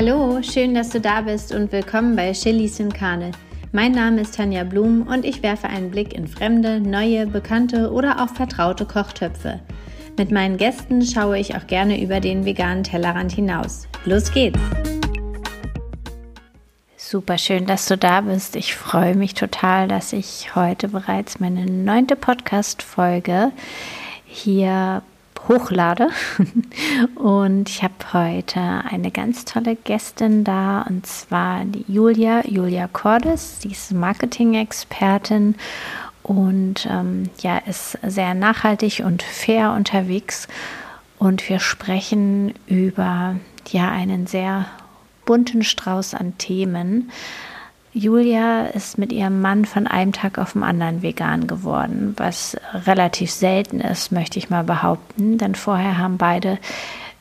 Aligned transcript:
Hallo, 0.00 0.40
schön, 0.42 0.74
dass 0.74 0.90
du 0.90 1.00
da 1.00 1.22
bist 1.22 1.52
und 1.52 1.72
willkommen 1.72 2.14
bei 2.14 2.30
Chilis 2.30 2.78
in 2.78 2.92
Karne. 2.92 3.32
Mein 3.72 3.90
Name 3.90 4.20
ist 4.20 4.36
Tanja 4.36 4.62
Blum 4.62 5.02
und 5.08 5.24
ich 5.24 5.42
werfe 5.42 5.68
einen 5.68 5.90
Blick 5.90 6.12
in 6.12 6.28
fremde, 6.28 6.78
neue, 6.78 7.26
bekannte 7.26 7.90
oder 7.90 8.22
auch 8.22 8.28
vertraute 8.28 8.86
Kochtöpfe. 8.86 9.58
Mit 10.16 10.30
meinen 10.30 10.56
Gästen 10.56 11.04
schaue 11.04 11.40
ich 11.40 11.56
auch 11.56 11.66
gerne 11.66 12.00
über 12.00 12.20
den 12.20 12.44
veganen 12.44 12.84
Tellerrand 12.84 13.32
hinaus. 13.32 13.88
Los 14.04 14.30
geht's! 14.30 14.60
Super 16.96 17.36
schön, 17.36 17.66
dass 17.66 17.86
du 17.86 17.98
da 17.98 18.20
bist. 18.20 18.54
Ich 18.54 18.76
freue 18.76 19.16
mich 19.16 19.34
total, 19.34 19.88
dass 19.88 20.12
ich 20.12 20.54
heute 20.54 20.86
bereits 20.86 21.40
meine 21.40 21.66
neunte 21.66 22.14
Podcast-Folge 22.14 23.50
hier 24.26 25.02
hochlade. 25.46 26.08
Und 27.14 27.68
ich 27.68 27.82
habe 27.82 27.94
heute 28.12 28.60
eine 28.60 29.10
ganz 29.10 29.44
tolle 29.44 29.76
Gästin 29.76 30.44
da, 30.44 30.82
und 30.82 31.06
zwar 31.06 31.64
die 31.64 31.84
Julia, 31.86 32.46
Julia 32.46 32.88
Cordes. 32.88 33.60
Sie 33.60 33.70
ist 33.70 33.92
Marketing-Expertin 33.92 35.54
und 36.22 36.86
ähm, 36.90 37.30
ja, 37.40 37.58
ist 37.58 37.98
sehr 38.02 38.34
nachhaltig 38.34 39.02
und 39.04 39.22
fair 39.22 39.72
unterwegs. 39.72 40.48
Und 41.18 41.48
wir 41.48 41.58
sprechen 41.58 42.54
über 42.66 43.36
ja 43.70 43.90
einen 43.90 44.26
sehr 44.26 44.66
bunten 45.24 45.62
Strauß 45.62 46.14
an 46.14 46.36
Themen. 46.38 47.10
Julia 47.92 48.66
ist 48.66 48.98
mit 48.98 49.12
ihrem 49.12 49.40
Mann 49.40 49.64
von 49.64 49.86
einem 49.86 50.12
Tag 50.12 50.38
auf 50.38 50.52
den 50.52 50.62
anderen 50.62 51.02
vegan 51.02 51.46
geworden, 51.46 52.14
was 52.16 52.56
relativ 52.86 53.30
selten 53.30 53.80
ist, 53.80 54.12
möchte 54.12 54.38
ich 54.38 54.50
mal 54.50 54.64
behaupten, 54.64 55.38
denn 55.38 55.54
vorher 55.54 55.98
haben 55.98 56.18
beide 56.18 56.58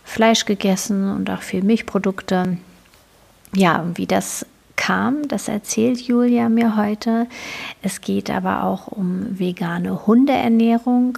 Fleisch 0.03 0.45
gegessen 0.45 1.11
und 1.11 1.29
auch 1.29 1.41
viel 1.41 1.63
Milchprodukte. 1.63 2.57
Ja, 3.55 3.85
wie 3.95 4.07
das 4.07 4.45
kam, 4.75 5.27
das 5.27 5.47
erzählt 5.47 5.99
Julia 5.99 6.49
mir 6.49 6.75
heute. 6.77 7.27
Es 7.81 8.01
geht 8.01 8.29
aber 8.29 8.63
auch 8.63 8.87
um 8.87 9.39
vegane 9.39 10.05
Hundeernährung 10.05 11.17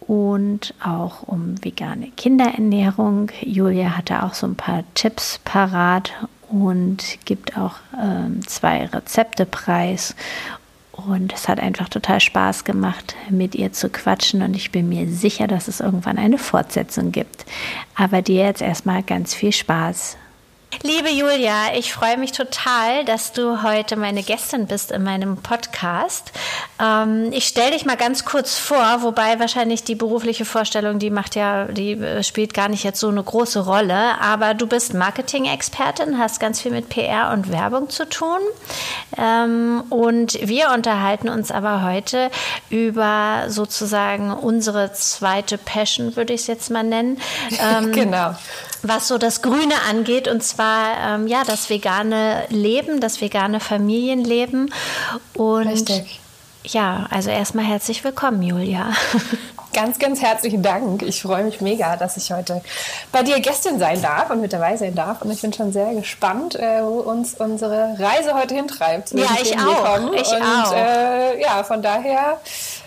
und 0.00 0.74
auch 0.84 1.22
um 1.22 1.62
vegane 1.64 2.10
Kinderernährung. 2.16 3.30
Julia 3.40 3.96
hatte 3.96 4.22
auch 4.22 4.34
so 4.34 4.46
ein 4.46 4.54
paar 4.56 4.84
Tipps 4.94 5.40
parat 5.44 6.12
und 6.50 7.18
gibt 7.24 7.56
auch 7.56 7.76
ähm, 8.00 8.46
zwei 8.46 8.86
Rezepte 8.86 9.46
preis. 9.46 10.14
Und 10.92 11.32
es 11.32 11.48
hat 11.48 11.58
einfach 11.58 11.88
total 11.88 12.20
Spaß 12.20 12.64
gemacht, 12.64 13.16
mit 13.28 13.56
ihr 13.56 13.72
zu 13.72 13.88
quatschen. 13.88 14.42
Und 14.42 14.54
ich 14.54 14.70
bin 14.70 14.88
mir 14.88 15.08
sicher, 15.08 15.48
dass 15.48 15.66
es 15.66 15.80
irgendwann 15.80 16.18
eine 16.18 16.38
Fortsetzung 16.38 17.10
gibt. 17.10 17.44
Aber 17.96 18.22
dir 18.22 18.44
jetzt 18.44 18.62
erstmal 18.62 19.02
ganz 19.02 19.34
viel 19.34 19.52
Spaß 19.52 20.16
Liebe 20.82 21.08
Julia, 21.10 21.74
ich 21.76 21.92
freue 21.92 22.16
mich 22.16 22.32
total, 22.32 23.04
dass 23.04 23.32
du 23.32 23.62
heute 23.62 23.96
meine 23.96 24.22
Gästin 24.22 24.66
bist 24.66 24.90
in 24.90 25.02
meinem 25.02 25.36
Podcast. 25.36 26.32
Ähm, 26.82 27.30
ich 27.32 27.46
stelle 27.46 27.72
dich 27.72 27.84
mal 27.84 27.96
ganz 27.96 28.24
kurz 28.24 28.58
vor, 28.58 29.02
wobei 29.02 29.38
wahrscheinlich 29.38 29.84
die 29.84 29.94
berufliche 29.94 30.44
Vorstellung, 30.44 30.98
die 30.98 31.10
macht 31.10 31.36
ja, 31.36 31.66
die 31.66 31.92
äh, 31.92 32.22
spielt 32.22 32.54
gar 32.54 32.68
nicht 32.68 32.84
jetzt 32.84 33.00
so 33.00 33.08
eine 33.08 33.22
große 33.22 33.60
Rolle. 33.60 34.20
Aber 34.20 34.54
du 34.54 34.66
bist 34.66 34.94
Marketing-Expertin, 34.94 36.18
hast 36.18 36.40
ganz 36.40 36.60
viel 36.60 36.72
mit 36.72 36.88
PR 36.88 37.30
und 37.32 37.50
Werbung 37.52 37.88
zu 37.88 38.08
tun. 38.08 38.40
Ähm, 39.16 39.84
und 39.90 40.38
wir 40.42 40.70
unterhalten 40.74 41.28
uns 41.28 41.50
aber 41.50 41.82
heute 41.82 42.30
über 42.70 43.44
sozusagen 43.48 44.32
unsere 44.32 44.92
zweite 44.92 45.56
Passion, 45.56 46.16
würde 46.16 46.32
ich 46.32 46.42
es 46.42 46.46
jetzt 46.46 46.70
mal 46.70 46.84
nennen. 46.84 47.18
Ähm, 47.60 47.92
genau 47.92 48.34
was 48.86 49.08
so 49.08 49.18
das 49.18 49.42
Grüne 49.42 49.74
angeht, 49.88 50.28
und 50.28 50.42
zwar 50.42 50.96
ähm, 50.98 51.26
ja 51.26 51.42
das 51.44 51.70
vegane 51.70 52.44
Leben, 52.48 53.00
das 53.00 53.20
vegane 53.20 53.60
Familienleben. 53.60 54.72
Und 55.34 55.68
Richtig. 55.68 56.20
ja, 56.64 57.06
also 57.10 57.30
erstmal 57.30 57.64
herzlich 57.64 58.04
willkommen, 58.04 58.42
Julia. 58.42 58.92
Ganz, 59.74 59.98
ganz 59.98 60.22
herzlichen 60.22 60.62
Dank. 60.62 61.02
Ich 61.02 61.20
freue 61.22 61.42
mich 61.42 61.60
mega, 61.60 61.96
dass 61.96 62.16
ich 62.16 62.30
heute 62.30 62.62
bei 63.10 63.24
dir 63.24 63.40
Gästin 63.40 63.80
sein 63.80 64.00
darf 64.00 64.30
und 64.30 64.40
mit 64.40 64.52
dabei 64.52 64.76
sein 64.76 64.94
darf. 64.94 65.20
Und 65.20 65.32
ich 65.32 65.42
bin 65.42 65.52
schon 65.52 65.72
sehr 65.72 65.92
gespannt, 65.94 66.54
äh, 66.54 66.80
wo 66.80 67.00
uns 67.00 67.34
unsere 67.34 67.96
Reise 67.98 68.34
heute 68.34 68.54
hintreibt. 68.54 69.10
Ja, 69.10 69.26
ich 69.42 69.58
auch. 69.58 70.12
Ich 70.12 70.28
und, 70.28 70.42
auch. 70.42 70.72
Äh, 70.72 71.42
ja, 71.42 71.64
von 71.64 71.82
daher 71.82 72.40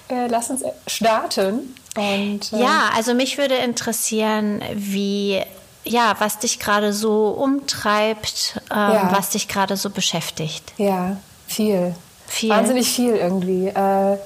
äh, 0.07 0.27
lass 0.27 0.49
uns 0.49 0.63
starten. 0.87 1.75
Und, 1.97 2.53
äh, 2.53 2.61
ja, 2.61 2.89
also 2.95 3.13
mich 3.13 3.37
würde 3.37 3.55
interessieren, 3.55 4.61
wie 4.73 5.43
ja, 5.87 6.15
was 6.19 6.39
dich 6.39 6.59
gerade 6.59 6.93
so 6.93 7.29
umtreibt, 7.29 8.61
ähm, 8.71 8.77
ja. 8.77 9.09
was 9.11 9.29
dich 9.29 9.47
gerade 9.47 9.77
so 9.77 9.89
beschäftigt. 9.89 10.73
Ja, 10.77 11.17
viel. 11.47 11.95
viel. 12.27 12.49
Wahnsinnig 12.49 12.89
viel 12.89 13.15
irgendwie. 13.15 13.67
Äh, 13.67 14.17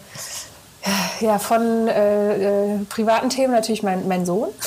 ja, 1.20 1.38
von 1.40 1.88
äh, 1.88 2.74
äh, 2.74 2.80
privaten 2.90 3.30
Themen 3.30 3.54
natürlich 3.54 3.84
mein, 3.84 4.08
mein 4.08 4.26
Sohn. 4.26 4.50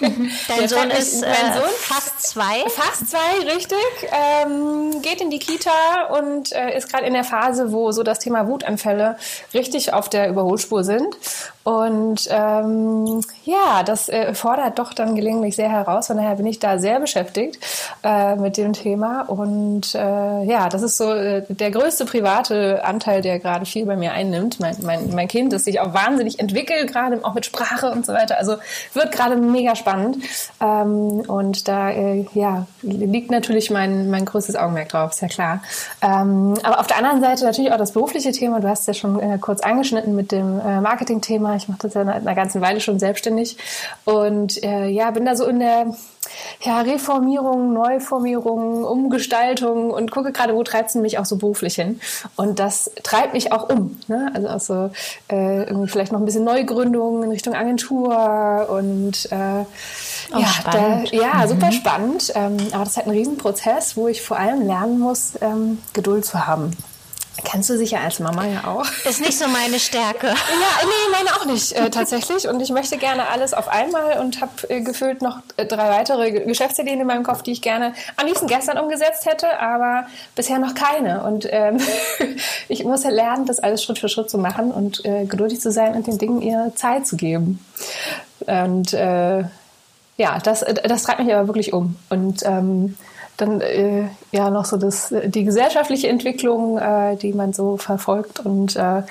Mhm. 0.00 0.30
Dein 0.48 0.68
Sohn 0.68 0.90
ist 0.90 1.22
äh, 1.22 1.26
Sohn, 1.54 1.70
fast 1.78 2.22
zwei. 2.22 2.64
Fast 2.68 3.10
zwei, 3.10 3.54
richtig. 3.54 3.78
Ähm, 4.12 5.02
geht 5.02 5.20
in 5.20 5.30
die 5.30 5.38
Kita 5.38 6.08
und 6.18 6.52
äh, 6.52 6.76
ist 6.76 6.90
gerade 6.90 7.06
in 7.06 7.14
der 7.14 7.24
Phase, 7.24 7.72
wo 7.72 7.92
so 7.92 8.02
das 8.02 8.18
Thema 8.18 8.46
Wutanfälle 8.46 9.16
richtig 9.52 9.92
auf 9.92 10.08
der 10.08 10.28
Überholspur 10.28 10.84
sind. 10.84 11.16
Und 11.64 12.28
ähm, 12.30 13.22
ja, 13.44 13.82
das 13.84 14.10
äh, 14.10 14.34
fordert 14.34 14.78
doch 14.78 14.92
dann 14.92 15.14
gelegentlich 15.14 15.56
sehr 15.56 15.70
heraus. 15.70 16.08
Von 16.08 16.18
daher 16.18 16.34
bin 16.34 16.46
ich 16.46 16.58
da 16.58 16.78
sehr 16.78 17.00
beschäftigt 17.00 17.58
äh, 18.02 18.36
mit 18.36 18.58
dem 18.58 18.74
Thema. 18.74 19.22
Und 19.22 19.94
äh, 19.94 20.44
ja, 20.44 20.68
das 20.68 20.82
ist 20.82 20.98
so 20.98 21.10
äh, 21.14 21.42
der 21.48 21.70
größte 21.70 22.04
private 22.04 22.84
Anteil, 22.84 23.22
der 23.22 23.38
gerade 23.38 23.64
viel 23.64 23.86
bei 23.86 23.96
mir 23.96 24.12
einnimmt. 24.12 24.60
Mein, 24.60 24.76
mein, 24.82 25.14
mein 25.14 25.26
Kind, 25.26 25.54
das 25.54 25.64
sich 25.64 25.80
auch 25.80 25.94
wahnsinnig 25.94 26.38
entwickelt, 26.38 26.92
gerade 26.92 27.18
auch 27.24 27.32
mit 27.32 27.46
Sprache 27.46 27.90
und 27.90 28.04
so 28.04 28.12
weiter. 28.12 28.36
Also 28.38 28.56
wird 28.92 29.10
gerade 29.10 29.36
mega 29.36 29.73
spannend. 29.74 30.18
Ähm, 30.60 31.22
und 31.26 31.68
da 31.68 31.90
äh, 31.90 32.26
ja, 32.34 32.66
liegt 32.82 33.30
natürlich 33.30 33.70
mein, 33.70 34.10
mein 34.10 34.24
größtes 34.24 34.56
Augenmerk 34.56 34.90
drauf, 34.90 35.12
ist 35.12 35.22
ja 35.22 35.28
klar. 35.28 35.62
Ähm, 36.02 36.54
aber 36.62 36.80
auf 36.80 36.86
der 36.86 36.98
anderen 36.98 37.20
Seite 37.20 37.44
natürlich 37.44 37.72
auch 37.72 37.78
das 37.78 37.92
berufliche 37.92 38.32
Thema. 38.32 38.60
Du 38.60 38.68
hast 38.68 38.80
es 38.80 38.86
ja 38.86 38.94
schon 38.94 39.20
äh, 39.20 39.38
kurz 39.40 39.60
angeschnitten 39.60 40.14
mit 40.14 40.32
dem 40.32 40.60
äh, 40.60 40.80
Marketing-Thema. 40.80 41.56
Ich 41.56 41.68
mache 41.68 41.80
das 41.82 41.94
ja 41.94 42.00
eine, 42.02 42.14
eine 42.14 42.34
ganze 42.34 42.60
Weile 42.60 42.80
schon 42.80 42.98
selbstständig 42.98 43.56
und 44.04 44.62
äh, 44.62 44.88
ja, 44.88 45.10
bin 45.10 45.24
da 45.24 45.36
so 45.36 45.46
in 45.46 45.58
der 45.60 45.86
ja, 46.62 46.80
Reformierung, 46.80 47.72
Neuformierung, 47.72 48.84
Umgestaltung 48.84 49.90
und 49.90 50.10
gucke 50.10 50.32
gerade, 50.32 50.54
wo 50.54 50.62
treibt 50.62 50.90
es 50.90 50.94
mich 50.94 51.18
auch 51.18 51.24
so 51.24 51.36
beruflich 51.36 51.74
hin. 51.74 52.00
Und 52.36 52.58
das 52.58 52.90
treibt 53.02 53.34
mich 53.34 53.52
auch 53.52 53.68
um. 53.68 53.98
Ne? 54.08 54.30
Also 54.34 54.48
auch 54.48 54.60
so 54.60 54.90
äh, 55.28 55.86
vielleicht 55.86 56.12
noch 56.12 56.20
ein 56.20 56.24
bisschen 56.24 56.44
Neugründung 56.44 57.22
in 57.22 57.30
Richtung 57.30 57.54
Agentur 57.54 58.68
und 58.70 59.28
äh, 59.30 59.64
ja, 60.38 60.46
spannend. 60.46 61.12
Da, 61.12 61.16
ja, 61.16 61.34
mhm. 61.44 61.48
super 61.48 61.72
spannend. 61.72 62.32
Ähm, 62.34 62.56
aber 62.72 62.84
das 62.84 62.90
ist 62.90 62.96
halt 62.96 63.06
ein 63.06 63.12
Riesenprozess, 63.12 63.96
wo 63.96 64.08
ich 64.08 64.22
vor 64.22 64.38
allem 64.38 64.66
lernen 64.66 64.98
muss, 64.98 65.32
ähm, 65.40 65.78
Geduld 65.92 66.24
zu 66.24 66.46
haben. 66.46 66.76
Kennst 67.44 67.70
du 67.70 67.76
sicher 67.76 68.00
als 68.00 68.18
Mama 68.18 68.46
ja 68.46 68.66
auch. 68.66 68.86
Ist 69.08 69.20
nicht 69.20 69.38
so 69.38 69.46
meine 69.48 69.78
Stärke. 69.78 70.26
ja, 70.26 70.34
nee, 70.34 71.12
meine 71.12 71.30
auch 71.36 71.44
nicht 71.44 71.72
äh, 71.72 71.90
tatsächlich. 71.90 72.48
Und 72.48 72.60
ich 72.60 72.70
möchte 72.70 72.96
gerne 72.96 73.28
alles 73.28 73.54
auf 73.54 73.68
einmal 73.68 74.18
und 74.18 74.40
habe 74.40 74.52
äh, 74.68 74.80
gefühlt 74.80 75.22
noch 75.22 75.38
äh, 75.56 75.66
drei 75.66 75.90
weitere 75.90 76.30
Geschäftsideen 76.32 77.00
in 77.00 77.06
meinem 77.06 77.22
Kopf, 77.22 77.42
die 77.42 77.52
ich 77.52 77.62
gerne 77.62 77.94
am 78.16 78.26
liebsten 78.26 78.46
gestern 78.46 78.78
umgesetzt 78.78 79.26
hätte, 79.26 79.60
aber 79.60 80.06
bisher 80.34 80.58
noch 80.58 80.74
keine. 80.74 81.22
Und 81.24 81.46
ähm, 81.50 81.78
ich 82.68 82.84
muss 82.84 83.04
ja 83.04 83.10
lernen, 83.10 83.46
das 83.46 83.60
alles 83.60 83.82
Schritt 83.82 83.98
für 83.98 84.08
Schritt 84.08 84.30
zu 84.30 84.38
machen 84.38 84.72
und 84.72 85.04
äh, 85.04 85.26
geduldig 85.26 85.60
zu 85.60 85.70
sein 85.70 85.94
und 85.94 86.06
den 86.06 86.18
Dingen 86.18 86.42
ihre 86.42 86.74
Zeit 86.74 87.06
zu 87.06 87.16
geben. 87.16 87.64
Und 88.46 88.92
äh, 88.94 89.44
ja, 90.16 90.38
das, 90.42 90.64
das 90.84 91.02
treibt 91.02 91.20
mich 91.20 91.34
aber 91.34 91.48
wirklich 91.48 91.72
um. 91.72 91.96
Und 92.08 92.42
ähm, 92.44 92.96
dann 93.36 93.60
äh, 93.60 94.08
ja 94.32 94.50
noch 94.50 94.64
so 94.64 94.76
das, 94.76 95.12
die 95.24 95.44
gesellschaftliche 95.44 96.08
Entwicklung, 96.08 96.78
äh, 96.78 97.16
die 97.16 97.32
man 97.32 97.52
so 97.52 97.76
verfolgt 97.76 98.40
und 98.40 98.76
äh, 98.76 99.02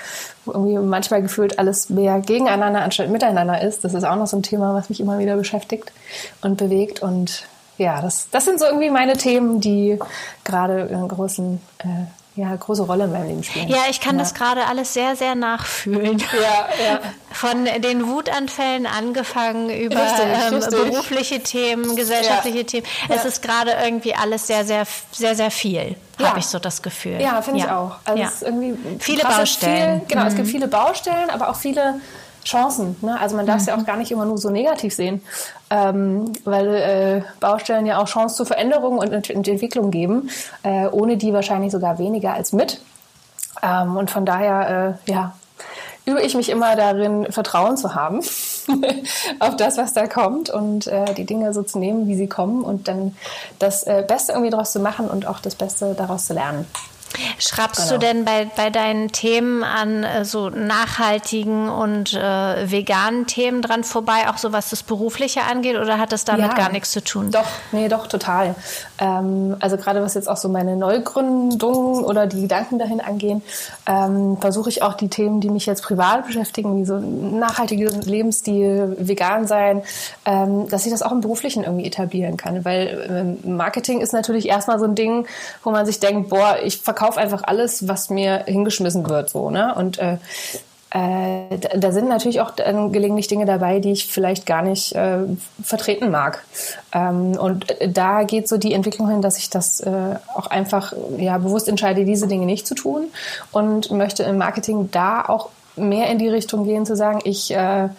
irgendwie 0.46 0.78
manchmal 0.78 1.22
gefühlt 1.22 1.60
alles 1.60 1.90
mehr 1.90 2.20
gegeneinander 2.20 2.82
anstatt 2.82 3.10
miteinander 3.10 3.62
ist. 3.62 3.84
Das 3.84 3.94
ist 3.94 4.04
auch 4.04 4.16
noch 4.16 4.28
so 4.28 4.38
ein 4.38 4.44
Thema, 4.44 4.74
was 4.74 4.90
mich 4.90 5.00
immer 5.00 5.20
wieder 5.20 5.36
beschäftigt 5.36 5.92
und 6.42 6.58
bewegt. 6.58 7.02
Und 7.02 7.46
ja, 7.78 8.02
das, 8.02 8.30
das 8.32 8.46
sind 8.46 8.60
so 8.60 8.66
irgendwie 8.66 8.90
meine 8.90 9.18
Themen, 9.18 9.60
die 9.60 10.00
gerade 10.44 10.84
einen 10.84 11.08
großen 11.08 11.60
äh, 11.80 11.86
ja, 12.36 12.56
große 12.56 12.84
Rolle 12.84 13.04
in 13.04 13.12
meinem 13.12 13.28
Leben 13.28 13.44
spielen. 13.44 13.68
Ja, 13.68 13.84
ich 13.90 14.02
kann 14.02 14.16
ja. 14.16 14.24
das 14.24 14.34
gerade 14.34 14.66
alles 14.66 14.94
sehr, 14.94 15.16
sehr 15.16 15.36
nachfühlen. 15.36 16.22
Ja, 16.34 16.68
ja. 16.84 17.00
Von 17.32 17.66
den 17.66 18.08
Wutanfällen 18.08 18.86
angefangen 18.86 19.70
über 19.70 20.02
richtig, 20.02 20.26
ähm, 20.26 20.56
richtig. 20.56 20.80
berufliche 20.80 21.40
Themen, 21.42 21.96
gesellschaftliche 21.96 22.60
ja. 22.60 22.64
Themen. 22.64 22.88
Es 23.10 23.26
ist 23.26 23.42
gerade 23.42 23.72
irgendwie 23.84 24.16
alles 24.16 24.48
sehr, 24.48 24.66
sehr, 24.66 24.86
sehr, 25.12 25.36
sehr 25.36 25.52
viel, 25.52 25.96
habe 26.22 26.40
ich 26.40 26.48
so 26.48 26.60
das 26.60 26.82
Gefühl. 26.82 27.22
Ja, 27.22 27.42
finde 27.42 27.60
ich 27.60 27.70
auch. 27.70 27.98
Also 28.06 28.24
es 28.24 28.34
ist 28.34 28.44
irgendwie 28.44 28.78
viele 29.00 29.24
Baustellen. 29.24 30.00
Viel, 30.00 30.08
genau, 30.08 30.22
mhm. 30.22 30.28
es 30.28 30.36
gibt 30.36 30.48
mhm. 30.48 30.52
viele 30.52 30.68
Baustellen, 30.68 31.30
aber 31.30 31.50
auch 31.50 31.56
viele 31.56 32.02
Chancen. 32.44 32.96
Ne? 33.02 33.20
Also 33.20 33.36
man 33.36 33.46
darf 33.46 33.58
es 33.58 33.64
mhm. 33.64 33.70
ja 33.70 33.78
auch 33.78 33.86
gar 33.86 33.98
nicht 33.98 34.12
immer 34.12 34.26
nur 34.26 34.38
so 34.38 34.50
negativ 34.50 34.94
sehen, 34.94 35.22
ähm, 35.74 36.32
weil 36.46 36.76
äh, 36.76 37.22
Baustellen 37.40 37.88
ja 37.88 37.98
auch 37.98 38.08
Chancen 38.08 38.38
zur 38.38 38.46
Veränderung 38.46 39.00
und 39.00 39.12
Ent 39.12 39.32
Entwicklung 39.32 39.90
geben, 39.90 40.30
äh, 40.62 40.86
ohne 40.86 41.18
die 41.18 41.34
wahrscheinlich 41.34 41.72
sogar 41.72 41.98
weniger 41.98 42.34
als 42.34 42.54
mit. 42.54 42.80
Ähm, 43.64 43.98
und 43.98 44.12
von 44.12 44.24
daher, 44.24 44.98
äh, 45.08 45.12
ja, 45.12 45.34
übe 46.06 46.22
ich 46.22 46.36
mich 46.36 46.50
immer 46.50 46.76
darin, 46.76 47.32
Vertrauen 47.32 47.76
zu 47.78 47.96
haben 47.96 48.20
auf 49.40 49.56
das, 49.58 49.78
was 49.78 49.94
da 49.94 50.06
kommt 50.06 50.52
und 50.52 50.86
äh, 50.86 51.12
die 51.16 51.26
Dinge 51.26 51.54
so 51.54 51.64
zu 51.64 51.80
nehmen, 51.80 52.08
wie 52.08 52.16
sie 52.16 52.28
kommen 52.28 52.64
und 52.64 52.88
dann 52.88 53.18
das 53.58 53.84
äh, 53.84 54.04
Beste 54.08 54.34
irgendwie 54.34 54.52
daraus 54.52 54.74
zu 54.74 54.80
machen 54.80 55.10
und 55.10 55.26
auch 55.26 55.40
das 55.40 55.56
Beste 55.56 55.96
daraus 55.96 56.28
zu 56.28 56.34
lernen. 56.34 56.68
Schraubst 57.38 57.90
genau. 57.90 57.94
du 57.94 58.00
denn 58.00 58.26
bei, 58.26 58.46
bei 58.56 58.70
deinen 58.70 59.12
Themen 59.12 59.64
an 59.64 60.04
äh, 60.04 60.26
so 60.26 60.50
nachhaltigen 60.50 61.70
und 61.70 62.14
äh, 62.14 62.72
veganen 62.72 63.28
Themen 63.28 63.62
dran 63.62 63.84
vorbei, 63.84 64.30
auch 64.30 64.38
so 64.38 64.52
was 64.52 64.72
das 64.72 64.84
Berufliche 64.84 65.42
angeht, 65.44 65.78
oder 65.78 66.00
hat 66.00 66.12
das 66.12 66.26
damit 66.26 66.48
ja, 66.48 66.54
gar 66.54 66.72
nichts 66.72 66.92
zu 66.92 67.04
tun? 67.04 67.32
Doch, 67.32 67.46
nee, 67.72 67.88
doch, 67.88 68.08
total. 68.08 68.56
Ähm, 69.00 69.56
also 69.60 69.78
gerade 69.78 70.02
was 70.02 70.16
jetzt 70.16 70.28
auch 70.28 70.38
so 70.38 70.50
meine 70.50 70.76
Neugründungen 70.76 72.04
oder 72.04 72.26
die 72.26 72.42
Gedanken 72.42 72.80
dahin 72.80 73.00
angehen, 73.00 73.44
ähm, 73.86 74.38
versuche 74.40 74.70
ich 74.70 74.82
auch 74.82 74.96
die 74.96 75.10
Themen, 75.10 75.40
die 75.40 75.50
mich 75.50 75.66
jetzt 75.66 75.84
privat 75.84 76.26
beschäftigen, 76.26 76.78
wie 76.78 76.86
so 76.86 76.98
nachhaltiger 76.98 77.92
Lebensstil, 77.92 78.96
vegan 79.00 79.46
sein, 79.46 79.84
ähm, 80.26 80.68
dass 80.70 80.86
ich 80.86 80.92
das 80.92 81.04
auch 81.04 81.12
im 81.12 81.22
Beruflichen 81.22 81.64
irgendwie 81.64 81.86
etablieren 81.86 82.38
kann. 82.38 82.66
Weil 82.66 83.38
ähm, 83.46 83.56
Marketing 83.56 84.02
ist 84.02 84.14
natürlich 84.14 84.48
erstmal 84.48 84.80
so 84.80 84.86
ein 84.86 84.96
Ding, 84.96 85.28
wo 85.64 85.72
man 85.72 85.86
sich 85.86 86.00
denkt, 86.00 86.30
boah, 86.30 86.58
ich 86.64 86.80
verkaufe 86.80 86.93
verkaufe 86.94 87.20
einfach 87.20 87.44
alles, 87.44 87.88
was 87.88 88.10
mir 88.10 88.44
hingeschmissen 88.46 89.10
wird, 89.10 89.30
so, 89.30 89.50
ne? 89.50 89.74
Und 89.76 89.98
äh, 89.98 90.18
äh, 90.92 91.58
da 91.76 91.92
sind 91.92 92.08
natürlich 92.08 92.40
auch 92.40 92.52
äh, 92.58 92.74
gelegentlich 92.90 93.28
Dinge 93.28 93.46
dabei, 93.46 93.80
die 93.80 93.94
ich 93.94 94.06
vielleicht 94.06 94.46
gar 94.46 94.62
nicht 94.62 94.94
äh, 94.94 95.22
vertreten 95.64 96.12
mag. 96.12 96.44
Ähm, 96.92 97.32
und 97.32 97.66
da 97.88 98.24
geht 98.24 98.48
so 98.48 98.58
die 98.58 98.74
Entwicklung 98.74 99.10
hin, 99.10 99.24
dass 99.24 99.40
ich 99.40 99.50
das 99.50 99.80
äh, 99.80 100.16
auch 100.36 100.48
einfach 100.48 100.94
ja 101.18 101.40
bewusst 101.40 101.68
entscheide, 101.68 102.06
diese 102.06 102.28
Dinge 102.28 102.46
nicht 102.46 102.68
zu 102.68 102.76
tun 102.76 103.08
und 103.52 103.90
möchte 103.90 104.22
im 104.22 104.38
Marketing 104.38 104.90
da 104.92 105.26
auch 105.26 105.50
mehr 105.76 106.12
in 106.12 106.20
die 106.20 106.30
Richtung 106.30 106.64
gehen, 106.64 106.86
zu 106.86 106.96
sagen, 106.96 107.22
ich 107.24 107.50
äh, 107.56 107.90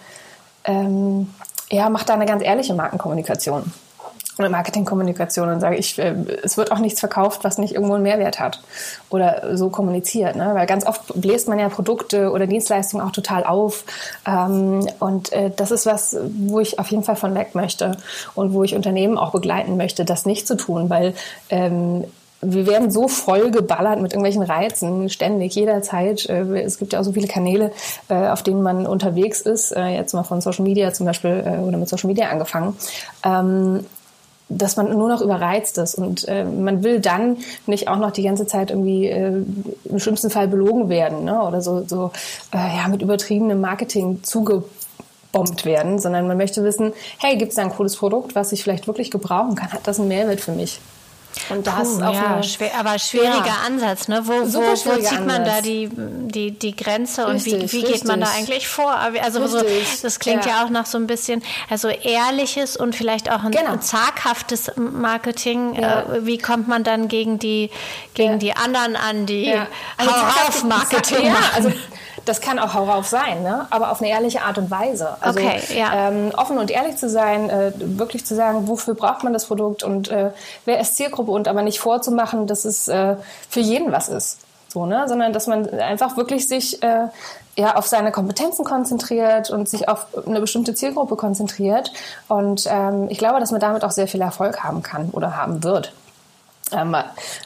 ähm, 0.62 1.34
ja, 1.68 1.90
mache 1.90 2.06
da 2.06 2.14
eine 2.14 2.26
ganz 2.26 2.44
ehrliche 2.44 2.74
Markenkommunikation 2.74 3.72
oder 4.38 4.48
Marketingkommunikation 4.48 5.48
und 5.48 5.60
sage 5.60 5.76
ich, 5.76 5.98
äh, 5.98 6.14
es 6.42 6.56
wird 6.56 6.72
auch 6.72 6.78
nichts 6.78 7.00
verkauft, 7.00 7.44
was 7.44 7.58
nicht 7.58 7.74
irgendwo 7.74 7.94
einen 7.94 8.02
Mehrwert 8.02 8.40
hat 8.40 8.60
oder 9.10 9.56
so 9.56 9.70
kommuniziert, 9.70 10.36
ne? 10.36 10.50
weil 10.54 10.66
ganz 10.66 10.86
oft 10.86 11.20
bläst 11.20 11.48
man 11.48 11.58
ja 11.58 11.68
Produkte 11.68 12.30
oder 12.30 12.46
Dienstleistungen 12.46 13.06
auch 13.06 13.12
total 13.12 13.44
auf 13.44 13.84
ähm, 14.26 14.86
und 14.98 15.32
äh, 15.32 15.50
das 15.54 15.70
ist 15.70 15.86
was, 15.86 16.16
wo 16.46 16.60
ich 16.60 16.78
auf 16.78 16.88
jeden 16.88 17.04
Fall 17.04 17.16
von 17.16 17.34
weg 17.34 17.54
möchte 17.54 17.96
und 18.34 18.52
wo 18.52 18.64
ich 18.64 18.74
Unternehmen 18.74 19.18
auch 19.18 19.30
begleiten 19.32 19.76
möchte, 19.76 20.04
das 20.04 20.26
nicht 20.26 20.46
zu 20.46 20.56
tun, 20.56 20.90
weil 20.90 21.14
ähm, 21.50 22.04
wir 22.46 22.66
werden 22.66 22.90
so 22.90 23.08
voll 23.08 23.50
geballert 23.50 24.02
mit 24.02 24.12
irgendwelchen 24.12 24.42
Reizen, 24.42 25.08
ständig, 25.08 25.54
jederzeit. 25.54 26.28
Äh, 26.28 26.60
es 26.62 26.78
gibt 26.78 26.92
ja 26.92 27.00
auch 27.00 27.04
so 27.04 27.12
viele 27.12 27.28
Kanäle, 27.28 27.70
äh, 28.08 28.28
auf 28.28 28.42
denen 28.42 28.62
man 28.62 28.86
unterwegs 28.86 29.40
ist, 29.40 29.70
jetzt 29.70 30.12
mal 30.12 30.24
von 30.24 30.40
Social 30.40 30.64
Media 30.64 30.92
zum 30.92 31.06
Beispiel 31.06 31.62
oder 31.66 31.78
mit 31.78 31.88
Social 31.88 32.08
Media 32.08 32.28
angefangen. 32.28 32.76
Dass 34.48 34.76
man 34.76 34.90
nur 34.90 35.08
noch 35.08 35.22
überreizt 35.22 35.78
ist 35.78 35.94
und 35.94 36.28
äh, 36.28 36.44
man 36.44 36.84
will 36.84 37.00
dann 37.00 37.38
nicht 37.66 37.88
auch 37.88 37.96
noch 37.96 38.10
die 38.10 38.22
ganze 38.22 38.46
Zeit 38.46 38.70
irgendwie 38.70 39.06
äh, 39.06 39.42
im 39.84 39.98
schlimmsten 39.98 40.30
Fall 40.30 40.48
belogen 40.48 40.88
werden 40.88 41.24
ne? 41.24 41.42
oder 41.42 41.62
so, 41.62 41.84
so 41.86 42.10
äh, 42.52 42.76
ja, 42.76 42.88
mit 42.88 43.00
übertriebenem 43.00 43.60
Marketing 43.60 44.22
zugebombt 44.22 45.64
werden, 45.64 45.98
sondern 45.98 46.28
man 46.28 46.36
möchte 46.36 46.62
wissen, 46.62 46.92
hey, 47.18 47.36
gibt 47.38 47.50
es 47.50 47.56
da 47.56 47.62
ein 47.62 47.70
cooles 47.70 47.96
Produkt, 47.96 48.34
was 48.34 48.52
ich 48.52 48.62
vielleicht 48.62 48.86
wirklich 48.86 49.10
gebrauchen 49.10 49.54
kann? 49.54 49.72
Hat 49.72 49.86
das 49.86 49.98
einen 49.98 50.08
Mehrwert 50.08 50.40
für 50.40 50.52
mich? 50.52 50.78
Und 51.50 51.66
das 51.66 51.98
Puh, 51.98 52.00
ja, 52.00 52.34
eine, 52.34 52.42
schwer, 52.42 52.70
aber 52.78 52.98
schwieriger 52.98 53.46
ja. 53.46 53.66
Ansatz, 53.66 54.08
ne? 54.08 54.22
Wo, 54.24 54.32
wo, 54.32 54.60
wo 54.60 54.74
zieht 54.74 55.26
man 55.26 55.42
Ansatz. 55.42 55.56
da 55.56 55.60
die, 55.62 55.90
die, 55.92 56.50
die 56.52 56.76
Grenze 56.76 57.26
richtig, 57.28 57.54
und 57.54 57.72
wie, 57.72 57.72
wie 57.72 57.82
geht 57.82 58.04
man 58.04 58.20
da 58.20 58.28
eigentlich 58.36 58.68
vor? 58.68 58.94
Also 59.22 59.46
so, 59.46 59.62
das 60.02 60.18
klingt 60.20 60.46
ja. 60.46 60.52
ja. 60.52 60.64
auch 60.64 60.70
nach 60.70 60.86
so 60.86 60.96
ein 60.98 61.06
bisschen, 61.06 61.42
also 61.68 61.88
ehrliches 61.88 62.76
und 62.76 62.94
vielleicht 62.94 63.30
auch 63.30 63.42
ein, 63.44 63.50
genau. 63.50 63.76
zaghaftes 63.76 64.72
Marketing. 64.76 65.74
Äh, 65.74 66.24
wie 66.24 66.38
kommt 66.38 66.68
man 66.68 66.84
dann 66.84 67.08
gegen 67.08 67.38
die, 67.38 67.70
gegen 68.14 68.38
die 68.38 68.54
anderen 68.54 68.96
an, 68.96 69.26
die 69.26 69.52
also 69.96 70.12
Hau 70.12 70.48
auf 70.48 70.64
Marketing 70.64 71.32
machen? 71.32 71.50
Also 71.54 71.72
das 72.24 72.40
kann 72.40 72.58
auch 72.58 72.74
Hau 72.74 72.84
rauf 72.84 73.06
sein, 73.06 73.42
ne? 73.42 73.66
aber 73.70 73.90
auf 73.90 74.00
eine 74.00 74.10
ehrliche 74.10 74.42
Art 74.42 74.58
und 74.58 74.70
Weise. 74.70 75.16
Also 75.20 75.38
okay, 75.38 75.60
ja. 75.76 76.08
ähm, 76.08 76.32
offen 76.36 76.58
und 76.58 76.70
ehrlich 76.70 76.96
zu 76.96 77.08
sein, 77.08 77.50
äh, 77.50 77.72
wirklich 77.76 78.24
zu 78.24 78.34
sagen, 78.34 78.68
wofür 78.68 78.94
braucht 78.94 79.24
man 79.24 79.32
das 79.32 79.46
Produkt 79.46 79.82
und 79.82 80.08
äh, 80.08 80.30
wer 80.64 80.80
ist 80.80 80.96
Zielgruppe 80.96 81.30
und 81.30 81.48
aber 81.48 81.62
nicht 81.62 81.80
vorzumachen, 81.80 82.46
dass 82.46 82.64
es 82.64 82.88
äh, 82.88 83.16
für 83.48 83.60
jeden 83.60 83.92
was 83.92 84.08
ist. 84.08 84.38
So, 84.68 84.86
ne? 84.86 85.04
Sondern 85.06 85.32
dass 85.32 85.46
man 85.46 85.68
einfach 85.70 86.16
wirklich 86.16 86.48
sich 86.48 86.82
äh, 86.82 87.06
ja, 87.56 87.76
auf 87.76 87.86
seine 87.86 88.10
Kompetenzen 88.10 88.64
konzentriert 88.64 89.50
und 89.50 89.68
sich 89.68 89.88
auf 89.88 90.06
eine 90.26 90.40
bestimmte 90.40 90.74
Zielgruppe 90.74 91.16
konzentriert. 91.16 91.92
Und 92.28 92.66
ähm, 92.68 93.06
ich 93.08 93.18
glaube, 93.18 93.38
dass 93.38 93.52
man 93.52 93.60
damit 93.60 93.84
auch 93.84 93.92
sehr 93.92 94.08
viel 94.08 94.20
Erfolg 94.20 94.64
haben 94.64 94.82
kann 94.82 95.10
oder 95.10 95.36
haben 95.36 95.62
wird. 95.62 95.92
Ähm, 96.72 96.96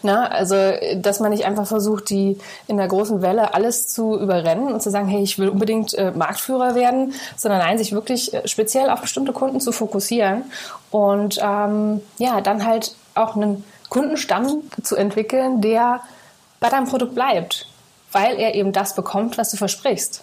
ne? 0.02 0.30
Also, 0.30 0.72
dass 0.96 1.20
man 1.20 1.30
nicht 1.30 1.44
einfach 1.44 1.66
versucht, 1.66 2.10
die 2.10 2.38
in 2.66 2.76
der 2.76 2.88
großen 2.88 3.20
Welle 3.20 3.54
alles 3.54 3.88
zu 3.88 4.18
überrennen 4.18 4.72
und 4.72 4.82
zu 4.82 4.90
sagen, 4.90 5.08
hey, 5.08 5.22
ich 5.22 5.38
will 5.38 5.48
unbedingt 5.48 5.94
äh, 5.94 6.12
Marktführer 6.12 6.74
werden, 6.74 7.14
sondern 7.36 7.60
nein, 7.60 7.78
sich 7.78 7.92
wirklich 7.92 8.32
äh, 8.32 8.46
speziell 8.46 8.90
auf 8.90 9.00
bestimmte 9.00 9.32
Kunden 9.32 9.60
zu 9.60 9.72
fokussieren 9.72 10.44
und 10.90 11.38
ähm, 11.42 12.00
ja, 12.18 12.40
dann 12.40 12.64
halt 12.64 12.94
auch 13.14 13.34
einen 13.34 13.64
Kundenstamm 13.88 14.62
zu 14.82 14.96
entwickeln, 14.96 15.60
der 15.60 16.00
bei 16.60 16.68
deinem 16.68 16.86
Produkt 16.86 17.14
bleibt, 17.14 17.66
weil 18.12 18.38
er 18.38 18.54
eben 18.54 18.72
das 18.72 18.94
bekommt, 18.94 19.38
was 19.38 19.50
du 19.50 19.56
versprichst. 19.56 20.22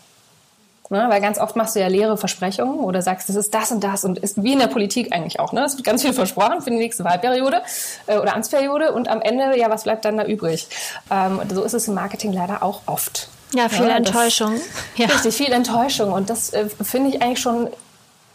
Ne? 0.90 1.06
Weil 1.10 1.22
ganz 1.22 1.40
oft 1.40 1.56
machst 1.56 1.76
du 1.76 1.80
ja 1.80 1.88
leere 1.88 2.18
Versprechungen 2.18 2.80
oder 2.80 3.02
sagst, 3.02 3.30
das 3.30 3.36
ist 3.36 3.54
das 3.54 3.72
und 3.72 3.84
das 3.84 4.04
und 4.04 4.20
ist 4.20 4.44
wie 4.44 4.54
in 4.54 4.60
der 4.60 4.68
Politik 4.68 5.14
eigentlich 5.14 5.40
auch. 5.40 5.52
Ne? 5.52 5.64
Es 5.64 5.76
wird 5.76 5.84
ganz 5.84 6.02
viel 6.02 6.14
versprochen 6.14 6.62
für 6.62 6.70
die 6.70 6.78
nächste 6.78 7.04
Wahlperiode 7.04 7.62
äh, 8.08 8.18
oder 8.18 8.36
Amtsperiode 8.36 8.92
und 8.92 9.08
am 9.08 9.22
Ende, 9.22 9.58
ja, 9.58 9.70
was 9.70 9.84
bleibt 9.84 10.06
dann 10.06 10.18
da 10.18 10.26
übrig? 10.26 10.68
Ähm, 11.10 11.42
so 11.52 11.64
ist 11.64 11.74
es 11.74 11.88
im 11.88 11.94
Marketing 11.96 12.34
leider 12.34 12.64
auch 12.64 12.82
oft. 12.86 13.30
Ja, 13.54 13.70
viel 13.70 13.88
ja, 13.88 13.96
Enttäuschung. 13.96 14.54
Das, 14.54 14.64
ja. 14.98 15.06
Richtig, 15.08 15.36
viel 15.36 15.52
Enttäuschung 15.52 16.12
und 16.12 16.30
das 16.30 16.54
äh, 16.54 16.68
finde 16.82 17.10
ich 17.10 17.22
eigentlich 17.22 17.40
schon 17.40 17.70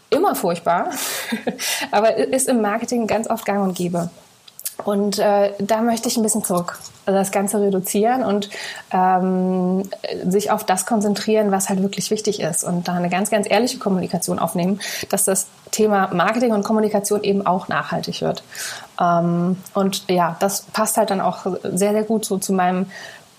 immer 0.09 0.35
furchtbar, 0.35 0.89
aber 1.91 2.15
ist 2.17 2.49
im 2.49 2.61
Marketing 2.61 3.07
ganz 3.07 3.29
oft 3.29 3.45
gang 3.45 3.63
und 3.63 3.75
gäbe. 3.75 4.09
Und 4.83 5.19
äh, 5.19 5.53
da 5.59 5.81
möchte 5.81 6.07
ich 6.07 6.17
ein 6.17 6.23
bisschen 6.23 6.43
zurück, 6.43 6.79
also 7.05 7.17
das 7.17 7.31
Ganze 7.31 7.59
reduzieren 7.61 8.23
und 8.23 8.49
ähm, 8.91 9.83
sich 10.27 10.51
auf 10.51 10.63
das 10.63 10.85
konzentrieren, 10.85 11.51
was 11.51 11.69
halt 11.69 11.81
wirklich 11.81 12.11
wichtig 12.11 12.39
ist 12.39 12.63
und 12.63 12.87
da 12.87 12.93
eine 12.93 13.09
ganz, 13.09 13.29
ganz 13.29 13.49
ehrliche 13.49 13.79
Kommunikation 13.79 14.39
aufnehmen, 14.39 14.79
dass 15.09 15.25
das 15.25 15.47
Thema 15.71 16.09
Marketing 16.13 16.51
und 16.51 16.63
Kommunikation 16.63 17.23
eben 17.23 17.45
auch 17.45 17.67
nachhaltig 17.67 18.21
wird. 18.21 18.43
Ähm, 18.99 19.57
und 19.73 20.09
ja, 20.09 20.35
das 20.39 20.63
passt 20.73 20.97
halt 20.97 21.09
dann 21.09 21.21
auch 21.21 21.45
sehr, 21.63 21.91
sehr 21.91 22.03
gut 22.03 22.25
so 22.25 22.37
zu 22.37 22.53
meinem 22.53 22.87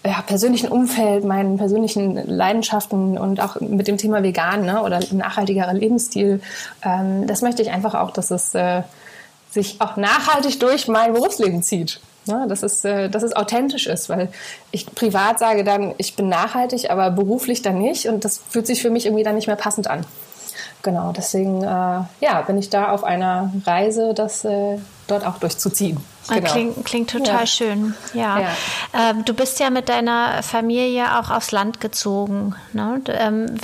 ja, 0.05 0.21
persönlichen 0.23 0.69
Umfeld, 0.69 1.25
meinen 1.25 1.59
persönlichen 1.59 2.17
Leidenschaften 2.27 3.17
und 3.17 3.41
auch 3.41 3.61
mit 3.61 3.87
dem 3.87 3.99
Thema 3.99 4.23
vegan 4.23 4.65
ne, 4.65 4.83
oder 4.83 5.01
nachhaltigerer 5.13 5.75
Lebensstil. 5.75 6.41
Ähm, 6.85 7.27
das 7.27 7.43
möchte 7.43 7.63
ich 7.63 7.71
einfach 7.71 7.95
auch, 7.95 8.11
dass 8.11 8.31
es 8.31 8.55
äh, 8.55 8.83
sich 9.53 9.81
auch 9.81 9.97
nachhaltig 9.97 10.59
durch 10.61 10.89
mein 10.89 11.13
Berufsleben 11.13 11.63
zieht. 11.63 12.01
Ja, 12.25 12.47
dass, 12.47 12.63
es, 12.63 12.85
äh, 12.85 13.09
dass 13.09 13.25
es 13.25 13.35
authentisch 13.35 13.89
ist, 13.89 14.09
weil 14.09 14.29
ich 14.71 14.87
privat 14.87 15.41
sage 15.41 15.65
dann, 15.65 15.93
ich 15.99 16.15
bin 16.15 16.29
nachhaltig, 16.29 16.89
aber 16.89 17.11
beruflich 17.11 17.63
dann 17.63 17.79
nicht 17.79 18.07
und 18.07 18.25
das 18.25 18.41
fühlt 18.49 18.67
sich 18.67 18.81
für 18.81 18.91
mich 18.91 19.07
irgendwie 19.07 19.25
dann 19.25 19.35
nicht 19.35 19.49
mehr 19.49 19.57
passend 19.57 19.91
an. 19.91 20.07
Genau, 20.83 21.13
deswegen 21.13 21.63
äh, 21.63 21.67
ja, 21.67 22.43
bin 22.47 22.59
ich 22.59 22.71
da 22.71 22.91
auf 22.91 23.03
einer 23.03 23.53
Reise, 23.67 24.15
das 24.15 24.45
äh, 24.45 24.79
dort 25.07 25.27
auch 25.27 25.39
durchzuziehen. 25.39 25.99
Ah, 26.29 26.35
genau. 26.35 26.51
Klingt, 26.51 26.85
klingt 26.85 27.11
total 27.11 27.41
ja. 27.41 27.47
schön. 27.47 27.95
Ja. 28.15 28.41
ja. 28.41 28.49
Ähm, 28.95 29.25
du 29.25 29.35
bist 29.35 29.59
ja 29.61 29.71
mit 29.71 29.89
deiner 29.89 30.43
Familie 30.43 31.19
auch 31.19 31.31
aufs 31.31 31.51
Land 31.53 31.81
gezogen. 31.81 32.55
Ne? 32.73 33.01
Ähm, 33.09 33.59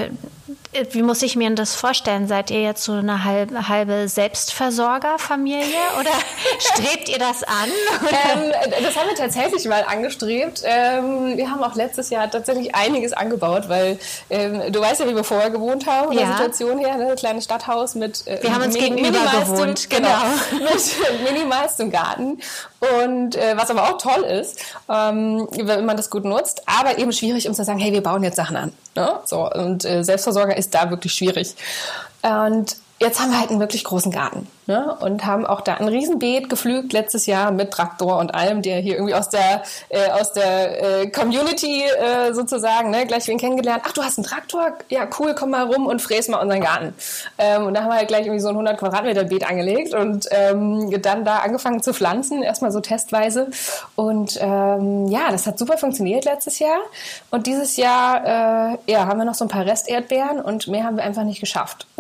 wie 0.91 1.03
muss 1.03 1.23
ich 1.23 1.35
mir 1.35 1.51
das 1.55 1.75
vorstellen? 1.75 2.29
Seid 2.29 2.51
ihr 2.51 2.63
jetzt 2.63 2.85
so 2.85 2.93
eine 2.93 3.25
halbe, 3.25 3.69
halbe 3.69 4.07
Selbstversorgerfamilie 4.09 5.63
oder 6.01 6.11
strebt 6.59 7.09
ihr 7.09 7.19
das 7.19 7.43
an? 7.43 7.69
Ähm, 8.11 8.53
das 8.83 8.97
haben 8.97 9.09
wir 9.09 9.17
tatsächlich 9.17 9.65
mal 9.67 9.85
angestrebt. 9.85 10.63
Ähm, 10.65 11.37
wir 11.37 11.51
haben 11.51 11.63
auch 11.63 11.75
letztes 11.75 12.11
Jahr 12.11 12.31
tatsächlich 12.31 12.75
einiges 12.75 13.13
angebaut, 13.15 13.69
weil 13.69 13.99
ähm, 14.29 14.71
du 14.71 14.81
weißt 14.81 15.01
ja, 15.01 15.09
wie 15.09 15.17
wir 15.17 15.25
vorher 15.25 15.51
gewohnt 15.51 15.87
haben, 15.87 16.13
ja. 16.13 16.21
der 16.21 16.33
Situation 16.33 16.79
her, 16.79 16.97
ne? 16.97 17.15
kleines 17.17 17.45
Stadthaus 17.45 17.95
mit 17.95 18.27
äh, 18.27 18.43
Wir 18.43 18.55
haben 18.55 18.63
uns 18.63 18.75
gegenüber 18.75 19.21
gewohnt, 19.41 19.89
genau. 19.89 20.09
genau. 20.51 20.65
mit 20.71 21.33
minimalstem 21.33 21.91
Garten 21.91 22.41
und 22.80 23.35
äh, 23.35 23.56
was 23.56 23.70
aber 23.70 23.85
auch 23.85 23.99
toll 23.99 24.23
ist, 24.23 24.61
ähm, 24.88 25.49
wenn 25.52 25.85
man 25.85 25.97
das 25.97 26.11
gut 26.11 26.25
nutzt, 26.25 26.62
aber 26.66 26.99
eben 26.99 27.12
schwierig, 27.12 27.49
um 27.49 27.54
zu 27.54 27.64
sagen, 27.64 27.78
hey, 27.78 27.92
wir 27.92 28.02
bauen 28.02 28.23
jetzt 28.23 28.37
Sachen 28.37 28.56
an. 28.56 28.73
Ne? 28.94 29.18
So, 29.25 29.50
und 29.50 29.85
äh, 29.85 30.04
Selbstversorger 30.04 30.56
ist 30.56 30.75
da 30.75 30.90
wirklich 30.90 31.12
schwierig. 31.12 31.54
Und 32.23 32.76
jetzt 33.00 33.20
haben 33.20 33.30
wir 33.30 33.40
halt 33.40 33.50
einen 33.50 33.61
wirklich 33.61 33.85
großen 33.85 34.12
Garten 34.12 34.47
ne? 34.69 34.97
und 35.01 35.27
haben 35.27 35.45
auch 35.45 35.63
da 35.63 35.75
ein 35.75 35.89
Riesenbeet 35.89 36.49
gepflügt 36.49 36.93
letztes 36.93 37.27
Jahr 37.27 37.51
mit 37.51 37.73
Traktor 37.73 38.19
und 38.19 38.35
allem, 38.35 38.63
der 38.63 38.79
hier 38.79 38.95
irgendwie 38.95 39.15
aus 39.15 39.29
der 39.31 39.63
äh, 39.89 40.11
aus 40.11 40.33
der 40.33 41.03
äh, 41.03 41.11
Community 41.11 41.83
äh, 41.83 42.33
sozusagen 42.33 42.91
ne? 42.91 43.07
gleich 43.07 43.27
wen 43.27 43.39
kennengelernt. 43.39 43.83
Ach, 43.87 43.93
du 43.93 44.03
hast 44.03 44.19
einen 44.19 44.27
Traktor? 44.27 44.75
Ja, 44.89 45.09
cool, 45.19 45.35
komm 45.35 45.51
mal 45.51 45.65
rum 45.65 45.87
und 45.87 46.01
fräs 46.01 46.29
mal 46.29 46.41
unseren 46.41 46.61
Garten. 46.61 46.95
Ähm, 47.39 47.67
und 47.67 47.75
da 47.75 47.83
haben 47.83 47.89
wir 47.89 47.97
halt 47.97 48.09
gleich 48.09 48.27
irgendwie 48.27 48.41
so 48.41 48.49
ein 48.49 48.55
100 48.55 48.79
Quadratmeter 48.79 49.25
Beet 49.25 49.49
angelegt 49.49 49.95
und 49.95 50.27
ähm, 50.31 50.91
dann 51.03 51.25
da 51.25 51.39
angefangen 51.39 51.83
zu 51.83 51.93
pflanzen, 51.93 52.43
erstmal 52.43 52.71
so 52.71 52.81
testweise. 52.81 53.49
Und 53.97 54.39
ähm, 54.41 55.09
ja, 55.09 55.31
das 55.31 55.47
hat 55.47 55.59
super 55.59 55.79
funktioniert 55.79 56.25
letztes 56.25 56.59
Jahr. 56.59 56.79
Und 57.31 57.47
dieses 57.47 57.77
Jahr 57.77 58.25
äh, 58.25 58.93
ja, 58.93 59.07
haben 59.07 59.19
wir 59.19 59.25
noch 59.25 59.35
so 59.35 59.45
ein 59.45 59.49
paar 59.49 59.65
Resterdbeeren 59.65 60.41
und 60.41 60.69
mehr 60.69 60.85
haben 60.85 60.97
wir 60.97 61.05
einfach 61.05 61.25
nicht 61.25 61.41
geschafft. 61.41 61.87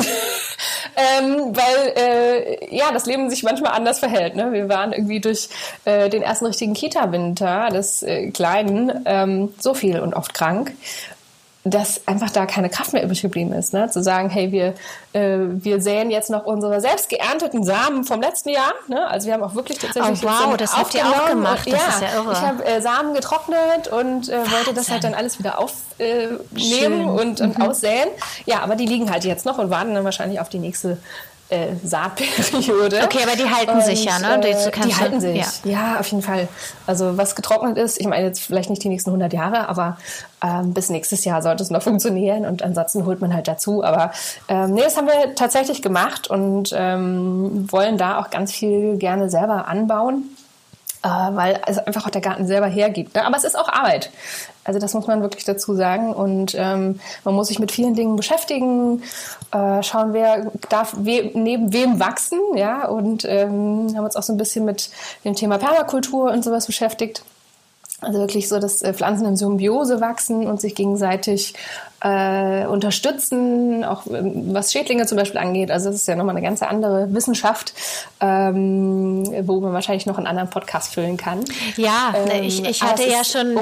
ähm, 0.96 1.56
weil 1.56 1.92
äh, 1.96 2.57
ja 2.70 2.92
das 2.92 3.06
Leben 3.06 3.30
sich 3.30 3.42
manchmal 3.42 3.72
anders 3.72 3.98
verhält. 3.98 4.36
Ne? 4.36 4.52
Wir 4.52 4.68
waren 4.68 4.92
irgendwie 4.92 5.20
durch 5.20 5.48
äh, 5.84 6.08
den 6.08 6.22
ersten 6.22 6.46
richtigen 6.46 6.74
Kita-Winter 6.74 7.68
des 7.70 8.02
äh, 8.02 8.30
Kleinen 8.30 8.92
ähm, 9.04 9.54
so 9.58 9.74
viel 9.74 10.00
und 10.00 10.14
oft 10.14 10.34
krank 10.34 10.72
dass 11.70 12.06
einfach 12.06 12.30
da 12.30 12.46
keine 12.46 12.68
Kraft 12.68 12.92
mehr 12.92 13.02
übrig 13.02 13.20
geblieben 13.22 13.52
ist, 13.52 13.72
ne? 13.72 13.90
zu 13.90 14.02
sagen, 14.02 14.30
hey, 14.30 14.52
wir, 14.52 14.74
äh, 15.12 15.38
wir 15.38 15.80
säen 15.80 16.10
jetzt 16.10 16.30
noch 16.30 16.46
unsere 16.46 16.80
selbst 16.80 17.08
geernteten 17.08 17.64
Samen 17.64 18.04
vom 18.04 18.20
letzten 18.20 18.50
Jahr. 18.50 18.72
Ne? 18.88 19.06
Also 19.08 19.26
wir 19.26 19.34
haben 19.34 19.42
auch 19.42 19.54
wirklich 19.54 19.78
tatsächlich 19.78 20.24
oh, 20.24 20.28
wow, 20.28 20.56
das 20.56 20.76
habt 20.76 20.94
ihr 20.94 21.04
auch 21.06 21.28
gemacht. 21.28 21.66
Das 21.70 21.80
ja, 21.80 21.88
ist 21.88 22.00
ja 22.00 22.20
irre. 22.20 22.32
Ich 22.32 22.40
habe 22.40 22.64
äh, 22.64 22.80
Samen 22.80 23.14
getrocknet 23.14 23.88
und 23.88 24.28
äh, 24.28 24.50
wollte 24.50 24.74
das 24.74 24.90
halt 24.90 25.04
dann 25.04 25.14
alles 25.14 25.38
wieder 25.38 25.58
aufnehmen 25.58 27.00
äh, 27.00 27.04
und, 27.04 27.40
und 27.40 27.58
mhm. 27.58 27.64
aussäen. 27.64 28.08
Ja, 28.46 28.60
aber 28.60 28.76
die 28.76 28.86
liegen 28.86 29.10
halt 29.10 29.24
jetzt 29.24 29.44
noch 29.44 29.58
und 29.58 29.70
warten 29.70 29.94
dann 29.94 30.04
wahrscheinlich 30.04 30.40
auf 30.40 30.48
die 30.48 30.58
nächste 30.58 30.98
äh, 31.50 31.68
Saatperiode. 31.82 33.00
Okay, 33.04 33.20
aber 33.22 33.36
die 33.36 33.48
halten 33.48 33.76
und, 33.76 33.84
sich 33.84 34.04
ja, 34.04 34.18
ne? 34.18 34.40
Die, 34.40 34.48
äh, 34.48 34.70
die 34.84 34.94
halten 34.94 35.20
sich, 35.20 35.36
ja. 35.64 35.70
ja. 35.70 36.00
auf 36.00 36.06
jeden 36.08 36.22
Fall. 36.22 36.48
Also 36.86 37.16
was 37.16 37.34
getrocknet 37.34 37.78
ist, 37.78 37.98
ich 38.00 38.06
meine 38.06 38.26
jetzt 38.26 38.40
vielleicht 38.40 38.70
nicht 38.70 38.84
die 38.84 38.88
nächsten 38.88 39.10
100 39.10 39.32
Jahre, 39.32 39.68
aber 39.68 39.96
ähm, 40.44 40.74
bis 40.74 40.90
nächstes 40.90 41.24
Jahr 41.24 41.42
sollte 41.42 41.62
es 41.62 41.70
noch 41.70 41.82
funktionieren 41.88 42.44
und 42.44 42.62
ansonsten 42.62 43.06
holt 43.06 43.20
man 43.20 43.32
halt 43.32 43.48
dazu. 43.48 43.82
Aber 43.82 44.12
ähm, 44.48 44.74
nee, 44.74 44.82
das 44.82 44.96
haben 44.96 45.06
wir 45.06 45.34
tatsächlich 45.34 45.80
gemacht 45.80 46.28
und 46.28 46.74
ähm, 46.76 47.70
wollen 47.72 47.96
da 47.96 48.18
auch 48.18 48.30
ganz 48.30 48.52
viel 48.52 48.96
gerne 48.98 49.30
selber 49.30 49.68
anbauen 49.68 50.24
äh, 51.02 51.08
weil 51.08 51.60
es 51.66 51.78
einfach 51.78 52.06
auch 52.06 52.10
der 52.10 52.20
Garten 52.20 52.46
selber 52.46 52.66
hergibt. 52.66 53.14
Ne? 53.14 53.24
Aber 53.24 53.36
es 53.36 53.44
ist 53.44 53.56
auch 53.56 53.68
Arbeit. 53.68 54.10
Also 54.68 54.80
das 54.80 54.92
muss 54.92 55.06
man 55.06 55.22
wirklich 55.22 55.44
dazu 55.44 55.74
sagen. 55.74 56.12
Und 56.12 56.54
ähm, 56.54 57.00
man 57.24 57.34
muss 57.34 57.48
sich 57.48 57.58
mit 57.58 57.72
vielen 57.72 57.94
Dingen 57.94 58.16
beschäftigen, 58.16 59.02
äh, 59.50 59.82
schauen, 59.82 60.12
wer 60.12 60.52
darf 60.68 60.94
we 60.98 61.30
neben 61.32 61.72
wem 61.72 61.98
wachsen, 61.98 62.38
ja. 62.54 62.86
Und 62.86 63.24
ähm, 63.24 63.94
haben 63.96 64.04
uns 64.04 64.14
auch 64.14 64.22
so 64.22 64.34
ein 64.34 64.36
bisschen 64.36 64.66
mit 64.66 64.90
dem 65.24 65.34
Thema 65.34 65.56
Permakultur 65.56 66.30
und 66.30 66.44
sowas 66.44 66.66
beschäftigt. 66.66 67.24
Also 68.02 68.18
wirklich 68.18 68.46
so, 68.46 68.58
dass 68.58 68.82
äh, 68.82 68.92
Pflanzen 68.92 69.26
in 69.26 69.36
Symbiose 69.38 70.02
wachsen 70.02 70.46
und 70.46 70.60
sich 70.60 70.74
gegenseitig 70.74 71.54
äh, 72.00 72.64
unterstützen, 72.66 73.84
auch 73.84 74.06
ähm, 74.06 74.54
was 74.54 74.72
Schädlinge 74.72 75.06
zum 75.06 75.18
Beispiel 75.18 75.38
angeht. 75.38 75.70
Also 75.70 75.90
das 75.90 75.96
ist 75.96 76.08
ja 76.08 76.14
nochmal 76.14 76.36
eine 76.36 76.46
ganz 76.46 76.62
andere 76.62 77.12
Wissenschaft, 77.12 77.74
ähm, 78.20 79.24
wo 79.46 79.60
man 79.60 79.72
wahrscheinlich 79.72 80.06
noch 80.06 80.16
einen 80.16 80.28
anderen 80.28 80.48
Podcast 80.50 80.94
füllen 80.94 81.16
kann. 81.16 81.44
Ja, 81.76 82.14
ähm, 82.14 82.44
ich, 82.44 82.64
ich 82.64 82.82
hatte 82.82 83.02
ja 83.04 83.24
schon, 83.24 83.56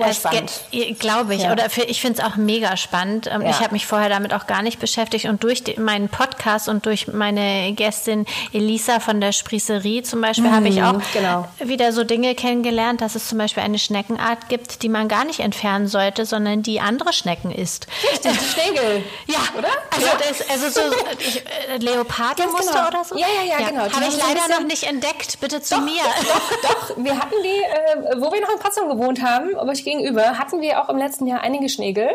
glaube 0.98 1.34
ich, 1.34 1.42
ja. 1.42 1.52
oder 1.52 1.66
ich 1.88 2.00
finde 2.00 2.20
es 2.20 2.24
auch 2.24 2.36
mega 2.36 2.76
spannend. 2.76 3.30
Ähm, 3.32 3.40
ja. 3.40 3.50
Ich 3.50 3.60
habe 3.60 3.72
mich 3.72 3.86
vorher 3.86 4.10
damit 4.10 4.34
auch 4.34 4.46
gar 4.46 4.62
nicht 4.62 4.80
beschäftigt 4.80 5.24
und 5.26 5.42
durch 5.42 5.64
die, 5.64 5.80
meinen 5.80 6.08
Podcast 6.08 6.68
und 6.68 6.84
durch 6.84 7.08
meine 7.08 7.72
Gästin 7.72 8.26
Elisa 8.52 9.00
von 9.00 9.20
der 9.20 9.32
Sprießerie 9.32 10.02
zum 10.02 10.20
Beispiel 10.20 10.48
mhm, 10.48 10.54
habe 10.54 10.68
ich 10.68 10.82
auch 10.82 11.00
genau. 11.14 11.48
wieder 11.58 11.92
so 11.92 12.04
Dinge 12.04 12.34
kennengelernt, 12.34 13.00
dass 13.00 13.14
es 13.14 13.28
zum 13.28 13.38
Beispiel 13.38 13.62
eine 13.62 13.78
Schneckenart 13.78 14.48
gibt, 14.50 14.82
die 14.82 14.90
man 14.90 15.08
gar 15.08 15.24
nicht 15.24 15.40
entfernen 15.40 15.88
sollte, 15.88 16.26
sondern 16.26 16.62
die 16.62 16.80
andere 16.80 17.14
Schnecken 17.14 17.50
isst. 17.50 17.86
Richtig, 18.12 18.25
Schlegel. 18.34 19.04
Ja, 19.26 19.38
oder? 19.56 19.68
Also, 19.90 20.06
ja. 20.06 20.12
Das, 20.18 20.50
also 20.50 20.68
so 20.68 20.96
ich, 21.18 21.44
äh, 21.46 21.76
Leopardenmuster 21.78 22.72
genau. 22.72 22.88
oder 22.88 23.04
so? 23.04 23.16
Ja, 23.16 23.26
ja, 23.26 23.58
ja, 23.58 23.68
genau. 23.68 23.82
Habe 23.82 24.06
ich 24.08 24.16
leider 24.16 24.60
noch 24.60 24.66
nicht 24.66 24.84
entdeckt. 24.84 25.40
Bitte 25.40 25.60
zu 25.62 25.74
doch, 25.76 25.82
mir. 25.82 26.02
Doch, 26.22 26.70
doch. 26.70 26.96
Wir 26.96 27.18
hatten 27.18 27.34
die, 27.42 27.48
äh, 27.48 28.20
wo 28.20 28.32
wir 28.32 28.40
noch 28.40 28.50
in 28.50 28.58
Potsdam 28.58 28.88
gewohnt 28.88 29.22
haben, 29.22 29.56
aber 29.56 29.72
ich 29.72 29.84
gegenüber, 29.84 30.38
hatten 30.38 30.60
wir 30.60 30.82
auch 30.82 30.88
im 30.88 30.98
letzten 30.98 31.26
Jahr 31.26 31.40
einige 31.40 31.68
Schnegel. 31.68 32.10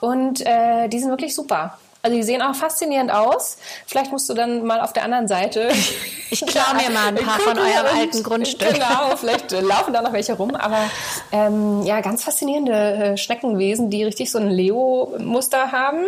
Und 0.00 0.44
äh, 0.44 0.88
die 0.88 0.98
sind 0.98 1.10
wirklich 1.10 1.34
super. 1.34 1.78
Also 2.06 2.18
die 2.18 2.22
sehen 2.22 2.40
auch 2.40 2.54
faszinierend 2.54 3.10
aus. 3.10 3.56
Vielleicht 3.84 4.12
musst 4.12 4.28
du 4.28 4.34
dann 4.34 4.64
mal 4.64 4.80
auf 4.80 4.92
der 4.92 5.02
anderen 5.02 5.26
Seite. 5.26 5.68
Ich 6.28 6.44
klaue 6.44 6.74
mir 6.74 6.90
mal 6.90 7.06
ein 7.06 7.14
paar 7.14 7.38
von 7.38 7.56
eurem 7.56 7.86
alten 8.00 8.24
Grundstück. 8.24 8.74
Genau, 8.74 9.14
vielleicht 9.16 9.52
laufen 9.52 9.92
da 9.92 10.02
noch 10.02 10.12
welche 10.12 10.32
rum. 10.32 10.56
Aber 10.56 10.90
ähm, 11.30 11.84
ja, 11.84 12.00
ganz 12.00 12.24
faszinierende 12.24 12.72
äh, 12.72 13.16
Schneckenwesen, 13.16 13.90
die 13.90 14.02
richtig 14.02 14.32
so 14.32 14.38
ein 14.38 14.50
Leo-Muster 14.50 15.70
haben. 15.70 16.04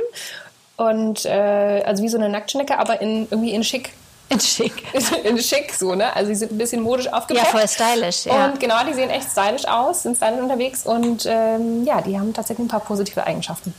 Und 0.76 1.24
äh, 1.24 1.84
also 1.86 2.02
wie 2.02 2.08
so 2.08 2.18
eine 2.18 2.28
Nacktschnecke, 2.28 2.80
aber 2.80 3.00
in, 3.00 3.28
irgendwie 3.30 3.52
in 3.52 3.62
schick. 3.62 3.92
In 4.28 4.40
schick. 4.40 4.82
In, 5.24 5.38
schick, 5.38 5.72
so, 5.72 5.94
ne? 5.94 6.14
Also 6.16 6.30
die 6.30 6.34
sind 6.34 6.50
ein 6.50 6.58
bisschen 6.58 6.82
modisch 6.82 7.06
aufgebaut. 7.12 7.44
Ja, 7.44 7.50
voll 7.50 7.68
stylisch, 7.68 8.26
ja. 8.26 8.46
Und 8.46 8.58
genau, 8.58 8.84
die 8.88 8.94
sehen 8.94 9.10
echt 9.10 9.30
stylisch 9.30 9.68
aus, 9.68 10.02
sind 10.02 10.16
stylisch 10.16 10.40
unterwegs 10.40 10.84
und 10.84 11.26
ähm, 11.26 11.84
ja, 11.84 12.00
die 12.00 12.18
haben 12.18 12.34
tatsächlich 12.34 12.66
ein 12.66 12.68
paar 12.68 12.80
positive 12.80 13.24
Eigenschaften. 13.24 13.72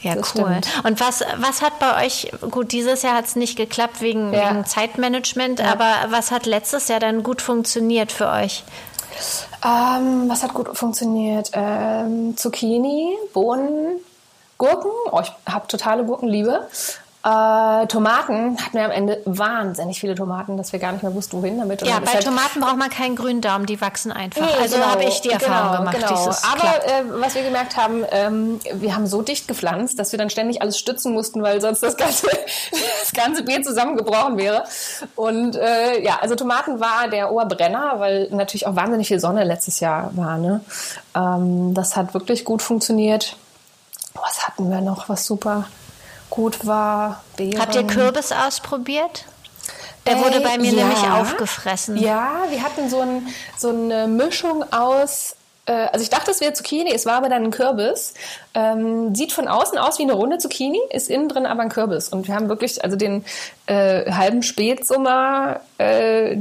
Ja, 0.00 0.14
das 0.14 0.34
cool. 0.34 0.44
Stimmt. 0.44 0.84
Und 0.84 1.00
was, 1.00 1.24
was 1.38 1.60
hat 1.60 1.78
bei 1.78 2.06
euch, 2.06 2.30
gut, 2.50 2.72
dieses 2.72 3.02
Jahr 3.02 3.16
hat 3.16 3.26
es 3.26 3.36
nicht 3.36 3.56
geklappt 3.56 4.00
wegen, 4.00 4.32
ja. 4.32 4.50
wegen 4.50 4.64
Zeitmanagement, 4.64 5.58
ja. 5.58 5.72
aber 5.72 6.10
was 6.10 6.30
hat 6.30 6.46
letztes 6.46 6.88
Jahr 6.88 7.00
dann 7.00 7.22
gut 7.22 7.42
funktioniert 7.42 8.12
für 8.12 8.28
euch? 8.28 8.64
Ähm, 9.64 10.28
was 10.28 10.42
hat 10.44 10.54
gut 10.54 10.76
funktioniert? 10.76 11.50
Ähm, 11.52 12.36
Zucchini, 12.36 13.16
Bohnen, 13.32 13.96
Gurken. 14.56 14.90
Oh, 15.10 15.20
ich 15.20 15.32
habe 15.52 15.66
totale 15.66 16.04
Gurkenliebe. 16.04 16.68
Äh, 17.24 17.86
Tomaten 17.88 18.56
hatten 18.64 18.76
wir 18.76 18.84
am 18.84 18.92
Ende 18.92 19.20
wahnsinnig 19.24 19.98
viele 19.98 20.14
Tomaten, 20.14 20.56
dass 20.56 20.72
wir 20.72 20.78
gar 20.78 20.92
nicht 20.92 21.02
mehr 21.02 21.14
wussten, 21.14 21.42
wohin 21.42 21.58
damit. 21.58 21.82
Und 21.82 21.88
ja, 21.88 21.98
bei 21.98 22.12
halt 22.12 22.24
Tomaten 22.24 22.60
braucht 22.60 22.76
man 22.76 22.90
keinen 22.90 23.16
grünen 23.16 23.40
Daumen, 23.40 23.66
die 23.66 23.80
wachsen 23.80 24.12
einfach. 24.12 24.40
Nee, 24.40 24.62
also 24.62 24.76
genau, 24.76 24.86
habe 24.86 25.02
ich 25.02 25.20
die 25.20 25.30
Erfahrung 25.30 25.84
genau, 25.84 25.90
gemacht. 25.90 26.08
Genau. 26.08 26.30
Aber 26.52 26.86
äh, 26.86 27.20
was 27.20 27.34
wir 27.34 27.42
gemerkt 27.42 27.76
haben, 27.76 28.04
ähm, 28.12 28.60
wir 28.72 28.94
haben 28.94 29.08
so 29.08 29.22
dicht 29.22 29.48
gepflanzt, 29.48 29.98
dass 29.98 30.12
wir 30.12 30.18
dann 30.18 30.30
ständig 30.30 30.62
alles 30.62 30.78
stützen 30.78 31.12
mussten, 31.12 31.42
weil 31.42 31.60
sonst 31.60 31.82
das 31.82 31.96
ganze, 31.96 32.28
das 33.00 33.12
ganze 33.12 33.42
Beet 33.42 33.64
zusammengebrochen 33.64 34.36
wäre. 34.38 34.62
Und 35.16 35.56
äh, 35.56 36.00
ja, 36.00 36.20
also 36.20 36.36
Tomaten 36.36 36.78
war 36.78 37.08
der 37.08 37.32
Oberbrenner, 37.32 37.94
weil 37.98 38.28
natürlich 38.30 38.68
auch 38.68 38.76
wahnsinnig 38.76 39.08
viel 39.08 39.18
Sonne 39.18 39.42
letztes 39.42 39.80
Jahr 39.80 40.12
war. 40.14 40.38
Ne? 40.38 40.60
Ähm, 41.16 41.74
das 41.74 41.96
hat 41.96 42.14
wirklich 42.14 42.44
gut 42.44 42.62
funktioniert. 42.62 43.36
Was 44.14 44.46
hatten 44.46 44.70
wir 44.70 44.80
noch, 44.80 45.08
was 45.08 45.26
super 45.26 45.66
gut 46.38 46.64
war. 46.64 47.24
Beeren. 47.36 47.60
Habt 47.60 47.74
ihr 47.74 47.84
Kürbis 47.84 48.30
ausprobiert? 48.30 49.24
Der 50.06 50.20
wurde 50.20 50.40
bei 50.40 50.56
mir 50.56 50.72
ja. 50.72 50.84
nämlich 50.84 51.02
aufgefressen. 51.10 51.96
Ja, 51.96 52.44
wir 52.48 52.62
hatten 52.62 52.88
so, 52.88 53.00
ein, 53.00 53.26
so 53.56 53.70
eine 53.70 54.06
Mischung 54.06 54.64
aus 54.72 55.34
äh, 55.66 55.72
also 55.92 56.02
ich 56.02 56.10
dachte, 56.10 56.30
es 56.30 56.40
wäre 56.40 56.52
Zucchini, 56.52 56.92
es 56.92 57.06
war 57.06 57.14
aber 57.14 57.28
dann 57.28 57.44
ein 57.44 57.50
Kürbis. 57.50 58.14
Ähm, 58.58 59.14
sieht 59.14 59.32
von 59.32 59.46
außen 59.46 59.78
aus 59.78 60.00
wie 60.00 60.02
eine 60.02 60.14
runde 60.14 60.38
Zucchini, 60.38 60.80
ist 60.90 61.08
innen 61.08 61.28
drin 61.28 61.46
aber 61.46 61.62
ein 61.62 61.68
Kürbis. 61.68 62.08
Und 62.08 62.26
wir 62.26 62.34
haben 62.34 62.48
wirklich 62.48 62.82
also 62.82 62.96
den 62.96 63.24
äh, 63.66 64.10
halben 64.10 64.42
Spätsommer 64.42 65.60
äh, 65.78 66.38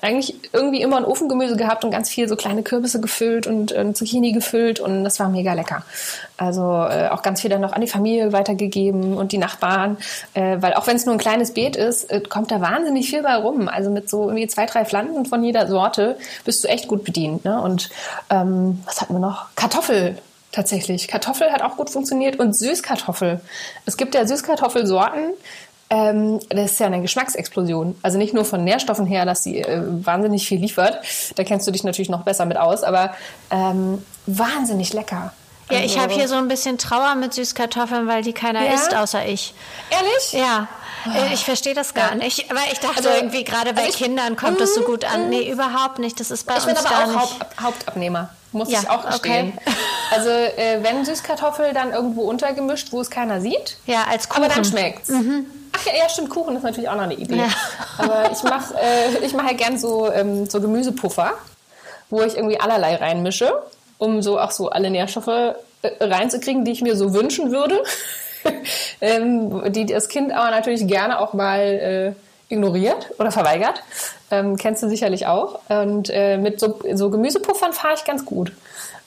eigentlich 0.00 0.36
irgendwie 0.54 0.80
immer 0.80 0.96
ein 0.96 1.04
Ofengemüse 1.04 1.56
gehabt 1.56 1.84
und 1.84 1.90
ganz 1.90 2.08
viel 2.08 2.28
so 2.28 2.36
kleine 2.36 2.62
Kürbisse 2.62 2.98
gefüllt 2.98 3.46
und 3.46 3.72
äh, 3.72 3.92
Zucchini 3.92 4.32
gefüllt 4.32 4.80
und 4.80 5.04
das 5.04 5.20
war 5.20 5.28
mega 5.28 5.52
lecker. 5.52 5.82
Also 6.38 6.62
äh, 6.62 7.08
auch 7.10 7.20
ganz 7.20 7.42
viel 7.42 7.50
dann 7.50 7.60
noch 7.60 7.74
an 7.74 7.82
die 7.82 7.88
Familie 7.88 8.32
weitergegeben 8.32 9.18
und 9.18 9.32
die 9.32 9.38
Nachbarn, 9.38 9.98
äh, 10.32 10.56
weil 10.60 10.72
auch 10.72 10.86
wenn 10.86 10.96
es 10.96 11.04
nur 11.04 11.14
ein 11.14 11.18
kleines 11.18 11.52
Beet 11.52 11.76
ist, 11.76 12.10
äh, 12.10 12.22
kommt 12.22 12.50
da 12.50 12.62
wahnsinnig 12.62 13.10
viel 13.10 13.22
bei 13.22 13.36
rum. 13.36 13.68
Also 13.68 13.90
mit 13.90 14.08
so 14.08 14.22
irgendwie 14.22 14.46
zwei, 14.46 14.64
drei 14.64 14.86
Pflanzen 14.86 15.26
von 15.26 15.44
jeder 15.44 15.66
Sorte 15.66 16.16
bist 16.46 16.64
du 16.64 16.68
echt 16.68 16.88
gut 16.88 17.04
bedient. 17.04 17.44
Ne? 17.44 17.60
Und 17.60 17.90
ähm, 18.30 18.80
was 18.86 19.02
hatten 19.02 19.12
wir 19.12 19.20
noch? 19.20 19.54
Kartoffel 19.56 20.16
tatsächlich. 20.52 21.08
Kartoffel 21.08 21.52
hat 21.52 21.62
auch 21.62 21.76
gut 21.76 21.90
funktioniert 21.90 22.38
und 22.38 22.54
Süßkartoffel. 22.54 23.40
Es 23.86 23.96
gibt 23.96 24.14
ja 24.14 24.26
Süßkartoffelsorten, 24.26 25.34
ähm, 25.90 26.38
das 26.48 26.72
ist 26.72 26.80
ja 26.80 26.86
eine 26.86 27.02
Geschmacksexplosion. 27.02 27.98
Also 28.02 28.16
nicht 28.16 28.32
nur 28.32 28.44
von 28.44 28.62
Nährstoffen 28.62 29.06
her, 29.06 29.26
dass 29.26 29.42
sie 29.42 29.58
äh, 29.58 29.82
wahnsinnig 29.84 30.46
viel 30.46 30.60
liefert. 30.60 31.04
Da 31.34 31.42
kennst 31.42 31.66
du 31.66 31.72
dich 31.72 31.82
natürlich 31.82 32.10
noch 32.10 32.22
besser 32.22 32.46
mit 32.46 32.56
aus, 32.56 32.84
aber 32.84 33.14
ähm, 33.50 34.04
wahnsinnig 34.26 34.92
lecker. 34.92 35.32
Ja, 35.68 35.78
also, 35.78 35.86
ich 35.86 36.00
habe 36.00 36.12
hier 36.12 36.28
so 36.28 36.36
ein 36.36 36.48
bisschen 36.48 36.78
Trauer 36.78 37.14
mit 37.16 37.34
Süßkartoffeln, 37.34 38.06
weil 38.06 38.22
die 38.22 38.32
keiner 38.32 38.64
ja? 38.64 38.74
isst 38.74 38.94
außer 38.94 39.26
ich. 39.26 39.54
Ehrlich? 39.90 40.32
Ja. 40.32 40.68
Äh, 41.06 41.34
ich 41.34 41.44
verstehe 41.44 41.74
das 41.74 41.94
gar 41.94 42.10
ja. 42.10 42.14
nicht. 42.16 42.50
Aber 42.50 42.60
ich 42.72 42.78
dachte 42.78 42.98
also, 42.98 43.08
irgendwie, 43.10 43.42
gerade 43.42 43.72
bei 43.72 43.82
also 43.82 43.92
ich, 43.92 43.96
Kindern 43.96 44.36
kommt 44.36 44.60
das 44.60 44.74
so 44.74 44.82
gut 44.82 45.04
an. 45.04 45.26
Mm. 45.26 45.30
Nee, 45.30 45.50
überhaupt 45.50 45.98
nicht. 45.98 46.20
Das 46.20 46.30
ist 46.30 46.46
bei 46.46 46.56
ich 46.56 46.66
uns 46.66 46.82
bin 46.82 46.92
aber 46.92 47.04
auch 47.04 47.20
Haupt, 47.20 47.60
Hauptabnehmer. 47.60 48.30
Muss 48.52 48.70
ja, 48.70 48.80
ich 48.80 48.90
auch 48.90 49.06
gestehen. 49.06 49.52
Okay. 49.56 49.76
Also 50.12 50.28
äh, 50.28 50.82
wenn 50.82 51.04
Süßkartoffel, 51.04 51.72
dann 51.72 51.92
irgendwo 51.92 52.22
untergemischt, 52.22 52.88
wo 52.90 53.00
es 53.00 53.10
keiner 53.10 53.40
sieht. 53.40 53.76
Ja, 53.86 54.06
als 54.10 54.28
Kuchen. 54.28 54.42
Aber 54.42 54.52
dann 54.52 54.64
schmeckt's. 54.64 55.08
Mhm. 55.08 55.46
Ach 55.70 55.86
ja, 55.86 55.92
ja, 55.96 56.08
stimmt, 56.08 56.30
Kuchen 56.30 56.56
ist 56.56 56.64
natürlich 56.64 56.88
auch 56.88 56.96
noch 56.96 57.02
eine 57.02 57.14
Idee. 57.14 57.36
Ja. 57.36 57.48
Aber 57.96 58.28
ich 58.32 58.42
mache 58.42 58.74
äh, 58.74 59.24
ich 59.24 59.34
mach 59.34 59.46
ja 59.46 59.52
gern 59.52 59.78
so, 59.78 60.10
ähm, 60.12 60.46
so 60.46 60.60
Gemüsepuffer, 60.60 61.34
wo 62.10 62.22
ich 62.22 62.36
irgendwie 62.36 62.58
allerlei 62.58 62.96
reinmische, 62.96 63.52
um 63.98 64.20
so 64.20 64.40
auch 64.40 64.50
so 64.50 64.70
alle 64.70 64.90
Nährstoffe 64.90 65.28
äh, 65.28 65.54
reinzukriegen, 66.00 66.64
die 66.64 66.72
ich 66.72 66.82
mir 66.82 66.96
so 66.96 67.14
wünschen 67.14 67.52
würde. 67.52 67.80
ähm, 69.00 69.72
die 69.72 69.86
das 69.86 70.08
Kind 70.08 70.32
aber 70.32 70.50
natürlich 70.50 70.88
gerne 70.88 71.20
auch 71.20 71.34
mal 71.34 71.60
äh, 71.60 72.12
ignoriert 72.50 73.10
oder 73.18 73.30
verweigert. 73.30 73.82
Ähm, 74.30 74.56
kennst 74.56 74.82
du 74.82 74.88
sicherlich 74.88 75.26
auch. 75.26 75.60
Und 75.68 76.10
äh, 76.10 76.36
mit 76.36 76.60
so, 76.60 76.78
so 76.92 77.10
Gemüsepuffern 77.10 77.72
fahre 77.72 77.94
ich 77.94 78.04
ganz 78.04 78.24
gut 78.24 78.52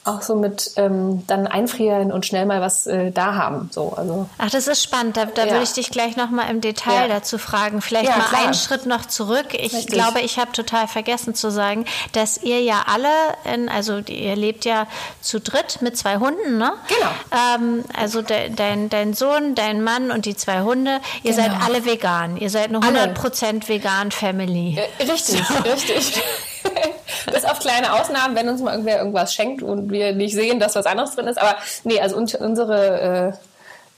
auch 0.04 0.20
so 0.20 0.36
mit 0.36 0.72
ähm, 0.76 1.26
dann 1.26 1.46
einfrieren 1.46 2.12
und 2.12 2.26
schnell 2.26 2.44
mal 2.44 2.60
was 2.60 2.86
äh, 2.86 3.10
da 3.10 3.34
haben. 3.34 3.70
So, 3.72 3.94
also. 3.94 4.28
Ach, 4.36 4.50
das 4.50 4.68
ist 4.68 4.82
spannend. 4.82 5.16
Da, 5.16 5.24
da 5.24 5.46
ja. 5.46 5.52
würde 5.52 5.64
ich 5.64 5.72
dich 5.72 5.90
gleich 5.90 6.16
noch 6.16 6.30
mal 6.30 6.50
im 6.50 6.60
Detail 6.60 7.08
ja. 7.08 7.08
dazu 7.08 7.38
fragen. 7.38 7.80
Vielleicht 7.80 8.10
ja, 8.10 8.18
mal 8.18 8.24
klar. 8.24 8.44
einen 8.44 8.54
Schritt 8.54 8.84
noch 8.84 9.06
zurück. 9.06 9.46
Ich 9.52 9.74
Richtig. 9.74 9.86
glaube, 9.86 10.20
ich 10.20 10.38
habe 10.38 10.52
total 10.52 10.88
vergessen 10.88 11.34
zu 11.34 11.50
sagen, 11.50 11.86
dass 12.12 12.36
ihr 12.42 12.60
ja 12.60 12.84
alle, 12.86 13.08
in, 13.50 13.70
also 13.70 13.98
ihr 13.98 14.36
lebt 14.36 14.66
ja 14.66 14.86
zu 15.22 15.40
dritt 15.40 15.80
mit 15.80 15.96
zwei 15.96 16.18
Hunden, 16.18 16.58
ne? 16.58 16.72
Genau. 16.88 17.56
Ähm, 17.56 17.84
also 17.98 18.20
de, 18.20 18.50
dein, 18.50 18.90
dein 18.90 19.14
Sohn, 19.14 19.54
dein 19.54 19.82
Mann 19.82 20.10
und 20.10 20.26
die 20.26 20.36
zwei 20.36 20.60
Hunde, 20.60 21.00
ihr 21.22 21.32
genau. 21.34 21.44
seid 21.44 21.62
alle 21.62 21.86
vegan. 21.86 22.36
Ihr 22.36 22.50
seid 22.50 22.68
eine 22.68 22.80
100% 22.80 23.68
vegan 23.68 24.10
Family. 24.10 24.78
Äh, 24.98 25.02
richtig, 25.04 25.42
so. 25.46 25.54
richtig. 25.62 26.22
Bis 27.32 27.44
auf 27.44 27.58
kleine 27.58 27.92
Ausnahmen, 27.92 28.34
wenn 28.34 28.48
uns 28.48 28.60
mal 28.60 28.72
irgendwer 28.72 28.98
irgendwas 28.98 29.34
schenkt 29.34 29.62
und 29.62 29.90
wir 29.90 30.12
nicht 30.12 30.34
sehen, 30.34 30.60
dass 30.60 30.74
was 30.74 30.86
anderes 30.86 31.14
drin 31.14 31.26
ist. 31.26 31.38
Aber 31.38 31.56
nee, 31.84 32.00
also 32.00 32.16
unsere 32.16 33.36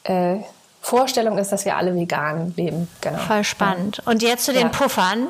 äh, 0.04 0.34
äh, 0.34 0.40
Vorstellung 0.80 1.36
ist, 1.38 1.50
dass 1.50 1.64
wir 1.64 1.76
alle 1.76 1.94
vegan 1.94 2.54
leben. 2.56 2.88
Genau. 3.00 3.18
Voll 3.18 3.44
spannend. 3.44 4.02
Und 4.04 4.22
jetzt 4.22 4.44
zu 4.44 4.52
den 4.52 4.62
ja. 4.62 4.68
Puffern. 4.68 5.28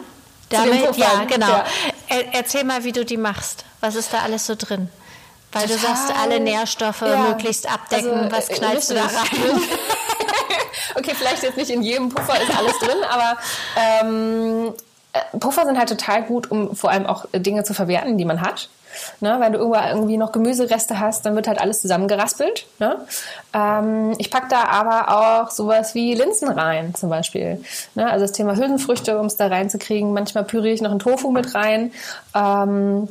Damit, 0.50 0.86
Puffern. 0.86 1.00
Ja, 1.00 1.24
genau. 1.24 1.48
Ja. 1.48 1.64
Er, 2.08 2.34
erzähl 2.34 2.64
mal, 2.64 2.84
wie 2.84 2.92
du 2.92 3.04
die 3.04 3.16
machst. 3.16 3.64
Was 3.80 3.94
ist 3.94 4.12
da 4.12 4.18
alles 4.18 4.46
so 4.46 4.54
drin? 4.54 4.90
Weil 5.52 5.62
Total. 5.62 5.76
du 5.76 5.82
sagst, 5.82 6.12
alle 6.20 6.40
Nährstoffe 6.40 7.00
ja. 7.00 7.16
möglichst 7.16 7.72
abdecken. 7.72 8.12
Also, 8.12 8.36
Was 8.36 8.48
knallst 8.48 8.90
richtig. 8.90 9.10
du 9.10 9.14
da 9.14 9.20
rein? 9.20 9.60
okay, 10.96 11.12
vielleicht 11.16 11.42
jetzt 11.42 11.56
nicht 11.56 11.70
in 11.70 11.82
jedem 11.82 12.10
Puffer 12.10 12.40
ist 12.40 12.54
alles 12.54 12.78
drin, 12.78 13.02
aber 13.08 13.38
ähm, 13.76 14.68
äh, 14.68 14.72
Puffer 15.38 15.64
sind 15.64 15.78
halt 15.78 15.88
total 15.88 16.22
gut, 16.22 16.50
um 16.50 16.74
vor 16.74 16.90
allem 16.90 17.06
auch 17.06 17.26
Dinge 17.32 17.64
zu 17.64 17.74
verwerten, 17.74 18.18
die 18.18 18.24
man 18.24 18.40
hat. 18.40 18.68
Ne, 19.20 19.36
wenn 19.40 19.52
du 19.52 19.58
irgendwie 19.58 20.16
noch 20.16 20.32
Gemüsereste 20.32 20.98
hast, 20.98 21.26
dann 21.26 21.34
wird 21.36 21.48
halt 21.48 21.60
alles 21.60 21.82
zusammengeraspelt. 21.82 22.66
Ne? 22.78 22.96
Ähm, 23.52 24.14
ich 24.16 24.30
packe 24.30 24.46
da 24.48 24.64
aber 24.64 25.44
auch 25.44 25.50
sowas 25.50 25.94
wie 25.94 26.14
Linsen 26.14 26.48
rein, 26.48 26.94
zum 26.94 27.10
Beispiel. 27.10 27.62
Ne? 27.94 28.10
Also 28.10 28.24
das 28.24 28.32
Thema 28.32 28.56
Hülsenfrüchte, 28.56 29.18
um 29.18 29.26
es 29.26 29.36
da 29.36 29.48
reinzukriegen. 29.48 30.14
Manchmal 30.14 30.44
püriere 30.44 30.72
ich 30.72 30.80
noch 30.80 30.90
einen 30.90 31.00
Tofu 31.00 31.30
mit 31.30 31.54
rein. 31.54 31.92
Ähm, 32.34 33.08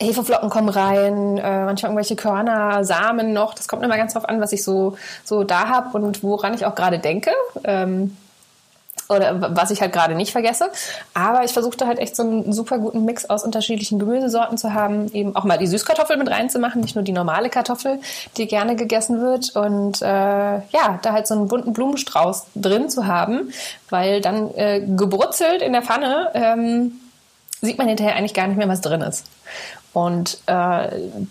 Hefeflocken 0.00 0.50
kommen 0.50 0.68
rein, 0.68 1.38
äh, 1.38 1.64
manchmal 1.64 1.90
irgendwelche 1.90 2.16
Körner, 2.16 2.84
Samen 2.84 3.32
noch. 3.32 3.54
Das 3.54 3.68
kommt 3.68 3.84
immer 3.84 3.96
ganz 3.96 4.14
drauf 4.14 4.28
an, 4.28 4.40
was 4.40 4.52
ich 4.52 4.64
so, 4.64 4.96
so 5.24 5.44
da 5.44 5.68
habe 5.68 5.96
und 5.96 6.22
woran 6.22 6.54
ich 6.54 6.66
auch 6.66 6.74
gerade 6.74 6.98
denke. 6.98 7.30
Ähm, 7.64 8.16
oder 9.12 9.54
was 9.56 9.70
ich 9.70 9.80
halt 9.80 9.92
gerade 9.92 10.14
nicht 10.14 10.32
vergesse. 10.32 10.68
Aber 11.14 11.44
ich 11.44 11.52
versuchte 11.52 11.86
halt 11.86 11.98
echt 11.98 12.16
so 12.16 12.22
einen 12.22 12.52
super 12.52 12.78
guten 12.78 13.04
Mix 13.04 13.28
aus 13.28 13.44
unterschiedlichen 13.44 13.98
Gemüsesorten 13.98 14.58
zu 14.58 14.74
haben, 14.74 15.12
eben 15.12 15.36
auch 15.36 15.44
mal 15.44 15.58
die 15.58 15.66
Süßkartoffel 15.66 16.16
mit 16.16 16.30
reinzumachen, 16.30 16.80
nicht 16.80 16.94
nur 16.94 17.04
die 17.04 17.12
normale 17.12 17.50
Kartoffel, 17.50 18.00
die 18.36 18.46
gerne 18.46 18.76
gegessen 18.76 19.20
wird 19.20 19.54
und 19.56 20.02
äh, 20.02 20.06
ja, 20.06 20.98
da 21.02 21.12
halt 21.12 21.26
so 21.26 21.34
einen 21.34 21.48
bunten 21.48 21.72
Blumenstrauß 21.72 22.46
drin 22.54 22.90
zu 22.90 23.06
haben, 23.06 23.52
weil 23.90 24.20
dann 24.20 24.54
äh, 24.54 24.80
gebrutzelt 24.80 25.62
in 25.62 25.72
der 25.72 25.82
Pfanne 25.82 26.30
ähm, 26.34 26.92
sieht 27.60 27.78
man 27.78 27.88
hinterher 27.88 28.16
eigentlich 28.16 28.34
gar 28.34 28.46
nicht 28.46 28.56
mehr, 28.56 28.68
was 28.68 28.80
drin 28.80 29.00
ist. 29.00 29.26
Und 29.92 30.38
äh, 30.46 30.88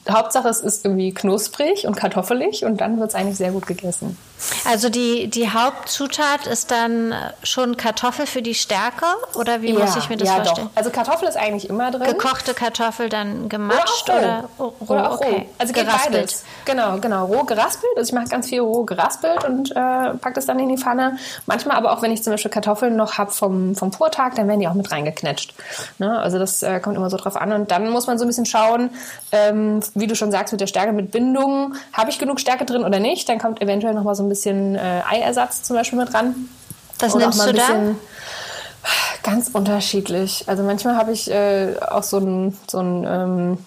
Hauptsache, 0.09 0.47
es 0.47 0.61
ist 0.61 0.85
irgendwie 0.85 1.13
knusprig 1.13 1.87
und 1.87 1.95
kartoffelig 1.95 2.63
und 2.63 2.79
dann 2.79 2.99
wird 2.99 3.09
es 3.09 3.15
eigentlich 3.15 3.37
sehr 3.37 3.51
gut 3.51 3.65
gegessen. 3.65 4.17
Also 4.65 4.89
die, 4.89 5.27
die 5.27 5.49
Hauptzutat 5.49 6.47
ist 6.47 6.71
dann 6.71 7.13
schon 7.43 7.77
Kartoffel 7.77 8.25
für 8.25 8.41
die 8.41 8.55
Stärke 8.55 9.05
oder 9.35 9.61
wie 9.61 9.73
ja, 9.73 9.79
muss 9.79 9.95
ich 9.95 10.09
mir 10.09 10.17
das 10.17 10.29
ja, 10.29 10.35
vorstellen? 10.35 10.67
Doch. 10.67 10.77
Also 10.77 10.89
Kartoffel 10.89 11.27
ist 11.27 11.37
eigentlich 11.37 11.69
immer 11.69 11.91
drin. 11.91 12.03
Gekochte 12.03 12.53
Kartoffel 12.53 13.09
dann 13.09 13.49
gematscht 13.49 14.09
oder, 14.09 14.49
oder 14.57 14.65
roh? 14.67 14.73
Oder, 14.79 15.11
auch 15.11 15.15
okay. 15.15 15.31
roh. 15.31 15.45
Also 15.57 15.73
geraspelt. 15.73 16.13
Beides. 16.13 16.43
Genau, 16.65 16.97
genau. 16.97 17.25
Roh 17.25 17.43
geraspelt. 17.43 17.91
Also 17.97 18.09
ich 18.09 18.13
mache 18.13 18.29
ganz 18.29 18.49
viel 18.49 18.61
roh 18.61 18.83
geraspelt 18.83 19.43
und 19.43 19.71
äh, 19.71 19.75
packe 19.75 20.33
das 20.33 20.45
dann 20.45 20.59
in 20.59 20.69
die 20.69 20.77
Pfanne. 20.77 21.17
Manchmal 21.45 21.77
aber 21.77 21.91
auch, 21.91 22.01
wenn 22.01 22.11
ich 22.11 22.23
zum 22.23 22.33
Beispiel 22.33 22.51
Kartoffeln 22.51 22.95
noch 22.95 23.17
habe 23.17 23.31
vom, 23.31 23.75
vom 23.75 23.91
Vortag, 23.91 24.35
dann 24.35 24.47
werden 24.47 24.59
die 24.59 24.67
auch 24.67 24.73
mit 24.73 24.91
reingeknetscht. 24.91 25.53
Ne? 25.99 26.19
Also 26.19 26.39
das 26.39 26.63
äh, 26.63 26.79
kommt 26.79 26.97
immer 26.97 27.09
so 27.09 27.17
drauf 27.17 27.35
an. 27.35 27.53
Und 27.53 27.71
dann 27.71 27.89
muss 27.89 28.07
man 28.07 28.17
so 28.17 28.25
ein 28.25 28.27
bisschen 28.27 28.45
schauen, 28.45 28.91
ähm, 29.31 29.81
wie 29.93 30.07
du 30.07 30.15
schon 30.15 30.31
sagst, 30.31 30.51
mit 30.51 30.61
der 30.61 30.67
Stärke, 30.67 30.93
mit 30.93 31.11
Bindung, 31.11 31.75
habe 31.93 32.09
ich 32.09 32.19
genug 32.19 32.39
Stärke 32.39 32.65
drin 32.65 32.83
oder 32.83 32.99
nicht? 32.99 33.29
Dann 33.29 33.39
kommt 33.39 33.61
eventuell 33.61 33.93
noch 33.93 34.03
mal 34.03 34.15
so 34.15 34.23
ein 34.23 34.30
bisschen 34.31 34.75
äh, 34.75 35.01
Eiersatz 35.09 35.63
zum 35.63 35.75
Beispiel 35.75 35.99
mit 35.99 36.11
dran. 36.11 36.49
Was 36.99 37.15
oder 37.15 37.25
nimmst 37.25 37.47
du 37.47 37.53
da? 37.53 37.95
Ganz 39.23 39.49
unterschiedlich. 39.53 40.45
Also 40.47 40.63
manchmal 40.63 40.95
habe 40.95 41.11
ich 41.11 41.29
äh, 41.29 41.75
auch 41.79 42.03
so 42.03 42.17
ein, 42.17 42.57
so 42.67 42.79
ein 42.79 43.05
ähm, 43.07 43.57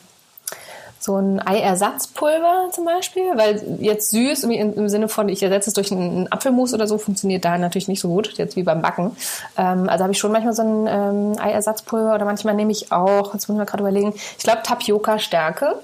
so 1.04 1.16
ein 1.16 1.46
Eiersatzpulver 1.46 2.70
zum 2.72 2.86
Beispiel, 2.86 3.36
weil 3.36 3.62
jetzt 3.78 4.10
süß 4.10 4.44
im, 4.44 4.88
Sinne 4.88 5.08
von, 5.08 5.28
ich 5.28 5.42
ersetze 5.42 5.68
es 5.68 5.74
durch 5.74 5.92
einen 5.92 6.32
Apfelmus 6.32 6.72
oder 6.72 6.86
so, 6.86 6.96
funktioniert 6.96 7.44
da 7.44 7.58
natürlich 7.58 7.88
nicht 7.88 8.00
so 8.00 8.08
gut, 8.08 8.32
jetzt 8.38 8.56
wie 8.56 8.62
beim 8.62 8.80
Backen. 8.80 9.14
Ähm, 9.58 9.88
also 9.90 10.02
habe 10.02 10.12
ich 10.14 10.18
schon 10.18 10.32
manchmal 10.32 10.54
so 10.54 10.62
ein 10.62 10.86
ähm, 10.88 11.38
Eiersatzpulver 11.38 12.14
oder 12.14 12.24
manchmal 12.24 12.54
nehme 12.54 12.72
ich 12.72 12.90
auch, 12.90 13.34
jetzt 13.34 13.48
muss 13.48 13.54
ich 13.54 13.58
mal 13.58 13.66
gerade 13.66 13.82
überlegen, 13.82 14.14
ich 14.14 14.44
glaube 14.44 14.62
Tapioca-Stärke 14.62 15.76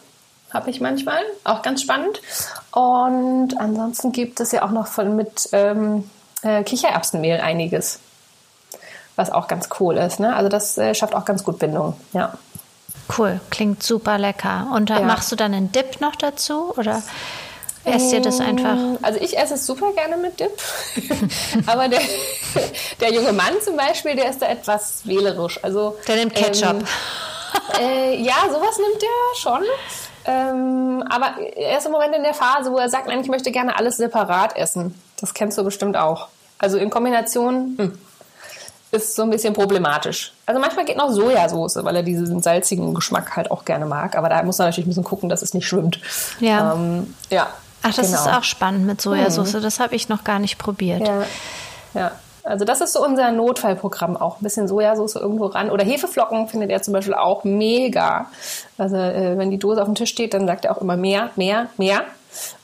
habe 0.53 0.71
ich 0.71 0.81
manchmal, 0.81 1.23
auch 1.45 1.63
ganz 1.63 1.83
spannend. 1.83 2.21
Und 2.73 3.59
ansonsten 3.59 4.13
gibt 4.13 4.41
es 4.41 4.53
ja 4.53 4.65
auch 4.65 4.71
noch 4.71 4.87
von, 4.87 5.17
mit 5.17 5.49
ähm, 5.53 6.09
äh, 6.43 6.63
Kichererbsenmehl 6.65 7.41
einiges, 7.41 8.01
was 9.17 9.31
auch 9.31 9.49
ganz 9.49 9.69
cool 9.79 9.97
ist. 9.97 10.21
Ne? 10.21 10.35
Also 10.35 10.49
das 10.49 10.77
äh, 10.79 10.95
schafft 10.95 11.15
auch 11.15 11.25
ganz 11.25 11.45
gut 11.45 11.59
Bindung, 11.59 11.95
ja. 12.13 12.35
Cool, 13.17 13.41
klingt 13.51 13.83
super 13.83 14.19
lecker. 14.19 14.69
Und 14.75 14.91
ja. 14.91 15.01
machst 15.01 15.33
du 15.33 15.37
dann 15.37 15.53
einen 15.53 15.73
Dip 15.73 16.01
noch 16.01 16.15
dazu 16.15 16.73
oder 16.77 17.03
esst 17.85 18.13
ihr 18.13 18.21
das 18.21 18.41
einfach? 18.41 18.77
Also 19.03 19.19
ich 19.21 19.37
esse 19.37 19.55
es 19.55 19.67
super 19.67 19.93
gerne 19.93 20.17
mit 20.17 20.39
Dip. 20.39 20.53
Aber 21.67 21.89
der, 21.89 22.01
der 23.01 23.13
junge 23.13 23.33
Mann 23.33 23.55
zum 23.65 23.77
Beispiel, 23.77 24.15
der 24.15 24.31
ist 24.31 24.41
da 24.43 24.47
etwas 24.47 25.01
wählerisch. 25.05 25.59
Also, 25.63 25.97
der 26.07 26.17
nimmt 26.17 26.35
Ketchup. 26.35 26.77
Ähm, 26.77 26.85
äh, 27.81 28.17
ja, 28.23 28.37
sowas 28.49 28.79
nimmt 28.79 29.03
er 29.03 29.41
schon. 29.41 29.63
Ähm, 30.31 31.05
aber 31.09 31.39
er 31.57 31.79
ist 31.79 31.87
im 31.87 31.93
Moment 31.93 32.15
in 32.15 32.23
der 32.23 32.35
Phase, 32.35 32.71
wo 32.71 32.79
er 32.79 32.89
sagt, 32.89 33.07
nein, 33.07 33.21
ich 33.21 33.29
möchte 33.29 33.51
gerne 33.51 33.77
alles 33.77 33.97
separat 33.97 34.57
essen. 34.57 34.95
Das 35.21 35.35
kennst 35.35 35.59
du 35.59 35.65
bestimmt 35.65 35.97
auch. 35.97 36.29
Also 36.59 36.79
in 36.79 36.91
Kombination. 36.91 37.75
Hm 37.77 37.99
ist 38.93 39.15
so 39.15 39.23
ein 39.23 39.31
bisschen 39.31 39.55
problematisch. 39.55 40.33
Also 40.47 40.61
manchmal 40.61 40.85
geht 40.85 40.97
noch 40.97 41.11
Sojasauce, 41.11 41.79
weil 41.85 41.97
er 41.97 42.03
diesen 42.03 42.43
salzigen 42.43 42.93
Geschmack 42.95 43.37
halt 43.37 43.51
auch 43.51 43.65
gerne 43.65 43.87
mag. 43.87 44.17
Aber 44.17 44.29
da 44.29 44.43
muss 44.43 44.59
man 44.59 44.69
natürlich 44.69 44.87
ein 44.87 44.91
bisschen 44.91 45.05
gucken, 45.05 45.29
dass 45.29 45.43
es 45.43 45.55
nicht 45.55 45.69
schwimmt. 45.69 46.01
Ja. 46.41 46.75
Ähm, 46.75 47.15
ja. 47.31 47.49
Ach, 47.83 47.95
das 47.95 48.09
genau. 48.09 48.21
ist 48.21 48.29
auch 48.29 48.43
spannend 48.43 48.87
mit 48.87 49.01
Sojasauce. 49.01 49.55
Mhm. 49.55 49.63
Das 49.63 49.81
habe 49.81 49.95
ich 49.95 50.09
noch 50.09 50.25
gar 50.25 50.39
nicht 50.39 50.59
probiert. 50.59 51.07
Ja. 51.07 51.23
ja. 51.95 52.11
Also 52.43 52.65
das 52.65 52.81
ist 52.81 52.93
so 52.93 53.05
unser 53.05 53.33
Notfallprogramm 53.33 54.17
auch. 54.17 54.41
Ein 54.41 54.45
bisschen 54.45 54.69
Sojasauce 54.69 55.17
irgendwo 55.17 55.47
ran. 55.47 55.71
Oder 55.71 55.85
Hefeflocken 55.85 56.49
findet 56.49 56.71
er 56.71 56.83
zum 56.83 56.93
Beispiel 56.93 57.15
auch 57.15 57.45
mega. 57.45 58.27
Also 58.79 58.97
äh, 58.97 59.37
wenn 59.37 59.51
die 59.51 59.59
Dose 59.59 59.81
auf 59.81 59.89
dem 59.89 59.95
Tisch 59.95 60.11
steht, 60.11 60.35
dann 60.35 60.47
sagt 60.47 60.65
er 60.65 60.77
auch 60.77 60.81
immer 60.81 60.97
mehr, 60.97 61.31
mehr, 61.37 61.67
mehr. 61.77 62.05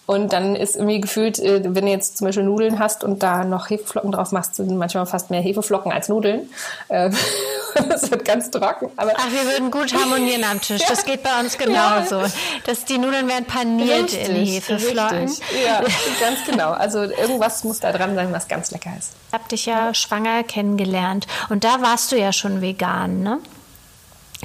Und 0.06 0.32
dann 0.32 0.54
ist 0.54 0.76
irgendwie 0.76 1.00
gefühlt, 1.00 1.40
äh, 1.40 1.62
wenn 1.64 1.84
du 1.84 1.90
jetzt 1.90 2.18
zum 2.18 2.26
Beispiel 2.26 2.44
Nudeln 2.44 2.78
hast 2.78 3.02
und 3.02 3.24
da 3.24 3.44
noch 3.44 3.68
Hefeflocken 3.68 4.12
drauf 4.12 4.30
machst, 4.30 4.54
sind 4.54 4.76
manchmal 4.76 5.04
fast 5.04 5.30
mehr 5.30 5.40
Hefeflocken 5.40 5.90
als 5.90 6.08
Nudeln. 6.08 6.48
Ähm, 6.88 7.12
das 7.88 8.08
wird 8.10 8.24
ganz 8.24 8.50
trocken. 8.50 8.90
Aber 8.96 9.12
Ach, 9.16 9.30
wir 9.30 9.50
würden 9.50 9.72
gut 9.72 9.92
harmonieren 9.92 10.44
am 10.44 10.60
Tisch. 10.60 10.82
Das 10.88 11.04
geht 11.04 11.22
bei 11.24 11.40
uns 11.40 11.58
genauso. 11.58 12.20
Ja. 12.20 12.30
Dass 12.64 12.84
die 12.84 12.96
Nudeln 12.96 13.28
werden 13.28 13.44
paniert 13.44 14.04
richtig, 14.04 14.28
in 14.28 14.46
Hefeflocken. 14.46 15.18
Richtig. 15.24 15.44
Ja, 15.66 15.80
ganz 16.20 16.44
genau. 16.46 16.70
Also 16.70 17.02
irgendwas 17.02 17.64
muss 17.64 17.80
da 17.80 17.92
dran 17.92 18.14
sein, 18.14 18.32
was 18.32 18.46
ganz 18.48 18.70
lecker 18.70 18.90
ist. 18.96 19.12
Ich 19.28 19.34
habe 19.34 19.48
dich 19.48 19.66
ja 19.66 19.92
schwanger 19.92 20.44
kennengelernt 20.44 21.26
und 21.50 21.64
da 21.64 21.82
warst 21.82 22.12
du 22.12 22.16
ja 22.16 22.32
schon 22.32 22.60
vegan, 22.60 23.22
ne? 23.22 23.40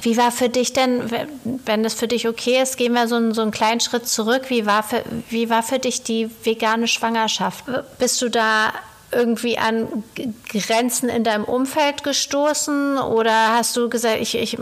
Wie 0.00 0.16
war 0.16 0.32
für 0.32 0.48
dich 0.48 0.72
denn, 0.72 1.10
wenn 1.44 1.82
das 1.82 1.94
für 1.94 2.08
dich 2.08 2.26
okay 2.26 2.62
ist, 2.62 2.78
gehen 2.78 2.94
wir 2.94 3.08
so 3.08 3.16
einen, 3.16 3.34
so 3.34 3.42
einen 3.42 3.50
kleinen 3.50 3.80
Schritt 3.80 4.08
zurück. 4.08 4.44
Wie 4.48 4.64
war, 4.64 4.82
für, 4.82 5.04
wie 5.28 5.50
war 5.50 5.62
für 5.62 5.78
dich 5.78 6.02
die 6.02 6.30
vegane 6.44 6.88
Schwangerschaft? 6.88 7.64
Bist 7.98 8.22
du 8.22 8.30
da 8.30 8.72
irgendwie 9.12 9.58
an 9.58 10.02
Grenzen 10.48 11.10
in 11.10 11.22
deinem 11.22 11.44
Umfeld 11.44 12.02
gestoßen 12.02 12.96
oder 12.98 13.54
hast 13.54 13.76
du 13.76 13.90
gesagt, 13.90 14.20
ich, 14.20 14.34
ich, 14.34 14.56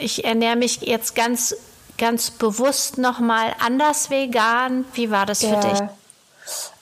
ich 0.00 0.24
ernähre 0.24 0.56
mich 0.56 0.80
jetzt 0.80 1.14
ganz 1.14 1.54
ganz 1.98 2.30
bewusst 2.30 2.98
nochmal 2.98 3.54
anders 3.64 4.10
vegan? 4.10 4.84
Wie 4.94 5.10
war 5.10 5.26
das 5.26 5.40
für 5.40 5.46
ja. 5.46 5.60
dich? 5.60 5.80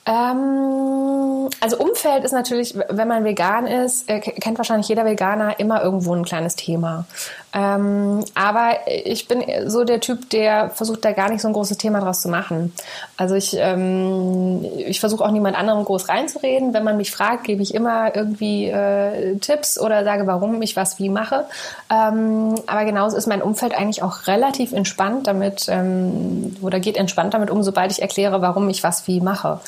Ähm, 0.07 1.49
also 1.61 1.79
Umfeld 1.79 2.25
ist 2.25 2.33
natürlich, 2.33 2.75
wenn 2.90 3.09
man 3.09 3.25
vegan 3.25 3.66
ist, 3.66 4.09
äh, 4.09 4.20
kennt 4.20 4.59
wahrscheinlich 4.59 4.88
jeder 4.88 5.07
Veganer 5.07 5.59
immer 5.59 5.83
irgendwo 5.83 6.14
ein 6.14 6.25
kleines 6.25 6.57
Thema. 6.57 7.07
Ähm, 7.54 8.24
aber 8.34 8.78
ich 8.86 9.28
bin 9.28 9.44
so 9.66 9.84
der 9.84 10.00
Typ, 10.00 10.28
der 10.30 10.70
versucht 10.70 11.04
da 11.04 11.12
gar 11.12 11.30
nicht 11.30 11.40
so 11.40 11.46
ein 11.46 11.54
großes 11.54 11.78
Thema 11.78 12.00
draus 12.00 12.20
zu 12.20 12.28
machen. 12.28 12.72
Also 13.16 13.36
ich, 13.36 13.56
ähm, 13.56 14.64
ich 14.76 14.98
versuche 14.98 15.24
auch 15.24 15.30
niemand 15.30 15.56
anderem 15.56 15.84
groß 15.84 16.08
reinzureden. 16.08 16.74
Wenn 16.74 16.82
man 16.82 16.96
mich 16.96 17.12
fragt, 17.12 17.44
gebe 17.44 17.62
ich 17.62 17.72
immer 17.72 18.16
irgendwie 18.16 18.66
äh, 18.66 19.36
Tipps 19.36 19.78
oder 19.80 20.02
sage, 20.02 20.26
warum 20.26 20.60
ich 20.62 20.74
was 20.74 20.98
wie 20.98 21.08
mache. 21.08 21.44
Ähm, 21.90 22.56
aber 22.66 22.84
genauso 22.84 23.16
ist 23.16 23.28
mein 23.28 23.42
Umfeld 23.42 23.72
eigentlich 23.72 24.02
auch 24.02 24.26
relativ 24.26 24.72
entspannt 24.72 25.28
damit 25.28 25.66
ähm, 25.68 26.56
oder 26.60 26.80
geht 26.80 26.96
entspannt 26.96 27.34
damit 27.34 27.50
um, 27.50 27.62
sobald 27.62 27.92
ich 27.92 28.02
erkläre, 28.02 28.42
warum 28.42 28.68
ich 28.68 28.82
was 28.82 29.06
wie 29.06 29.20
mache. 29.20 29.60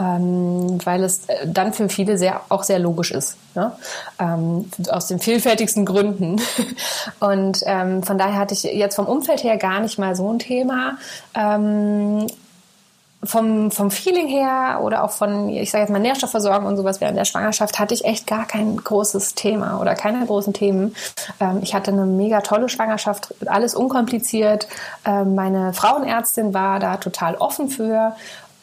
Ähm, 0.00 0.78
weil 0.84 1.04
es 1.04 1.22
dann 1.44 1.74
für 1.74 1.90
viele 1.90 2.16
sehr, 2.16 2.40
auch 2.48 2.62
sehr 2.62 2.78
logisch 2.78 3.10
ist. 3.10 3.36
Ne? 3.54 3.70
Ähm, 4.18 4.70
aus 4.88 5.06
den 5.08 5.18
vielfältigsten 5.18 5.84
Gründen. 5.84 6.40
Und 7.20 7.33
ähm, 7.66 8.02
von 8.02 8.18
daher 8.18 8.38
hatte 8.38 8.54
ich 8.54 8.62
jetzt 8.62 8.96
vom 8.96 9.06
Umfeld 9.06 9.42
her 9.42 9.56
gar 9.56 9.80
nicht 9.80 9.98
mal 9.98 10.14
so 10.16 10.32
ein 10.32 10.38
Thema. 10.38 10.98
Ähm, 11.34 12.26
vom, 13.26 13.70
vom 13.70 13.90
Feeling 13.90 14.28
her 14.28 14.80
oder 14.82 15.04
auch 15.04 15.10
von, 15.10 15.48
ich 15.48 15.70
sage 15.70 15.82
jetzt 15.82 15.90
mal, 15.90 15.98
Nährstoffversorgung 15.98 16.66
und 16.66 16.76
sowas 16.76 17.00
während 17.00 17.18
der 17.18 17.24
Schwangerschaft 17.24 17.78
hatte 17.78 17.94
ich 17.94 18.04
echt 18.04 18.26
gar 18.26 18.46
kein 18.46 18.76
großes 18.76 19.34
Thema 19.34 19.80
oder 19.80 19.94
keine 19.94 20.24
großen 20.24 20.52
Themen. 20.52 20.94
Ähm, 21.40 21.60
ich 21.62 21.74
hatte 21.74 21.90
eine 21.90 22.06
mega 22.06 22.40
tolle 22.40 22.68
Schwangerschaft, 22.68 23.34
alles 23.46 23.74
unkompliziert. 23.74 24.68
Ähm, 25.04 25.34
meine 25.34 25.72
Frauenärztin 25.72 26.54
war 26.54 26.80
da 26.80 26.96
total 26.96 27.36
offen 27.36 27.68
für 27.68 28.14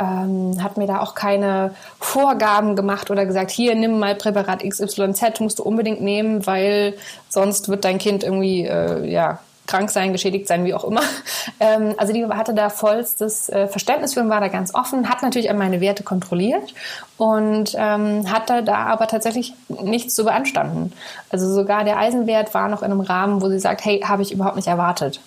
ähm, 0.02 0.64
hat 0.64 0.78
mir 0.78 0.88
da 0.88 1.02
auch 1.02 1.14
keine 1.14 1.76
Vorgaben 2.00 2.76
gemacht 2.76 3.12
oder 3.12 3.26
gesagt, 3.26 3.52
hier 3.52 3.76
nimm 3.76 4.00
mal 4.00 4.16
Präparat 4.16 4.64
XYZ, 4.68 5.40
musst 5.40 5.60
du 5.60 5.64
unbedingt 5.64 6.02
nehmen, 6.02 6.46
weil 6.48 6.96
sonst 7.30 7.70
wird 7.70 7.86
dein 7.86 8.00
Kind 8.00 8.24
irgendwie 8.24 8.66
äh, 8.66 9.06
ja 9.08 9.40
krank 9.68 9.90
sein, 9.90 10.12
geschädigt 10.12 10.48
sein, 10.48 10.66
wie 10.66 10.74
auch 10.74 10.84
immer. 10.84 11.02
Ähm, 11.60 11.94
also 11.98 12.14
die 12.14 12.26
hatte 12.26 12.54
da 12.54 12.70
vollstes 12.70 13.50
äh, 13.50 13.68
Verständnis 13.68 14.14
für 14.14 14.22
und 14.22 14.30
war 14.30 14.40
da 14.40 14.48
ganz 14.48 14.74
offen, 14.74 15.10
hat 15.10 15.22
natürlich 15.22 15.50
an 15.50 15.58
meine 15.58 15.80
Werte 15.80 16.04
kontrolliert 16.04 16.74
und 17.18 17.76
ähm, 17.76 18.32
hatte 18.32 18.64
da 18.64 18.86
aber 18.86 19.08
tatsächlich 19.08 19.54
nichts 19.84 20.16
zu 20.16 20.24
beanstanden. 20.24 20.94
Also 21.30 21.52
sogar 21.52 21.84
der 21.84 21.98
Eisenwert 21.98 22.54
war 22.54 22.68
noch 22.68 22.82
in 22.82 22.92
einem 22.92 23.02
Rahmen, 23.02 23.42
wo 23.42 23.50
sie 23.50 23.60
sagt, 23.60 23.86
hey, 23.86 24.00
habe 24.00 24.24
ich 24.24 24.32
überhaupt 24.32 24.56
nicht 24.56 24.68
erwartet. 24.68 25.20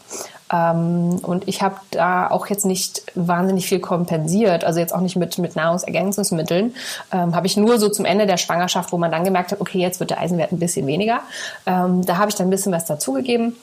Ähm, 0.53 1.21
und 1.23 1.49
ich 1.49 1.63
habe 1.63 1.77
da 1.91 2.31
auch 2.31 2.47
jetzt 2.49 2.67
nicht 2.67 3.03
wahnsinnig 3.15 3.67
viel 3.67 3.81
kompensiert, 3.81 4.65
also 4.65 4.81
jetzt 4.81 4.95
auch 4.95 5.01
nicht 5.01 5.17
mit, 5.17 5.39
mit 5.39 5.57
Nahrungsergänzungsmitteln. 5.57 6.75
Ähm, 7.13 7.35
habe 7.35 7.47
ich 7.47 7.57
nur 7.57 7.79
so 7.79 7.89
zum 7.89 8.05
Ende 8.05 8.27
der 8.27 8.37
Schwangerschaft, 8.37 8.93
wo 8.93 8.99
man 8.99 9.11
dann 9.11 9.25
gemerkt 9.25 9.53
hat, 9.53 9.61
okay, 9.61 9.79
jetzt 9.79 10.01
wird 10.01 10.11
der 10.11 10.21
Eisenwert 10.21 10.53
ein 10.53 10.59
bisschen 10.59 10.87
weniger. 10.87 11.21
Ähm, 11.67 12.05
da 12.05 12.19
habe 12.19 12.31
ich 12.31 12.35
dann 12.35 12.49
ein 12.49 12.51
bisschen 12.51 12.73
was 12.73 12.85
dazugegeben. 12.85 13.57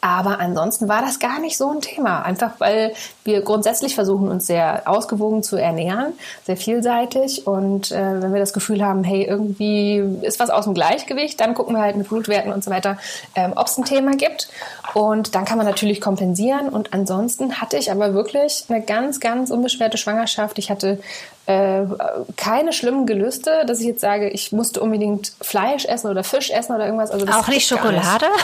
Aber 0.00 0.40
ansonsten 0.40 0.88
war 0.88 1.00
das 1.00 1.20
gar 1.20 1.38
nicht 1.38 1.56
so 1.56 1.70
ein 1.70 1.80
Thema. 1.80 2.22
Einfach 2.22 2.52
weil 2.58 2.94
wir 3.24 3.40
grundsätzlich 3.42 3.94
versuchen, 3.94 4.28
uns 4.28 4.46
sehr 4.46 4.82
ausgewogen 4.86 5.42
zu 5.42 5.56
ernähren, 5.56 6.12
sehr 6.44 6.56
vielseitig. 6.56 7.46
Und 7.46 7.92
äh, 7.92 8.20
wenn 8.20 8.32
wir 8.32 8.40
das 8.40 8.52
Gefühl 8.52 8.84
haben, 8.84 9.04
hey, 9.04 9.24
irgendwie 9.24 10.02
ist 10.22 10.40
was 10.40 10.50
aus 10.50 10.64
dem 10.64 10.74
Gleichgewicht, 10.74 11.40
dann 11.40 11.54
gucken 11.54 11.74
wir 11.74 11.82
halt 11.82 11.96
mit 11.96 12.08
Blutwerten 12.08 12.52
und 12.52 12.64
so 12.64 12.70
weiter, 12.70 12.98
ähm, 13.36 13.52
ob 13.54 13.68
es 13.68 13.78
ein 13.78 13.84
Thema 13.84 14.16
gibt. 14.16 14.48
Und 14.94 15.34
dann 15.34 15.44
kann 15.44 15.56
man 15.56 15.66
natürlich 15.66 16.00
kompensieren. 16.00 16.68
Und 16.68 16.92
ansonsten 16.92 17.60
hatte 17.60 17.76
ich 17.76 17.90
aber 17.92 18.12
wirklich 18.12 18.64
eine 18.68 18.82
ganz, 18.82 19.20
ganz 19.20 19.50
unbeschwerte 19.50 19.98
Schwangerschaft. 19.98 20.58
Ich 20.58 20.70
hatte 20.70 20.98
äh, 21.46 21.84
keine 22.36 22.72
schlimmen 22.72 23.06
Gelüste, 23.06 23.64
dass 23.66 23.80
ich 23.80 23.86
jetzt 23.86 24.00
sage, 24.00 24.30
ich 24.30 24.50
musste 24.50 24.80
unbedingt 24.80 25.32
Fleisch 25.40 25.84
essen 25.84 26.10
oder 26.10 26.24
Fisch 26.24 26.50
essen 26.50 26.74
oder 26.74 26.86
irgendwas. 26.86 27.12
Also 27.12 27.26
Auch 27.28 27.46
nicht 27.46 27.68
Schokolade? 27.68 28.26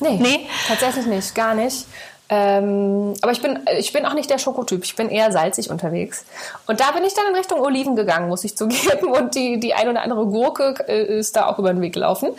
Nee, 0.00 0.18
nee, 0.20 0.46
tatsächlich 0.66 1.06
nicht, 1.06 1.34
gar 1.34 1.54
nicht. 1.54 1.86
Ähm, 2.32 3.14
aber 3.22 3.32
ich 3.32 3.42
bin, 3.42 3.58
ich 3.76 3.92
bin 3.92 4.06
auch 4.06 4.14
nicht 4.14 4.30
der 4.30 4.38
Schokotyp. 4.38 4.84
Ich 4.84 4.94
bin 4.94 5.08
eher 5.08 5.32
salzig 5.32 5.68
unterwegs. 5.68 6.24
Und 6.68 6.78
da 6.78 6.92
bin 6.92 7.04
ich 7.04 7.12
dann 7.12 7.26
in 7.28 7.34
Richtung 7.34 7.60
Oliven 7.60 7.96
gegangen, 7.96 8.28
muss 8.28 8.44
ich 8.44 8.56
zugeben. 8.56 9.08
Und 9.08 9.34
die, 9.34 9.58
die 9.58 9.74
ein 9.74 9.88
oder 9.88 10.02
andere 10.02 10.26
Gurke 10.26 10.76
äh, 10.86 11.18
ist 11.18 11.34
da 11.34 11.46
auch 11.46 11.58
über 11.58 11.72
den 11.72 11.82
Weg 11.82 11.92
gelaufen. 11.92 12.30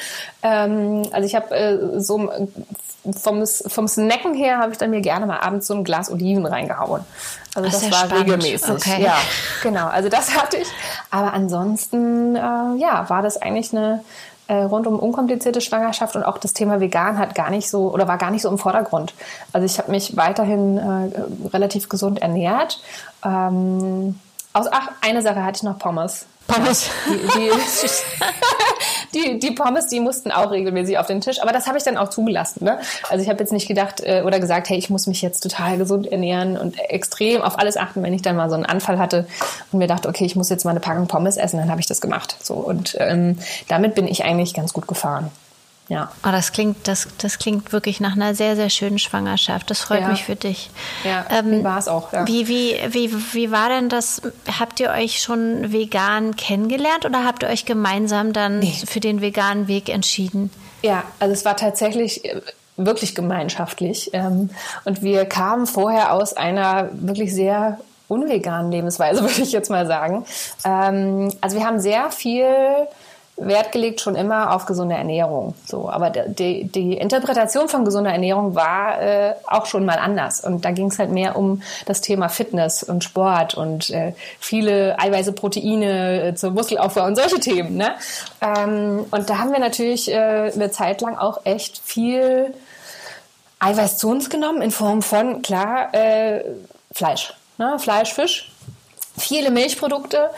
Ähm, 0.44 1.04
also 1.12 1.26
ich 1.26 1.36
habe 1.36 1.54
äh, 1.54 2.00
so 2.00 2.32
vom, 3.20 3.46
vom 3.46 3.88
Snacken 3.88 4.34
her 4.34 4.60
habe 4.60 4.72
ich 4.72 4.78
dann 4.78 4.92
mir 4.92 5.02
gerne 5.02 5.26
mal 5.26 5.40
abends 5.40 5.68
so 5.68 5.74
ein 5.74 5.84
Glas 5.84 6.10
Oliven 6.10 6.46
reingehauen. 6.46 7.04
Also 7.54 7.70
das, 7.70 7.82
das 7.82 7.92
war 7.92 8.06
spannend. 8.06 8.32
regelmäßig. 8.32 8.70
Okay. 8.70 9.04
Ja, 9.04 9.18
genau. 9.62 9.88
Also 9.88 10.08
das 10.08 10.34
hatte 10.36 10.56
ich. 10.56 10.68
Aber 11.10 11.34
ansonsten, 11.34 12.38
äh, 12.38 12.40
ja, 12.40 13.10
war 13.10 13.22
das 13.22 13.42
eigentlich 13.42 13.74
eine 13.74 14.06
rund 14.54 14.88
um 14.88 15.00
unkomplizierte 15.00 15.62
Schwangerschaft 15.62 16.16
und 16.16 16.24
auch 16.24 16.38
das 16.38 16.54
Thema 16.54 16.80
Vegan 16.80 17.18
hat 17.18 17.36
gar 17.36 17.50
nicht 17.50 17.70
so 17.70 17.92
oder 17.94 18.08
war 18.08 18.18
gar 18.18 18.32
nicht 18.32 18.42
so 18.42 18.50
im 18.50 18.58
Vordergrund. 18.58 19.14
Also 19.54 19.66
ich 19.66 19.78
habe 19.78 19.92
mich 19.92 20.18
weiterhin 20.18 20.78
äh, 20.78 21.48
relativ 21.50 21.90
gesund 21.90 22.22
ernährt. 22.22 22.82
Ähm, 23.24 24.20
aus, 24.54 24.68
ach, 24.70 24.90
eine 25.02 25.22
Sache 25.22 25.44
hatte 25.44 25.58
ich 25.58 25.64
noch 25.64 25.80
Pommes. 25.80 26.26
Pommes. 26.48 26.90
Die, 27.08 27.40
die, 27.40 27.50
die, 29.14 29.40
die, 29.40 29.52
Pommes, 29.52 29.88
die 29.88 30.00
mussten 30.00 30.32
auch 30.32 30.52
regelmäßig 30.52 30.98
auf 30.98 31.08
den 31.08 31.22
Tisch. 31.22 31.42
Aber 31.42 31.52
das 31.52 31.68
habe 31.68 31.78
ich 31.78 31.84
dann 31.84 31.98
auch 31.98 32.10
zugelassen. 32.10 32.66
Ne? 32.66 32.80
Also 33.10 33.24
ich 33.24 33.30
habe 33.30 33.40
jetzt 33.40 33.52
nicht 33.52 33.68
gedacht 33.68 34.02
äh, 34.02 34.24
oder 34.26 34.40
gesagt, 34.40 34.70
hey, 34.70 34.78
ich 34.78 34.90
muss 34.90 35.08
mich 35.08 35.22
jetzt 35.22 35.42
total 35.42 35.78
gesund 35.78 36.12
ernähren 36.12 36.58
und 36.58 36.80
extrem 36.80 37.42
auf 37.42 37.60
alles 37.60 37.78
achten, 37.78 38.04
wenn 38.04 38.14
ich 38.14 38.22
dann 38.22 38.36
mal 38.36 38.50
so 38.50 38.56
einen 38.56 38.66
Anfall 38.66 39.00
hatte 39.00 39.28
und 39.72 39.80
mir 39.80 39.88
dachte, 39.88 40.10
okay, 40.10 40.26
ich 40.26 40.36
muss 40.36 40.50
jetzt 40.50 40.66
mal 40.66 40.72
eine 40.72 40.80
Packung 40.80 41.08
Pommes 41.08 41.38
essen, 41.38 41.58
dann 41.58 41.70
habe 41.70 41.82
ich 41.82 41.88
das 41.88 42.02
gemacht. 42.02 42.38
So 42.42 42.56
und 42.56 42.96
ähm, 43.00 43.38
damit 43.68 43.96
bin 43.96 44.08
ich 44.08 44.24
eigentlich 44.24 44.54
ganz 44.54 44.74
gut 44.74 44.88
gefahren. 44.88 45.32
Ja. 45.92 46.10
Oh, 46.26 46.30
das 46.32 46.54
klingt, 46.54 46.88
das, 46.88 47.10
das 47.18 47.38
klingt 47.38 47.74
wirklich 47.74 48.00
nach 48.00 48.14
einer 48.14 48.34
sehr, 48.34 48.56
sehr 48.56 48.70
schönen 48.70 48.98
Schwangerschaft. 48.98 49.70
Das 49.70 49.82
freut 49.82 50.00
ja. 50.00 50.08
mich 50.08 50.24
für 50.24 50.38
dich. 50.38 50.70
Ja, 51.04 51.26
ähm, 51.30 51.66
war 51.66 51.80
es 51.80 51.90
auch. 51.90 52.14
Ja. 52.14 52.26
Wie, 52.26 52.48
wie, 52.48 52.78
wie, 52.92 53.14
wie 53.34 53.52
war 53.52 53.68
denn 53.68 53.90
das? 53.90 54.22
Habt 54.58 54.80
ihr 54.80 54.92
euch 54.92 55.20
schon 55.20 55.74
vegan 55.74 56.38
kennengelernt 56.38 57.06
oder 57.06 57.26
habt 57.26 57.44
ihr 57.44 57.50
euch 57.50 57.66
gemeinsam 57.66 58.32
dann 58.32 58.60
nee. 58.60 58.74
für 58.86 59.02
den 59.02 59.20
veganen 59.20 59.68
Weg 59.68 59.90
entschieden? 59.90 60.50
Ja, 60.82 61.04
also 61.20 61.34
es 61.34 61.44
war 61.44 61.58
tatsächlich 61.58 62.24
äh, 62.24 62.40
wirklich 62.78 63.14
gemeinschaftlich. 63.14 64.12
Ähm, 64.14 64.50
und 64.86 65.02
wir 65.02 65.26
kamen 65.26 65.68
vorher 65.68 66.14
aus 66.14 66.32
einer 66.32 66.88
wirklich 66.94 67.36
sehr 67.36 67.82
unveganen 68.08 68.72
Lebensweise, 68.72 69.22
würde 69.24 69.42
ich 69.42 69.52
jetzt 69.52 69.70
mal 69.70 69.86
sagen. 69.86 70.26
Ähm, 70.64 71.34
also 71.42 71.58
wir 71.58 71.66
haben 71.66 71.82
sehr 71.82 72.12
viel 72.12 72.48
Wert 73.38 73.72
gelegt 73.72 74.02
schon 74.02 74.16
immer 74.16 74.54
auf 74.54 74.66
gesunde 74.66 74.96
Ernährung. 74.96 75.56
So, 75.66 75.90
aber 75.90 76.10
die, 76.10 76.66
die 76.66 76.94
Interpretation 76.94 77.68
von 77.70 77.86
gesunder 77.86 78.12
Ernährung 78.12 78.56
war 78.56 79.02
äh, 79.02 79.34
auch 79.48 79.66
schon 79.66 79.86
mal 79.86 79.98
anders. 79.98 80.42
Und 80.42 80.64
da 80.64 80.72
ging 80.72 80.88
es 80.88 81.00
halt 81.00 81.12
mehr 81.12 81.36
um 81.36 81.62
das 81.86 82.02
Thema 82.02 82.30
Fitness 82.30 82.84
und 82.84 83.04
Sport 83.04 83.56
und 83.56 83.90
äh, 83.90 84.14
viele 84.40 85.00
Eiweiße, 85.00 85.34
Proteine 85.34 86.24
äh, 86.24 86.36
zur 86.36 86.52
Muskelaufbau 86.52 87.06
und 87.06 87.16
solche 87.16 87.40
Themen. 87.40 87.78
Ne? 87.78 87.96
Ähm, 88.42 89.06
und 89.10 89.30
da 89.30 89.38
haben 89.40 89.52
wir 89.52 89.60
natürlich 89.60 90.12
äh, 90.12 90.52
eine 90.54 90.72
Zeit 90.72 91.02
lang 91.02 91.18
auch 91.18 91.42
echt 91.46 91.82
viel 91.84 92.54
Eiweiß 93.60 93.98
zu 93.98 94.10
uns 94.10 94.30
genommen 94.30 94.62
in 94.62 94.72
Form 94.72 95.02
von, 95.02 95.42
klar, 95.42 95.94
äh, 95.94 96.44
Fleisch. 96.92 97.34
Ne? 97.58 97.78
Fleisch, 97.80 98.14
Fisch 98.14 98.52
viele 99.18 99.52
Milchprodukte 99.52 100.30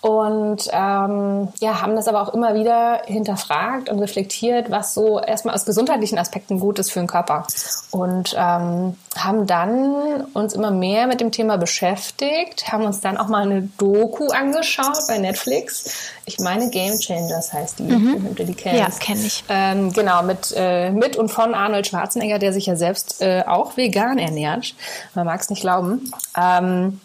und 0.00 0.66
ähm, 0.72 1.48
ja, 1.60 1.82
haben 1.82 1.94
das 1.94 2.08
aber 2.08 2.22
auch 2.22 2.32
immer 2.32 2.54
wieder 2.54 3.02
hinterfragt 3.04 3.90
und 3.90 3.98
reflektiert, 3.98 4.70
was 4.70 4.94
so 4.94 5.20
erstmal 5.20 5.54
aus 5.54 5.66
gesundheitlichen 5.66 6.18
Aspekten 6.18 6.58
gut 6.58 6.78
ist 6.78 6.90
für 6.90 7.00
den 7.00 7.06
Körper. 7.06 7.46
Und 7.90 8.34
ähm, 8.38 8.96
haben 9.18 9.46
dann 9.46 10.24
uns 10.32 10.54
immer 10.54 10.70
mehr 10.70 11.06
mit 11.06 11.20
dem 11.20 11.32
Thema 11.32 11.58
beschäftigt, 11.58 12.72
haben 12.72 12.84
uns 12.84 13.00
dann 13.00 13.18
auch 13.18 13.28
mal 13.28 13.42
eine 13.42 13.68
Doku 13.76 14.28
angeschaut 14.28 15.06
bei 15.06 15.18
Netflix. 15.18 16.12
Ich 16.24 16.38
meine 16.38 16.70
Game 16.70 16.98
Changers 16.98 17.52
heißt 17.52 17.80
die, 17.80 17.82
mhm. 17.82 18.24
wenn 18.24 18.34
du 18.34 18.44
die 18.46 18.54
kennst. 18.54 18.78
Ja, 18.78 18.88
kenne 19.04 19.26
ich. 19.26 19.44
Ähm, 19.50 19.92
genau, 19.92 20.22
mit, 20.22 20.54
äh, 20.56 20.90
mit 20.92 21.16
und 21.16 21.28
von 21.28 21.52
Arnold 21.52 21.86
Schwarzenegger, 21.86 22.38
der 22.38 22.54
sich 22.54 22.64
ja 22.64 22.76
selbst 22.76 23.20
äh, 23.20 23.44
auch 23.46 23.76
vegan 23.76 24.16
ernährt. 24.16 24.74
Man 25.14 25.26
mag 25.26 25.40
es 25.42 25.50
nicht 25.50 25.60
glauben. 25.60 26.10
Ähm, 26.40 27.00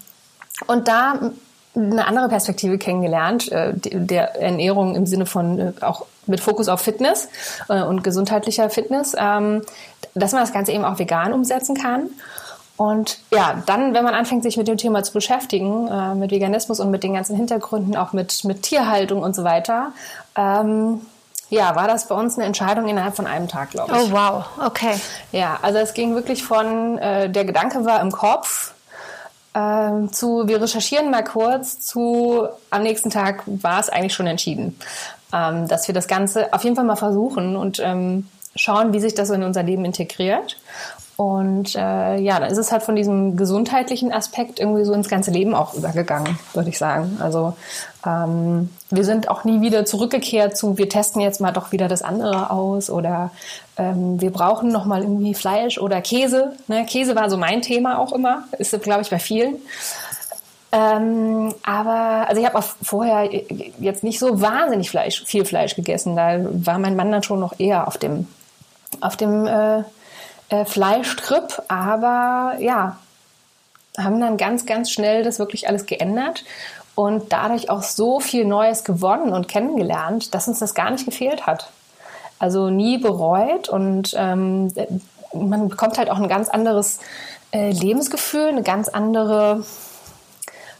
und 0.67 0.87
da 0.87 1.19
eine 1.75 2.07
andere 2.07 2.29
Perspektive 2.29 2.77
kennengelernt, 2.77 3.51
äh, 3.51 3.73
der 3.75 4.41
Ernährung 4.41 4.95
im 4.95 5.05
Sinne 5.05 5.25
von 5.25 5.59
äh, 5.59 5.73
auch 5.81 6.05
mit 6.25 6.39
Fokus 6.39 6.67
auf 6.69 6.81
Fitness 6.81 7.29
äh, 7.69 7.81
und 7.81 8.03
gesundheitlicher 8.03 8.69
Fitness, 8.69 9.15
ähm, 9.17 9.61
dass 10.13 10.31
man 10.31 10.41
das 10.41 10.53
Ganze 10.53 10.71
eben 10.71 10.85
auch 10.85 10.97
vegan 10.99 11.33
umsetzen 11.33 11.75
kann. 11.75 12.09
Und 12.77 13.19
ja, 13.31 13.63
dann, 13.65 13.93
wenn 13.93 14.03
man 14.03 14.13
anfängt, 14.13 14.43
sich 14.43 14.57
mit 14.57 14.67
dem 14.67 14.77
Thema 14.77 15.01
zu 15.01 15.13
beschäftigen, 15.13 16.19
mit 16.19 16.31
Veganismus 16.31 16.81
und 16.81 16.91
mit 16.91 17.03
den 17.03 17.13
ganzen 17.13 17.37
Hintergründen, 17.37 17.95
auch 17.95 18.11
mit, 18.11 18.43
mit 18.43 18.63
Tierhaltung 18.63 19.23
und 19.23 19.33
so 19.33 19.45
weiter, 19.45 19.93
ähm, 20.35 20.99
ja, 21.49 21.75
war 21.75 21.87
das 21.87 22.07
bei 22.07 22.15
uns 22.15 22.37
eine 22.37 22.45
Entscheidung 22.45 22.89
innerhalb 22.89 23.15
von 23.15 23.27
einem 23.27 23.47
Tag, 23.47 23.71
glaube 23.71 23.93
ich. 23.93 24.11
Oh 24.11 24.11
wow, 24.11 24.45
okay. 24.65 24.99
Ja, 25.31 25.57
also 25.61 25.79
es 25.79 25.93
ging 25.93 26.15
wirklich 26.15 26.43
von, 26.43 26.97
äh, 26.97 27.29
der 27.29 27.45
Gedanke 27.45 27.85
war 27.85 28.01
im 28.01 28.11
Kopf, 28.11 28.73
äh, 29.55 30.07
zu, 30.11 30.47
wir 30.47 30.61
recherchieren 30.61 31.09
mal 31.09 31.23
kurz, 31.23 31.79
zu, 31.79 32.47
am 32.69 32.83
nächsten 32.83 33.09
Tag 33.09 33.43
war 33.45 33.79
es 33.79 33.89
eigentlich 33.89 34.13
schon 34.13 34.27
entschieden, 34.27 34.77
ähm, 35.33 35.67
dass 35.67 35.87
wir 35.87 35.95
das 35.95 36.07
Ganze 36.07 36.53
auf 36.53 36.63
jeden 36.63 36.75
Fall 36.75 36.85
mal 36.85 36.97
versuchen 36.97 37.55
und 37.55 37.79
ähm, 37.79 38.27
schauen, 38.55 38.93
wie 38.93 38.99
sich 38.99 39.15
das 39.15 39.29
in 39.29 39.43
unser 39.43 39.63
Leben 39.63 39.85
integriert. 39.85 40.57
Und 41.17 41.75
äh, 41.75 42.17
ja, 42.17 42.39
dann 42.41 42.51
ist 42.51 42.57
es 42.57 42.73
halt 42.73 42.83
von 42.83 42.97
diesem 42.97 43.37
gesundheitlichen 43.37 44.11
Aspekt 44.11 44.59
irgendwie 44.59 44.83
so 44.83 44.91
ins 44.91 45.07
ganze 45.07 45.31
Leben 45.31 45.55
auch 45.55 45.73
übergegangen, 45.73 46.37
würde 46.53 46.69
ich 46.69 46.77
sagen. 46.77 47.17
Also 47.21 47.55
ähm, 48.05 48.69
wir 48.89 49.03
sind 49.03 49.29
auch 49.29 49.43
nie 49.43 49.61
wieder 49.61 49.85
zurückgekehrt 49.85 50.57
zu, 50.57 50.77
wir 50.77 50.89
testen 50.89 51.21
jetzt 51.21 51.41
mal 51.41 51.51
doch 51.51 51.71
wieder 51.71 51.87
das 51.87 52.01
andere 52.01 52.49
aus 52.51 52.89
oder 52.89 53.31
ähm, 53.77 54.21
wir 54.21 54.31
brauchen 54.31 54.69
noch 54.69 54.85
mal 54.85 55.01
irgendwie 55.01 55.33
Fleisch 55.33 55.77
oder 55.77 56.01
Käse. 56.01 56.53
Ne? 56.67 56.85
Käse 56.85 57.15
war 57.15 57.29
so 57.29 57.37
mein 57.37 57.61
Thema 57.61 57.99
auch 57.99 58.11
immer, 58.11 58.43
ist 58.57 58.79
glaube 58.81 59.01
ich 59.01 59.09
bei 59.09 59.19
vielen. 59.19 59.55
Ähm, 60.71 61.53
aber 61.63 62.27
also 62.27 62.41
ich 62.41 62.47
habe 62.47 62.57
auch 62.57 62.65
vorher 62.81 63.29
jetzt 63.79 64.03
nicht 64.03 64.19
so 64.19 64.41
wahnsinnig 64.41 64.89
Fleisch, 64.89 65.23
viel 65.25 65.45
Fleisch 65.45 65.75
gegessen. 65.75 66.15
Da 66.15 66.39
war 66.39 66.79
mein 66.79 66.95
Mann 66.95 67.11
dann 67.11 67.23
schon 67.23 67.39
noch 67.39 67.59
eher 67.59 67.87
auf 67.87 67.97
dem 67.97 68.27
auf 69.01 69.17
dem 69.17 69.45
äh, 69.45 69.83
äh, 70.49 70.65
Fleischtrip, 70.65 71.63
aber 71.67 72.55
ja, 72.59 72.97
haben 73.97 74.19
dann 74.19 74.37
ganz, 74.37 74.65
ganz 74.65 74.91
schnell 74.91 75.23
das 75.23 75.39
wirklich 75.39 75.67
alles 75.67 75.85
geändert 75.85 76.43
und 76.95 77.31
dadurch 77.31 77.69
auch 77.69 77.83
so 77.83 78.19
viel 78.19 78.45
Neues 78.45 78.83
gewonnen 78.83 79.33
und 79.33 79.47
kennengelernt, 79.47 80.33
dass 80.33 80.47
uns 80.47 80.59
das 80.59 80.73
gar 80.73 80.89
nicht 80.89 81.05
gefehlt 81.05 81.45
hat. 81.45 81.69
Also 82.39 82.69
nie 82.69 82.97
bereut 82.97 83.69
und 83.69 84.13
ähm, 84.17 84.73
man 85.33 85.69
bekommt 85.69 85.97
halt 85.97 86.09
auch 86.09 86.17
ein 86.17 86.27
ganz 86.27 86.49
anderes 86.49 86.99
äh, 87.51 87.71
Lebensgefühl, 87.71 88.47
eine 88.47 88.63
ganz 88.63 88.87
andere 88.87 89.63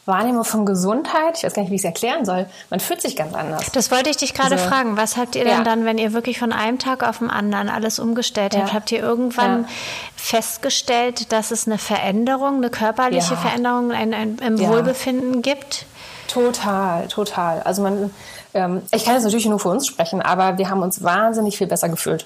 Wahrnehmung 0.05 0.43
von 0.43 0.65
Gesundheit. 0.65 1.37
Ich 1.37 1.43
weiß 1.43 1.53
gar 1.53 1.63
nicht, 1.63 1.71
wie 1.71 1.75
ich 1.75 1.81
es 1.81 1.85
erklären 1.85 2.25
soll. 2.25 2.45
Man 2.69 2.79
fühlt 2.79 3.01
sich 3.01 3.15
ganz 3.15 3.33
anders. 3.33 3.71
Das 3.71 3.89
wollte 3.89 4.09
ich 4.09 4.17
dich 4.17 4.33
gerade 4.33 4.55
also, 4.55 4.69
fragen. 4.69 4.97
Was 4.97 5.17
habt 5.17 5.35
ihr 5.35 5.43
denn 5.43 5.57
ja. 5.57 5.63
dann, 5.63 5.83
wenn 5.85 5.97
ihr 5.97 6.13
wirklich 6.13 6.37
von 6.37 6.53
einem 6.53 6.77
Tag 6.77 7.01
auf 7.03 7.19
den 7.19 7.31
anderen 7.31 7.69
alles 7.69 7.97
umgestellt 7.97 8.53
ja. 8.53 8.61
habt? 8.61 8.73
Habt 8.73 8.91
ihr 8.91 8.99
irgendwann 8.99 9.63
ja. 9.63 9.69
festgestellt, 10.15 11.31
dass 11.31 11.49
es 11.51 11.65
eine 11.65 11.79
Veränderung, 11.79 12.57
eine 12.57 12.69
körperliche 12.69 13.35
Veränderung 13.35 13.91
ein, 13.91 14.13
ein, 14.13 14.37
im 14.45 14.59
Wohlbefinden 14.59 15.41
gibt? 15.41 15.85
Total, 16.27 17.07
total. 17.07 17.61
Also 17.61 17.81
man, 17.81 18.13
ähm, 18.53 18.81
ich 18.91 19.05
kann 19.05 19.15
jetzt 19.15 19.23
natürlich 19.23 19.45
nur 19.45 19.59
für 19.59 19.69
uns 19.69 19.87
sprechen, 19.87 20.21
aber 20.21 20.57
wir 20.57 20.69
haben 20.69 20.81
uns 20.81 21.03
wahnsinnig 21.03 21.57
viel 21.57 21.67
besser 21.67 21.89
gefühlt. 21.89 22.25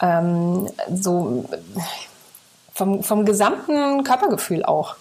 Ähm, 0.00 0.68
so 0.92 1.44
vom, 2.74 3.02
vom 3.02 3.24
gesamten 3.24 4.04
Körpergefühl 4.04 4.64
auch. 4.64 4.96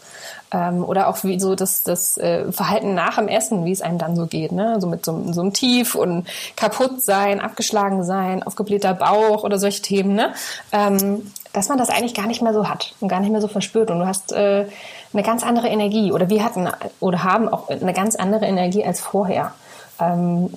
Ähm, 0.52 0.84
oder 0.84 1.08
auch 1.08 1.24
wie 1.24 1.40
so 1.40 1.56
das, 1.56 1.84
das 1.84 2.18
äh, 2.18 2.52
Verhalten 2.52 2.96
nach 2.96 3.18
dem 3.18 3.28
Essen, 3.28 3.66
wie 3.66 3.72
es 3.72 3.82
einem 3.82 4.00
dann 4.00 4.16
so 4.16 4.26
geht, 4.26 4.52
ne? 4.52 4.82
So 4.82 4.88
mit 4.88 5.06
so, 5.06 5.32
so 5.32 5.42
einem 5.42 5.54
Tief 5.54 5.96
und 5.96 6.28
kaputt 6.56 7.02
sein, 7.04 7.40
abgeschlagen 7.40 8.04
sein, 8.04 8.42
aufgeblähter 8.42 8.94
Bauch 8.94 9.44
oder 9.44 9.60
solche 9.60 9.82
Themen, 9.82 10.16
ne? 10.16 10.34
Ähm, 10.72 11.32
dass 11.54 11.70
man 11.70 11.78
das 11.78 11.90
eigentlich 11.90 12.14
gar 12.14 12.28
nicht 12.28 12.42
mehr 12.42 12.54
so 12.54 12.68
hat 12.68 12.94
und 13.00 13.10
gar 13.10 13.20
nicht 13.20 13.32
mehr 13.32 13.42
so 13.42 13.48
verspürt. 13.48 13.92
Und 13.92 14.00
du 14.00 14.08
hast 14.08 14.32
äh, 14.32 14.66
eine 15.14 15.24
ganz 15.24 15.44
andere 15.44 15.68
Energie 15.68 16.12
oder 16.12 16.30
wir 16.30 16.44
hatten 16.44 16.68
oder 17.00 17.24
haben 17.24 17.50
auch 17.50 17.70
eine 17.70 17.94
ganz 17.94 18.16
andere 18.16 18.46
Energie 18.46 18.84
als 18.84 19.00
vorher. 19.00 19.54
Ähm, 20.00 20.50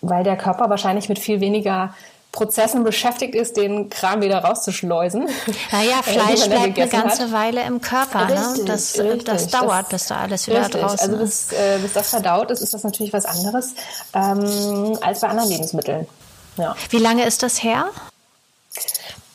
weil 0.00 0.24
der 0.24 0.36
Körper 0.36 0.68
wahrscheinlich 0.70 1.08
mit 1.08 1.18
viel 1.18 1.40
weniger 1.40 1.94
Prozessen 2.34 2.82
beschäftigt 2.82 3.36
ist, 3.36 3.56
den 3.56 3.88
Kram 3.90 4.20
wieder 4.20 4.38
rauszuschleusen. 4.38 5.28
Naja, 5.70 6.00
äh, 6.00 6.02
Fleisch 6.02 6.48
bleibt 6.48 6.78
eine 6.78 6.88
ganze 6.88 7.22
hat. 7.24 7.32
Weile 7.32 7.62
im 7.62 7.80
Körper. 7.80 8.26
Ne? 8.26 8.32
Richtig, 8.32 8.58
ne? 8.58 8.64
das, 8.64 8.98
richtig. 8.98 9.24
das 9.24 9.46
dauert, 9.48 9.88
bis 9.88 10.06
da 10.06 10.16
alles 10.16 10.48
wieder 10.48 10.62
richtig. 10.62 10.80
draußen 10.80 11.10
Also 11.10 11.16
bis, 11.16 11.52
äh, 11.52 11.78
bis 11.80 11.92
das 11.92 12.10
verdaut 12.10 12.50
ist, 12.50 12.60
ist 12.60 12.74
das 12.74 12.82
natürlich 12.82 13.12
was 13.12 13.24
anderes 13.24 13.74
ähm, 14.14 14.98
als 15.00 15.20
bei 15.20 15.28
anderen 15.28 15.48
Lebensmitteln. 15.48 16.08
Ja. 16.56 16.74
Wie 16.90 16.98
lange 16.98 17.24
ist 17.24 17.44
das 17.44 17.62
her? 17.62 17.86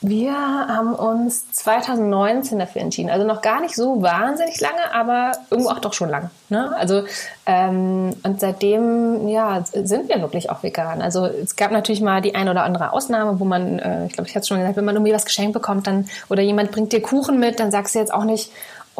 Wir 0.02 0.32
haben 0.32 0.94
uns 0.94 1.52
2019 1.52 2.58
dafür 2.58 2.80
entschieden. 2.80 3.10
Also 3.10 3.26
noch 3.26 3.42
gar 3.42 3.60
nicht 3.60 3.74
so 3.74 4.00
wahnsinnig 4.00 4.58
lange, 4.58 4.94
aber 4.94 5.32
irgendwo 5.50 5.70
auch 5.70 5.78
doch 5.78 5.92
schon 5.92 6.08
lang. 6.08 6.30
Ne? 6.48 6.74
Also 6.74 7.02
ähm, 7.44 8.16
und 8.22 8.40
seitdem 8.40 9.28
ja 9.28 9.62
sind 9.72 10.08
wir 10.08 10.22
wirklich 10.22 10.48
auch 10.48 10.62
vegan. 10.62 11.02
Also 11.02 11.26
es 11.26 11.54
gab 11.54 11.70
natürlich 11.70 12.00
mal 12.00 12.22
die 12.22 12.34
eine 12.34 12.50
oder 12.50 12.64
andere 12.64 12.94
Ausnahme, 12.94 13.40
wo 13.40 13.44
man, 13.44 13.78
äh, 13.78 14.06
ich 14.06 14.14
glaube, 14.14 14.26
ich 14.28 14.34
hatte 14.34 14.40
es 14.40 14.48
schon 14.48 14.58
gesagt, 14.58 14.78
wenn 14.78 14.86
man 14.86 14.94
irgendwie 14.94 15.12
was 15.12 15.26
geschenkt 15.26 15.52
bekommt, 15.52 15.86
dann 15.86 16.08
oder 16.30 16.40
jemand 16.42 16.70
bringt 16.70 16.92
dir 16.92 17.02
Kuchen 17.02 17.38
mit, 17.38 17.60
dann 17.60 17.70
sagst 17.70 17.94
du 17.94 17.98
jetzt 17.98 18.14
auch 18.14 18.24
nicht, 18.24 18.50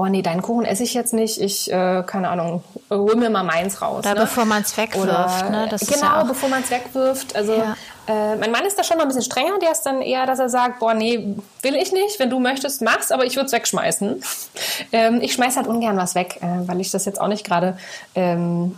oh 0.01 0.07
nee, 0.07 0.23
deinen 0.23 0.41
Kuchen 0.41 0.65
esse 0.65 0.83
ich 0.83 0.95
jetzt 0.95 1.13
nicht, 1.13 1.41
ich, 1.41 1.71
äh, 1.71 2.03
keine 2.07 2.31
Ahnung, 2.31 2.65
hol 2.89 3.17
mir 3.17 3.29
mal 3.29 3.43
meins 3.43 3.83
raus. 3.83 4.03
Da 4.03 4.15
ne? 4.15 4.21
bevor 4.21 4.47
man 4.47 4.63
es 4.63 4.77
wegwirft, 4.77 5.05
Oder, 5.05 5.51
ne? 5.51 5.69
Das 5.71 5.87
genau, 5.87 6.07
ja 6.07 6.25
bevor 6.25 6.49
man 6.49 6.63
es 6.63 6.71
wegwirft. 6.71 7.37
Also 7.37 7.53
ja. 7.53 7.77
äh, 8.07 8.37
mein 8.37 8.51
Mann 8.51 8.65
ist 8.65 8.79
da 8.79 8.85
schon 8.85 8.97
mal 8.97 9.03
ein 9.03 9.09
bisschen 9.09 9.25
strenger, 9.25 9.59
der 9.61 9.73
ist 9.73 9.83
dann 9.83 10.01
eher, 10.01 10.25
dass 10.25 10.39
er 10.39 10.49
sagt, 10.49 10.81
boah, 10.81 10.95
nee, 10.95 11.37
will 11.61 11.75
ich 11.75 11.93
nicht, 11.93 12.19
wenn 12.19 12.31
du 12.31 12.41
möchtest, 12.41 12.81
mach's, 12.81 13.13
aber 13.13 13.27
ich 13.27 13.37
würde 13.37 13.47
es 13.47 13.53
wegschmeißen. 13.53 14.23
ähm, 14.93 15.21
ich 15.21 15.35
schmeiß 15.35 15.57
halt 15.57 15.67
ungern 15.67 15.99
was 15.99 16.15
weg, 16.15 16.39
äh, 16.41 16.47
weil 16.67 16.81
ich 16.81 16.91
das 16.91 17.05
jetzt 17.05 17.21
auch 17.21 17.29
nicht 17.29 17.45
gerade 17.45 17.77
ähm, 18.15 18.77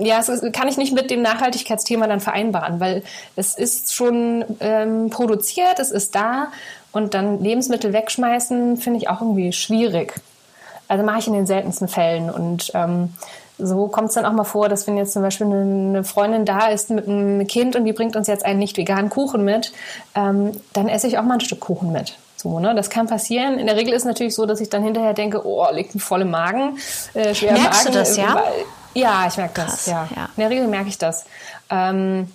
ja, 0.00 0.18
es 0.18 0.42
kann 0.52 0.66
ich 0.66 0.78
nicht 0.78 0.94
mit 0.94 1.10
dem 1.10 1.22
Nachhaltigkeitsthema 1.22 2.06
dann 2.06 2.20
vereinbaren, 2.20 2.80
weil 2.80 3.02
es 3.36 3.54
ist 3.54 3.94
schon 3.94 4.44
ähm, 4.60 5.10
produziert, 5.10 5.78
es 5.78 5.90
ist 5.90 6.14
da 6.14 6.48
und 6.92 7.14
dann 7.14 7.42
Lebensmittel 7.42 7.92
wegschmeißen 7.92 8.76
finde 8.76 8.98
ich 8.98 9.08
auch 9.08 9.20
irgendwie 9.20 9.52
schwierig. 9.52 10.14
Also 10.92 11.04
mache 11.04 11.20
ich 11.20 11.26
in 11.26 11.32
den 11.32 11.46
seltensten 11.46 11.88
Fällen 11.88 12.28
und 12.28 12.70
ähm, 12.74 13.14
so 13.56 13.86
kommt 13.86 14.10
es 14.10 14.14
dann 14.14 14.26
auch 14.26 14.32
mal 14.32 14.44
vor, 14.44 14.68
dass 14.68 14.86
wenn 14.86 14.98
jetzt 14.98 15.14
zum 15.14 15.22
Beispiel 15.22 15.46
eine 15.46 16.04
Freundin 16.04 16.44
da 16.44 16.66
ist 16.66 16.90
mit 16.90 17.08
einem 17.08 17.46
Kind 17.46 17.76
und 17.76 17.86
die 17.86 17.94
bringt 17.94 18.14
uns 18.14 18.26
jetzt 18.26 18.44
einen 18.44 18.58
nicht 18.58 18.76
veganen 18.76 19.08
Kuchen 19.08 19.42
mit, 19.42 19.72
ähm, 20.14 20.52
dann 20.74 20.90
esse 20.90 21.06
ich 21.06 21.16
auch 21.16 21.22
mal 21.22 21.34
ein 21.34 21.40
Stück 21.40 21.60
Kuchen 21.60 21.92
mit. 21.92 22.18
So, 22.36 22.60
ne? 22.60 22.74
Das 22.74 22.90
kann 22.90 23.06
passieren. 23.06 23.58
In 23.58 23.68
der 23.68 23.76
Regel 23.76 23.94
ist 23.94 24.02
es 24.02 24.06
natürlich 24.06 24.34
so, 24.34 24.44
dass 24.44 24.60
ich 24.60 24.68
dann 24.68 24.82
hinterher 24.82 25.14
denke, 25.14 25.46
oh, 25.46 25.66
liegt 25.72 25.94
ein 25.94 25.98
voller 25.98 26.26
Magen, 26.26 26.76
äh, 27.14 27.28
Merkst 27.28 27.42
Magen. 27.42 27.86
du 27.86 27.92
das, 27.92 28.18
ja? 28.18 28.42
Ja, 28.92 29.24
ich 29.26 29.38
merke 29.38 29.62
das. 29.62 29.86
Ja. 29.86 30.06
ja. 30.14 30.24
In 30.36 30.40
der 30.42 30.50
Regel 30.50 30.68
merke 30.68 30.90
ich 30.90 30.98
das. 30.98 31.24
Ähm, 31.70 32.30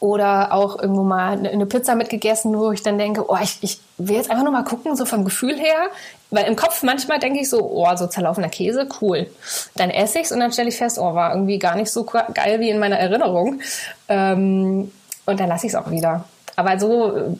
oder 0.00 0.52
auch 0.52 0.80
irgendwo 0.80 1.02
mal 1.02 1.44
eine 1.46 1.66
Pizza 1.66 1.94
mitgegessen, 1.96 2.56
wo 2.56 2.70
ich 2.70 2.82
dann 2.82 2.98
denke, 2.98 3.28
oh, 3.28 3.36
ich, 3.42 3.58
ich 3.62 3.80
will 3.96 4.16
jetzt 4.16 4.30
einfach 4.30 4.44
nur 4.44 4.52
mal 4.52 4.64
gucken, 4.64 4.94
so 4.94 5.04
vom 5.04 5.24
Gefühl 5.24 5.58
her. 5.58 5.88
Weil 6.30 6.46
im 6.46 6.56
Kopf 6.56 6.82
manchmal 6.82 7.18
denke 7.18 7.40
ich 7.40 7.50
so, 7.50 7.68
oh, 7.70 7.96
so 7.96 8.06
zerlaufener 8.06 8.48
Käse, 8.48 8.86
cool. 9.00 9.28
Dann 9.76 9.90
esse 9.90 10.20
ich's 10.20 10.30
und 10.30 10.40
dann 10.40 10.52
stelle 10.52 10.68
ich 10.68 10.76
fest, 10.76 10.98
oh, 10.98 11.14
war 11.14 11.32
irgendwie 11.32 11.58
gar 11.58 11.74
nicht 11.74 11.90
so 11.90 12.04
geil 12.04 12.60
wie 12.60 12.70
in 12.70 12.78
meiner 12.78 12.98
Erinnerung. 12.98 13.60
Ähm, 14.08 14.92
und 15.26 15.40
dann 15.40 15.48
lasse 15.48 15.66
ich 15.66 15.72
es 15.72 15.78
auch 15.78 15.90
wieder. 15.90 16.24
Aber 16.54 16.78
so, 16.78 17.36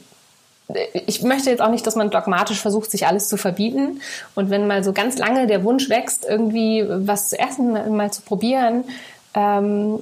äh, 0.69 0.87
ich 1.07 1.23
möchte 1.23 1.51
jetzt 1.51 1.63
auch 1.63 1.71
nicht, 1.71 1.87
dass 1.87 1.97
man 1.97 2.11
dogmatisch 2.11 2.61
versucht, 2.61 2.91
sich 2.91 3.07
alles 3.07 3.29
zu 3.29 3.37
verbieten. 3.37 4.01
Und 4.35 4.51
wenn 4.51 4.67
mal 4.67 4.83
so 4.83 4.93
ganz 4.93 5.17
lange 5.17 5.47
der 5.47 5.63
Wunsch 5.65 5.89
wächst, 5.89 6.25
irgendwie 6.29 6.85
was 6.89 7.29
zu 7.29 7.39
essen, 7.39 7.95
mal 7.97 8.11
zu 8.11 8.23
probieren, 8.23 8.85
ähm, 9.35 10.01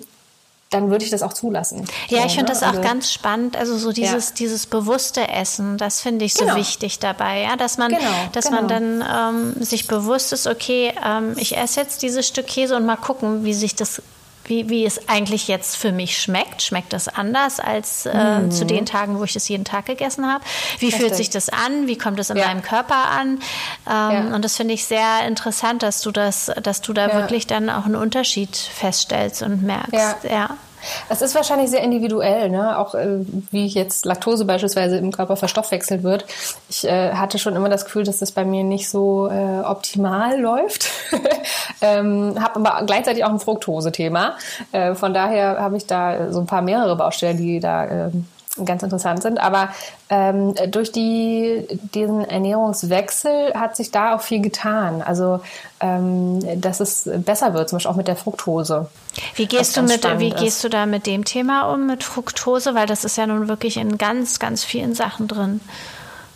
dann 0.77 0.91
würde 0.91 1.05
ich 1.05 1.11
das 1.11 1.23
auch 1.23 1.33
zulassen. 1.33 1.85
Ja, 2.09 2.21
so, 2.21 2.27
ich 2.27 2.35
finde 2.35 2.53
ne? 2.53 2.59
das 2.59 2.62
auch 2.62 2.69
also, 2.69 2.83
ganz 2.83 3.12
spannend. 3.12 3.57
Also 3.57 3.77
so 3.77 3.93
dieses, 3.93 4.29
ja. 4.29 4.35
dieses 4.39 4.67
bewusste 4.67 5.29
Essen, 5.29 5.79
das 5.79 6.01
finde 6.01 6.25
ich 6.25 6.35
so 6.35 6.45
genau. 6.45 6.57
wichtig 6.57 6.99
dabei, 6.99 7.43
ja, 7.43 7.57
dass 7.57 7.79
man, 7.79 7.91
genau, 7.91 8.11
dass 8.33 8.47
genau. 8.47 8.62
man 8.62 8.69
dann 8.69 9.55
ähm, 9.57 9.65
sich 9.65 9.87
bewusst 9.87 10.33
ist, 10.33 10.47
okay, 10.47 10.93
ähm, 11.05 11.35
ich 11.37 11.57
esse 11.57 11.81
jetzt 11.81 12.03
dieses 12.03 12.27
Stück 12.27 12.47
Käse 12.47 12.77
und 12.77 12.87
mal 12.87 12.97
gucken, 12.97 13.45
wie 13.45 13.55
sich 13.55 13.75
das 13.75 14.03
wie, 14.49 14.69
wie 14.69 14.85
es 14.85 15.09
eigentlich 15.09 15.49
jetzt 15.49 15.77
für 15.77 15.93
mich 15.93 16.19
schmeckt. 16.19 16.62
Schmeckt 16.62 16.93
das 16.93 17.09
anders 17.09 17.61
als 17.61 18.07
äh, 18.07 18.39
mhm. 18.41 18.51
zu 18.51 18.65
den 18.65 18.87
Tagen, 18.87 19.19
wo 19.19 19.25
ich 19.25 19.33
das 19.33 19.49
jeden 19.49 19.65
Tag 19.65 19.87
gegessen 19.87 20.27
habe? 20.27 20.45
Wie 20.79 20.87
Richtig. 20.87 21.01
fühlt 21.01 21.17
sich 21.17 21.31
das 21.31 21.49
an? 21.49 21.87
Wie 21.87 21.99
kommt 21.99 22.19
es 22.19 22.31
in 22.31 22.37
ja. 22.37 22.47
meinem 22.47 22.62
Körper 22.62 23.11
an? 23.11 23.41
Ähm, 23.87 24.31
ja. 24.31 24.35
Und 24.35 24.45
das 24.45 24.57
finde 24.57 24.75
ich 24.75 24.85
sehr 24.85 25.27
interessant, 25.27 25.83
dass 25.83 26.01
du 26.01 26.11
das, 26.11 26.51
dass 26.62 26.81
du 26.81 26.93
da 26.93 27.09
ja. 27.09 27.15
wirklich 27.15 27.47
dann 27.47 27.71
auch 27.71 27.87
einen 27.87 27.97
Unterschied 27.97 28.57
feststellst 28.57 29.43
und 29.43 29.62
merkst. 29.62 30.25
ja. 30.31 30.57
Es 31.09 31.22
ist 31.22 31.35
wahrscheinlich 31.35 31.70
sehr 31.70 31.83
individuell, 31.83 32.51
ne? 32.51 32.79
auch 32.79 32.94
äh, 32.94 33.18
wie 33.51 33.66
jetzt 33.66 34.05
Laktose 34.05 34.44
beispielsweise 34.44 34.96
im 34.99 35.12
Körper 35.12 35.37
verstoffwechselt 35.37 36.03
wird. 36.03 36.25
Ich 36.68 36.87
äh, 36.87 37.12
hatte 37.12 37.38
schon 37.38 37.57
immer 37.57 37.68
das 37.68 37.85
Gefühl, 37.85 38.05
dass 38.05 38.18
das 38.18 38.33
bei 38.33 38.44
mir 38.44 38.64
nicht 38.64 38.88
so 38.88 39.29
äh, 39.29 39.61
optimal 39.61 40.40
läuft. 40.40 40.90
ähm, 41.81 42.37
habe 42.42 42.61
aber 42.61 42.85
gleichzeitig 42.87 43.25
auch 43.25 43.31
ein 43.31 43.40
Fructose-Thema. 43.40 44.37
Äh, 44.72 44.94
von 44.94 45.14
daher 45.14 45.61
habe 45.61 45.77
ich 45.77 45.87
da 45.87 46.33
so 46.33 46.40
ein 46.40 46.46
paar 46.46 46.62
mehrere 46.62 46.96
Baustellen, 46.96 47.37
die 47.37 47.61
da 47.61 47.87
ähm, 47.87 48.27
ganz 48.64 48.83
interessant 48.83 49.22
sind. 49.22 49.38
Aber 49.38 49.68
ähm, 50.09 50.55
durch 50.68 50.92
die, 50.92 51.66
diesen 51.94 52.25
Ernährungswechsel 52.25 53.55
hat 53.55 53.77
sich 53.77 53.90
da 53.90 54.14
auch 54.14 54.20
viel 54.20 54.40
getan. 54.40 55.03
Also, 55.03 55.40
ähm, 55.81 56.61
dass 56.61 56.81
es 56.81 57.09
besser 57.25 57.55
wird, 57.55 57.68
zum 57.68 57.77
Beispiel 57.77 57.90
auch 57.90 57.96
mit 57.96 58.09
der 58.09 58.16
Fructose. 58.16 58.88
Wie 59.35 59.47
gehst 59.47 59.77
du 59.77 59.83
mit, 59.83 60.05
wie 60.19 60.29
ist. 60.29 60.37
gehst 60.37 60.65
du 60.65 60.69
da 60.69 60.87
mit 60.87 61.07
dem 61.07 61.25
Thema 61.25 61.73
um, 61.73 61.87
mit 61.87 62.05
Fructose? 62.05 62.75
Weil 62.75 62.87
das 62.87 63.05
ist 63.05 63.17
ja 63.17 63.27
nun 63.27 63.49
wirklich 63.49 63.77
in 63.77 63.99
ganz, 63.99 64.39
ganz 64.39 64.65
vielen 64.65 64.95
Sachen 64.95 65.29
drin. 65.29 65.61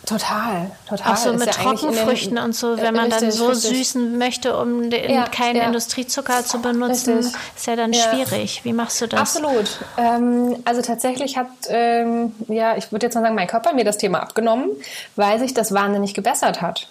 Total, 0.05 0.71
total. 0.89 1.13
Auch 1.13 1.17
so 1.17 1.33
mit 1.33 1.45
ja 1.45 1.51
Trockenfrüchten 1.51 2.35
den, 2.35 2.43
und 2.43 2.55
so, 2.55 2.75
wenn 2.77 2.95
man 2.95 3.11
richtig, 3.11 3.21
dann 3.21 3.31
so 3.31 3.47
richtig. 3.49 3.77
süßen 3.77 4.17
möchte, 4.17 4.57
um 4.57 4.89
den, 4.89 5.11
ja, 5.11 5.27
keinen 5.27 5.57
ja. 5.57 5.65
Industriezucker 5.65 6.43
zu 6.43 6.59
benutzen, 6.59 7.17
richtig. 7.17 7.35
ist 7.55 7.67
ja 7.67 7.75
dann 7.75 7.93
schwierig. 7.93 8.61
Wie 8.63 8.73
machst 8.73 8.99
du 8.99 9.07
das? 9.07 9.19
Absolut. 9.19 9.79
Ähm, 9.97 10.57
also 10.65 10.81
tatsächlich 10.81 11.37
hat, 11.37 11.47
ähm, 11.69 12.33
ja, 12.47 12.75
ich 12.77 12.91
würde 12.91 13.05
jetzt 13.05 13.15
mal 13.15 13.21
sagen, 13.21 13.35
mein 13.35 13.47
Körper 13.47 13.73
mir 13.73 13.85
das 13.85 13.99
Thema 13.99 14.21
abgenommen, 14.21 14.71
weil 15.15 15.37
sich 15.39 15.53
das 15.53 15.71
wahnsinnig 15.71 16.15
gebessert 16.15 16.61
hat. 16.61 16.87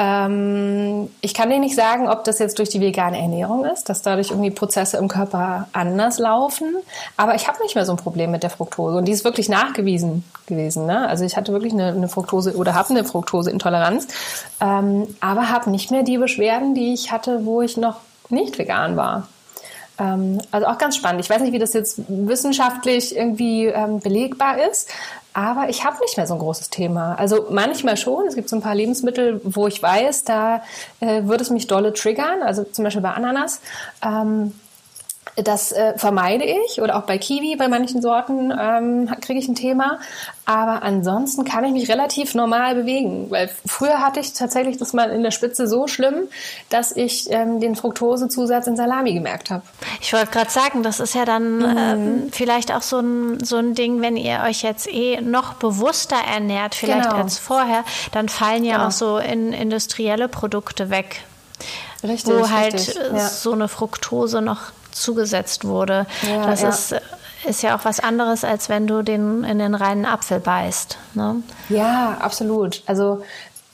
Ähm, 0.00 1.10
ich 1.20 1.34
kann 1.34 1.50
dir 1.50 1.58
nicht 1.58 1.74
sagen, 1.74 2.08
ob 2.08 2.22
das 2.22 2.38
jetzt 2.38 2.58
durch 2.60 2.68
die 2.68 2.80
vegane 2.80 3.18
Ernährung 3.18 3.64
ist, 3.64 3.88
dass 3.88 4.00
dadurch 4.00 4.30
irgendwie 4.30 4.52
Prozesse 4.52 4.96
im 4.96 5.08
Körper 5.08 5.66
anders 5.72 6.20
laufen. 6.20 6.76
Aber 7.16 7.34
ich 7.34 7.48
habe 7.48 7.60
nicht 7.62 7.74
mehr 7.74 7.84
so 7.84 7.92
ein 7.92 7.98
Problem 7.98 8.30
mit 8.30 8.44
der 8.44 8.50
Fructose. 8.50 8.96
Und 8.96 9.06
die 9.06 9.12
ist 9.12 9.24
wirklich 9.24 9.48
nachgewiesen 9.48 10.22
gewesen. 10.46 10.86
Ne? 10.86 11.08
Also 11.08 11.24
ich 11.24 11.36
hatte 11.36 11.52
wirklich 11.52 11.72
eine, 11.72 11.88
eine 11.88 12.08
Fructose 12.08 12.56
oder 12.56 12.74
habe 12.74 12.90
eine 12.90 13.04
Fructoseintoleranz, 13.04 14.06
ähm, 14.60 15.08
aber 15.20 15.50
habe 15.50 15.70
nicht 15.70 15.90
mehr 15.90 16.04
die 16.04 16.18
Beschwerden, 16.18 16.74
die 16.74 16.94
ich 16.94 17.10
hatte, 17.10 17.44
wo 17.44 17.60
ich 17.60 17.76
noch 17.76 17.96
nicht 18.30 18.56
vegan 18.56 18.96
war. 18.96 19.26
Ähm, 19.98 20.40
also 20.50 20.66
auch 20.66 20.78
ganz 20.78 20.96
spannend. 20.96 21.20
Ich 21.20 21.30
weiß 21.30 21.42
nicht, 21.42 21.52
wie 21.52 21.58
das 21.58 21.72
jetzt 21.72 22.00
wissenschaftlich 22.08 23.16
irgendwie 23.16 23.66
ähm, 23.66 24.00
belegbar 24.00 24.58
ist, 24.70 24.90
aber 25.32 25.68
ich 25.68 25.84
habe 25.84 25.98
nicht 26.00 26.16
mehr 26.16 26.26
so 26.26 26.34
ein 26.34 26.40
großes 26.40 26.70
Thema. 26.70 27.14
Also 27.14 27.46
manchmal 27.50 27.96
schon. 27.96 28.26
Es 28.26 28.34
gibt 28.34 28.48
so 28.48 28.56
ein 28.56 28.62
paar 28.62 28.74
Lebensmittel, 28.74 29.40
wo 29.44 29.66
ich 29.66 29.82
weiß, 29.82 30.24
da 30.24 30.62
äh, 31.00 31.24
würde 31.24 31.42
es 31.42 31.50
mich 31.50 31.66
dolle 31.66 31.92
triggern. 31.92 32.42
Also 32.42 32.64
zum 32.64 32.84
Beispiel 32.84 33.02
bei 33.02 33.12
Ananas. 33.12 33.60
Ähm, 34.04 34.52
das 35.42 35.72
äh, 35.72 35.96
vermeide 35.96 36.44
ich 36.44 36.80
oder 36.80 36.96
auch 36.96 37.02
bei 37.02 37.18
Kiwi, 37.18 37.56
bei 37.56 37.68
manchen 37.68 38.02
Sorten 38.02 38.52
ähm, 38.58 39.10
kriege 39.20 39.38
ich 39.38 39.48
ein 39.48 39.54
Thema. 39.54 39.98
Aber 40.44 40.82
ansonsten 40.82 41.44
kann 41.44 41.64
ich 41.64 41.72
mich 41.72 41.88
relativ 41.90 42.34
normal 42.34 42.74
bewegen, 42.74 43.30
weil 43.30 43.50
früher 43.66 44.00
hatte 44.00 44.20
ich 44.20 44.32
tatsächlich 44.32 44.78
das 44.78 44.94
mal 44.94 45.10
in 45.10 45.22
der 45.22 45.30
Spitze 45.30 45.68
so 45.68 45.86
schlimm, 45.86 46.28
dass 46.70 46.96
ich 46.96 47.30
ähm, 47.30 47.60
den 47.60 47.76
Fructosezusatz 47.76 48.66
in 48.66 48.76
Salami 48.76 49.12
gemerkt 49.12 49.50
habe. 49.50 49.62
Ich 50.00 50.12
wollte 50.12 50.30
gerade 50.30 50.50
sagen, 50.50 50.82
das 50.82 51.00
ist 51.00 51.14
ja 51.14 51.26
dann 51.26 51.58
mhm. 51.58 51.76
ähm, 51.78 52.28
vielleicht 52.32 52.72
auch 52.72 52.82
so 52.82 52.98
ein, 53.00 53.44
so 53.44 53.56
ein 53.56 53.74
Ding, 53.74 54.00
wenn 54.00 54.16
ihr 54.16 54.40
euch 54.46 54.62
jetzt 54.62 54.88
eh 54.90 55.20
noch 55.20 55.54
bewusster 55.54 56.16
ernährt, 56.16 56.74
vielleicht 56.74 57.10
genau. 57.10 57.22
als 57.22 57.38
vorher, 57.38 57.84
dann 58.12 58.28
fallen 58.28 58.64
ja 58.64 58.76
genau. 58.76 58.88
auch 58.88 58.92
so 58.92 59.18
in 59.18 59.52
industrielle 59.52 60.28
Produkte 60.28 60.88
weg. 60.88 61.22
Richtig, 62.02 62.32
wo 62.32 62.48
halt 62.48 62.74
richtig, 62.74 62.96
ja. 62.96 63.28
so 63.28 63.52
eine 63.52 63.68
Fructose 63.68 64.40
noch 64.40 64.70
zugesetzt 65.00 65.64
wurde. 65.64 66.06
Ja, 66.22 66.46
das 66.46 66.62
ja. 66.62 66.68
ist 66.68 66.94
ist 67.46 67.62
ja 67.62 67.76
auch 67.76 67.84
was 67.84 68.00
anderes, 68.00 68.42
als 68.42 68.68
wenn 68.68 68.88
du 68.88 69.02
den 69.02 69.44
in 69.44 69.60
den 69.60 69.74
reinen 69.74 70.04
Apfel 70.04 70.40
beißt. 70.40 70.98
Ne? 71.14 71.36
Ja, 71.68 72.18
absolut. 72.20 72.82
Also 72.86 73.22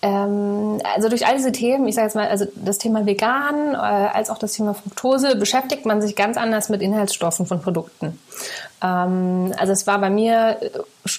ähm, 0.02 0.80
also 0.94 1.08
durch 1.08 1.26
all 1.26 1.36
diese 1.36 1.50
Themen, 1.50 1.88
ich 1.88 1.94
sage 1.94 2.08
jetzt 2.08 2.14
mal, 2.14 2.28
also 2.28 2.44
das 2.56 2.76
Thema 2.76 3.06
Vegan 3.06 3.72
äh, 3.72 3.76
als 3.78 4.28
auch 4.28 4.36
das 4.36 4.52
Thema 4.52 4.74
Fructose, 4.74 5.34
beschäftigt 5.36 5.86
man 5.86 6.02
sich 6.02 6.14
ganz 6.14 6.36
anders 6.36 6.68
mit 6.68 6.82
Inhaltsstoffen 6.82 7.46
von 7.46 7.62
Produkten. 7.62 8.18
Ähm, 8.82 9.52
also 9.56 9.72
es 9.72 9.86
war 9.86 9.98
bei 9.98 10.10
mir 10.10 10.58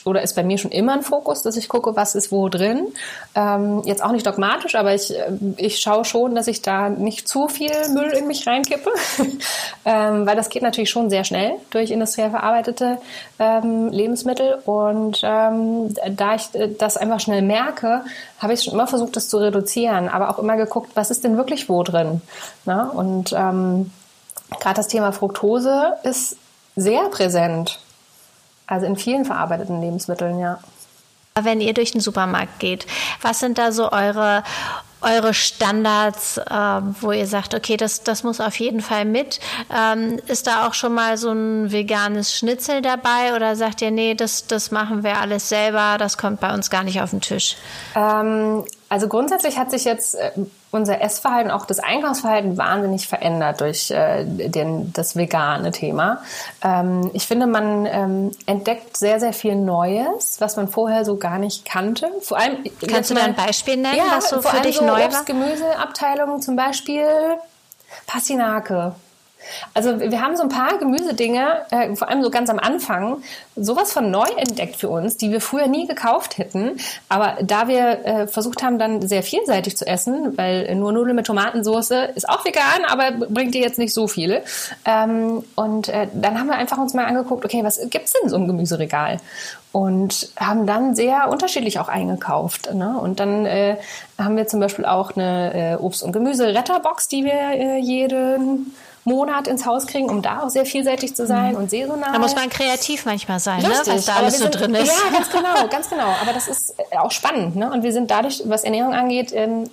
oder 0.04 0.21
ist 0.21 0.36
bei 0.36 0.43
mir 0.43 0.58
schon 0.58 0.71
immer 0.71 0.93
ein 0.93 1.01
Fokus, 1.01 1.41
dass 1.41 1.58
ich 1.58 1.69
gucke, 1.69 1.95
was 1.95 2.15
ist 2.15 2.32
wo 2.32 2.49
drin. 2.49 2.88
Ähm, 3.34 3.82
jetzt 3.86 4.04
auch 4.04 4.12
nicht 4.12 4.25
dogmatisch, 4.25 4.75
aber 4.75 4.93
ich, 4.93 5.15
äh, 5.15 5.32
ich 5.58 5.80
schaue 5.80 6.06
schon, 6.06 6.36
dass 6.36 6.47
ich 6.47 6.62
da 6.62 6.89
nicht 6.89 7.28
zu 7.28 7.47
viel 7.47 7.71
Müll 7.93 8.12
in 8.12 8.28
mich 8.28 8.45
reinkippe, 8.47 8.89
ähm, 9.86 10.25
weil 10.25 10.36
das 10.36 10.49
geht 10.49 10.62
natürlich 10.62 10.89
schon 10.89 11.10
sehr 11.10 11.23
schnell 11.23 11.54
durch 11.71 11.91
industriell 11.91 12.30
verarbeitete 12.30 12.99
ähm, 13.39 13.89
Lebensmittel. 13.89 14.60
Und 14.65 15.21
ähm, 15.23 15.93
da 16.10 16.36
ich 16.36 16.54
äh, 16.54 16.69
das 16.78 16.97
einfach 16.97 17.19
schnell 17.19 17.41
merke, 17.41 18.04
habe 18.39 18.54
ich 18.54 18.63
schon 18.63 18.73
immer 18.73 18.88
versucht, 18.88 19.15
das 19.15 19.30
zu 19.30 19.38
reduzieren, 19.38 20.08
aber 20.10 20.30
auch 20.30 20.39
immer 20.39 20.58
geguckt, 20.58 20.91
was 20.95 21.12
ist 21.12 21.23
denn 21.23 21.38
wirklich 21.38 21.69
wo 21.69 21.84
drin. 21.84 22.21
Na? 22.65 22.89
Und 22.89 23.34
ähm, 23.38 23.91
gerade 24.60 24.75
das 24.75 24.88
Thema 24.88 25.12
Fructose 25.12 25.93
ist 26.04 26.38
sehr 26.76 27.10
präsent. 27.10 27.80
Also 28.68 28.86
in 28.86 28.96
vielen 28.96 29.26
verarbeiteten 29.26 29.82
Lebensmitteln, 29.82 30.40
ja. 30.40 30.60
Wenn 31.40 31.62
ihr 31.62 31.74
durch 31.74 31.92
den 31.92 32.02
Supermarkt 32.02 32.60
geht, 32.60 32.88
was 33.22 33.40
sind 33.40 33.58
da 33.58 33.74
so 33.74 33.92
eure, 33.92 34.44
eure 35.02 35.34
Standards, 35.34 36.38
äh, 36.38 36.82
wo 37.02 37.12
ihr 37.12 37.28
sagt, 37.28 37.54
okay, 37.54 37.76
das, 37.76 38.04
das 38.04 38.24
muss 38.24 38.40
auf 38.40 38.58
jeden 38.58 38.82
Fall 38.82 39.04
mit? 39.06 39.40
Ähm, 39.70 40.20
ist 40.28 40.48
da 40.48 40.66
auch 40.66 40.74
schon 40.74 40.94
mal 40.94 41.18
so 41.18 41.32
ein 41.32 41.72
veganes 41.72 42.34
Schnitzel 42.34 42.82
dabei 42.82 43.36
oder 43.36 43.56
sagt 43.56 43.82
ihr, 43.82 43.92
nee, 43.92 44.16
das, 44.16 44.48
das 44.48 44.72
machen 44.72 45.04
wir 45.04 45.18
alles 45.18 45.50
selber, 45.50 45.98
das 46.00 46.18
kommt 46.18 46.40
bei 46.40 46.54
uns 46.54 46.70
gar 46.70 46.84
nicht 46.84 47.02
auf 47.02 47.10
den 47.12 47.22
Tisch? 47.22 47.58
Ähm, 47.96 48.64
also 48.88 49.08
grundsätzlich 49.10 49.58
hat 49.58 49.72
sich 49.72 49.84
jetzt 49.84 50.16
äh, 50.16 50.32
unser 50.71 51.01
Essverhalten, 51.01 51.51
auch 51.51 51.65
das 51.65 51.80
Einkaufsverhalten 51.80 52.58
wahnsinnig 52.58 53.08
verändert 53.08 53.62
durch 53.62 53.91
äh, 53.91 54.25
den, 54.25 54.91
das 54.93 55.15
vegane 55.15 55.71
Thema. 55.71 56.21
Ähm, 56.62 57.10
ich 57.13 57.28
finde, 57.28 57.47
man 57.47 57.86
ähm, 57.86 58.32
entdeckt 58.45 58.97
sehr, 58.97 59.19
sehr 59.19 59.34
viel 59.34 59.56
Neues, 59.56 60.41
was 60.41 60.58
man 60.58 60.67
vorher 60.67 61.06
so 61.06 61.17
gar 61.17 61.39
nicht 61.39 61.65
kannte. 61.65 62.10
Vor 62.21 62.38
allem, 62.38 62.58
Kannst 62.88 63.10
du 63.10 63.15
da 63.15 63.23
ein 63.23 63.36
Beispiel 63.36 63.78
nennen, 63.78 63.97
ja, 63.97 64.17
was 64.17 64.30
so 64.30 64.41
für 64.41 64.62
dich 64.62 64.78
so 64.78 64.86
neu 64.86 64.99
war? 65.12 65.23
Gemüseabteilungen 65.23 66.41
zum 66.41 66.56
Beispiel 66.56 67.06
Passinake. 68.08 68.95
Also 69.73 69.99
wir 69.99 70.21
haben 70.21 70.36
so 70.36 70.43
ein 70.43 70.49
paar 70.49 70.77
Gemüsedinge, 70.77 71.62
äh, 71.71 71.95
vor 71.95 72.10
allem 72.10 72.23
so 72.23 72.29
ganz 72.29 72.49
am 72.49 72.60
Anfang, 72.60 73.23
sowas 73.55 73.91
von 73.91 74.12
neu 74.12 74.27
entdeckt 74.38 74.75
für 74.75 74.89
uns, 74.89 75.17
die 75.17 75.31
wir 75.31 75.41
früher 75.41 75.67
nie 75.67 75.88
gekauft 75.88 76.38
hätten. 76.38 76.77
Aber 77.10 77.38
da 77.41 77.67
wir 77.67 78.05
äh, 78.05 78.27
versucht 78.27 78.63
haben, 78.63 78.79
dann 78.79 79.01
sehr 79.08 79.23
vielseitig 79.23 79.77
zu 79.77 79.88
essen, 79.88 80.38
weil 80.38 80.73
nur 80.75 80.91
Nudeln 80.91 81.15
mit 81.15 81.25
Tomatensauce 81.25 81.91
ist 82.15 82.27
auch 82.27 82.45
vegan, 82.45 82.86
aber 82.88 83.12
bringt 83.27 83.53
dir 83.53 83.62
jetzt 83.62 83.79
nicht 83.79 83.93
so 83.93 84.08
viele. 84.08 84.43
Ähm, 84.86 85.43
und 85.55 85.89
äh, 85.89 86.08
dann 86.13 86.39
haben 86.39 86.47
wir 86.47 86.55
einfach 86.55 86.77
uns 86.77 86.93
mal 86.93 87.05
angeguckt, 87.05 87.45
okay, 87.45 87.63
was 87.63 87.79
gibt's 87.89 88.13
denn 88.13 88.29
so 88.29 88.36
im 88.36 88.47
Gemüseregal? 88.47 89.19
und 89.75 90.29
haben 90.38 90.65
dann 90.65 90.95
sehr 90.95 91.29
unterschiedlich 91.29 91.79
auch 91.79 91.89
eingekauft. 91.89 92.73
Ne? 92.73 92.97
Und 92.97 93.19
dann 93.19 93.45
äh, 93.45 93.75
haben 94.17 94.38
wir 94.38 94.47
zum 94.47 94.62
Beispiel 94.62 94.86
auch 94.86 95.17
eine 95.17 95.73
äh, 95.73 95.75
Obst- 95.75 96.01
und 96.01 96.13
Gemüse-Retterbox, 96.13 97.10
die 97.10 97.25
wir 97.25 97.34
äh, 97.34 97.77
jeden 97.79 98.73
Monat 99.06 99.48
ins 99.48 99.65
Haus 99.65 99.88
kriegen, 99.88 100.10
um 100.10 100.22
da 100.22 100.41
auch 100.41 100.50
sehr 100.50 100.65
vielseitig 100.65 101.15
zu 101.15 101.26
sein 101.28 101.52
mhm. 101.52 101.58
und 101.58 101.72
saisonal. 101.72 102.12
Da 102.12 102.20
muss 102.20 102.36
man 102.36 102.50
kreativ 102.50 103.06
manchmal 103.06 103.39
sein, 103.39 103.62
ne? 103.62 103.70
Richtig, 103.70 103.88
ne? 103.88 103.96
was 103.96 104.06
da 104.06 104.15
alles 104.15 104.38
sind, 104.39 104.54
so 104.54 104.60
drin 104.60 104.74
ist. 104.74 104.88
Ja, 104.88 105.18
ganz 105.18 105.30
genau, 105.30 105.68
ganz 105.70 105.89
genau. 105.89 106.08
Aber 106.22 106.34
das 106.34 106.48
ist 106.48 106.76
äh, 106.91 106.98
auch 106.98 107.12
spannend. 107.12 107.56
Ne? 107.56 107.72
Und 107.72 107.84
wir 107.84 107.94
sind 107.94 108.10
dadurch, 108.12 108.41
was 108.46 108.63
Ernährung 108.63 108.94
angeht, 108.94 109.32
ähm, 109.34 109.70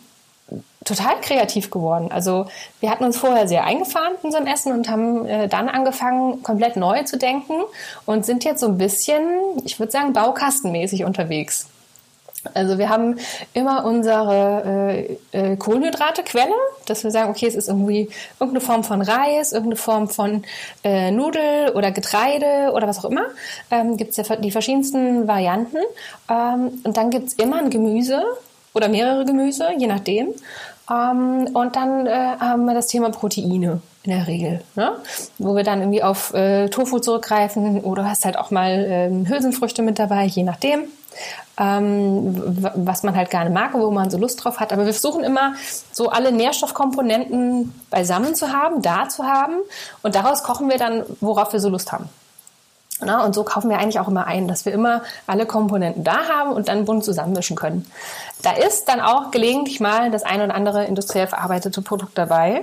total 0.85 1.21
kreativ 1.21 1.71
geworden. 1.71 2.11
Also 2.11 2.47
wir 2.81 2.90
hatten 2.90 3.05
uns 3.05 3.16
vorher 3.16 3.49
sehr 3.49 3.64
eingefahren 3.64 4.14
in 4.21 4.27
unserem 4.27 4.47
Essen 4.47 4.73
und 4.73 4.88
haben 4.88 5.27
äh, 5.27 5.49
dann 5.49 5.68
angefangen, 5.68 6.42
komplett 6.42 6.77
neu 6.77 7.03
zu 7.05 7.16
denken 7.16 7.55
und 8.05 8.27
sind 8.27 8.45
jetzt 8.45 8.61
so 8.61 8.66
ein 8.66 8.79
bisschen, 8.79 9.23
ich 9.64 9.79
würde 9.79 9.92
sagen, 9.92 10.12
baukastenmäßig 10.12 11.05
unterwegs. 11.05 11.68
Also 12.55 12.78
wir 12.78 12.88
haben 12.88 13.18
immer 13.52 13.85
unsere 13.85 14.62
äh, 15.33 15.52
äh, 15.52 15.57
Kohlenhydratequelle, 15.57 16.55
dass 16.87 17.05
wir 17.05 17.11
sagen, 17.11 17.31
okay, 17.31 17.46
es 17.46 17.55
ist 17.55 17.68
irgendwie 17.68 18.11
irgendeine 18.40 18.61
Form 18.61 18.85
von 18.85 19.00
Reis, 19.00 19.52
irgendeine 19.52 19.76
Form 19.76 20.09
von 20.09 20.44
äh, 20.83 21.11
Nudel 21.11 21.70
oder 21.74 21.92
Getreide 21.92 22.72
oder 22.72 22.88
was 22.88 23.05
auch 23.05 23.11
immer. 23.11 23.26
Ähm, 23.70 23.96
gibt 23.96 24.16
es 24.16 24.16
ja 24.16 24.37
die 24.37 24.50
verschiedensten 24.50 25.28
Varianten. 25.28 25.78
Ähm, 26.28 26.81
und 26.85 26.96
dann 26.96 27.11
gibt 27.11 27.28
es 27.28 27.35
immer 27.35 27.59
ein 27.59 27.70
Gemüse 27.70 28.24
oder 28.74 28.88
mehrere 28.88 29.24
Gemüse, 29.24 29.68
je 29.78 29.87
nachdem. 29.87 30.28
Ähm, 30.90 31.48
und 31.55 31.76
dann 31.76 32.07
äh, 32.07 32.37
haben 32.40 32.64
wir 32.64 32.74
das 32.74 32.88
Thema 32.88 33.11
Proteine 33.11 33.81
in 34.02 34.11
der 34.11 34.26
Regel, 34.26 34.62
ne? 34.74 34.96
wo 35.38 35.55
wir 35.55 35.62
dann 35.62 35.81
irgendwie 35.81 36.02
auf 36.02 36.35
äh, 36.35 36.68
Tofu 36.70 36.98
zurückgreifen 36.98 37.83
oder 37.83 38.09
hast 38.09 38.24
halt 38.24 38.37
auch 38.37 38.50
mal 38.50 38.85
ähm, 38.88 39.28
Hülsenfrüchte 39.28 39.83
mit 39.83 40.00
dabei, 40.00 40.24
je 40.24 40.42
nachdem 40.42 40.88
was 41.57 43.03
man 43.03 43.16
halt 43.16 43.31
gerne 43.31 43.51
mag, 43.51 43.75
wo 43.75 43.90
man 43.90 44.11
so 44.11 44.18
Lust 44.18 44.42
drauf 44.42 44.59
hat. 44.59 44.72
Aber 44.72 44.87
wir 44.87 44.92
versuchen 44.92 45.22
immer, 45.22 45.55
so 45.92 46.09
alle 46.09 46.33
Nährstoffkomponenten 46.33 47.75
beisammen 47.90 48.35
zu 48.35 48.53
haben, 48.53 48.83
da 48.83 49.09
zu 49.09 49.25
haben. 49.25 49.55
Und 50.03 50.15
daraus 50.15 50.42
kochen 50.42 50.69
wir 50.71 50.79
dann, 50.79 51.04
worauf 51.21 51.52
wir 51.52 51.60
so 51.60 51.69
Lust 51.69 51.92
haben. 51.92 52.08
Na, 53.04 53.25
und 53.25 53.35
so 53.35 53.42
kaufen 53.42 53.69
wir 53.69 53.79
eigentlich 53.79 53.98
auch 53.98 54.08
immer 54.08 54.27
ein, 54.27 54.46
dass 54.46 54.65
wir 54.65 54.73
immer 54.73 55.02
alle 55.27 55.44
Komponenten 55.44 56.04
da 56.04 56.29
haben 56.29 56.52
und 56.52 56.69
dann 56.69 56.85
bunt 56.85 57.04
zusammenmischen 57.04 57.56
können. 57.56 57.90
Da 58.42 58.52
ist 58.52 58.88
dann 58.88 59.00
auch 59.00 59.31
gelegentlich 59.31 59.81
mal 59.81 60.10
das 60.10 60.23
ein 60.23 60.40
oder 60.40 60.54
andere 60.54 60.85
industriell 60.85 61.27
verarbeitete 61.27 61.83
Produkt 61.83 62.17
dabei. 62.17 62.63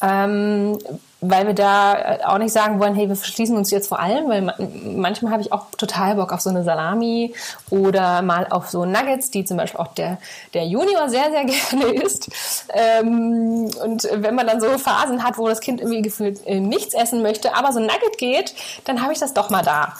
Ähm, 0.00 0.78
weil 1.20 1.46
wir 1.48 1.54
da 1.54 1.94
äh, 1.98 2.24
auch 2.24 2.38
nicht 2.38 2.52
sagen 2.52 2.78
wollen, 2.78 2.94
hey, 2.94 3.08
wir 3.08 3.16
verschließen 3.16 3.56
uns 3.56 3.70
jetzt 3.70 3.88
vor 3.88 3.98
allem, 3.98 4.28
weil 4.28 4.54
manchmal 4.84 5.32
habe 5.32 5.42
ich 5.42 5.52
auch 5.52 5.66
total 5.76 6.14
Bock 6.14 6.32
auf 6.32 6.40
so 6.40 6.50
eine 6.50 6.62
Salami 6.62 7.34
oder 7.70 8.22
mal 8.22 8.46
auf 8.48 8.70
so 8.70 8.84
Nuggets, 8.84 9.30
die 9.30 9.44
zum 9.44 9.56
Beispiel 9.56 9.80
auch 9.80 9.94
der, 9.94 10.18
der 10.54 10.66
Junior 10.66 11.08
sehr, 11.08 11.30
sehr 11.30 11.44
gerne 11.70 12.02
isst. 12.02 12.30
Ähm, 12.72 13.68
und 13.82 14.08
wenn 14.12 14.34
man 14.34 14.46
dann 14.46 14.60
so 14.60 14.78
Phasen 14.78 15.24
hat, 15.24 15.38
wo 15.38 15.48
das 15.48 15.60
Kind 15.60 15.80
irgendwie 15.80 16.02
gefühlt 16.02 16.46
äh, 16.46 16.60
nichts 16.60 16.94
essen 16.94 17.22
möchte, 17.22 17.56
aber 17.56 17.72
so 17.72 17.80
ein 17.80 17.86
Nugget 17.86 18.18
geht, 18.18 18.54
dann 18.84 19.02
habe 19.02 19.12
ich 19.12 19.18
das 19.18 19.34
doch 19.34 19.50
mal 19.50 19.62
da. 19.62 19.94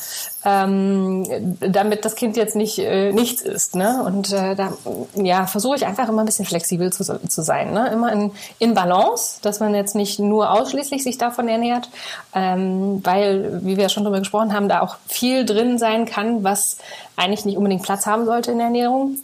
Ähm, 0.45 1.57
damit 1.61 2.05
das 2.05 2.15
Kind 2.15 2.37
jetzt 2.37 2.55
nicht 2.55 2.79
äh, 2.79 3.13
nichts 3.13 3.43
isst. 3.43 3.75
Ne? 3.75 4.05
Und 4.05 4.33
äh, 4.33 4.55
da 4.55 4.73
ja, 5.15 5.47
versuche 5.47 5.75
ich 5.77 5.85
einfach 5.85 6.09
immer 6.09 6.23
ein 6.23 6.27
bisschen 6.27 6.47
flexibel 6.47 6.93
zu, 6.93 7.05
zu 7.05 7.43
sein. 7.43 7.73
Ne? 7.73 7.89
Immer 7.89 8.13
in, 8.13 8.33
in 8.61 8.73
Balance, 8.73 9.41
dass 9.43 9.59
man 9.59 9.75
jetzt 9.75 9.88
nicht 9.95 10.19
nur 10.19 10.51
ausschließlich 10.51 11.03
sich 11.03 11.19
davon 11.19 11.49
ernährt, 11.49 11.89
ähm, 12.35 13.01
weil, 13.05 13.61
wie 13.65 13.77
wir 13.77 13.89
schon 13.89 14.05
darüber 14.05 14.21
gesprochen 14.21 14.53
haben, 14.53 14.69
da 14.69 14.81
auch 14.81 14.97
viel 15.09 15.45
drin 15.45 15.79
sein 15.79 16.07
kann, 16.07 16.45
was 16.45 16.79
eigentlich 17.17 17.45
nicht 17.45 17.57
unbedingt 17.57 17.83
Platz 17.83 18.07
haben 18.07 18.25
sollte 18.25 18.53
in 18.53 18.59
der 18.59 18.69
Ernährung 18.69 19.19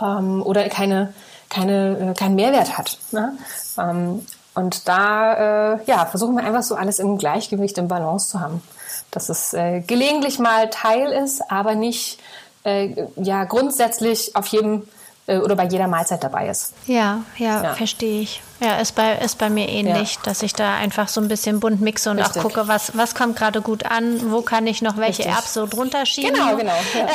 ähm, 0.00 0.42
oder 0.42 0.68
keine, 0.68 1.14
keine, 1.48 2.10
äh, 2.10 2.14
keinen 2.14 2.34
Mehrwert 2.34 2.78
hat. 2.78 2.98
Ne? 3.12 3.36
Ähm, 3.78 4.26
und 4.54 4.86
da 4.88 5.74
äh, 5.74 5.78
ja, 5.86 6.06
versuchen 6.06 6.36
wir 6.36 6.44
einfach 6.44 6.62
so 6.62 6.74
alles 6.74 6.98
im 6.98 7.16
Gleichgewicht, 7.18 7.78
im 7.78 7.88
Balance 7.88 8.28
zu 8.30 8.40
haben. 8.40 8.62
Dass 9.10 9.28
es 9.28 9.54
äh, 9.54 9.80
gelegentlich 9.80 10.38
mal 10.38 10.68
Teil 10.70 11.10
ist, 11.12 11.50
aber 11.50 11.74
nicht 11.74 12.18
äh, 12.64 13.06
ja, 13.16 13.44
grundsätzlich 13.44 14.36
auf 14.36 14.46
jedem 14.46 14.86
oder 15.26 15.54
bei 15.54 15.66
jeder 15.66 15.86
Mahlzeit 15.86 16.22
dabei 16.24 16.48
ist. 16.48 16.74
Ja, 16.86 17.22
ja, 17.38 17.62
ja. 17.62 17.74
verstehe 17.74 18.22
ich. 18.22 18.42
Ja, 18.60 18.76
ist 18.76 18.94
bei, 18.94 19.16
ist 19.16 19.38
bei 19.38 19.50
mir 19.50 19.68
ähnlich, 19.68 20.14
ja. 20.14 20.20
dass 20.24 20.42
ich 20.42 20.52
da 20.52 20.74
einfach 20.74 21.08
so 21.08 21.20
ein 21.20 21.28
bisschen 21.28 21.60
bunt 21.60 21.80
mixe 21.80 22.10
und 22.10 22.18
Richtig. 22.18 22.38
auch 22.38 22.42
gucke, 22.42 22.68
was, 22.68 22.96
was 22.96 23.14
kommt 23.14 23.36
gerade 23.36 23.60
gut 23.60 23.86
an, 23.86 24.32
wo 24.32 24.42
kann 24.42 24.66
ich 24.66 24.82
noch 24.82 24.96
welche 24.96 25.24
Richtig. 25.24 25.34
Erbse 25.34 25.60
so 25.60 25.66
drunter 25.66 26.06
schieben. 26.06 26.34
Genau, 26.34 26.56
genau. 26.56 26.74
Ja. 26.94 27.06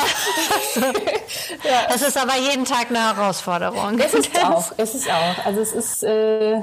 also, 1.89 2.05
es 2.05 2.09
ist 2.09 2.17
aber 2.17 2.37
jeden 2.37 2.65
Tag 2.65 2.89
eine 2.89 3.15
Herausforderung. 3.15 3.99
Es 3.99 4.13
ist 4.13 4.31
auch, 4.43 4.71
es 4.77 4.95
ist 4.95 5.09
auch. 5.09 5.45
Also 5.45 5.61
es 5.61 5.73
ist... 5.73 6.03
Äh 6.03 6.61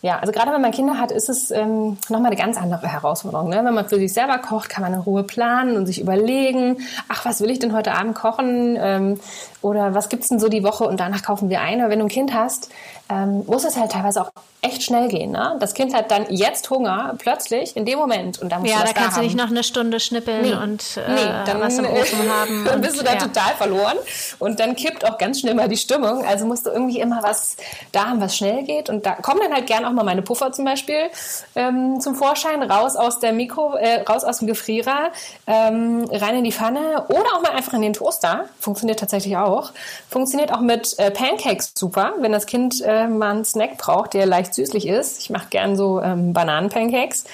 ja, 0.00 0.20
also 0.20 0.32
gerade 0.32 0.52
wenn 0.52 0.60
man 0.60 0.70
Kinder 0.70 0.98
hat, 0.98 1.10
ist 1.10 1.28
es 1.28 1.50
ähm, 1.50 1.98
nochmal 2.08 2.26
eine 2.26 2.36
ganz 2.36 2.56
andere 2.56 2.86
Herausforderung. 2.86 3.48
Ne? 3.48 3.62
Wenn 3.64 3.74
man 3.74 3.88
für 3.88 3.96
sich 3.96 4.12
selber 4.12 4.38
kocht, 4.38 4.68
kann 4.68 4.82
man 4.82 4.94
in 4.94 5.00
Ruhe 5.00 5.24
planen 5.24 5.76
und 5.76 5.86
sich 5.86 6.00
überlegen, 6.00 6.78
ach, 7.08 7.24
was 7.24 7.40
will 7.40 7.50
ich 7.50 7.58
denn 7.58 7.72
heute 7.72 7.92
Abend 7.92 8.14
kochen? 8.14 8.76
Ähm, 8.80 9.20
oder 9.60 9.94
was 9.94 10.08
gibt's 10.08 10.28
denn 10.28 10.38
so 10.38 10.48
die 10.48 10.62
Woche 10.62 10.84
und 10.84 11.00
danach 11.00 11.22
kaufen 11.22 11.50
wir 11.50 11.60
ein. 11.62 11.80
Aber 11.80 11.90
wenn 11.90 11.98
du 11.98 12.04
ein 12.04 12.10
Kind 12.10 12.32
hast, 12.32 12.70
ähm, 13.08 13.44
muss 13.46 13.64
es 13.64 13.76
halt 13.76 13.92
teilweise 13.92 14.22
auch 14.22 14.30
echt 14.60 14.82
schnell 14.82 15.08
gehen. 15.08 15.30
Ne? 15.30 15.56
Das 15.60 15.72
Kind 15.72 15.94
hat 15.94 16.10
dann 16.10 16.26
jetzt 16.30 16.68
Hunger, 16.68 17.14
plötzlich, 17.16 17.76
in 17.76 17.84
dem 17.84 17.98
Moment. 17.98 18.40
Und 18.40 18.50
dann 18.50 18.62
musst 18.62 18.74
ja, 18.74 18.80
du 18.80 18.86
da 18.86 18.92
kannst 18.92 19.16
da 19.16 19.20
du 19.20 19.26
nicht 19.26 19.36
noch 19.36 19.50
eine 19.50 19.62
Stunde 19.62 20.00
schnippeln 20.00 20.42
nee. 20.42 20.52
und 20.52 20.96
äh, 20.96 21.14
nee, 21.14 21.44
dann, 21.46 21.60
was 21.60 21.78
im 21.78 21.86
Ofen 21.86 22.18
haben. 22.40 22.64
dann 22.64 22.80
bist 22.80 22.98
du 22.98 23.04
da 23.04 23.12
ja. 23.12 23.18
total 23.18 23.54
verloren. 23.54 23.96
Und 24.40 24.58
dann 24.58 24.74
kippt 24.74 25.08
auch 25.08 25.16
ganz 25.16 25.40
schnell 25.40 25.54
mal 25.54 25.68
die 25.68 25.76
Stimmung. 25.76 26.24
Also 26.24 26.44
musst 26.44 26.66
du 26.66 26.70
irgendwie 26.70 26.98
immer 26.98 27.22
was 27.22 27.56
da 27.92 28.06
haben, 28.06 28.20
was 28.20 28.36
schnell 28.36 28.64
geht. 28.64 28.90
Und 28.90 29.06
da 29.06 29.12
kommen 29.12 29.40
dann 29.42 29.54
halt 29.54 29.68
gern 29.68 29.84
auch 29.84 29.92
mal 29.92 30.04
meine 30.04 30.22
Puffer 30.22 30.50
zum 30.50 30.64
Beispiel 30.64 31.08
ähm, 31.54 32.00
zum 32.00 32.16
Vorschein, 32.16 32.62
raus 32.62 32.96
aus 32.96 33.20
der 33.20 33.32
Mikro, 33.32 33.76
äh, 33.76 34.02
raus 34.02 34.24
aus 34.24 34.38
dem 34.38 34.48
Gefrierer, 34.48 35.12
ähm, 35.46 36.04
rein 36.10 36.36
in 36.36 36.44
die 36.44 36.52
Pfanne 36.52 37.06
oder 37.08 37.36
auch 37.36 37.42
mal 37.42 37.52
einfach 37.52 37.74
in 37.74 37.82
den 37.82 37.92
Toaster. 37.92 38.46
Funktioniert 38.58 38.98
tatsächlich 38.98 39.36
auch. 39.36 39.70
Funktioniert 40.10 40.52
auch 40.52 40.60
mit 40.60 40.98
äh, 40.98 41.12
Pancakes 41.12 41.72
super, 41.76 42.14
wenn 42.18 42.32
das 42.32 42.46
Kind 42.46 42.80
äh, 42.82 42.97
mal 43.06 43.30
einen 43.30 43.44
Snack 43.44 43.78
braucht, 43.78 44.14
der 44.14 44.26
leicht 44.26 44.54
süßlich 44.54 44.88
ist. 44.88 45.20
Ich 45.20 45.30
mache 45.30 45.46
gern 45.50 45.76
so 45.76 46.00
ähm, 46.00 46.32
Bananenpancakes. 46.32 47.24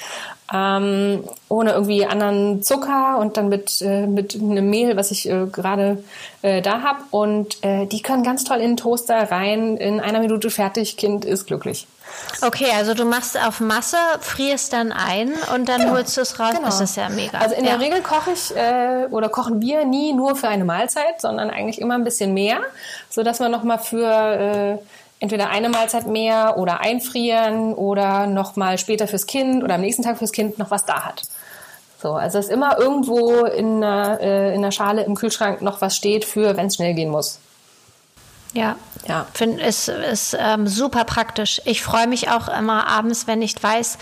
Ähm, 0.53 1.25
ohne 1.49 1.73
irgendwie 1.73 2.05
anderen 2.05 2.63
Zucker 2.63 3.17
und 3.19 3.39
dann 3.39 3.49
mit, 3.49 3.81
äh, 3.81 4.07
mit 4.07 4.35
einem 4.35 4.69
Mehl, 4.69 4.95
was 4.95 5.11
ich 5.11 5.29
äh, 5.29 5.47
gerade 5.47 6.05
äh, 6.43 6.61
da 6.61 6.83
habe. 6.83 6.99
Und 7.11 7.65
äh, 7.65 7.87
die 7.87 8.03
können 8.03 8.23
ganz 8.25 8.45
toll 8.45 8.59
in 8.59 8.73
den 8.73 8.77
Toaster 8.77 9.31
rein, 9.31 9.79
in 9.79 10.01
einer 10.01 10.21
Minute 10.21 10.51
fertig, 10.51 10.99
Kind 10.99 11.25
ist 11.25 11.47
glücklich. 11.47 11.87
Okay, 12.43 12.67
also 12.77 12.95
du 12.95 13.05
machst 13.05 13.39
auf 13.41 13.61
Masse, 13.61 13.97
frierst 14.21 14.73
dann 14.73 14.93
ein 14.93 15.33
und 15.55 15.69
dann 15.69 15.81
genau. 15.81 15.95
holst 15.95 16.17
du 16.17 16.21
es 16.21 16.39
raus. 16.39 16.51
Genau. 16.51 16.67
Das 16.67 16.81
ist 16.81 16.97
ja 16.97 17.09
mega. 17.09 17.39
Also 17.39 17.55
in 17.55 17.65
ja. 17.65 17.77
der 17.77 17.81
Regel 17.81 18.03
koche 18.03 18.33
ich 18.33 18.55
äh, 18.55 19.07
oder 19.11 19.29
kochen 19.29 19.61
wir 19.61 19.85
nie 19.85 20.13
nur 20.13 20.37
für 20.37 20.49
eine 20.49 20.65
Mahlzeit, 20.65 21.21
sondern 21.21 21.51
eigentlich 21.51 21.81
immer 21.81 21.95
ein 21.95 22.05
bisschen 22.05 22.35
mehr, 22.35 22.59
so 23.09 23.23
dass 23.23 23.41
man 23.41 23.51
noch 23.51 23.63
mal 23.63 23.79
für 23.79 24.79
äh, 24.79 24.79
entweder 25.25 25.49
eine 25.49 25.71
Mahlzeit 25.71 26.07
mehr 26.07 26.59
oder 26.59 26.81
einfrieren 26.81 27.73
oder 27.73 28.27
noch 28.27 28.57
mal 28.57 28.77
später 28.77 29.09
fürs 29.09 29.27
Kind 29.27 29.65
oder 29.65 29.77
am 29.77 29.81
nächsten 29.81 30.03
Tag 30.03 30.19
fürs 30.19 30.33
Kind 30.33 30.59
noch 30.59 30.71
was 30.71 30.85
da 30.85 31.07
hat. 31.07 31.23
So, 31.99 32.13
also 32.13 32.39
ist 32.39 32.51
immer 32.51 32.79
irgendwo 32.79 33.47
in 33.47 33.83
einer, 33.83 34.21
äh, 34.21 34.71
Schale 34.71 35.03
im 35.05 35.15
Kühlschrank 35.15 35.63
noch 35.63 35.81
was 35.81 35.97
steht 35.97 36.27
für, 36.27 36.59
wenn 36.59 36.67
es 36.67 36.75
schnell 36.75 36.93
gehen 36.93 37.09
muss. 37.09 37.39
Ja, 38.55 38.77
ja. 39.09 39.27
Find, 39.35 39.61
ist, 39.61 39.89
ist 39.89 40.37
ähm, 40.39 40.67
super 40.67 41.05
praktisch. 41.05 41.61
Ich 41.65 41.83
freue 41.83 42.07
mich 42.07 42.31
auch 42.31 42.49
immer 42.49 42.87
abends, 42.87 43.27
wenn 43.27 43.43
ich 43.43 43.61
weiß, 43.61 43.99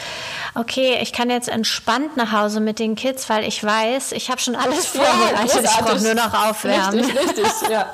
okay, 0.54 0.98
ich 1.00 1.12
kann 1.12 1.30
jetzt 1.30 1.48
entspannt 1.48 2.16
nach 2.16 2.32
Hause 2.32 2.60
mit 2.60 2.78
den 2.78 2.94
Kids, 2.94 3.28
weil 3.28 3.44
ich 3.44 3.64
weiß, 3.64 4.12
ich 4.12 4.30
habe 4.30 4.40
schon 4.40 4.54
alles 4.54 4.86
vorbereitet. 4.88 5.64
Ja, 5.64 5.70
ich 5.70 5.76
brauche 5.78 6.02
nur 6.02 6.14
noch 6.14 6.48
aufwärmen. 6.48 7.00
Richtig, 7.00 7.18
richtig, 7.18 7.68
ja. 7.70 7.86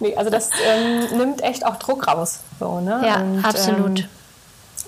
Nee, 0.00 0.16
also 0.16 0.30
das 0.30 0.50
ähm, 0.64 1.18
nimmt 1.18 1.42
echt 1.42 1.66
auch 1.66 1.76
Druck 1.76 2.06
raus. 2.06 2.40
So, 2.58 2.80
ne? 2.80 3.02
Ja, 3.04 3.16
Und, 3.16 3.44
absolut. 3.44 4.00
Ähm, 4.00 4.08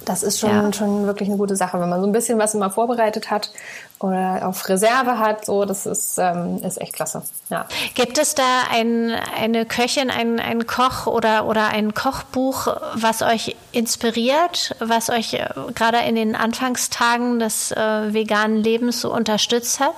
das 0.06 0.22
ist 0.22 0.38
schon, 0.38 0.50
ja. 0.50 0.72
schon 0.72 1.06
wirklich 1.06 1.28
eine 1.28 1.36
gute 1.36 1.56
Sache, 1.56 1.80
wenn 1.80 1.88
man 1.88 2.00
so 2.00 2.06
ein 2.06 2.12
bisschen 2.12 2.38
was 2.38 2.54
immer 2.54 2.70
vorbereitet 2.70 3.30
hat 3.30 3.50
oder 3.98 4.46
auf 4.46 4.68
Reserve 4.68 5.18
hat. 5.18 5.44
So, 5.44 5.64
das 5.64 5.84
ist, 5.84 6.16
ähm, 6.18 6.62
ist 6.62 6.80
echt 6.80 6.92
klasse. 6.92 7.22
Ja. 7.50 7.66
Gibt 7.94 8.16
es 8.16 8.34
da 8.34 8.62
ein, 8.70 9.12
eine 9.38 9.66
Köchin, 9.66 10.10
ein, 10.10 10.38
ein 10.38 10.66
Koch 10.66 11.06
oder, 11.08 11.46
oder 11.46 11.68
ein 11.68 11.92
Kochbuch, 11.92 12.68
was 12.94 13.22
euch 13.22 13.56
inspiriert, 13.72 14.76
was 14.78 15.10
euch 15.10 15.34
äh, 15.34 15.48
gerade 15.74 15.98
in 15.98 16.14
den 16.14 16.36
Anfangstagen 16.36 17.40
des 17.40 17.72
äh, 17.72 18.14
veganen 18.14 18.62
Lebens 18.62 19.00
so 19.00 19.12
unterstützt 19.12 19.80
hat? 19.80 19.94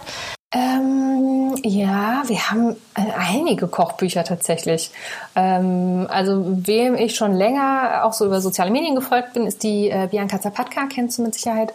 Ähm, 0.50 1.56
ja, 1.62 2.22
wir 2.26 2.50
haben 2.50 2.70
äh, 2.94 3.02
einige 3.18 3.68
Kochbücher 3.68 4.24
tatsächlich. 4.24 4.90
Ähm, 5.36 6.06
also 6.08 6.42
wem 6.46 6.94
ich 6.94 7.16
schon 7.16 7.34
länger 7.34 8.02
auch 8.04 8.14
so 8.14 8.24
über 8.24 8.40
soziale 8.40 8.70
Medien 8.70 8.94
gefolgt 8.94 9.34
bin, 9.34 9.46
ist 9.46 9.62
die 9.62 9.90
äh, 9.90 10.08
Bianca 10.10 10.40
Zapatka, 10.40 10.86
kennst 10.86 11.18
du 11.18 11.22
mit 11.22 11.34
Sicherheit. 11.34 11.74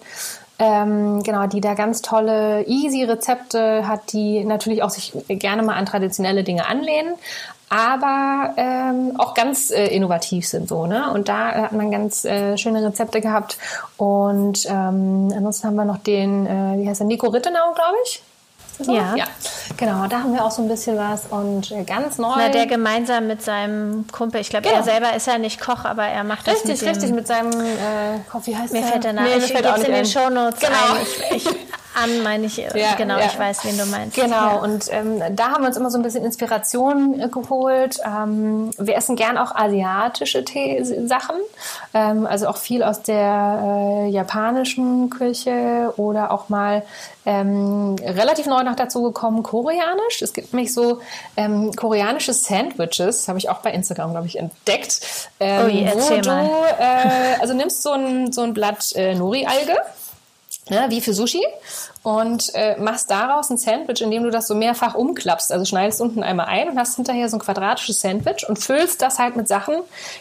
Ähm, 0.57 1.21
genau, 1.23 1.45
die 1.47 1.61
da 1.61 1.75
ganz 1.75 2.01
tolle, 2.01 2.65
easy 2.65 3.03
Rezepte 3.03 3.87
hat, 3.87 4.11
die 4.13 4.43
natürlich 4.43 4.81
auch 4.81 4.89
sich 4.89 5.13
gerne 5.27 5.61
mal 5.61 5.75
an 5.75 5.85
traditionelle 5.85 6.43
Dinge 6.43 6.65
anlehnen, 6.67 7.13
aber 7.69 8.53
ähm, 8.57 9.13
auch 9.19 9.33
ganz 9.33 9.71
äh, 9.71 9.87
innovativ 9.87 10.47
sind 10.47 10.69
so, 10.69 10.85
ne? 10.85 11.11
Und 11.11 11.27
da 11.27 11.53
hat 11.53 11.71
man 11.73 11.91
ganz 11.91 12.23
äh, 12.23 12.55
schöne 12.57 12.83
Rezepte 12.85 13.19
gehabt. 13.19 13.57
Und 13.97 14.65
ähm, 14.67 15.33
ansonsten 15.35 15.67
haben 15.67 15.75
wir 15.75 15.85
noch 15.85 15.97
den, 15.97 16.45
äh, 16.45 16.77
wie 16.77 16.87
heißt 16.87 16.99
der, 17.01 17.07
Nico 17.07 17.27
Rittenau, 17.27 17.73
glaube 17.73 17.97
ich. 18.05 18.21
So? 18.79 18.91
Ja. 18.93 19.15
ja, 19.15 19.25
genau. 19.77 20.07
Da 20.07 20.19
haben 20.19 20.33
wir 20.33 20.43
auch 20.43 20.51
so 20.51 20.61
ein 20.61 20.67
bisschen 20.67 20.97
was 20.97 21.25
und 21.29 21.71
äh, 21.71 21.83
ganz 21.83 22.17
neu. 22.17 22.33
Na, 22.35 22.49
der 22.49 22.65
gemeinsam 22.65 23.27
mit 23.27 23.41
seinem 23.41 24.05
Kumpel, 24.11 24.41
ich 24.41 24.49
glaube, 24.49 24.63
genau. 24.63 24.77
er 24.77 24.83
selber 24.83 25.15
ist 25.15 25.27
ja 25.27 25.37
nicht 25.37 25.59
Koch, 25.59 25.85
aber 25.85 26.03
er 26.03 26.23
macht 26.23 26.47
richtig, 26.47 26.79
das 26.79 26.81
Richtig, 26.81 27.03
richtig, 27.03 27.11
mit 27.11 27.27
seinem 27.27 27.51
äh, 27.51 28.19
Koch, 28.31 28.41
wie 28.45 28.57
heißt 28.57 28.73
Mir 28.73 28.81
der? 28.81 28.89
fällt 28.89 29.03
der 29.03 29.13
Name. 29.13 29.29
Nee, 29.29 29.45
ich 29.45 29.53
gebe 29.53 29.67
es 29.67 29.83
in 29.83 29.93
den 29.93 30.05
Shownotes 30.05 30.59
genau. 30.59 30.73
ein. 30.73 31.35
Ich, 31.35 31.45
ich 31.45 31.55
an, 31.95 32.23
meine 32.23 32.45
ich, 32.45 32.57
ja, 32.57 32.95
genau, 32.95 33.17
ja. 33.17 33.25
ich 33.25 33.37
weiß, 33.37 33.65
wen 33.65 33.77
du 33.77 33.85
meinst. 33.85 34.15
Genau, 34.15 34.35
ja. 34.35 34.55
und 34.55 34.85
ähm, 34.91 35.21
da 35.35 35.49
haben 35.51 35.61
wir 35.61 35.67
uns 35.67 35.77
immer 35.77 35.89
so 35.89 35.97
ein 35.97 36.03
bisschen 36.03 36.25
Inspiration 36.25 37.19
äh, 37.19 37.27
geholt. 37.27 37.99
Ähm, 38.05 38.71
wir 38.77 38.95
essen 38.95 39.15
gern 39.15 39.37
auch 39.37 39.55
asiatische 39.55 40.43
Tee 40.45 40.83
Sachen, 41.05 41.35
ähm, 41.93 42.25
also 42.25 42.47
auch 42.47 42.57
viel 42.57 42.83
aus 42.83 43.01
der 43.01 44.05
äh, 44.05 44.09
japanischen 44.09 45.09
Küche 45.09 45.93
oder 45.97 46.31
auch 46.31 46.49
mal 46.49 46.83
ähm, 47.25 47.95
relativ 48.01 48.45
neu 48.47 48.63
noch 48.63 48.75
dazu 48.75 49.01
gekommen, 49.03 49.43
koreanisch. 49.43 50.21
Es 50.21 50.33
gibt 50.33 50.53
nämlich 50.53 50.73
so 50.73 50.99
ähm, 51.37 51.71
koreanische 51.75 52.33
Sandwiches, 52.33 53.27
habe 53.27 53.39
ich 53.39 53.49
auch 53.49 53.59
bei 53.59 53.71
Instagram, 53.71 54.11
glaube 54.11 54.27
ich, 54.27 54.37
entdeckt. 54.37 55.29
Ähm, 55.39 55.65
Ui, 55.65 55.83
erzähl 55.83 56.17
wo 56.17 56.29
du, 56.29 56.83
äh, 56.83 57.39
also 57.39 57.53
nimmst 57.53 57.83
so 57.83 57.91
ein, 57.91 58.31
so 58.31 58.41
ein 58.41 58.53
Blatt 58.53 58.93
äh, 58.95 59.15
Nori-Alge, 59.15 59.77
ne, 60.69 60.85
wie 60.89 61.01
für 61.01 61.13
Sushi 61.13 61.43
und 62.03 62.53
äh, 62.53 62.77
machst 62.77 63.09
daraus 63.09 63.49
ein 63.49 63.57
Sandwich, 63.57 64.01
indem 64.01 64.23
du 64.23 64.29
das 64.29 64.47
so 64.47 64.55
mehrfach 64.55 64.93
umklappst. 64.93 65.51
Also 65.51 65.65
schneidest 65.65 66.01
unten 66.01 66.21
einmal 66.21 66.47
ein 66.47 66.69
und 66.69 66.77
hast 66.77 66.95
hinterher 66.95 67.29
so 67.29 67.37
ein 67.37 67.39
quadratisches 67.39 68.01
Sandwich 68.01 68.47
und 68.47 68.59
füllst 68.59 69.01
das 69.01 69.19
halt 69.19 69.35
mit 69.35 69.47
Sachen, 69.47 69.75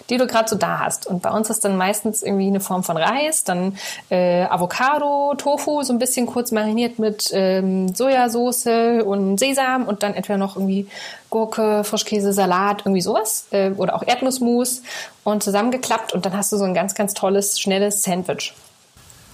die 0.09 0.17
du 0.17 0.27
gerade 0.27 0.49
so 0.49 0.57
da 0.57 0.79
hast. 0.79 1.07
Und 1.07 1.23
bei 1.23 1.31
uns 1.31 1.51
ist 1.51 1.65
dann 1.65 1.77
meistens 1.77 2.23
irgendwie 2.23 2.47
eine 2.47 2.61
Form 2.61 2.85
von 2.85 2.97
Reis, 2.97 3.45
dann 3.45 3.77
äh, 4.11 4.45
Avocado, 4.45 5.35
Tofu, 5.37 5.83
so 5.83 5.93
ein 5.93 5.99
bisschen 5.99 6.27
kurz 6.27 6.53
mariniert 6.53 6.99
mit 6.99 7.31
ähm, 7.33 7.95
Sojasauce 7.95 9.03
und 9.05 9.39
Sesam 9.39 9.87
und 9.87 10.03
dann 10.03 10.15
etwa 10.15 10.37
noch 10.37 10.57
irgendwie 10.57 10.89
Gurke, 11.31 11.83
Frischkäse, 11.83 12.33
Salat, 12.33 12.83
irgendwie 12.85 13.01
sowas 13.01 13.47
äh, 13.51 13.71
oder 13.71 13.97
auch 13.97 14.03
Erdnussmus 14.07 14.83
und 15.25 15.43
zusammengeklappt 15.43 16.13
und 16.13 16.27
dann 16.27 16.37
hast 16.37 16.53
du 16.53 16.57
so 16.57 16.65
ein 16.65 16.75
ganz, 16.75 16.95
ganz 16.95 17.15
tolles, 17.15 17.59
schnelles 17.59 18.03
Sandwich. 18.03 18.55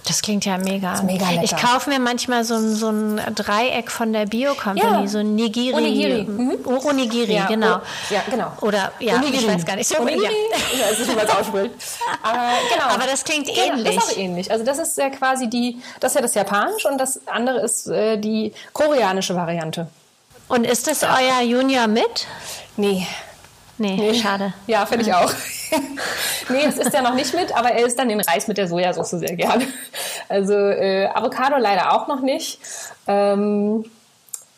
Das 0.09 0.21
klingt 0.23 0.43
ja 0.43 0.57
mega. 0.57 1.01
Mega 1.03 1.29
lecker. 1.29 1.43
Ich 1.43 1.55
kaufe 1.55 1.89
mir 1.89 1.99
manchmal 1.99 2.43
so, 2.43 2.55
ein- 2.55 2.73
so 2.75 2.89
ein 2.89 3.21
Dreieck 3.35 3.91
von 3.91 4.11
der 4.11 4.25
Bio-Company, 4.25 5.01
Ja. 5.03 5.07
so 5.07 5.19
ein 5.19 5.35
Nigiri. 5.35 5.75
Onigiri. 5.75 6.23
Mhm. 6.23 6.57
O- 6.65 6.89
Onigiri, 6.89 7.35
Ja, 7.35 7.45
genau. 7.45 7.75
o- 7.75 7.81
ja, 8.09 8.21
genau. 8.29 8.51
Oder, 8.61 8.91
ja, 8.99 9.13
ich 9.17 9.21
Onigiri. 9.21 9.47
weiß 9.53 9.65
gar 9.65 9.75
nicht. 9.75 9.87
So, 9.87 9.99
Onigiri. 9.99 10.23
ja. 10.23 10.79
Ja, 10.79 10.85
es 10.91 10.99
ist 10.99 11.07
nicht. 11.09 11.19
Aber, 11.21 11.31
genau. 11.53 12.85
Aber 12.95 13.05
das 13.05 13.23
klingt 13.23 13.45
Genau, 13.45 13.61
ähnlich. 13.75 13.95
Das 13.95 14.05
ist 14.07 14.13
auch 14.13 14.17
ähnlich. 14.17 14.51
Also 14.51 14.65
das 14.65 14.79
ist 14.79 14.97
ja 14.97 15.09
quasi 15.11 15.47
die, 15.47 15.79
das 15.99 16.11
ist 16.11 16.15
ja 16.15 16.21
das 16.21 16.33
Japanische 16.33 16.87
und 16.87 16.97
das 16.97 17.21
andere 17.27 17.59
ist 17.59 17.85
äh, 17.87 18.17
die 18.17 18.51
koreanische 18.73 19.35
Variante. 19.35 19.87
Und 20.47 20.65
ist 20.65 20.87
das 20.87 21.03
euer 21.03 21.41
Junior 21.43 21.85
mit? 21.85 22.25
Nee. 22.77 23.05
Nee, 23.79 24.13
schade. 24.13 24.53
Ja, 24.67 24.85
finde 24.85 25.05
ich 25.05 25.13
auch. 25.13 25.31
nee, 26.49 26.65
das 26.65 26.77
ist 26.77 26.93
er 26.93 27.01
noch 27.01 27.15
nicht 27.15 27.33
mit, 27.33 27.55
aber 27.55 27.71
er 27.71 27.85
isst 27.85 27.97
dann 27.97 28.09
den 28.09 28.19
Reis 28.21 28.47
mit 28.47 28.57
der 28.57 28.67
Sojasauce 28.67 29.11
sehr 29.11 29.35
gerne. 29.35 29.65
Also 30.27 30.53
äh, 30.53 31.07
Avocado 31.13 31.57
leider 31.57 31.93
auch 31.93 32.07
noch 32.07 32.21
nicht. 32.21 32.59
Ähm, 33.07 33.85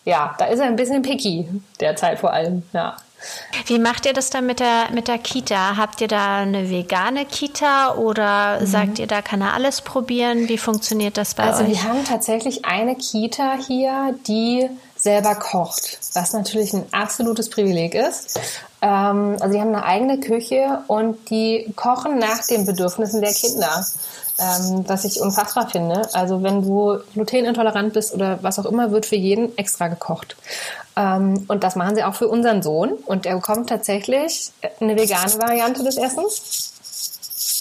ja, 0.05 0.35
da 0.39 0.45
ist 0.45 0.59
er 0.59 0.65
ein 0.65 0.75
bisschen 0.75 1.01
picky 1.03 1.47
derzeit 1.79 2.19
vor 2.19 2.33
allem. 2.33 2.63
Ja. 2.73 2.97
Wie 3.67 3.77
macht 3.77 4.07
ihr 4.07 4.13
das 4.13 4.31
dann 4.31 4.47
mit 4.47 4.59
der, 4.59 4.89
mit 4.91 5.07
der 5.07 5.19
Kita? 5.19 5.77
Habt 5.77 6.01
ihr 6.01 6.07
da 6.07 6.39
eine 6.39 6.71
vegane 6.71 7.25
Kita 7.25 7.93
oder 7.93 8.65
sagt 8.65 8.97
ihr, 8.97 9.05
da 9.05 9.21
kann 9.21 9.41
er 9.41 9.53
alles 9.53 9.81
probieren? 9.81 10.49
Wie 10.49 10.57
funktioniert 10.57 11.17
das 11.17 11.35
bei 11.35 11.43
Also 11.43 11.63
euch? 11.63 11.69
wir 11.69 11.83
haben 11.83 12.03
tatsächlich 12.03 12.65
eine 12.65 12.95
Kita 12.95 13.57
hier, 13.67 14.15
die 14.27 14.67
selber 15.01 15.33
kocht, 15.33 15.97
was 16.13 16.31
natürlich 16.31 16.73
ein 16.73 16.85
absolutes 16.91 17.49
Privileg 17.49 17.95
ist. 17.95 18.39
Ähm, 18.83 19.35
also 19.39 19.51
die 19.51 19.59
haben 19.59 19.73
eine 19.73 19.83
eigene 19.83 20.19
Küche 20.19 20.83
und 20.87 21.29
die 21.31 21.73
kochen 21.75 22.19
nach 22.19 22.45
den 22.45 22.67
Bedürfnissen 22.67 23.19
der 23.19 23.33
Kinder, 23.33 23.83
ähm, 24.39 24.83
was 24.87 25.03
ich 25.03 25.19
unfassbar 25.19 25.69
finde. 25.69 26.07
Also 26.13 26.43
wenn 26.43 26.61
du 26.61 26.99
glutenintolerant 27.13 27.93
bist 27.93 28.13
oder 28.13 28.43
was 28.43 28.59
auch 28.59 28.65
immer, 28.65 28.91
wird 28.91 29.07
für 29.07 29.15
jeden 29.15 29.57
extra 29.57 29.87
gekocht. 29.87 30.35
Ähm, 30.95 31.45
und 31.47 31.63
das 31.63 31.75
machen 31.75 31.95
sie 31.95 32.03
auch 32.03 32.15
für 32.15 32.27
unseren 32.27 32.61
Sohn 32.61 32.91
und 32.91 33.25
er 33.25 33.35
bekommt 33.35 33.69
tatsächlich 33.69 34.51
eine 34.79 34.95
vegane 34.95 35.33
Variante 35.41 35.83
des 35.83 35.97
Essens 35.97 36.71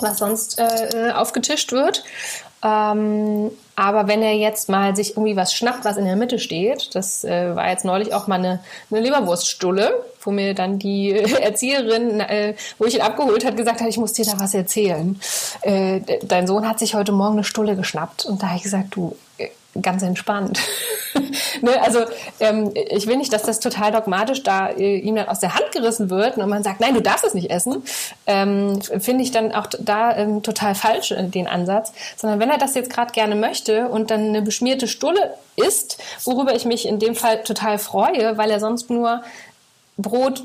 was 0.02 0.18
sonst 0.18 0.58
äh, 0.58 1.12
aufgetischt 1.14 1.72
wird. 1.72 2.04
Ähm, 2.62 3.50
aber 3.76 4.06
wenn 4.08 4.22
er 4.22 4.34
jetzt 4.34 4.68
mal 4.68 4.94
sich 4.94 5.12
irgendwie 5.12 5.36
was 5.36 5.54
schnappt, 5.54 5.84
was 5.84 5.96
in 5.96 6.04
der 6.04 6.16
Mitte 6.16 6.38
steht, 6.38 6.94
das 6.94 7.24
äh, 7.24 7.54
war 7.56 7.70
jetzt 7.70 7.84
neulich 7.86 8.12
auch 8.12 8.26
mal 8.26 8.34
eine, 8.38 8.60
eine 8.90 9.00
Leberwurststulle, 9.00 9.92
wo 10.22 10.30
mir 10.30 10.54
dann 10.54 10.78
die 10.78 11.12
Erzieherin, 11.40 12.20
äh, 12.20 12.54
wo 12.78 12.84
ich 12.84 12.96
ihn 12.96 13.00
abgeholt 13.00 13.44
hat, 13.46 13.56
gesagt 13.56 13.80
hat, 13.80 13.88
ich 13.88 13.96
muss 13.96 14.12
dir 14.12 14.26
da 14.26 14.38
was 14.38 14.52
erzählen. 14.52 15.18
Äh, 15.62 16.00
de- 16.00 16.20
dein 16.26 16.46
Sohn 16.46 16.68
hat 16.68 16.78
sich 16.78 16.94
heute 16.94 17.12
Morgen 17.12 17.34
eine 17.34 17.44
Stulle 17.44 17.76
geschnappt 17.76 18.26
und 18.26 18.42
da 18.42 18.48
habe 18.48 18.56
ich 18.58 18.62
gesagt, 18.64 18.88
du, 18.94 19.16
ganz 19.80 20.02
entspannt. 20.02 20.58
ne, 21.62 21.80
also 21.82 22.00
ähm, 22.40 22.72
ich 22.74 23.06
will 23.06 23.16
nicht, 23.16 23.32
dass 23.32 23.42
das 23.42 23.60
total 23.60 23.92
dogmatisch 23.92 24.42
da 24.42 24.68
äh, 24.68 24.98
ihm 24.98 25.14
dann 25.14 25.28
aus 25.28 25.40
der 25.40 25.54
Hand 25.54 25.70
gerissen 25.72 26.10
wird 26.10 26.36
und 26.36 26.48
man 26.48 26.62
sagt, 26.62 26.80
nein, 26.80 26.94
du 26.94 27.02
darfst 27.02 27.24
es 27.24 27.34
nicht 27.34 27.50
essen. 27.50 27.82
Ähm, 28.26 28.80
Finde 28.82 29.22
ich 29.22 29.30
dann 29.30 29.52
auch 29.52 29.66
da 29.78 30.16
ähm, 30.16 30.42
total 30.42 30.74
falsch 30.74 31.12
äh, 31.12 31.22
den 31.22 31.46
Ansatz, 31.46 31.92
sondern 32.16 32.40
wenn 32.40 32.50
er 32.50 32.58
das 32.58 32.74
jetzt 32.74 32.90
gerade 32.90 33.12
gerne 33.12 33.36
möchte 33.36 33.88
und 33.88 34.10
dann 34.10 34.28
eine 34.28 34.42
beschmierte 34.42 34.88
Stulle 34.88 35.34
isst, 35.56 35.98
worüber 36.24 36.54
ich 36.54 36.64
mich 36.64 36.86
in 36.86 36.98
dem 36.98 37.14
Fall 37.14 37.42
total 37.42 37.78
freue, 37.78 38.36
weil 38.38 38.50
er 38.50 38.60
sonst 38.60 38.90
nur 38.90 39.22
Brot 39.96 40.42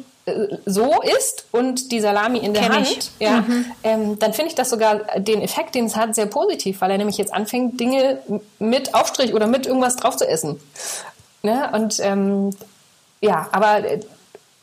so 0.65 1.01
isst 1.01 1.45
und 1.51 1.91
die 1.91 1.99
Salami 1.99 2.39
in 2.39 2.53
der 2.53 2.63
Kenn 2.63 2.73
Hand, 2.73 2.87
ich. 2.87 3.11
ja, 3.19 3.45
ähm, 3.83 4.17
dann 4.17 4.33
finde 4.33 4.49
ich 4.49 4.55
das 4.55 4.71
sogar 4.71 5.01
den 5.17 5.41
Effekt, 5.41 5.75
den 5.75 5.85
es 5.85 5.95
hat, 5.95 6.15
sehr 6.15 6.25
positiv, 6.25 6.81
weil 6.81 6.91
er 6.91 6.97
nämlich 6.97 7.17
jetzt 7.17 7.33
anfängt, 7.33 7.79
Dinge 7.79 8.19
mit 8.57 8.95
Aufstrich 8.95 9.33
oder 9.33 9.45
mit 9.45 9.67
irgendwas 9.67 9.97
drauf 9.97 10.17
zu 10.17 10.27
essen. 10.27 10.59
Ne? 11.43 11.69
Und 11.73 11.99
ähm, 11.99 12.55
ja, 13.21 13.47
aber 13.51 13.85
äh, 13.85 13.99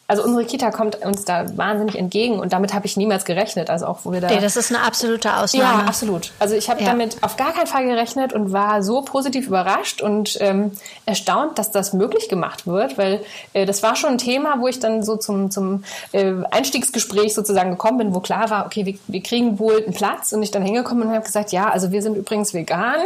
also 0.08 0.24
unsere 0.24 0.44
Kita 0.44 0.70
kommt 0.70 0.96
uns 1.04 1.24
da 1.24 1.46
wahnsinnig 1.56 1.96
entgegen 1.96 2.38
und 2.38 2.52
damit 2.52 2.74
habe 2.74 2.84
ich 2.86 2.96
niemals 2.96 3.24
gerechnet. 3.24 3.70
Also 3.70 3.86
auch 3.86 4.00
wo 4.04 4.12
wir 4.12 4.20
da 4.20 4.28
Nee, 4.28 4.40
das 4.40 4.56
ist 4.56 4.70
eine 4.74 4.82
absolute 4.84 5.34
Ausnahme. 5.36 5.80
ja, 5.82 5.86
absolut. 5.86 6.32
Also 6.38 6.54
ich 6.54 6.68
habe 6.68 6.80
Ja. 6.82 6.88
damit 6.90 7.16
auf 7.22 7.36
gar 7.36 7.52
keinen 7.52 7.66
Fall 7.66 7.84
gerechnet 7.86 8.32
und 8.32 8.52
war 8.52 8.82
so 8.82 9.02
positiv 9.02 9.46
überrascht 9.46 10.02
und 10.02 10.36
ähm, 10.40 10.72
erstaunt, 11.06 11.58
dass 11.58 11.70
das 11.70 11.92
möglich 11.94 12.28
gemacht 12.28 12.66
wird, 12.66 12.98
weil 12.98 13.20
äh, 13.54 13.64
das 13.64 13.82
war 13.82 13.96
schon 13.96 14.10
ein 14.10 14.18
Thema, 14.18 14.56
wo 14.60 14.68
ich 14.68 14.80
dann 14.80 15.02
so 15.02 15.16
zum, 15.16 15.50
zum 15.50 15.84
äh, 16.12 16.32
Einstiegsgespräch 16.50 17.34
sozusagen 17.34 17.70
gekommen 17.70 17.98
bin, 17.98 18.14
wo 18.14 18.20
klar 18.20 18.50
war, 18.50 18.66
okay, 18.66 18.86
wir, 18.86 18.94
wir 19.06 19.22
kriegen 19.22 19.58
wohl 19.58 19.82
einen 19.82 19.94
Platz 19.94 20.32
und 20.32 20.42
ich 20.42 20.50
dann 20.50 20.62
hingekommen 20.62 21.08
und 21.08 21.14
habe 21.14 21.24
gesagt, 21.24 21.52
ja, 21.52 21.68
also 21.70 21.90
wir 21.92 22.02
sind 22.02 22.16
übrigens 22.16 22.54
vegan. 22.54 22.96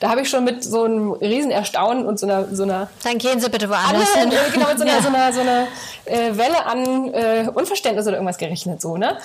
Da 0.00 0.10
habe 0.10 0.22
ich 0.22 0.30
schon 0.30 0.44
mit 0.44 0.64
so 0.64 0.84
einem 0.84 1.12
riesen 1.12 1.50
Erstaunen 1.50 2.06
und 2.06 2.18
so 2.18 2.26
einer, 2.26 2.46
so 2.54 2.62
einer 2.62 2.88
Dann 3.02 3.18
gehen 3.18 3.40
Sie 3.40 3.48
bitte 3.48 3.68
woanders 3.68 4.08
alle, 4.14 4.30
hin. 4.30 4.32
äh, 4.32 4.50
genau, 4.52 4.68
mit 4.68 4.78
so 4.78 4.84
einer, 4.84 4.94
Ja. 4.96 5.02
so 5.02 5.08
einer, 5.08 5.32
so 5.32 5.40
einer 5.40 5.66
äh, 6.06 6.36
Welle 6.44 6.66
an 6.66 7.14
äh, 7.14 7.48
Unverständnis 7.52 8.06
oder 8.06 8.16
irgendwas 8.16 8.38
gerechnet, 8.38 8.80
so, 8.80 8.96
ne? 8.96 9.18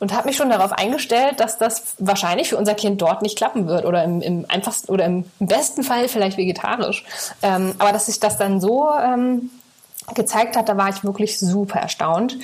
Und 0.00 0.12
habe 0.12 0.26
mich 0.26 0.36
schon 0.36 0.50
darauf 0.50 0.72
eingestellt, 0.72 1.38
dass 1.38 1.56
das 1.56 1.94
wahrscheinlich 1.98 2.48
für 2.48 2.56
unser 2.56 2.74
Kind 2.74 3.00
dort 3.00 3.22
nicht 3.22 3.38
klappen 3.38 3.68
wird 3.68 3.84
oder 3.84 4.02
im, 4.04 4.20
im 4.20 4.44
einfachsten 4.48 4.90
oder 4.90 5.04
im 5.04 5.24
besten 5.38 5.82
Fall 5.82 6.08
vielleicht 6.08 6.36
vegetarisch. 6.36 7.04
Ähm, 7.42 7.74
aber 7.78 7.92
dass 7.92 8.06
sich 8.06 8.18
das 8.20 8.36
dann 8.36 8.60
so 8.60 8.90
ähm, 8.90 9.50
gezeigt 10.14 10.56
hat, 10.56 10.68
da 10.68 10.76
war 10.76 10.90
ich 10.90 11.04
wirklich 11.04 11.38
super 11.38 11.78
erstaunt. 11.78 12.36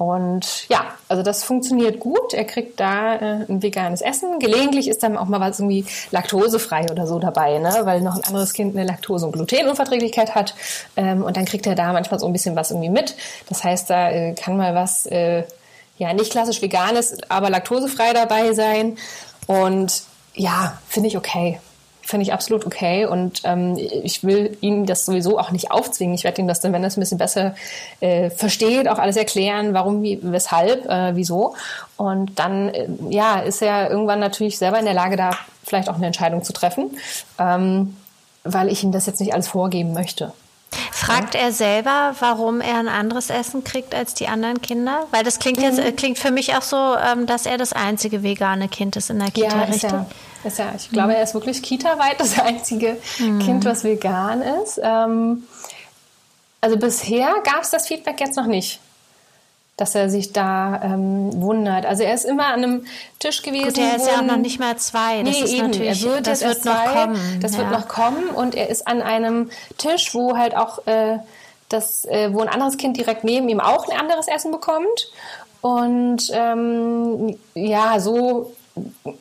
Und 0.00 0.66
ja, 0.70 0.94
also 1.08 1.22
das 1.22 1.44
funktioniert 1.44 2.00
gut. 2.00 2.32
Er 2.32 2.46
kriegt 2.46 2.80
da 2.80 3.16
äh, 3.16 3.44
ein 3.46 3.62
veganes 3.62 4.00
Essen. 4.00 4.38
Gelegentlich 4.38 4.88
ist 4.88 5.02
dann 5.02 5.18
auch 5.18 5.26
mal 5.26 5.40
was 5.40 5.58
irgendwie 5.58 5.84
laktosefrei 6.10 6.86
oder 6.90 7.06
so 7.06 7.18
dabei, 7.18 7.58
ne? 7.58 7.80
weil 7.82 8.00
noch 8.00 8.16
ein 8.16 8.24
anderes 8.24 8.54
Kind 8.54 8.74
eine 8.74 8.86
Laktose- 8.86 9.26
und 9.26 9.32
Glutenunverträglichkeit 9.32 10.34
hat. 10.34 10.54
Ähm, 10.96 11.22
und 11.22 11.36
dann 11.36 11.44
kriegt 11.44 11.66
er 11.66 11.74
da 11.74 11.92
manchmal 11.92 12.18
so 12.18 12.24
ein 12.24 12.32
bisschen 12.32 12.56
was 12.56 12.70
irgendwie 12.70 12.88
mit. 12.88 13.14
Das 13.50 13.62
heißt, 13.62 13.90
da 13.90 14.10
äh, 14.10 14.32
kann 14.32 14.56
mal 14.56 14.74
was, 14.74 15.04
äh, 15.04 15.44
ja, 15.98 16.14
nicht 16.14 16.32
klassisch 16.32 16.62
veganes, 16.62 17.18
aber 17.28 17.50
laktosefrei 17.50 18.14
dabei 18.14 18.54
sein. 18.54 18.96
Und 19.46 20.04
ja, 20.34 20.78
finde 20.88 21.08
ich 21.08 21.18
okay. 21.18 21.60
Finde 22.10 22.24
ich 22.24 22.32
absolut 22.32 22.66
okay 22.66 23.06
und 23.06 23.42
ähm, 23.44 23.76
ich 23.78 24.24
will 24.24 24.56
ihm 24.60 24.84
das 24.84 25.06
sowieso 25.06 25.38
auch 25.38 25.52
nicht 25.52 25.70
aufzwingen. 25.70 26.16
Ich 26.16 26.24
werde 26.24 26.42
ihm 26.42 26.48
das 26.48 26.58
dann, 26.58 26.72
wenn 26.72 26.82
er 26.82 26.88
es 26.88 26.96
ein 26.96 27.00
bisschen 27.00 27.18
besser 27.18 27.54
äh, 28.00 28.30
versteht, 28.30 28.88
auch 28.88 28.98
alles 28.98 29.16
erklären, 29.16 29.74
warum, 29.74 30.02
wie, 30.02 30.18
weshalb, 30.22 30.86
äh, 30.90 31.14
wieso. 31.14 31.54
Und 31.96 32.36
dann, 32.40 32.70
äh, 32.70 32.88
ja, 33.10 33.38
ist 33.38 33.62
er 33.62 33.90
irgendwann 33.90 34.18
natürlich 34.18 34.58
selber 34.58 34.80
in 34.80 34.86
der 34.86 34.94
Lage, 34.94 35.16
da 35.16 35.30
vielleicht 35.64 35.88
auch 35.88 35.94
eine 35.94 36.06
Entscheidung 36.06 36.42
zu 36.42 36.52
treffen, 36.52 36.98
ähm, 37.38 37.96
weil 38.42 38.70
ich 38.72 38.82
ihm 38.82 38.90
das 38.90 39.06
jetzt 39.06 39.20
nicht 39.20 39.32
alles 39.32 39.46
vorgeben 39.46 39.92
möchte. 39.92 40.32
Fragt 40.90 41.36
er 41.36 41.52
selber, 41.52 42.14
warum 42.18 42.60
er 42.60 42.78
ein 42.78 42.88
anderes 42.88 43.30
Essen 43.30 43.62
kriegt 43.62 43.94
als 43.94 44.14
die 44.14 44.26
anderen 44.26 44.60
Kinder? 44.62 45.06
Weil 45.12 45.22
das 45.22 45.38
klingt 45.38 45.62
jetzt 45.62 45.78
äh, 45.78 45.92
klingt 45.92 46.18
für 46.18 46.32
mich 46.32 46.56
auch 46.56 46.62
so, 46.62 46.96
ähm, 46.96 47.26
dass 47.26 47.46
er 47.46 47.56
das 47.56 47.72
einzige 47.72 48.22
vegane 48.24 48.68
Kind 48.68 48.96
ist 48.96 49.10
in 49.10 49.20
der 49.20 49.30
Kita, 49.30 49.48
Ja, 49.48 49.62
richtig? 49.62 49.90
ja, 49.90 50.06
ist 50.44 50.58
ja. 50.58 50.72
Ich 50.76 50.90
glaube, 50.90 51.14
er 51.14 51.22
ist 51.22 51.34
wirklich 51.34 51.62
Kita-weit 51.62 52.20
das 52.20 52.38
einzige 52.38 52.96
Kind, 53.16 53.64
was 53.64 53.84
vegan 53.84 54.42
ist. 54.42 54.80
Ähm, 54.82 55.44
also 56.60 56.76
bisher 56.76 57.34
gab 57.44 57.62
es 57.62 57.70
das 57.70 57.86
Feedback 57.86 58.20
jetzt 58.20 58.36
noch 58.36 58.46
nicht, 58.46 58.80
dass 59.76 59.94
er 59.94 60.10
sich 60.10 60.32
da 60.32 60.80
ähm, 60.82 61.40
wundert. 61.40 61.86
Also 61.86 62.02
er 62.02 62.14
ist 62.14 62.24
immer 62.24 62.46
an 62.46 62.62
einem 62.64 62.86
Tisch 63.18 63.42
gewesen. 63.42 63.68
Gut, 63.68 63.78
er 63.78 63.96
ist 63.96 64.06
ja 64.06 64.18
auch 64.18 64.22
noch 64.22 64.36
nicht 64.36 64.60
mal 64.60 64.76
zwei. 64.76 65.22
Das 65.22 65.34
nee, 65.34 65.44
ist 65.44 65.52
eben. 65.52 65.66
natürlich, 65.70 66.04
er 66.04 66.10
wird 66.10 66.26
das 66.26 66.42
wird 66.42 66.64
noch 66.64 66.84
zwei. 66.84 66.92
kommen. 66.92 67.40
Das 67.40 67.52
ja. 67.52 67.58
wird 67.58 67.70
noch 67.70 67.88
kommen 67.88 68.28
und 68.28 68.54
er 68.54 68.68
ist 68.68 68.86
an 68.86 69.00
einem 69.00 69.50
Tisch, 69.78 70.14
wo 70.14 70.36
halt 70.36 70.54
auch 70.54 70.86
äh, 70.86 71.18
das, 71.70 72.04
äh, 72.04 72.32
wo 72.32 72.40
ein 72.40 72.48
anderes 72.48 72.76
Kind 72.76 72.96
direkt 72.96 73.24
neben 73.24 73.48
ihm 73.48 73.60
auch 73.60 73.88
ein 73.88 73.98
anderes 73.98 74.28
Essen 74.28 74.50
bekommt. 74.50 75.10
Und 75.62 76.30
ähm, 76.32 77.38
ja, 77.54 78.00
so 78.00 78.52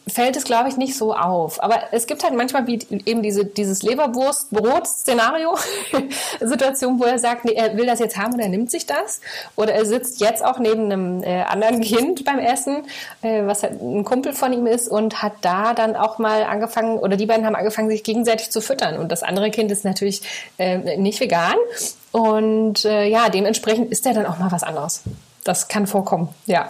fällt 0.08 0.36
es, 0.36 0.44
glaube 0.44 0.70
ich, 0.70 0.78
nicht 0.78 0.96
so 0.96 1.16
auf. 1.16 1.62
Aber 1.64 1.80
es 1.92 2.08
gibt 2.08 2.24
halt 2.24 2.36
manchmal 2.36 2.68
wie 2.68 2.80
eben 3.06 3.24
diese, 3.24 3.46
dieses 3.46 3.82
Leberwurst-Brot-Szenario, 3.84 5.58
Situation, 6.40 7.00
wo 7.00 7.06
er 7.06 7.20
sagt, 7.20 7.46
nee, 7.46 7.54
er 7.54 7.76
will 7.76 7.86
das 7.86 8.00
jetzt 8.00 8.18
haben 8.18 8.34
und 8.34 8.40
er 8.40 8.50
nimmt 8.50 8.72
sich 8.72 8.86
das. 8.86 9.22
Oder 9.56 9.74
er 9.74 9.86
sitzt 9.86 10.22
jetzt 10.22 10.44
auch 10.44 10.60
neben 10.60 10.86
einem 10.86 11.24
äh, 11.24 11.42
anderen 11.44 11.82
Kind 11.82 12.26
beim 12.26 12.40
Essen, 12.40 12.84
äh, 13.22 13.46
was 13.46 13.64
halt 13.64 13.82
ein 13.82 14.04
Kumpel 14.04 14.34
von 14.34 14.54
ihm 14.54 14.68
ist 14.68 14.88
und 14.88 15.22
hat 15.22 15.34
da 15.42 15.74
dann 15.74 15.96
auch 15.96 16.20
mal 16.20 16.44
angefangen, 16.44 17.00
oder 17.00 17.18
die 17.18 17.26
beiden 17.26 17.46
haben 17.46 17.56
angefangen, 17.56 17.90
sich 17.90 18.04
gegenseitig 18.04 18.52
zu 18.52 18.62
füttern. 18.62 18.98
Und 18.98 19.12
das 19.12 19.24
andere 19.24 19.52
Kind 19.52 19.72
ist 19.72 19.86
natürlich 19.86 20.22
äh, 20.58 20.98
nicht 20.98 21.20
vegan. 21.20 21.56
Und 22.12 22.86
äh, 22.86 23.06
ja, 23.06 23.30
dementsprechend 23.30 23.92
ist 23.92 24.06
er 24.06 24.14
dann 24.14 24.26
auch 24.26 24.38
mal 24.38 24.52
was 24.52 24.64
anderes. 24.64 25.02
Das 25.44 25.68
kann 25.68 25.88
vorkommen, 25.88 26.30
ja. 26.46 26.70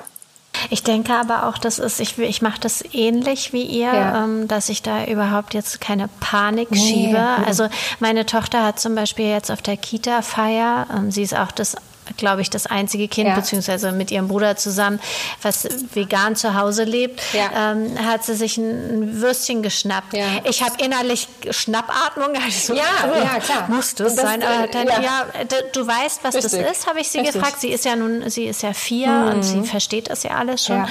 Ich 0.70 0.84
denke 0.84 1.14
aber 1.14 1.48
auch, 1.48 1.58
das 1.58 1.80
ist, 1.80 2.00
ich, 2.00 2.18
ich 2.18 2.42
mache 2.42 2.60
das 2.60 2.84
ähnlich 2.94 3.54
wie 3.54 3.64
ihr, 3.64 3.94
Ja. 3.94 4.24
ähm, 4.24 4.48
dass 4.48 4.70
ich 4.70 4.82
da 4.82 5.06
überhaupt 5.06 5.54
jetzt 5.54 5.82
keine 5.82 6.10
Panik 6.20 6.72
Nee, 6.72 6.78
schiebe. 6.80 7.18
mhm. 7.20 7.46
Also 7.46 7.68
meine 8.00 8.26
Tochter 8.26 8.64
hat 8.66 8.80
zum 8.80 8.96
Beispiel 8.96 9.26
jetzt 9.30 9.52
auf 9.52 9.62
der 9.62 9.78
Kita-Feier, 9.78 10.88
ähm, 10.96 11.12
sie 11.12 11.22
ist 11.24 11.36
auch 11.38 11.52
das 11.52 11.76
glaube 12.18 12.42
ich, 12.42 12.50
das 12.50 12.66
einzige 12.66 13.08
Kind, 13.08 13.30
Ja. 13.30 13.36
beziehungsweise 13.36 13.92
mit 13.92 14.12
ihrem 14.12 14.28
Bruder 14.28 14.56
zusammen, 14.56 15.00
was 15.42 15.68
vegan 15.94 16.36
zu 16.36 16.56
Hause 16.56 16.84
lebt, 16.84 17.22
Ja. 17.34 17.72
ähm, 17.72 17.98
hat 18.06 18.24
sie 18.24 18.36
sich 18.36 18.58
ein, 18.58 19.22
Würstchen 19.22 19.62
geschnappt. 19.64 20.14
Ja. 20.14 20.26
Ich 20.44 20.64
habe 20.64 20.76
innerlich 20.84 21.28
Schnappatmung. 21.50 22.30
Also, 22.44 22.74
Ja, 22.74 22.84
ja, 23.18 23.40
klar. 23.40 23.70
Muss 23.70 23.96
das, 23.96 24.16
Das, 24.16 24.26
sein? 24.26 24.44
Aber 24.44 24.66
äh, 24.66 24.70
dann, 24.72 24.88
ja. 24.88 25.26
du 25.74 25.86
weißt, 25.88 26.24
was 26.24 26.36
Richtig. 26.36 26.62
das 26.62 26.72
ist, 26.78 26.88
habe 26.88 27.00
ich 27.00 27.10
sie 27.10 27.20
Richtig. 27.20 27.36
gefragt. 27.36 27.62
Sie 27.62 27.70
ist 27.70 27.86
ja 27.86 27.96
nun, 27.96 28.30
sie 28.30 28.46
ist 28.46 28.62
ja 28.64 28.74
vier 28.74 29.32
und 29.34 29.44
sie 29.44 29.64
versteht 29.64 30.10
das 30.10 30.24
ja 30.24 30.32
alles 30.32 30.66
schon. 30.66 30.86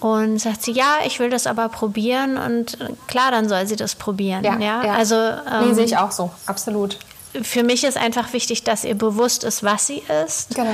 Und 0.00 0.38
sagt 0.40 0.62
sie, 0.64 0.72
ja, 0.72 0.96
ich 1.06 1.20
will 1.20 1.30
das 1.30 1.46
aber 1.46 1.68
probieren 1.68 2.36
und 2.36 2.76
klar, 3.06 3.30
dann 3.30 3.48
soll 3.48 3.66
sie 3.66 3.76
das 3.76 3.94
probieren. 3.94 4.60
Ja, 4.60 4.80
also 4.80 5.14
nee, 5.14 5.68
ähm, 5.68 5.74
sehe 5.74 5.84
ich 5.84 5.96
auch 5.96 6.10
so, 6.10 6.30
absolut. 6.46 6.98
Für 7.40 7.62
mich 7.62 7.84
ist 7.84 7.96
einfach 7.96 8.32
wichtig, 8.32 8.64
dass 8.64 8.84
ihr 8.84 8.94
bewusst 8.94 9.44
ist, 9.44 9.62
was 9.62 9.86
sie 9.86 10.02
ist. 10.24 10.54
Genau. 10.54 10.68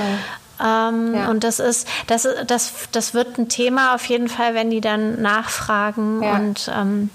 Ähm, 0.61 1.13
Ja. 1.15 1.29
Und 1.29 1.43
das 1.45 1.59
ist, 1.59 1.87
das, 2.07 2.27
das, 2.47 2.71
das 2.91 3.13
wird 3.13 3.37
ein 3.37 3.47
Thema 3.47 3.95
auf 3.95 4.05
jeden 4.05 4.27
Fall, 4.27 4.53
wenn 4.55 4.69
die 4.69 4.81
dann 4.81 5.21
nachfragen. 5.21 6.21
Ja. 6.21 6.33
Und 6.35 6.69
ähm, 6.75 7.09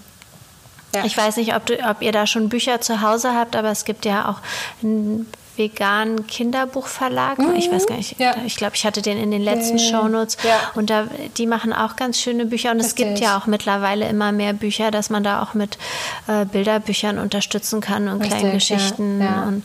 Ja. 0.94 1.04
ich 1.04 1.16
weiß 1.16 1.36
nicht, 1.36 1.54
ob, 1.54 1.66
du, 1.66 1.78
ob 1.88 2.00
ihr 2.00 2.12
da 2.12 2.26
schon 2.26 2.48
Bücher 2.48 2.80
zu 2.80 3.00
Hause 3.02 3.34
habt, 3.34 3.54
aber 3.56 3.70
es 3.70 3.84
gibt 3.84 4.04
ja 4.06 4.28
auch 4.30 4.38
einen 4.82 5.26
veganen 5.56 6.26
Kinderbuchverlag. 6.26 7.38
Ich 7.56 7.70
weiß 7.70 7.86
gar 7.86 7.96
nicht, 7.96 8.18
Mhm. 8.18 8.24
Ja. 8.24 8.34
ich 8.44 8.56
glaube, 8.56 8.74
ich 8.76 8.84
hatte 8.84 9.02
den 9.02 9.18
in 9.18 9.30
den 9.30 9.42
letzten 9.42 9.78
Ja. 9.78 9.90
Shownotes. 9.90 10.36
Ja. 10.42 10.56
Und 10.74 10.90
da, 10.90 11.06
die 11.36 11.46
machen 11.46 11.72
auch 11.72 11.96
ganz 11.96 12.18
schöne 12.20 12.44
Bücher. 12.46 12.70
Und 12.72 12.80
es 12.80 12.94
gibt 12.94 13.20
ja 13.20 13.38
auch 13.38 13.46
mittlerweile 13.46 14.08
immer 14.08 14.32
mehr 14.32 14.52
Bücher, 14.52 14.90
dass 14.90 15.10
man 15.10 15.22
da 15.22 15.42
auch 15.42 15.54
mit 15.54 15.78
äh, 16.26 16.44
Bilderbüchern 16.44 17.18
unterstützen 17.18 17.80
kann 17.80 18.08
und 18.08 18.20
kleinen 18.22 18.50
Richtig, 18.52 18.68
ja. 18.70 18.76
Geschichten. 18.76 19.20
Und 19.46 19.62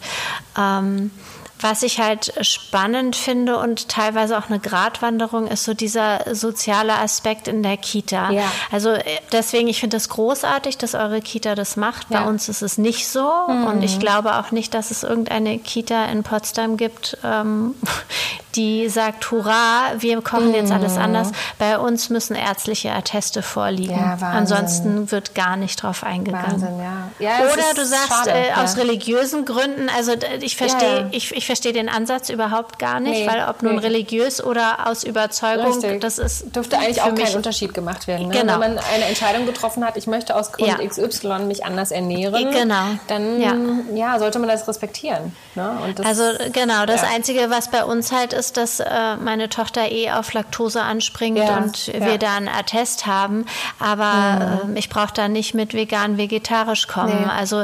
ähm, 0.57 1.11
was 1.59 1.83
ich 1.83 1.99
halt 1.99 2.33
spannend 2.41 3.15
finde 3.15 3.57
und 3.57 3.89
teilweise 3.89 4.37
auch 4.37 4.49
eine 4.49 4.59
Gratwanderung 4.59 5.47
ist 5.47 5.65
so 5.65 5.73
dieser 5.73 6.33
soziale 6.35 6.93
Aspekt 6.99 7.47
in 7.47 7.63
der 7.63 7.77
Kita. 7.77 8.31
Ja. 8.31 8.43
Also 8.71 8.91
äh, 8.91 9.03
deswegen, 9.31 9.67
ich 9.67 9.79
finde 9.79 9.97
es 9.97 10.09
großartig, 10.09 10.77
dass 10.77 10.95
eure 10.95 11.21
Kita 11.21 11.55
das 11.55 11.75
macht. 11.75 12.09
Bei 12.09 12.15
Ja. 12.15 12.21
Mhm. 12.21 12.27
uns 12.29 12.49
ist 12.49 12.61
es 12.61 12.77
nicht 12.77 13.07
so 13.07 13.29
und 13.29 13.83
ich 13.83 13.99
glaube 13.99 14.35
auch 14.37 14.51
nicht, 14.51 14.73
dass 14.73 14.91
es 14.91 15.03
irgendeine 15.03 15.59
Kita 15.59 16.05
in 16.05 16.23
Potsdam 16.23 16.77
gibt, 16.77 17.17
ähm, 17.23 17.75
die 18.55 18.89
sagt, 18.89 19.29
hurra, 19.31 19.91
wir 19.99 20.21
kochen 20.21 20.53
jetzt 20.53 20.71
alles 20.71 20.97
anders. 20.97 21.31
Bei 21.59 21.77
uns 21.77 22.09
müssen 22.09 22.35
ärztliche 22.35 22.91
Atteste 22.91 23.41
vorliegen. 23.43 23.95
Mhm. 23.95 24.17
Ja. 24.21 24.29
Ansonsten 24.31 25.11
wird 25.11 25.35
gar 25.35 25.55
nicht 25.55 25.83
drauf 25.83 26.03
eingegangen. 26.03 26.61
Wahnsinn, 26.61 26.79
ja. 27.19 27.39
Oder 27.53 27.73
du 27.75 27.85
sagst 27.85 28.27
äh, 28.27 28.53
aus 28.55 28.77
religiösen 28.77 29.45
Gründen, 29.45 29.89
also 29.95 30.13
ich 30.41 30.55
verstehe, 30.57 31.07
ich, 31.11 31.31
ich 31.35 31.45
verstehe 31.49 31.73
den 31.73 31.89
Ansatz 31.89 32.29
überhaupt 32.29 32.77
gar 32.77 32.99
nicht, 32.99 33.21
Nee, 33.21 33.27
weil 33.27 33.43
ob 33.49 33.63
nun 33.63 33.77
nee. 33.77 33.81
religiös 33.81 34.43
oder 34.43 34.85
aus 34.87 35.03
Überzeugung, 35.03 35.65
Richtig. 35.73 35.99
das 36.01 36.19
ist 36.19 36.55
dürfte 36.55 36.77
eigentlich 36.77 37.01
auch 37.01 37.15
kein 37.15 37.35
Unterschied 37.35 37.73
gemacht 37.73 38.05
werden. 38.05 38.27
Ne? 38.27 38.39
Genau. 38.39 38.53
Wenn 38.59 38.75
man 38.75 38.77
eine 38.93 39.05
Entscheidung 39.05 39.47
getroffen 39.47 39.83
hat, 39.83 39.97
ich 39.97 40.05
möchte 40.05 40.35
aus 40.35 40.51
Grund 40.51 40.67
Ja. 40.69 40.87
XY 40.87 41.39
mich 41.45 41.65
anders 41.65 41.89
ernähren, 41.89 42.51
Genau. 42.51 42.83
dann 43.07 43.41
Ja. 43.41 43.55
ja. 43.95 44.19
sollte 44.19 44.37
man 44.37 44.47
das 44.47 44.67
respektieren. 44.67 45.35
Ne? 45.55 45.75
Das, 45.95 46.05
Also 46.05 46.23
genau, 46.53 46.85
das. 46.85 47.03
Einzige, 47.03 47.49
was 47.49 47.71
bei 47.71 47.83
uns 47.83 48.11
halt 48.11 48.33
ist, 48.33 48.57
dass 48.57 48.79
äh, 48.79 49.15
meine 49.17 49.49
Tochter 49.49 49.91
eh 49.91 50.11
auf 50.11 50.33
Laktose 50.33 50.81
anspringt 50.83 51.39
und 51.39 51.87
wir 51.93 52.17
da 52.19 52.35
einen 52.37 52.47
Attest 52.47 53.07
haben. 53.07 53.45
Aber 53.79 54.61
ähm, 54.65 54.75
ich 54.75 54.89
brauche 54.89 55.13
da 55.13 55.27
nicht 55.27 55.55
mit 55.55 55.73
vegan-vegetarisch 55.73 56.87
kommen. 56.87 57.21
Nee. 57.25 57.31
Also 57.31 57.63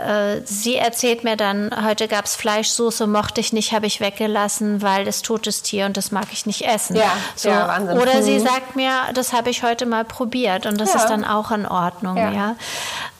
äh, 0.00 0.40
sie 0.44 0.76
erzählt 0.76 1.24
mir 1.24 1.36
dann, 1.36 1.70
heute 1.84 2.08
gab 2.08 2.24
es 2.24 2.34
Fleischsoße, 2.36 3.06
mochte 3.06 3.40
ich 3.40 3.52
nicht, 3.52 3.72
habe 3.72 3.86
ich 3.86 4.00
weggelassen, 4.00 4.82
weil 4.82 5.04
das 5.04 5.22
totes 5.22 5.62
Tier 5.62 5.86
und 5.86 5.96
das 5.96 6.10
mag 6.12 6.26
ich 6.32 6.46
nicht 6.46 6.62
essen. 6.62 6.96
Ja, 6.96 7.12
so. 7.36 7.48
ja, 7.48 7.68
Wahnsinn. 7.68 7.98
Oder 7.98 8.22
sie 8.22 8.38
Mhm. 8.38 8.44
sagt 8.46 8.76
mir, 8.76 8.90
das 9.14 9.32
habe 9.32 9.50
ich 9.50 9.62
heute 9.62 9.86
mal 9.86 10.04
probiert 10.04 10.66
und 10.66 10.80
das 10.80 10.94
Ja. 10.94 11.00
ist 11.00 11.08
dann 11.08 11.24
auch 11.24 11.50
in 11.50 11.66
Ordnung. 11.66 12.16
Ja. 12.16 12.30
Ja. 12.32 12.56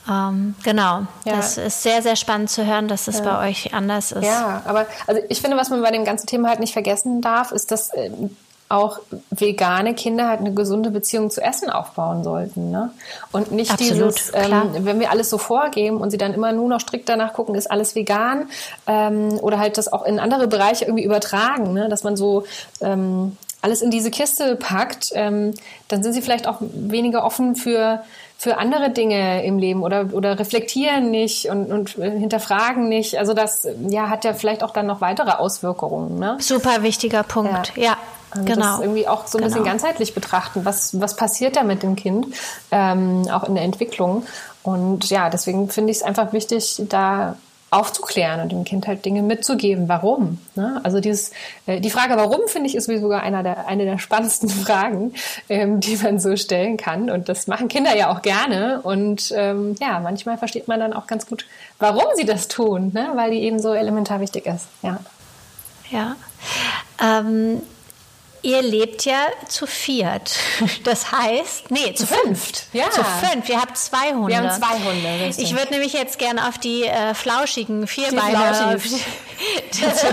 Ähm, 0.09 0.55
genau, 0.65 1.03
Ja. 1.25 1.37
das 1.37 1.57
ist 1.59 1.83
sehr, 1.83 2.03
sehr 2.03 2.17
spannend 2.17 2.51
zu 2.51 2.65
hören, 2.67 2.89
dass 2.89 3.07
es 3.07 3.23
bei 3.23 3.49
euch 3.49 3.75
anders 3.75 4.13
ist. 4.13 4.25
Ja, 4.25 4.63
aber 4.65 4.87
also 5.07 5.21
ich 5.29 5.41
finde, 5.41 5.57
was 5.57 5.69
man 5.71 5.83
bei 5.83 5.91
dem 5.91 6.05
ganzen 6.05 6.27
Thema 6.27 6.49
halt 6.49 6.59
nicht 6.61 6.73
vergessen 6.73 7.21
darf, 7.21 7.53
ist, 7.53 7.71
dass 7.71 7.91
ähm, 7.95 8.35
auch 8.71 9.01
vegane 9.31 9.95
Kinder 9.95 10.29
halt 10.29 10.41
eine 10.41 10.55
gesunde 10.55 10.91
Beziehung 10.91 11.31
zu 11.31 11.43
Essen 11.43 11.71
aufbauen 11.71 12.23
sollten. 12.23 12.71
Ne? 12.71 12.93
Und 13.33 13.51
nicht 13.51 13.73
Absolut, 13.73 14.15
dieses, 14.17 14.33
ähm, 14.33 14.71
wenn 14.85 15.01
wir 15.01 15.11
alles 15.11 15.29
so 15.29 15.39
vorgeben 15.39 15.97
und 15.97 16.11
sie 16.11 16.19
dann 16.19 16.33
immer 16.33 16.53
nur 16.53 16.69
noch 16.69 16.81
strikt 16.81 17.09
danach 17.09 17.33
gucken, 17.33 17.57
ist 17.57 17.71
alles 17.71 17.97
vegan 17.97 18.49
ähm, 18.87 19.39
oder 19.41 19.59
halt 19.59 19.77
das 19.77 19.93
auch 19.93 20.05
in 20.05 20.21
andere 20.21 20.47
Bereiche 20.47 20.85
irgendwie 20.85 21.05
übertragen, 21.05 21.73
ne? 21.73 21.89
dass 21.89 22.05
man 22.05 22.17
so 22.17 22.45
ähm, 22.81 23.37
alles 23.61 23.83
in 23.83 23.91
diese 23.91 24.11
Kiste 24.11 24.55
packt, 24.55 25.11
ähm, 25.15 25.53
dann 25.89 26.03
sind 26.03 26.13
sie 26.13 26.23
vielleicht 26.23 26.47
auch 26.47 26.59
weniger 26.61 27.25
offen 27.25 27.57
für 27.57 28.03
für 28.39 28.57
andere 28.57 28.89
Dinge 28.89 29.45
im 29.45 29.59
Leben 29.59 29.83
oder, 29.83 30.15
oder 30.15 30.39
reflektieren 30.39 31.11
nicht 31.11 31.51
und, 31.51 31.71
und 31.71 31.99
äh, 31.99 32.11
hinterfragen 32.11 32.89
nicht. 32.89 33.19
Also 33.19 33.35
das 33.35 33.69
ja, 33.87 34.09
hat 34.09 34.25
ja 34.25 34.33
vielleicht 34.33 34.63
auch 34.63 34.71
dann 34.71 34.87
noch 34.87 35.03
weitere 35.03 35.33
Auswirkungen. 35.33 36.19
Ne? 36.19 36.39
Super 36.41 36.83
wichtiger 36.83 37.23
Punkt. 37.23 37.77
Ja, 37.77 37.99
Also 38.31 38.45
genau. 38.45 38.77
Das 38.77 38.81
irgendwie 38.81 39.09
auch 39.09 39.27
so 39.27 39.39
ein 39.39 39.45
bisschen 39.45 39.61
Genau. 39.63 39.71
ganzheitlich 39.73 40.15
betrachten. 40.15 40.65
Was, 40.65 41.01
was 41.01 41.17
passiert 41.17 41.57
da 41.57 41.63
mit 41.63 41.83
dem 41.83 41.97
Kind, 41.97 42.27
ähm, 42.71 43.27
auch 43.31 43.45
in 43.45 43.55
der 43.55 43.65
Entwicklung? 43.65 44.25
Und 44.63 45.11
ja, 45.11 45.31
deswegen 45.31 45.69
finde 45.69 45.91
ich 45.91 45.99
es 45.99 46.03
einfach 46.03 46.33
wichtig, 46.33 46.83
da 46.89 47.37
aufzuklären 47.71 48.41
und 48.41 48.51
dem 48.51 48.65
Kind 48.65 48.89
halt 48.89 49.05
Dinge 49.05 49.23
mitzugeben. 49.23 49.89
Warum? 49.89 50.39
Ne? 50.57 50.81
Also 50.83 50.99
dieses, 51.01 51.31
äh, 51.67 51.81
die 51.81 51.91
Frage 51.91 52.17
Warum 52.17 52.41
finde 52.49 52.69
ich 52.69 52.75
ist 52.75 52.89
wie 52.89 52.99
sogar 52.99 53.23
einer 53.23 53.45
der, 53.45 53.69
eine 53.69 53.85
der 53.85 53.99
spannendsten 53.99 54.49
Fragen, 54.65 55.15
ähm, 55.49 55.79
die 55.81 55.97
man 55.97 56.19
so 56.19 56.37
stellen 56.37 56.77
kann. 56.77 57.11
Und 57.11 57.29
das 57.29 57.47
machen 57.47 57.69
Kinder 57.69 57.97
ja 57.97 58.11
auch 58.13 58.23
gerne. 58.23 58.81
Und 58.83 59.33
ähm, 59.37 59.77
ja, 59.81 60.01
manchmal 60.01 60.37
versteht 60.37 60.67
man 60.67 60.81
dann 60.81 60.93
auch 60.93 61.07
ganz 61.07 61.27
gut, 61.27 61.47
warum 61.79 62.05
sie 62.17 62.25
das 62.25 62.49
tun, 62.49 62.91
ne? 62.93 63.11
weil 63.15 63.31
die 63.31 63.43
eben 63.43 63.61
so 63.61 63.73
elementar 63.73 64.21
wichtig 64.21 64.47
ist. 64.47 64.67
Ja. 64.83 64.99
Ja. 65.91 66.17
Ähm, 67.03 67.63
ihr 68.43 68.63
lebt 68.63 69.05
ja 69.05 69.27
zu 69.49 69.67
viert. 69.67 70.37
Das 70.85 71.13
heißt, 71.13 71.71
nee, 71.71 71.95
zu, 71.95 72.07
fünft. 72.07 72.67
ja. 72.73 72.91
Zu 72.91 73.05
fünft. 73.05 73.49
Wir 73.49 73.61
haben 73.61 73.75
zwei 73.75 74.13
Hunde. 74.13 74.29
Wir 74.29 74.39
haben 74.39 74.51
zwei 74.51 74.75
Hunde, 74.85 75.27
richtig. 75.27 75.45
Ich 75.45 75.57
würde 75.57 75.71
nämlich 75.71 75.93
jetzt 75.93 76.19
gerne 76.19 76.49
auf 76.49 76.59
die 76.59 76.85
äh, 76.85 77.15
flauschigen 77.15 77.87
Vierbeine 77.87 78.55
flauschigen. 78.55 79.01
dazu, 79.81 80.07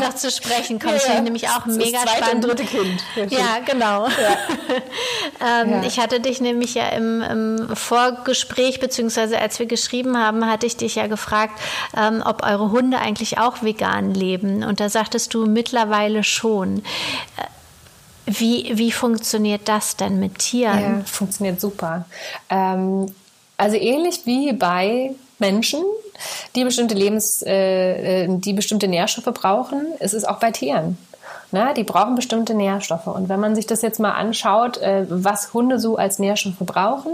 noch 0.00 0.14
zu 0.14 0.30
sprechen. 0.30 0.78
Das 0.78 0.90
Ja, 0.92 0.98
finde 0.98 1.08
ja. 1.12 1.16
ich 1.16 1.22
nämlich 1.22 1.48
auch 1.48 1.64
Das 1.66 1.76
mega 1.76 1.98
zweite 2.00 2.10
und 2.10 2.24
spannend. 2.24 2.44
dritte 2.44 2.64
Kind. 2.64 3.00
Ja, 3.16 3.26
stimmt. 3.26 3.32
Ja, 3.32 3.58
genau. 3.66 4.06
ähm, 5.40 5.70
Ja. 5.70 5.82
Ich 5.84 5.98
hatte 5.98 6.20
dich 6.20 6.40
nämlich 6.40 6.74
ja 6.74 6.88
im, 6.90 7.20
im 7.22 7.76
Vorgespräch, 7.76 8.80
beziehungsweise 8.80 9.38
als 9.38 9.58
wir 9.58 9.66
geschrieben 9.66 10.16
haben, 10.18 10.46
hatte 10.50 10.66
ich 10.66 10.76
dich 10.76 10.94
ja 10.94 11.06
gefragt, 11.06 11.58
ähm, 11.96 12.22
ob 12.24 12.44
eure 12.44 12.70
Hunde 12.70 12.98
eigentlich 12.98 13.38
auch 13.38 13.62
vegan 13.62 14.14
leben. 14.14 14.62
Und 14.64 14.80
da 14.80 14.88
sagtest 14.88 15.34
du 15.34 15.46
mittlerweile 15.46 16.22
schon. 16.24 16.78
Äh, 16.78 17.42
Wie, 18.26 18.70
wie 18.74 18.90
funktioniert 18.92 19.68
das 19.68 19.96
denn 19.96 20.18
mit 20.18 20.38
Tieren? 20.38 20.80
Ja, 21.00 21.04
funktioniert 21.04 21.60
super. 21.60 22.06
Ähm, 22.48 23.14
also 23.58 23.76
ähnlich 23.76 24.20
wie 24.24 24.52
bei 24.54 25.10
Menschen, 25.38 25.82
die 26.54 26.64
bestimmte 26.64 26.94
Lebens, 26.94 27.42
äh, 27.42 28.24
äh, 28.24 28.28
die 28.28 28.52
bestimmte 28.52 28.88
Nährstoffe 28.88 29.34
brauchen, 29.34 29.86
ist 30.00 30.14
es 30.14 30.24
auch 30.24 30.38
bei 30.38 30.50
Tieren. 30.50 30.98
Na, 31.54 31.72
die 31.72 31.84
brauchen 31.84 32.16
bestimmte 32.16 32.52
Nährstoffe. 32.52 33.06
Und 33.06 33.28
wenn 33.28 33.38
man 33.38 33.54
sich 33.54 33.66
das 33.66 33.80
jetzt 33.80 34.00
mal 34.00 34.10
anschaut, 34.10 34.78
äh, 34.78 35.06
was 35.08 35.54
Hunde 35.54 35.78
so 35.78 35.96
als 35.96 36.18
Nährstoffe 36.18 36.56
brauchen, 36.58 37.12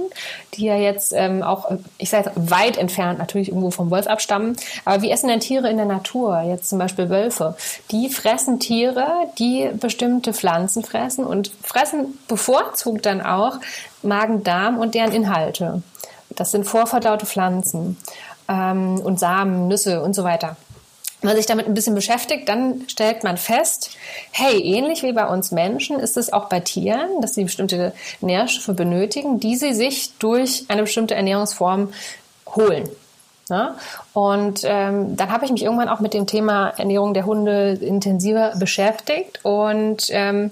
die 0.54 0.64
ja 0.64 0.76
jetzt 0.76 1.12
ähm, 1.14 1.42
auch, 1.42 1.70
ich 1.98 2.08
sage 2.08 2.32
weit 2.36 2.78
entfernt 2.78 3.18
natürlich 3.18 3.48
irgendwo 3.48 3.70
vom 3.70 3.90
Wolf 3.90 4.06
abstammen, 4.06 4.56
aber 4.86 5.02
wie 5.02 5.10
essen 5.10 5.28
denn 5.28 5.40
Tiere 5.40 5.68
in 5.68 5.76
der 5.76 5.84
Natur? 5.84 6.40
Jetzt 6.40 6.70
zum 6.70 6.78
Beispiel 6.78 7.10
Wölfe. 7.10 7.54
Die 7.90 8.08
fressen 8.08 8.60
Tiere, 8.60 9.06
die 9.38 9.68
bestimmte 9.74 10.32
Pflanzen 10.32 10.84
fressen 10.84 11.26
und 11.26 11.52
fressen 11.62 12.18
bevorzugt 12.26 13.04
dann 13.04 13.20
auch 13.20 13.58
Magen, 14.02 14.42
Darm 14.42 14.78
und 14.78 14.94
deren 14.94 15.12
Inhalte. 15.12 15.82
Das 16.40 16.52
sind 16.52 16.64
vorverdaute 16.64 17.26
Pflanzen 17.26 17.98
ähm, 18.48 18.98
und 18.98 19.20
Samen, 19.20 19.68
Nüsse 19.68 20.02
und 20.02 20.14
so 20.14 20.24
weiter. 20.24 20.56
Wenn 21.20 21.28
man 21.28 21.36
sich 21.36 21.44
damit 21.44 21.66
ein 21.66 21.74
bisschen 21.74 21.94
beschäftigt, 21.94 22.48
dann 22.48 22.88
stellt 22.88 23.24
man 23.24 23.36
fest, 23.36 23.90
hey, 24.30 24.58
ähnlich 24.58 25.02
wie 25.02 25.12
bei 25.12 25.26
uns 25.26 25.52
Menschen 25.52 26.00
ist 26.00 26.16
es 26.16 26.32
auch 26.32 26.48
bei 26.48 26.60
Tieren, 26.60 27.20
dass 27.20 27.34
sie 27.34 27.44
bestimmte 27.44 27.92
Nährstoffe 28.22 28.74
benötigen, 28.74 29.38
die 29.38 29.54
sie 29.54 29.74
sich 29.74 30.16
durch 30.18 30.64
eine 30.68 30.80
bestimmte 30.80 31.14
Ernährungsform 31.14 31.92
holen. 32.56 32.88
Ja? 33.50 33.76
Und 34.14 34.62
ähm, 34.64 35.18
dann 35.18 35.30
habe 35.30 35.44
ich 35.44 35.52
mich 35.52 35.62
irgendwann 35.62 35.90
auch 35.90 36.00
mit 36.00 36.14
dem 36.14 36.26
Thema 36.26 36.70
Ernährung 36.70 37.12
der 37.12 37.26
Hunde 37.26 37.72
intensiver 37.82 38.54
beschäftigt 38.56 39.40
und 39.44 40.06
ähm, 40.08 40.48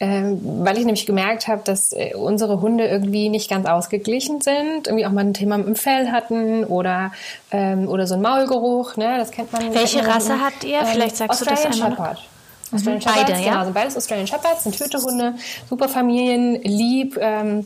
ähm, 0.00 0.40
weil 0.64 0.78
ich 0.78 0.84
nämlich 0.84 1.06
gemerkt 1.06 1.48
habe, 1.48 1.62
dass 1.64 1.92
äh, 1.92 2.14
unsere 2.14 2.60
Hunde 2.60 2.86
irgendwie 2.86 3.28
nicht 3.28 3.50
ganz 3.50 3.66
ausgeglichen 3.66 4.40
sind, 4.40 4.86
irgendwie 4.86 5.06
auch 5.06 5.10
mal 5.10 5.24
ein 5.24 5.34
Thema 5.34 5.58
mit 5.58 5.66
dem 5.66 5.74
Fell 5.76 6.10
hatten 6.12 6.64
oder 6.64 7.12
ähm, 7.50 7.88
oder 7.88 8.06
so 8.06 8.14
ein 8.14 8.22
Maulgeruch, 8.22 8.96
ne, 8.96 9.16
das 9.18 9.30
kennt 9.30 9.52
man. 9.52 9.74
Welche 9.74 9.98
kennt 9.98 10.08
man 10.08 10.16
Rasse 10.16 10.40
habt 10.40 10.64
ihr? 10.64 10.84
Vielleicht 10.84 11.16
sagst 11.16 11.42
Australian 11.42 11.72
du 11.72 11.78
das 11.78 11.82
einmal. 11.82 11.90
Shepherd. 11.96 12.28
Australian 12.72 13.00
Shepherds, 13.00 13.28
Beide, 13.28 13.44
ja? 13.44 13.50
genau, 13.52 13.64
sind 13.64 13.74
beides 13.74 13.96
Australian 13.96 14.26
Shepherds, 14.26 14.64
sind 14.64 14.76
Hütehunde, 14.76 15.34
super 15.68 15.88
Familien, 15.88 16.60
lieb, 16.62 17.16
ähm, 17.20 17.64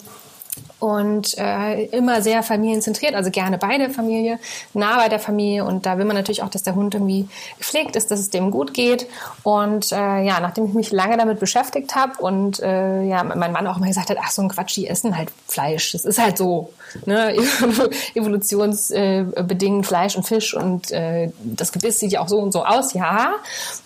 und 0.83 1.39
äh, 1.39 1.85
immer 1.85 2.23
sehr 2.23 2.43
familienzentriert, 2.43 3.15
also 3.15 3.31
gerne 3.31 3.57
beide 3.57 3.89
Familie, 3.89 4.41
nah 4.75 4.97
bei 4.97 5.09
der 5.09 5.21
Familie. 5.21 5.65
Und 5.65 5.87
da 5.87 5.97
will 5.97 6.05
man 6.05 6.17
natürlich 6.17 6.43
auch, 6.43 6.49
dass 6.49 6.65
der 6.65 6.75
Hund 6.75 6.93
irgendwie 6.95 7.29
gepflegt 7.57 7.95
ist, 7.95 8.11
dass 8.11 8.19
es 8.19 8.31
dem 8.31 8.51
gut 8.51 8.75
geht. 8.75 9.07
Und 9.45 9.93
äh, 9.93 10.25
ja, 10.25 10.41
nachdem 10.41 10.67
ich 10.67 10.75
mich 10.75 10.91
lange 10.91 11.17
damit 11.17 11.39
beschäftigt 11.39 11.95
habe 11.95 12.21
und 12.21 12.59
äh, 12.59 13.05
ja, 13.05 13.23
mein 13.23 13.53
Mann 13.53 13.69
auch 13.69 13.79
mal 13.79 13.87
gesagt 13.87 14.11
hat, 14.11 14.19
ach 14.21 14.33
so 14.33 14.43
ein 14.43 14.49
Quatsch, 14.49 14.75
die 14.75 14.89
essen 14.89 15.17
halt 15.17 15.31
Fleisch, 15.47 15.93
das 15.93 16.05
ist 16.05 16.21
halt 16.21 16.37
so, 16.37 16.73
ne, 17.07 17.37
evolutionsbedingt 18.17 19.87
Fleisch 19.87 20.17
und 20.17 20.27
Fisch 20.27 20.53
und 20.53 20.91
äh, 20.91 21.31
das 21.45 21.71
Gebiss 21.71 22.01
sieht 22.01 22.11
ja 22.11 22.21
auch 22.21 22.29
so 22.29 22.39
und 22.39 22.51
so 22.51 22.65
aus, 22.65 22.93
ja, 22.93 23.35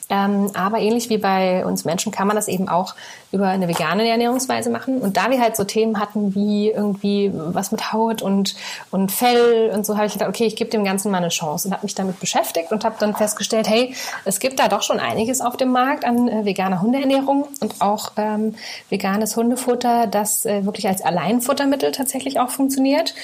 ähm, 0.09 0.51
aber 0.55 0.79
ähnlich 0.79 1.11
wie 1.11 1.19
bei 1.19 1.67
uns 1.67 1.85
Menschen 1.85 2.13
kann 2.13 2.29
man 2.29 2.37
das 2.37 2.47
eben 2.47 2.69
auch 2.69 2.95
über 3.33 3.49
eine 3.49 3.67
vegane 3.67 4.09
Ernährungsweise 4.09 4.71
machen. 4.71 4.99
Und 4.99 5.17
da 5.17 5.31
wir 5.31 5.41
halt 5.41 5.57
so 5.57 5.65
Themen 5.65 5.99
hatten 5.99 6.35
wie 6.35 6.71
irgendwie 6.71 7.33
was 7.35 7.73
mit 7.73 7.93
Haut 7.93 8.23
und, 8.23 8.55
und 8.93 9.11
Fell 9.11 9.71
und 9.75 9.85
so, 9.85 9.97
habe 9.97 10.07
ich 10.07 10.13
gedacht, 10.13 10.29
okay, 10.29 10.45
ich 10.45 10.55
gebe 10.55 10.71
dem 10.71 10.85
Ganzen 10.85 11.11
mal 11.11 11.19
eine 11.19 11.29
Chance 11.29 11.67
und 11.67 11.75
habe 11.75 11.85
mich 11.85 11.97
damit 11.97 12.21
beschäftigt 12.21 12.71
und 12.71 12.85
habe 12.85 12.97
dann 13.01 13.17
festgestellt, 13.17 13.69
hey, 13.69 13.95
es 14.25 14.39
gibt 14.39 14.61
da 14.61 14.69
doch 14.69 14.83
schon 14.83 15.01
einiges 15.01 15.41
auf 15.41 15.57
dem 15.57 15.71
Markt 15.71 16.05
an 16.05 16.29
äh, 16.29 16.45
veganer 16.45 16.81
Hundeernährung 16.81 17.49
und 17.61 17.81
auch 17.81 18.13
ähm, 18.17 18.55
veganes 18.89 19.37
Hundefutter, 19.37 20.07
das 20.07 20.47
äh, 20.47 20.65
wirklich 20.65 20.87
als 20.87 21.03
Alleinfuttermittel 21.03 21.91
tatsächlich 21.91 22.39
auch 22.39 22.51
funktioniert 22.51 23.15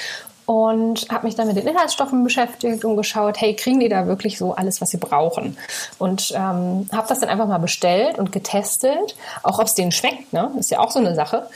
und 0.52 1.08
habe 1.10 1.26
mich 1.26 1.34
dann 1.34 1.46
mit 1.46 1.56
den 1.56 1.66
Inhaltsstoffen 1.66 2.22
beschäftigt 2.24 2.84
und 2.84 2.98
geschaut, 2.98 3.40
hey, 3.40 3.56
kriegen 3.56 3.80
die 3.80 3.88
da 3.88 4.06
wirklich 4.06 4.36
so 4.36 4.54
alles, 4.54 4.82
was 4.82 4.90
sie 4.90 4.98
brauchen? 4.98 5.56
Und 5.98 6.30
ähm, 6.32 6.86
habe 6.92 7.08
das 7.08 7.20
dann 7.20 7.30
einfach 7.30 7.46
mal 7.46 7.56
bestellt 7.56 8.18
und 8.18 8.32
getestet, 8.32 9.16
auch 9.42 9.58
ob 9.58 9.64
es 9.64 9.74
denen 9.74 9.92
schmeckt, 9.92 10.34
ne? 10.34 10.50
Ist 10.58 10.70
ja 10.70 10.80
auch 10.80 10.90
so 10.90 10.98
eine 10.98 11.14
Sache. 11.14 11.46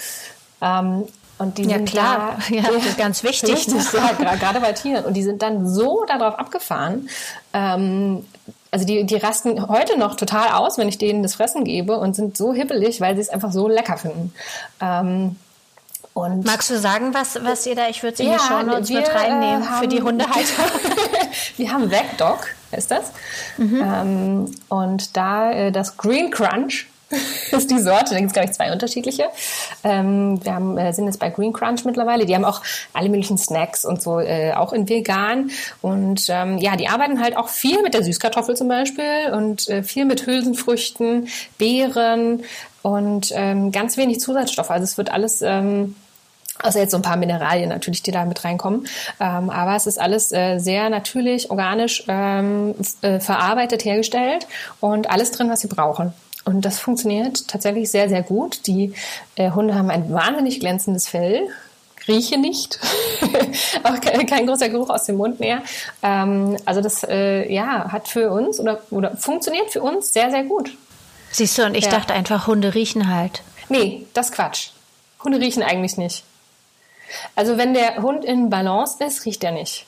Ähm, 0.62 1.04
und 1.36 1.58
die 1.58 1.64
Ja, 1.64 1.76
sind 1.76 1.90
klar. 1.90 2.38
Da, 2.48 2.54
Ja, 2.54 2.62
das 2.62 2.86
ist 2.86 2.96
ganz 2.96 3.22
wichtig, 3.22 3.52
Richtig, 3.54 3.92
ne? 3.92 4.00
ja, 4.22 4.34
gerade 4.36 4.60
bei 4.60 4.72
Tieren. 4.72 5.04
Und 5.04 5.12
die 5.12 5.22
sind 5.22 5.42
dann 5.42 5.68
so 5.68 6.06
darauf 6.08 6.38
abgefahren. 6.38 7.10
Ähm, 7.52 8.24
also 8.70 8.86
die, 8.86 9.04
die 9.04 9.16
rasten 9.16 9.68
heute 9.68 9.98
noch 9.98 10.16
total 10.16 10.54
aus, 10.54 10.78
wenn 10.78 10.88
ich 10.88 10.96
denen 10.96 11.22
das 11.22 11.34
Fressen 11.34 11.64
gebe 11.64 11.98
und 11.98 12.16
sind 12.16 12.38
so 12.38 12.54
hibbelig, 12.54 13.02
weil 13.02 13.14
sie 13.14 13.20
es 13.20 13.28
einfach 13.28 13.52
so 13.52 13.68
lecker 13.68 13.98
finden. 13.98 14.32
Ähm, 14.80 15.36
und 16.16 16.46
Magst 16.46 16.70
du 16.70 16.78
sagen, 16.78 17.12
was, 17.12 17.38
was 17.44 17.66
ihr 17.66 17.74
da, 17.74 17.88
ich 17.90 18.02
würde 18.02 18.14
es 18.14 18.20
in 18.20 18.28
Ja, 18.30 18.36
die 18.38 18.42
Shownotes 18.42 18.88
wir, 18.88 19.00
mit 19.00 19.14
reinnehmen 19.14 19.62
äh, 19.62 19.80
für 19.80 19.86
die 19.86 19.98
haben- 19.98 20.06
Hundehalter. 20.06 20.62
wir 21.58 21.70
haben 21.70 21.90
Vegdog, 21.90 22.46
heißt 22.72 22.90
das. 22.90 23.12
Ähm, 23.58 24.50
und 24.70 25.14
da 25.14 25.52
äh, 25.52 25.72
das 25.72 25.98
Green 25.98 26.30
Crunch 26.30 26.86
ist 27.50 27.70
die 27.70 27.78
Sorte. 27.80 28.14
Da 28.14 28.16
gibt 28.16 28.28
es, 28.28 28.32
glaube 28.32 28.48
ich, 28.48 28.54
zwei 28.56 28.72
unterschiedliche. 28.72 29.24
Ähm, 29.84 30.42
wir 30.42 30.54
haben, 30.54 30.78
äh, 30.78 30.90
sind 30.94 31.04
jetzt 31.04 31.18
bei 31.20 31.28
Green 31.28 31.52
Crunch 31.52 31.84
mittlerweile. 31.84 32.24
Die 32.24 32.34
haben 32.34 32.46
auch 32.46 32.62
alle 32.94 33.10
möglichen 33.10 33.36
Snacks 33.36 33.84
und 33.84 34.00
so, 34.00 34.18
äh, 34.18 34.54
auch 34.54 34.72
in 34.72 34.88
vegan. 34.88 35.50
Und 35.82 36.28
ähm, 36.30 36.56
ja, 36.56 36.76
die 36.76 36.88
arbeiten 36.88 37.20
halt 37.22 37.36
auch 37.36 37.48
viel 37.50 37.82
mit 37.82 37.92
der 37.92 38.02
Süßkartoffel 38.02 38.56
zum 38.56 38.68
Beispiel 38.68 39.32
und 39.34 39.68
äh, 39.68 39.82
viel 39.82 40.06
mit 40.06 40.26
Hülsenfrüchten, 40.26 41.28
Beeren 41.58 42.42
und 42.80 43.32
ähm, 43.34 43.70
ganz 43.70 43.98
wenig 43.98 44.18
Zusatzstoffe. 44.18 44.70
Also 44.70 44.84
es 44.84 44.96
wird 44.96 45.12
alles... 45.12 45.42
Ähm, 45.42 45.94
Außer 46.62 46.80
jetzt 46.80 46.90
so 46.92 46.96
ein 46.96 47.02
paar 47.02 47.16
Mineralien 47.16 47.68
natürlich, 47.68 48.02
die 48.02 48.10
da 48.10 48.24
mit 48.24 48.44
reinkommen. 48.44 48.86
Ähm, 49.20 49.50
aber 49.50 49.76
es 49.76 49.86
ist 49.86 50.00
alles 50.00 50.32
äh, 50.32 50.58
sehr 50.58 50.88
natürlich, 50.90 51.50
organisch 51.50 52.04
ähm, 52.08 52.74
äh, 53.02 53.20
verarbeitet, 53.20 53.84
hergestellt 53.84 54.46
und 54.80 55.10
alles 55.10 55.30
drin, 55.32 55.50
was 55.50 55.60
sie 55.60 55.68
brauchen. 55.68 56.12
Und 56.44 56.64
das 56.64 56.78
funktioniert 56.78 57.48
tatsächlich 57.48 57.90
sehr, 57.90 58.08
sehr 58.08 58.22
gut. 58.22 58.66
Die 58.66 58.94
äh, 59.34 59.50
Hunde 59.50 59.74
haben 59.74 59.90
ein 59.90 60.12
wahnsinnig 60.12 60.60
glänzendes 60.60 61.08
Fell. 61.08 61.48
Rieche 62.08 62.38
nicht, 62.38 62.78
auch 63.82 64.00
kein, 64.00 64.26
kein 64.26 64.46
großer 64.46 64.68
Geruch 64.68 64.90
aus 64.90 65.06
dem 65.06 65.16
Mund 65.16 65.40
mehr. 65.40 65.62
Ähm, 66.04 66.56
also 66.64 66.80
das 66.80 67.02
äh, 67.02 67.52
ja 67.52 67.90
hat 67.90 68.06
für 68.06 68.30
uns 68.30 68.60
oder, 68.60 68.80
oder 68.90 69.16
funktioniert 69.16 69.70
für 69.72 69.82
uns 69.82 70.12
sehr, 70.12 70.30
sehr 70.30 70.44
gut. 70.44 70.70
Siehst 71.32 71.58
du, 71.58 71.64
und 71.64 71.74
ich 71.76 71.86
Ja. 71.86 71.90
dachte 71.90 72.14
einfach, 72.14 72.46
Hunde 72.46 72.74
riechen 72.74 73.12
halt. 73.12 73.42
Nee, 73.68 74.06
das 74.14 74.30
Quatsch. 74.30 74.68
Hunde 75.24 75.40
riechen 75.40 75.64
eigentlich 75.64 75.96
nicht. 75.96 76.22
Also 77.34 77.56
wenn 77.58 77.74
der 77.74 77.96
Hund 78.02 78.24
in 78.24 78.50
Balance 78.50 79.02
ist, 79.04 79.24
riecht 79.24 79.42
er 79.44 79.52
nicht. 79.52 79.86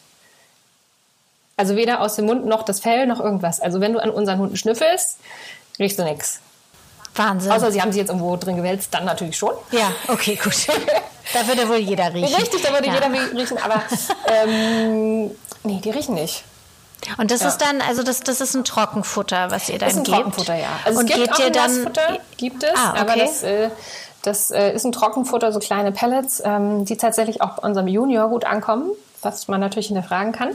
Also 1.57 1.75
weder 1.77 2.01
aus 2.01 2.15
dem 2.15 2.27
Mund 2.27 2.47
noch 2.47 2.63
das 2.65 2.81
Fell 2.81 3.07
noch 3.07 3.19
irgendwas. 3.21 3.61
Also 3.61 3.81
wenn 3.81 3.93
du 3.93 3.99
an 4.03 4.11
unseren 4.11 4.39
Hunden 4.39 4.57
schnüffelst, 4.57 5.19
riechst 5.79 5.99
du 5.99 6.05
nichts. 6.05 6.41
Wahnsinn. 7.17 7.51
Außer 7.51 7.73
sie 7.73 7.83
haben 7.83 7.91
sich 7.91 7.99
jetzt 8.01 8.11
irgendwo 8.11 8.37
drin 8.37 8.57
gewälzt, 8.57 8.95
dann 8.95 9.05
natürlich 9.05 9.37
schon. 9.37 9.55
ja, 9.73 9.91
okay, 10.07 10.37
gut. 10.43 10.69
da 11.33 11.47
würde 11.49 11.69
wohl 11.69 11.79
jeder 11.79 12.15
riechen. 12.15 12.35
Richtig, 12.37 12.63
da 12.63 12.73
würde 12.73 12.87
ja. 12.87 12.95
jeder 12.95 13.11
riechen, 13.37 13.59
aber 13.59 13.83
ähm, 14.27 15.31
nee, 15.65 15.81
die 15.83 15.91
riechen 15.91 16.15
nicht. 16.15 16.45
Und 17.17 17.31
das 17.33 17.41
Ja. 17.43 17.49
ist 17.49 17.59
dann, 17.59 17.81
also 17.81 18.03
das, 18.05 18.21
das 18.21 18.41
ist 18.41 18.55
ein 18.55 18.65
Trockenfutter, 18.65 19.51
was 19.51 19.69
ihr 19.69 19.79
dann 19.79 19.89
Das 19.89 19.93
ist 19.95 19.99
ein 19.99 20.05
gebt. 20.05 20.17
Trockenfutter, 20.17 20.55
ja. 20.57 20.69
Also 20.85 20.99
und 21.01 21.11
es 21.11 21.17
gibt 21.17 21.27
gebt 21.27 21.35
auch 21.35 21.41
ihr 21.41 21.47
ein 21.47 21.53
dann 21.53 21.75
Nassfutter, 21.77 22.19
gibt 22.37 22.63
es, 22.63 22.71
Ah, 22.77 22.95
aber 22.99 23.11
okay. 23.13 23.21
das, 23.27 23.43
äh, 23.43 23.71
das 24.23 24.51
äh, 24.51 24.73
ist 24.73 24.85
ein 24.85 24.93
Trockenfutter, 24.93 25.53
so 25.53 25.59
kleine 25.59 25.93
Pellets, 25.93 26.43
ähm, 26.45 26.85
die 26.85 26.97
tatsächlich 26.97 27.41
auch 27.41 27.57
bei 27.57 27.69
unserem 27.69 27.89
Junior 27.89 28.29
gut 28.29 28.45
ankommen, 28.45 28.91
was 29.23 29.49
man 29.49 29.61
natürlich 29.61 29.89
hinterfragen 29.89 30.33
kann. 30.33 30.51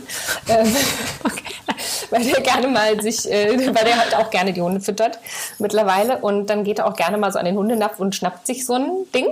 Ähm, 0.49 0.75
weil 2.09 2.23
der 2.23 2.41
gerne 2.41 2.67
mal 2.67 3.01
sich, 3.01 3.29
äh, 3.29 3.57
weil 3.75 3.85
der 3.85 3.97
halt 3.97 4.15
auch 4.15 4.29
gerne 4.29 4.53
die 4.53 4.61
Hunde 4.61 4.81
füttert 4.81 5.19
mittlerweile 5.59 6.17
und 6.19 6.47
dann 6.47 6.63
geht 6.63 6.79
er 6.79 6.87
auch 6.87 6.95
gerne 6.95 7.17
mal 7.17 7.31
so 7.31 7.39
an 7.39 7.45
den 7.45 7.57
Hundenapf 7.57 7.99
und 7.99 8.15
schnappt 8.15 8.45
sich 8.47 8.65
so 8.65 8.73
ein 8.73 8.91
Ding 9.13 9.27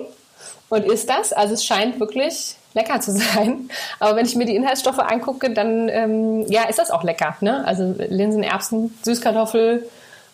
und 0.70 0.86
isst 0.86 1.10
das. 1.10 1.34
Also 1.34 1.54
es 1.54 1.66
scheint 1.66 2.00
wirklich 2.00 2.56
lecker 2.74 3.02
zu 3.02 3.12
sein. 3.12 3.70
Aber 4.00 4.16
wenn 4.16 4.26
ich 4.26 4.36
mir 4.36 4.46
die 4.46 4.56
Inhaltsstoffe 4.56 5.00
angucke, 5.00 5.52
dann 5.52 5.90
ähm, 5.90 6.46
ja, 6.50 6.64
ist 6.70 6.80
das 6.80 6.92
auch 6.92 7.04
lecker. 7.04 7.36
Ne? 7.42 7.66
Also 7.66 7.94
Linsen, 7.98 8.44
Erbsen, 8.44 8.98
Süßkartoffel, 9.04 9.88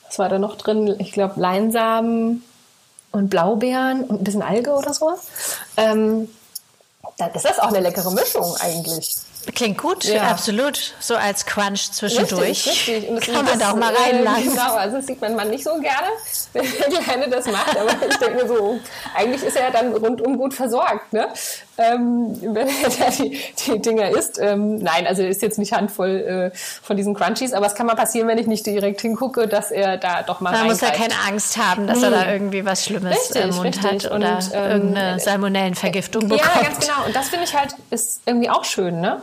was 0.05 0.19
war 0.19 0.29
da 0.29 0.39
noch 0.39 0.55
drin? 0.55 0.95
Ich 0.99 1.11
glaube 1.11 1.39
Leinsamen 1.39 2.43
und 3.17 3.29
Blaubeeren 3.29 4.03
und 4.05 4.21
ein 4.21 4.23
bisschen 4.23 4.41
Alge 4.41 4.71
oder 4.71 4.93
so. 4.93 5.13
Ähm, 5.75 6.29
dann 7.17 7.31
ist 7.33 7.45
das 7.45 7.59
auch 7.59 7.69
eine 7.69 7.79
leckere 7.79 8.11
Mischung 8.11 8.55
eigentlich. 8.59 9.15
Klingt 9.55 9.77
gut, 9.77 10.03
Ja. 10.03 10.23
absolut. 10.29 10.93
So 10.99 11.15
als 11.15 11.45
Crunch 11.45 11.91
zwischendurch. 11.93 12.41
Richtig, 12.67 12.87
richtig. 12.89 13.09
Und 13.09 13.15
das- 13.25 13.33
Kann 13.33 13.45
man 13.45 13.57
da 13.59 13.71
auch 13.71 13.75
mal 13.75 13.93
äh, 13.93 13.97
reinlassen. 13.97 14.49
Genau, 14.49 14.75
also 14.75 14.97
das 14.97 15.07
sieht 15.07 15.21
man 15.21 15.35
mal 15.35 15.47
nicht 15.47 15.63
so 15.63 15.73
gerne, 15.79 16.07
wenn 16.53 16.65
der 16.91 16.99
Kleine 17.01 17.29
das 17.29 17.45
macht. 17.45 17.77
Aber 17.77 17.91
ich 18.09 18.17
denke 18.17 18.43
mir 18.43 18.47
so, 18.47 18.77
eigentlich 19.15 19.43
ist 19.43 19.55
er 19.55 19.63
ja 19.63 19.71
dann 19.71 19.93
rundum 19.95 20.37
gut 20.37 20.53
versorgt, 20.53 21.13
ne? 21.13 21.29
Ähm, 21.77 22.35
wenn 22.41 22.67
er 22.67 22.89
da 22.99 23.09
die, 23.11 23.39
die 23.65 23.79
Dinger 23.79 24.09
isst. 24.09 24.39
Ähm, 24.39 24.77
nein, 24.79 25.05
also 25.05 25.21
er 25.21 25.29
ist 25.29 25.41
jetzt 25.41 25.59
nicht 25.59 25.73
handvoll 25.73 26.51
äh, 26.53 26.57
von 26.81 26.97
diesen 26.97 27.13
Crunchies, 27.13 27.53
aber 27.53 27.67
es 27.67 27.75
kann 27.75 27.85
mal 27.85 27.95
passieren, 27.95 28.27
wenn 28.27 28.37
ich 28.37 28.47
nicht 28.47 28.65
direkt 28.65 29.01
hingucke, 29.01 29.47
dass 29.47 29.71
er 29.71 29.97
da 29.97 30.23
doch 30.23 30.41
mal 30.41 30.51
Man 30.51 30.67
muss 30.67 30.81
ja 30.81 30.89
keine 30.89 31.13
Angst 31.27 31.57
haben, 31.57 31.87
dass 31.87 32.01
er 32.01 32.11
da 32.11 32.31
irgendwie 32.31 32.65
was 32.65 32.83
Schlimmes 32.83 33.15
Richtig, 33.15 33.43
im 33.43 33.55
Mund 33.55 33.65
richtig. 33.67 34.05
hat 34.05 34.11
oder 34.11 34.37
Und, 34.37 34.51
ähm, 34.53 34.71
irgendeine 34.71 35.19
Salmonellenvergiftung 35.19 36.27
bekommt. 36.27 36.49
Ja, 36.55 36.61
ganz 36.61 36.79
genau. 36.79 37.05
Und 37.05 37.15
das 37.15 37.29
finde 37.29 37.45
ich 37.45 37.55
halt 37.55 37.75
ist 37.89 38.21
irgendwie 38.25 38.49
auch 38.49 38.65
schön, 38.65 38.99
ne? 38.99 39.21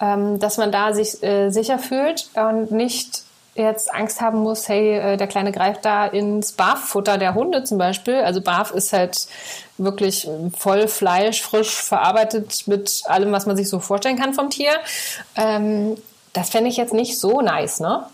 Ähm, 0.00 0.40
dass 0.40 0.56
man 0.56 0.72
da 0.72 0.92
sich 0.92 1.22
äh, 1.22 1.50
sicher 1.50 1.78
fühlt 1.78 2.28
und 2.34 2.72
nicht 2.72 3.22
jetzt 3.54 3.94
Angst 3.94 4.20
haben 4.20 4.38
muss, 4.38 4.68
hey, 4.68 4.98
äh, 4.98 5.16
der 5.16 5.26
Kleine 5.26 5.52
greift 5.52 5.84
da 5.84 6.06
ins 6.06 6.52
Barffutter 6.52 7.18
der 7.18 7.34
Hunde 7.34 7.64
zum 7.64 7.78
Beispiel. 7.78 8.16
Also 8.16 8.40
Barf 8.40 8.72
ist 8.72 8.92
halt 8.92 9.28
wirklich 9.78 10.28
voll 10.56 10.88
Fleisch, 10.88 11.42
frisch 11.42 11.82
verarbeitet 11.82 12.66
mit 12.66 13.02
allem, 13.06 13.32
was 13.32 13.46
man 13.46 13.56
sich 13.56 13.68
so 13.68 13.80
vorstellen 13.80 14.18
kann 14.18 14.34
vom 14.34 14.50
Tier. 14.50 14.72
Ähm, 15.36 15.96
das 16.32 16.50
fände 16.50 16.70
ich 16.70 16.76
jetzt 16.76 16.92
nicht 16.92 17.18
so 17.18 17.40
nice, 17.40 17.80
ne? 17.80 18.06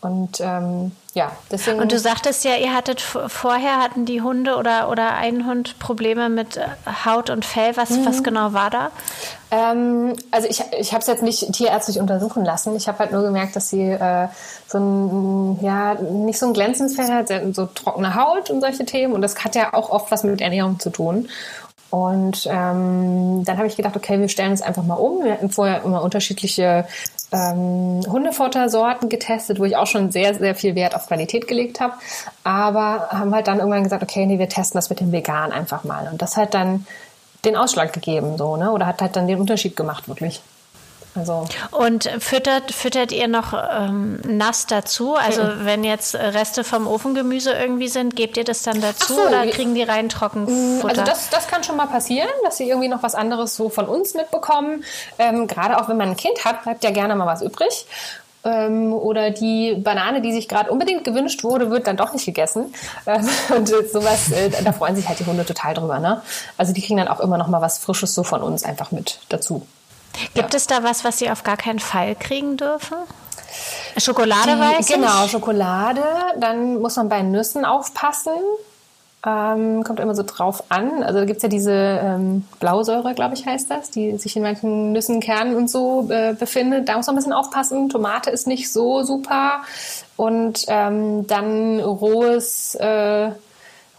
Und 0.00 0.40
ähm, 0.40 0.92
ja, 1.16 1.32
deswegen. 1.50 1.80
Und 1.80 1.92
du 1.92 1.98
sagtest 1.98 2.44
ja, 2.44 2.56
ihr 2.56 2.74
hattet 2.74 3.00
vorher 3.00 3.78
hatten 3.82 4.04
die 4.04 4.20
Hunde 4.20 4.56
oder, 4.56 4.90
oder 4.90 5.14
ein 5.14 5.46
Hund 5.46 5.78
Probleme 5.78 6.28
mit 6.28 6.58
äh, 6.58 6.66
Haut 7.06 7.30
und 7.30 7.46
Fell. 7.46 7.74
Was, 7.74 7.88
Mhm. 7.88 8.04
was 8.04 8.22
genau 8.22 8.52
war 8.52 8.68
da? 8.68 8.90
Ähm, 9.50 10.14
also 10.30 10.46
ich, 10.46 10.62
ich 10.78 10.92
habe 10.92 11.00
es 11.00 11.06
jetzt 11.06 11.22
nicht 11.22 11.50
tierärztlich 11.54 12.00
untersuchen 12.00 12.44
lassen. 12.44 12.76
Ich 12.76 12.86
habe 12.86 12.98
halt 12.98 13.12
nur 13.12 13.22
gemerkt, 13.22 13.56
dass 13.56 13.70
sie 13.70 13.80
äh, 13.80 14.28
so 14.66 14.76
ein, 14.76 15.58
ja, 15.64 15.94
nicht 15.94 16.38
so 16.38 16.48
ein 16.48 16.52
glänzendes 16.52 16.96
Fell 16.96 17.08
hat 17.08 17.32
so 17.54 17.64
trockene 17.64 18.14
Haut 18.14 18.50
und 18.50 18.60
solche 18.60 18.84
Themen. 18.84 19.14
Und 19.14 19.22
das 19.22 19.42
hat 19.42 19.54
ja 19.54 19.72
auch 19.72 19.88
oft 19.88 20.10
was 20.10 20.22
mit 20.22 20.42
Ernährung 20.42 20.78
zu 20.78 20.90
tun. 20.90 21.30
Und 21.88 22.46
ähm, 22.50 23.42
dann 23.44 23.56
habe 23.56 23.68
ich 23.68 23.76
gedacht, 23.76 23.96
okay, 23.96 24.20
wir 24.20 24.28
stellen 24.28 24.52
es 24.52 24.60
einfach 24.60 24.82
mal 24.82 24.96
um. 24.96 25.24
Wir 25.24 25.32
hatten 25.32 25.50
vorher 25.50 25.82
immer 25.82 26.02
unterschiedliche 26.02 26.84
ähm, 27.36 28.00
Hundefuttersorten 28.10 29.08
getestet, 29.08 29.58
wo 29.58 29.64
ich 29.64 29.76
auch 29.76 29.86
schon 29.86 30.10
sehr, 30.10 30.34
sehr 30.34 30.54
viel 30.54 30.74
Wert 30.74 30.94
auf 30.94 31.06
Qualität 31.06 31.46
gelegt 31.46 31.80
habe. 31.80 31.94
Aber 32.44 33.08
haben 33.10 33.34
halt 33.34 33.48
dann 33.48 33.58
irgendwann 33.58 33.84
gesagt, 33.84 34.02
okay, 34.02 34.26
nee, 34.26 34.38
wir 34.38 34.48
testen 34.48 34.78
das 34.78 34.90
mit 34.90 35.00
dem 35.00 35.12
Vegan 35.12 35.52
einfach 35.52 35.84
mal. 35.84 36.08
Und 36.10 36.22
das 36.22 36.36
hat 36.36 36.54
dann 36.54 36.86
den 37.44 37.56
Ausschlag 37.56 37.92
gegeben, 37.92 38.38
so, 38.38 38.56
ne? 38.56 38.72
Oder 38.72 38.86
hat 38.86 39.00
halt 39.00 39.16
dann 39.16 39.28
den 39.28 39.38
Unterschied 39.38 39.76
gemacht, 39.76 40.08
wirklich. 40.08 40.40
Also 41.16 41.46
und 41.70 42.10
füttert, 42.18 42.72
füttert 42.72 43.12
ihr 43.12 43.28
noch 43.28 43.52
ähm, 43.54 44.20
nass 44.26 44.66
dazu? 44.66 45.14
Also 45.14 45.42
mhm. 45.42 45.64
wenn 45.64 45.84
jetzt 45.84 46.14
Reste 46.14 46.64
vom 46.64 46.86
Ofengemüse 46.86 47.52
irgendwie 47.52 47.88
sind, 47.88 48.16
gebt 48.16 48.36
ihr 48.36 48.44
das 48.44 48.62
dann 48.62 48.80
dazu 48.80 49.14
so, 49.14 49.20
oder 49.22 49.46
kriegen 49.46 49.74
die 49.74 49.82
rein 49.82 50.08
Trockenfutter? 50.08 50.88
Also 50.88 51.02
das, 51.02 51.30
das 51.30 51.48
kann 51.48 51.64
schon 51.64 51.76
mal 51.76 51.86
passieren, 51.86 52.28
dass 52.44 52.56
sie 52.56 52.68
irgendwie 52.68 52.88
noch 52.88 53.02
was 53.02 53.14
anderes 53.14 53.56
so 53.56 53.68
von 53.68 53.86
uns 53.86 54.14
mitbekommen. 54.14 54.84
Ähm, 55.18 55.46
gerade 55.46 55.80
auch 55.80 55.88
wenn 55.88 55.96
man 55.96 56.10
ein 56.10 56.16
Kind 56.16 56.44
hat, 56.44 56.62
bleibt 56.62 56.84
ja 56.84 56.90
gerne 56.90 57.14
mal 57.16 57.26
was 57.26 57.42
übrig 57.42 57.86
ähm, 58.46 58.92
oder 58.92 59.30
die 59.30 59.74
Banane, 59.74 60.22
die 60.22 60.32
sich 60.32 60.48
gerade 60.48 60.70
unbedingt 60.70 61.04
gewünscht 61.04 61.44
wurde, 61.44 61.70
wird 61.70 61.86
dann 61.86 61.96
doch 61.96 62.12
nicht 62.12 62.24
gegessen. 62.24 62.72
Ähm, 63.06 63.28
und 63.56 63.68
sowas, 63.68 64.30
äh, 64.30 64.50
da 64.62 64.72
freuen 64.72 64.96
sich 64.96 65.08
halt 65.08 65.18
die 65.18 65.26
Hunde 65.26 65.44
total 65.44 65.74
drüber. 65.74 65.98
Ne? 65.98 66.22
Also 66.56 66.72
die 66.72 66.80
kriegen 66.80 66.96
dann 66.96 67.08
auch 67.08 67.20
immer 67.20 67.38
noch 67.38 67.48
mal 67.48 67.60
was 67.60 67.78
Frisches 67.78 68.14
so 68.14 68.22
von 68.22 68.42
uns 68.42 68.64
einfach 68.64 68.92
mit 68.92 69.20
dazu. 69.28 69.66
Gibt 70.34 70.52
ja. 70.52 70.56
es 70.56 70.66
da 70.66 70.82
was, 70.82 71.04
was 71.04 71.18
Sie 71.18 71.30
auf 71.30 71.42
gar 71.42 71.56
keinen 71.56 71.78
Fall 71.78 72.14
kriegen 72.14 72.56
dürfen? 72.56 72.96
Schokolade 73.96 74.54
die, 74.54 74.60
weiß 74.60 74.86
Genau, 74.88 75.26
Schokolade. 75.28 76.02
Dann 76.38 76.80
muss 76.80 76.96
man 76.96 77.08
bei 77.08 77.22
Nüssen 77.22 77.64
aufpassen. 77.64 78.32
Ähm, 79.24 79.82
kommt 79.82 79.98
immer 79.98 80.14
so 80.14 80.22
drauf 80.22 80.64
an. 80.68 81.02
Also 81.02 81.20
da 81.20 81.24
gibt 81.24 81.38
es 81.38 81.42
ja 81.42 81.48
diese 81.48 81.72
ähm, 81.72 82.44
Blausäure, 82.60 83.14
glaube 83.14 83.34
ich, 83.34 83.44
heißt 83.44 83.70
das, 83.70 83.90
die 83.90 84.16
sich 84.18 84.36
in 84.36 84.42
manchen 84.42 84.92
Nüssen, 84.92 85.20
Kernen 85.20 85.56
und 85.56 85.68
so 85.68 86.08
äh, 86.10 86.34
befindet. 86.34 86.88
Da 86.88 86.96
muss 86.96 87.06
man 87.06 87.14
ein 87.14 87.18
bisschen 87.18 87.32
aufpassen. 87.32 87.88
Tomate 87.88 88.30
ist 88.30 88.46
nicht 88.46 88.72
so 88.72 89.02
super. 89.02 89.62
Und 90.16 90.66
ähm, 90.68 91.26
dann 91.26 91.80
rohes 91.80 92.76
äh, 92.76 93.30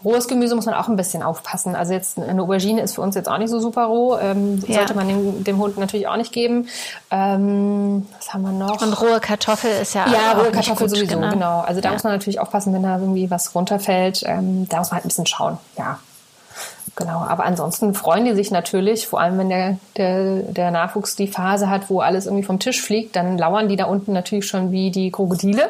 Rohes 0.04 0.28
Gemüse 0.28 0.54
muss 0.54 0.66
man 0.66 0.74
auch 0.74 0.88
ein 0.88 0.96
bisschen 0.96 1.22
aufpassen. 1.22 1.74
Also 1.74 1.92
jetzt 1.92 2.18
eine 2.18 2.40
Aubergine 2.40 2.80
ist 2.82 2.94
für 2.94 3.00
uns 3.00 3.16
jetzt 3.16 3.28
auch 3.28 3.38
nicht 3.38 3.50
so 3.50 3.58
super 3.58 3.86
roh. 3.86 4.16
Ähm, 4.16 4.62
ja. 4.66 4.76
Sollte 4.76 4.94
man 4.94 5.08
dem, 5.08 5.42
dem, 5.42 5.58
Hund 5.58 5.76
natürlich 5.76 6.06
auch 6.06 6.16
nicht 6.16 6.32
geben. 6.32 6.68
Ähm, 7.10 8.06
was 8.16 8.32
haben 8.32 8.42
wir 8.42 8.52
noch? 8.52 8.80
Und 8.80 8.92
rohe 9.00 9.18
Kartoffel 9.18 9.70
ist 9.82 9.94
ja 9.94 10.06
Ja, 10.06 10.32
rohe 10.32 10.52
Kartoffel 10.52 10.88
sowieso, 10.88 11.16
genau. 11.16 11.30
genau. 11.30 11.60
Also 11.60 11.80
da 11.80 11.88
ja. 11.88 11.92
muss 11.94 12.04
man 12.04 12.12
natürlich 12.12 12.38
aufpassen, 12.38 12.72
wenn 12.72 12.84
da 12.84 12.98
irgendwie 12.98 13.30
was 13.30 13.54
runterfällt. 13.54 14.22
Ähm, 14.24 14.68
da 14.68 14.78
muss 14.78 14.90
man 14.90 14.96
halt 14.96 15.04
ein 15.04 15.08
bisschen 15.08 15.26
schauen. 15.26 15.58
Ja. 15.76 15.98
Genau, 16.96 17.20
aber 17.20 17.44
ansonsten 17.44 17.94
freuen 17.94 18.24
die 18.24 18.34
sich 18.34 18.50
natürlich, 18.50 19.06
vor 19.06 19.20
allem 19.20 19.38
wenn 19.38 19.48
der, 19.48 19.78
der, 19.96 20.42
der 20.42 20.72
Nachwuchs 20.72 21.14
die 21.14 21.28
Phase 21.28 21.70
hat, 21.70 21.90
wo 21.90 22.00
alles 22.00 22.26
irgendwie 22.26 22.42
vom 22.42 22.58
Tisch 22.58 22.82
fliegt, 22.82 23.14
dann 23.14 23.38
lauern 23.38 23.68
die 23.68 23.76
da 23.76 23.84
unten 23.84 24.12
natürlich 24.12 24.46
schon 24.46 24.72
wie 24.72 24.90
die 24.90 25.12
Krokodile 25.12 25.68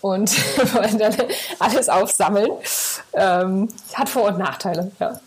und 0.00 0.30
wollen 0.74 0.98
dann 0.98 1.14
alles 1.58 1.88
aufsammeln. 1.88 2.50
Ähm, 3.12 3.68
hat 3.94 4.08
Vor- 4.08 4.28
und 4.28 4.38
Nachteile, 4.38 4.90
ja. 5.00 5.20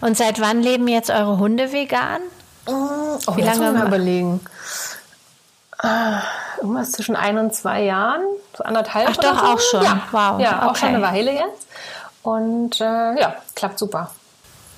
Und 0.00 0.16
seit 0.16 0.40
wann 0.40 0.62
leben 0.62 0.86
jetzt 0.88 1.10
eure 1.10 1.38
Hunde 1.38 1.72
vegan? 1.72 2.20
Oh, 2.66 3.18
Wie 3.34 3.42
lange 3.42 3.74
wir 3.74 3.84
überlegen? 3.84 4.40
Ah, 5.78 6.22
irgendwas 6.58 6.92
zwischen 6.92 7.16
ein 7.16 7.38
und 7.38 7.52
zwei 7.54 7.82
Jahren, 7.82 8.22
so 8.56 8.62
anderthalb. 8.62 9.08
Ach 9.10 9.16
doch, 9.16 9.38
so. 9.38 9.46
auch 9.46 9.60
schon. 9.60 9.82
Ja, 9.82 10.02
wow. 10.12 10.40
Ja, 10.40 10.58
okay. 10.58 10.66
auch 10.66 10.76
schon 10.76 10.88
eine 10.90 11.02
Weile 11.02 11.32
jetzt. 11.32 11.66
Und 12.22 12.80
äh, 12.80 13.18
ja, 13.20 13.34
klappt 13.56 13.80
super 13.80 14.12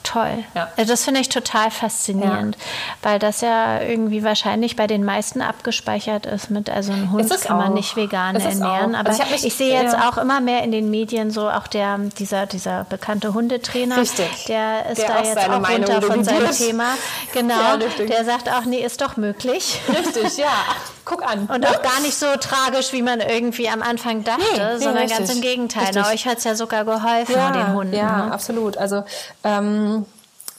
toll. 0.05 0.45
Ja. 0.55 0.69
Also 0.77 0.93
das 0.93 1.05
finde 1.05 1.21
ich 1.21 1.29
total 1.29 1.71
faszinierend, 1.71 2.57
ja. 2.57 2.63
weil 3.03 3.19
das 3.19 3.41
ja 3.41 3.81
irgendwie 3.81 4.23
wahrscheinlich 4.23 4.77
bei 4.77 4.87
den 4.87 5.05
meisten 5.05 5.43
abgespeichert 5.43 6.27
ist 6.27 6.51
mit, 6.51 6.71
also 6.71 6.93
ein 6.93 7.11
Hund 7.11 7.29
kann 7.43 7.57
man 7.57 7.75
nicht 7.75 7.97
vegan 7.97 8.37
ernähren. 8.37 8.95
Aber 8.95 9.09
also 9.09 9.23
ich, 9.25 9.31
mich, 9.31 9.47
ich, 9.47 9.55
sehe 9.55 9.73
jetzt 9.83 9.95
ja. 9.95 10.09
auch 10.09 10.19
immer 10.19 10.41
mehr 10.41 10.63
in 10.63 10.71
den 10.71 10.91
Medien 10.91 11.31
so 11.31 11.49
auch 11.49 11.67
der, 11.67 11.99
dieser, 11.99 12.47
dieser 12.47 12.85
bekannte 12.85 13.35
Hundetrainer, 13.35 13.97
Richtig. 13.97 14.45
der 14.47 14.91
ist 14.91 15.03
der 15.03 15.09
da 15.09 15.23
jetzt 15.23 15.39
auch 15.39 15.61
Meinung 15.61 15.91
runter 15.91 16.03
von 16.03 16.25
seinem 16.25 16.51
Thema. 16.53 16.85
Genau, 17.33 17.77
der 17.77 18.25
sagt 18.25 18.49
auch, 18.49 18.65
nee, 18.65 18.85
ist 18.85 19.01
doch 19.01 19.17
möglich. 19.17 19.81
Richtig, 19.89 20.37
ja. 20.37 20.47
Guck 21.05 21.23
an. 21.23 21.47
Und 21.47 21.67
auch 21.67 21.83
gar 21.83 22.01
nicht 22.01 22.15
so 22.15 22.27
tragisch, 22.41 22.93
wie 22.93 23.03
man 23.03 23.21
irgendwie 23.21 23.69
am 23.69 23.83
Anfang 23.83 24.25
dachte, 24.25 24.43
nee, 24.55 24.79
sondern 24.79 25.03
richtig. 25.03 25.19
ganz 25.19 25.35
im 25.35 25.41
Gegenteil. 25.43 25.85
Richtig. 25.85 26.07
euch 26.07 26.27
hat 26.27 26.39
es 26.39 26.45
ja 26.45 26.55
sogar 26.55 26.85
geholfen, 26.85 27.35
ja, 27.35 27.51
den 27.51 27.75
Hunden. 27.75 27.95
Ja, 27.95 28.27
ne? 28.27 28.33
absolut. 28.33 28.79
Also 28.79 29.05
ähm, 29.43 29.94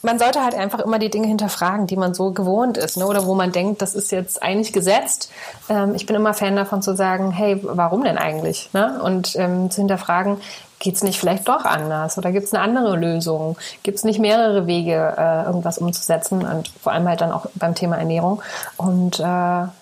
man 0.06 0.20
sollte 0.20 0.42
halt 0.42 0.54
einfach 0.54 0.78
immer 0.78 1.00
die 1.00 1.10
Dinge 1.10 1.26
hinterfragen, 1.26 1.88
die 1.88 1.96
man 1.96 2.14
so 2.14 2.30
gewohnt 2.30 2.78
ist, 2.78 2.96
ne? 2.96 3.06
oder 3.06 3.26
wo 3.26 3.34
man 3.34 3.50
denkt, 3.50 3.82
das 3.82 3.94
ist 3.94 4.12
jetzt 4.12 4.40
eigentlich 4.40 4.72
gesetzt. 4.72 5.30
Ähm, 5.68 5.96
ich 5.96 6.06
bin 6.06 6.14
immer 6.14 6.32
Fan 6.32 6.54
davon 6.54 6.80
zu 6.80 6.94
sagen, 6.94 7.32
hey, 7.32 7.58
warum 7.60 8.04
denn 8.04 8.16
eigentlich? 8.16 8.70
Ne? 8.72 9.00
Und 9.02 9.34
ähm, 9.34 9.68
zu 9.68 9.80
hinterfragen, 9.80 10.36
geht 10.78 10.94
es 10.96 11.02
nicht 11.02 11.18
vielleicht 11.18 11.48
doch 11.48 11.64
anders 11.64 12.18
oder 12.18 12.32
gibt 12.32 12.46
es 12.46 12.54
eine 12.54 12.62
andere 12.62 12.96
Lösung? 12.96 13.56
Gibt 13.82 13.98
es 13.98 14.04
nicht 14.04 14.18
mehrere 14.18 14.66
Wege, 14.66 15.14
äh, 15.16 15.44
irgendwas 15.44 15.78
umzusetzen 15.78 16.44
und 16.44 16.68
vor 16.82 16.92
allem 16.92 17.08
halt 17.08 17.20
dann 17.20 17.32
auch 17.32 17.46
beim 17.54 17.74
Thema 17.74 17.96
Ernährung. 17.96 18.42
Und 18.76 19.18
äh, 19.20 19.22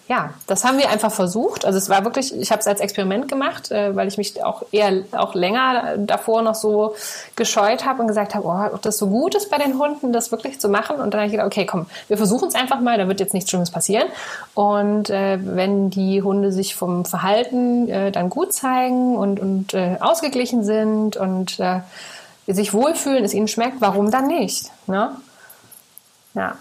ja, 0.06 0.30
das 0.46 0.64
haben 0.64 0.78
wir 0.78 0.90
einfach 0.90 1.10
versucht. 1.10 1.64
Also 1.64 1.78
es 1.78 1.88
war 1.88 2.04
wirklich, 2.04 2.38
ich 2.38 2.50
habe 2.50 2.60
es 2.60 2.66
als 2.66 2.80
Experiment 2.80 3.26
gemacht, 3.26 3.70
äh, 3.70 3.96
weil 3.96 4.06
ich 4.06 4.18
mich 4.18 4.44
auch 4.44 4.62
eher 4.70 5.02
auch 5.12 5.34
länger 5.34 5.96
davor 5.96 6.42
noch 6.42 6.54
so 6.54 6.94
gescheut 7.36 7.86
habe 7.86 8.02
und 8.02 8.08
gesagt 8.08 8.34
habe, 8.34 8.46
oh, 8.46 8.74
ob 8.74 8.82
das 8.82 8.98
so 8.98 9.08
gut 9.08 9.34
ist 9.34 9.50
bei 9.50 9.56
den 9.56 9.78
Hunden, 9.78 10.12
das 10.12 10.30
wirklich 10.30 10.60
zu 10.60 10.68
machen. 10.68 10.96
Und 10.96 11.14
dann 11.14 11.20
habe 11.20 11.26
ich 11.26 11.32
gedacht, 11.32 11.46
okay, 11.46 11.64
komm, 11.64 11.86
wir 12.08 12.18
versuchen 12.18 12.48
es 12.48 12.54
einfach 12.54 12.80
mal, 12.80 12.98
da 12.98 13.08
wird 13.08 13.18
jetzt 13.18 13.32
nichts 13.32 13.48
Schlimmes 13.48 13.70
passieren. 13.70 14.06
Und 14.54 15.08
äh, 15.08 15.38
wenn 15.40 15.88
die 15.88 16.22
Hunde 16.22 16.52
sich 16.52 16.76
vom 16.76 17.06
Verhalten 17.06 17.88
äh, 17.88 18.12
dann 18.12 18.28
gut 18.28 18.52
zeigen 18.52 19.16
und, 19.16 19.40
und 19.40 19.72
äh, 19.72 19.96
ausgeglichen 20.00 20.64
sind, 20.64 20.83
sind 20.84 21.16
und 21.16 21.58
äh, 21.60 21.80
sich 22.46 22.72
wohlfühlen, 22.72 23.24
es 23.24 23.34
ihnen 23.34 23.48
schmeckt, 23.48 23.80
warum 23.80 24.10
dann 24.10 24.26
nicht? 24.26 24.70
Ne? 24.86 25.16
Ja. 26.34 26.58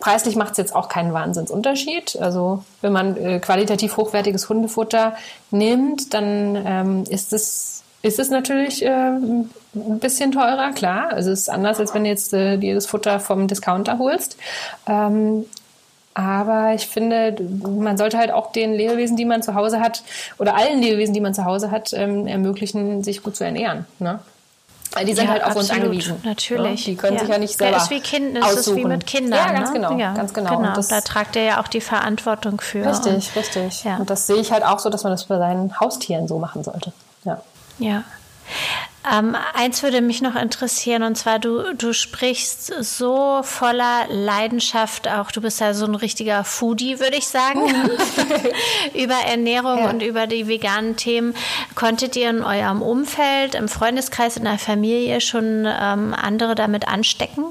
Preislich 0.00 0.36
macht 0.36 0.52
es 0.52 0.58
jetzt 0.58 0.76
auch 0.76 0.88
keinen 0.88 1.12
Wahnsinnsunterschied. 1.12 2.18
Also 2.20 2.64
wenn 2.82 2.92
man 2.92 3.16
äh, 3.16 3.40
qualitativ 3.40 3.96
hochwertiges 3.96 4.48
Hundefutter 4.48 5.16
nimmt, 5.50 6.14
dann 6.14 6.56
ähm, 6.64 7.04
ist 7.08 7.32
es 7.32 7.82
ist 8.00 8.20
es 8.20 8.30
natürlich 8.30 8.84
äh, 8.84 8.88
ein 8.88 9.50
bisschen 9.74 10.30
teurer, 10.30 10.70
klar. 10.70 11.10
Also 11.10 11.32
es 11.32 11.40
ist 11.40 11.50
anders, 11.50 11.80
als 11.80 11.94
wenn 11.94 12.04
du 12.04 12.10
jetzt 12.10 12.32
äh, 12.32 12.56
dir 12.56 12.76
das 12.76 12.86
Futter 12.86 13.18
vom 13.18 13.48
Discounter 13.48 13.98
holst. 13.98 14.36
Ähm, 14.86 15.46
aber 16.18 16.74
ich 16.74 16.88
finde, 16.88 17.36
man 17.64 17.96
sollte 17.96 18.18
halt 18.18 18.32
auch 18.32 18.50
den 18.50 18.74
Lebewesen, 18.74 19.16
die 19.16 19.24
man 19.24 19.40
zu 19.40 19.54
Hause 19.54 19.78
hat, 19.78 20.02
oder 20.38 20.56
allen 20.56 20.82
Lebewesen, 20.82 21.14
die 21.14 21.20
man 21.20 21.32
zu 21.32 21.44
Hause 21.44 21.70
hat, 21.70 21.92
ähm, 21.92 22.26
ermöglichen, 22.26 23.04
sich 23.04 23.22
gut 23.22 23.36
zu 23.36 23.44
ernähren. 23.44 23.86
Ne? 24.00 24.18
Weil 24.94 25.04
die 25.04 25.14
sind 25.14 25.26
ja, 25.26 25.30
halt 25.30 25.42
auf 25.44 25.50
absolut, 25.50 25.70
uns 25.70 25.78
angewiesen. 25.78 26.14
Ne? 26.24 26.30
Natürlich. 26.30 26.84
Die 26.86 26.96
können 26.96 27.14
ja. 27.14 27.20
sich 27.20 27.28
ja 27.28 27.38
nicht 27.38 27.56
selber. 27.56 27.74
Das 27.74 27.84
ist 27.84 27.90
wie 27.90 28.00
kind, 28.00 28.36
das 28.36 28.44
aussuchen. 28.44 28.78
ist 28.78 28.84
wie 28.84 28.88
mit 28.88 29.06
Kindern. 29.06 29.38
Ja, 29.38 29.52
ganz 29.52 29.68
ne? 29.68 29.74
genau. 29.74 29.96
Ja, 29.96 30.12
ganz 30.12 30.34
genau. 30.34 30.56
genau. 30.56 30.74
da 30.74 31.00
tragt 31.02 31.36
er 31.36 31.44
ja 31.44 31.62
auch 31.62 31.68
die 31.68 31.80
Verantwortung 31.80 32.60
für. 32.60 32.84
Richtig, 32.84 33.36
richtig. 33.36 33.84
Und 34.00 34.10
das 34.10 34.26
sehe 34.26 34.38
ich 34.38 34.50
halt 34.50 34.64
auch 34.64 34.80
so, 34.80 34.90
dass 34.90 35.04
man 35.04 35.12
das 35.12 35.26
bei 35.26 35.38
seinen 35.38 35.78
Haustieren 35.78 36.26
so 36.26 36.40
machen 36.40 36.64
sollte. 36.64 36.92
Ja. 37.22 37.40
Ja. 37.78 38.02
Ähm, 39.10 39.36
eins 39.54 39.82
würde 39.82 40.00
mich 40.00 40.20
noch 40.22 40.34
interessieren, 40.34 41.02
und 41.02 41.16
zwar 41.16 41.38
du, 41.38 41.74
du 41.74 41.92
sprichst 41.92 42.72
so 42.80 43.42
voller 43.42 44.06
Leidenschaft 44.08 45.08
auch, 45.08 45.30
du 45.30 45.40
bist 45.40 45.60
ja 45.60 45.74
so 45.74 45.86
ein 45.86 45.94
richtiger 45.94 46.44
Foodie, 46.44 47.00
würde 47.00 47.16
ich 47.16 47.26
sagen, 47.26 47.60
mhm. 47.62 47.90
über 49.00 49.14
Ernährung 49.14 49.78
ja. 49.78 49.90
und 49.90 50.02
über 50.02 50.26
die 50.26 50.48
veganen 50.48 50.96
Themen. 50.96 51.34
Konntet 51.74 52.16
ihr 52.16 52.30
in 52.30 52.42
eurem 52.42 52.82
Umfeld, 52.82 53.54
im 53.54 53.68
Freundeskreis, 53.68 54.36
in 54.36 54.44
der 54.44 54.58
Familie 54.58 55.20
schon 55.20 55.66
ähm, 55.66 56.14
andere 56.14 56.54
damit 56.54 56.88
anstecken? 56.88 57.44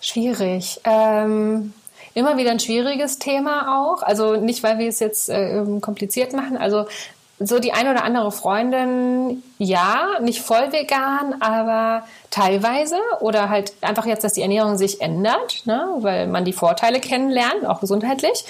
Schwierig. 0.00 0.80
Ähm 0.84 1.72
immer 2.14 2.36
wieder 2.36 2.50
ein 2.50 2.60
schwieriges 2.60 3.18
Thema 3.18 3.80
auch. 3.80 4.02
Also 4.02 4.36
nicht, 4.36 4.62
weil 4.62 4.78
wir 4.78 4.88
es 4.88 5.00
jetzt 5.00 5.28
äh, 5.28 5.64
kompliziert 5.80 6.32
machen. 6.32 6.56
Also 6.56 6.86
so 7.44 7.58
die 7.58 7.72
eine 7.72 7.90
oder 7.90 8.04
andere 8.04 8.32
Freundin, 8.32 9.42
ja, 9.58 10.18
nicht 10.20 10.42
voll 10.42 10.72
vegan, 10.72 11.40
aber 11.40 12.04
teilweise 12.30 12.96
oder 13.20 13.48
halt 13.48 13.72
einfach 13.80 14.06
jetzt, 14.06 14.24
dass 14.24 14.32
die 14.32 14.42
Ernährung 14.42 14.76
sich 14.76 15.00
ändert, 15.00 15.62
ne, 15.64 15.86
weil 15.98 16.26
man 16.26 16.44
die 16.44 16.52
Vorteile 16.52 17.00
kennenlernt, 17.00 17.66
auch 17.66 17.80
gesundheitlich. 17.80 18.44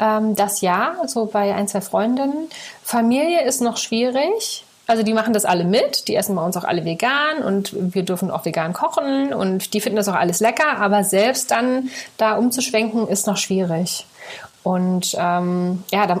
Ähm, 0.00 0.34
das 0.34 0.60
ja, 0.60 0.96
so 1.06 1.26
bei 1.26 1.54
ein, 1.54 1.68
zwei 1.68 1.80
Freundinnen. 1.80 2.48
Familie 2.82 3.44
ist 3.44 3.60
noch 3.60 3.76
schwierig. 3.76 4.64
Also 4.88 5.02
die 5.02 5.14
machen 5.14 5.32
das 5.32 5.44
alle 5.44 5.64
mit, 5.64 6.06
die 6.06 6.14
essen 6.14 6.36
bei 6.36 6.44
uns 6.44 6.56
auch 6.56 6.62
alle 6.62 6.84
vegan 6.84 7.42
und 7.44 7.72
wir 7.74 8.04
dürfen 8.04 8.30
auch 8.30 8.44
vegan 8.44 8.72
kochen 8.72 9.34
und 9.34 9.74
die 9.74 9.80
finden 9.80 9.96
das 9.96 10.08
auch 10.08 10.14
alles 10.14 10.38
lecker, 10.38 10.78
aber 10.78 11.02
selbst 11.02 11.50
dann 11.50 11.90
da 12.18 12.36
umzuschwenken 12.36 13.08
ist 13.08 13.26
noch 13.26 13.36
schwierig. 13.36 14.06
Und 14.62 15.16
ähm, 15.18 15.82
ja, 15.90 16.06
da 16.06 16.20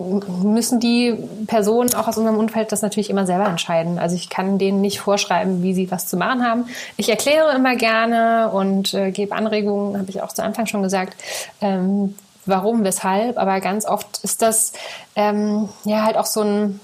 müssen 0.00 0.80
die 0.80 1.14
Personen 1.46 1.94
auch 1.94 2.08
aus 2.08 2.16
unserem 2.16 2.38
Umfeld 2.38 2.72
das 2.72 2.82
natürlich 2.82 3.10
immer 3.10 3.26
selber 3.26 3.46
entscheiden. 3.46 3.98
Also 3.98 4.16
ich 4.16 4.30
kann 4.30 4.58
denen 4.58 4.80
nicht 4.80 5.00
vorschreiben, 5.00 5.62
wie 5.62 5.74
sie 5.74 5.90
was 5.90 6.06
zu 6.06 6.16
machen 6.16 6.44
haben. 6.44 6.66
Ich 6.96 7.08
erkläre 7.08 7.54
immer 7.54 7.76
gerne 7.76 8.50
und 8.50 8.94
äh, 8.94 9.10
gebe 9.10 9.34
Anregungen, 9.34 9.98
habe 9.98 10.10
ich 10.10 10.22
auch 10.22 10.32
zu 10.32 10.42
Anfang 10.42 10.66
schon 10.66 10.82
gesagt, 10.82 11.16
ähm, 11.60 12.14
warum, 12.46 12.84
weshalb, 12.84 13.38
aber 13.38 13.60
ganz 13.60 13.84
oft 13.84 14.18
ist 14.24 14.42
das 14.42 14.72
ähm, 15.16 15.68
ja 15.84 16.02
halt 16.02 16.16
auch 16.16 16.26
so 16.26 16.42
ein 16.42 16.80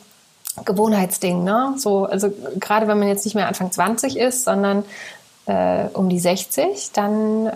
Gewohnheitsding, 0.64 1.44
ne? 1.44 1.74
So, 1.76 2.06
also 2.06 2.32
gerade 2.58 2.88
wenn 2.88 2.98
man 2.98 3.08
jetzt 3.08 3.24
nicht 3.24 3.34
mehr 3.34 3.48
Anfang 3.48 3.70
20 3.70 4.16
ist, 4.16 4.44
sondern 4.44 4.84
äh, 5.46 5.86
um 5.92 6.08
die 6.08 6.18
60, 6.18 6.92
dann 6.92 7.52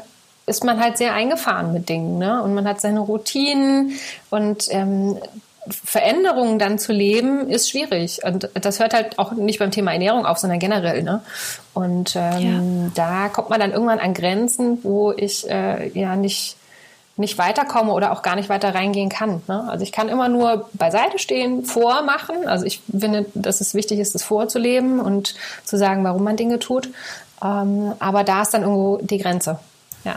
ist 0.46 0.64
man 0.64 0.80
halt 0.80 0.98
sehr 0.98 1.14
eingefahren 1.14 1.72
mit 1.72 1.88
Dingen, 1.88 2.18
ne? 2.18 2.42
Und 2.42 2.54
man 2.54 2.66
hat 2.66 2.80
seine 2.80 3.00
Routinen 3.00 3.92
und 4.30 4.66
ähm, 4.70 5.16
Veränderungen 5.71 6.59
dann 6.59 6.79
zu 6.79 6.93
leben, 6.93 7.49
ist 7.49 7.71
schwierig. 7.71 8.21
Und 8.25 8.49
das 8.55 8.81
hört 8.81 8.95
halt 8.95 9.18
auch 9.18 9.33
nicht 9.33 9.59
beim 9.59 9.71
Thema 9.71 9.93
Ernährung 9.93 10.27
auf, 10.27 10.39
sondern 10.39 10.59
generell. 10.59 11.03
Ne? 11.03 11.23
Und 11.75 12.16
ähm, 12.16 12.85
ja. 12.85 12.91
da 12.95 13.29
kommt 13.29 13.51
man 13.51 13.61
dann 13.61 13.73
irgendwann 13.73 13.99
an 13.99 14.14
Grenzen, 14.14 14.79
wo 14.83 15.12
ich 15.12 15.49
äh, 15.49 15.89
ja 15.99 16.16
nicht 16.16 16.57
nicht 17.21 17.39
weiterkomme 17.39 17.93
oder 17.93 18.12
auch 18.12 18.23
gar 18.23 18.35
nicht 18.35 18.49
weiter 18.49 18.75
reingehen 18.75 19.11
kann. 19.11 19.43
Ne? 19.47 19.68
Also 19.68 19.83
ich 19.85 19.93
kann 19.93 20.09
immer 20.09 20.29
nur 20.29 20.71
beiseite 20.73 21.18
stehen, 21.18 21.64
vormachen. 21.64 22.49
Also 22.49 22.64
ich 22.64 22.81
finde, 22.99 23.27
dass 23.35 23.61
es 23.61 23.75
wichtig 23.75 24.01
ist, 24.01 24.14
das 24.14 24.23
vorzuleben 24.23 24.99
und 24.99 25.35
zu 25.64 25.77
sagen, 25.77 26.03
warum 26.03 26.25
man 26.25 26.37
Dinge 26.37 26.59
tut. 26.59 26.89
Ähm, 27.43 27.93
aber 27.99 28.25
da 28.25 28.43
ist 28.43 28.55
dann 28.55 28.62
irgendwo 28.62 28.99
die 29.03 29.18
Grenze. 29.18 29.61
Ja. 30.05 30.16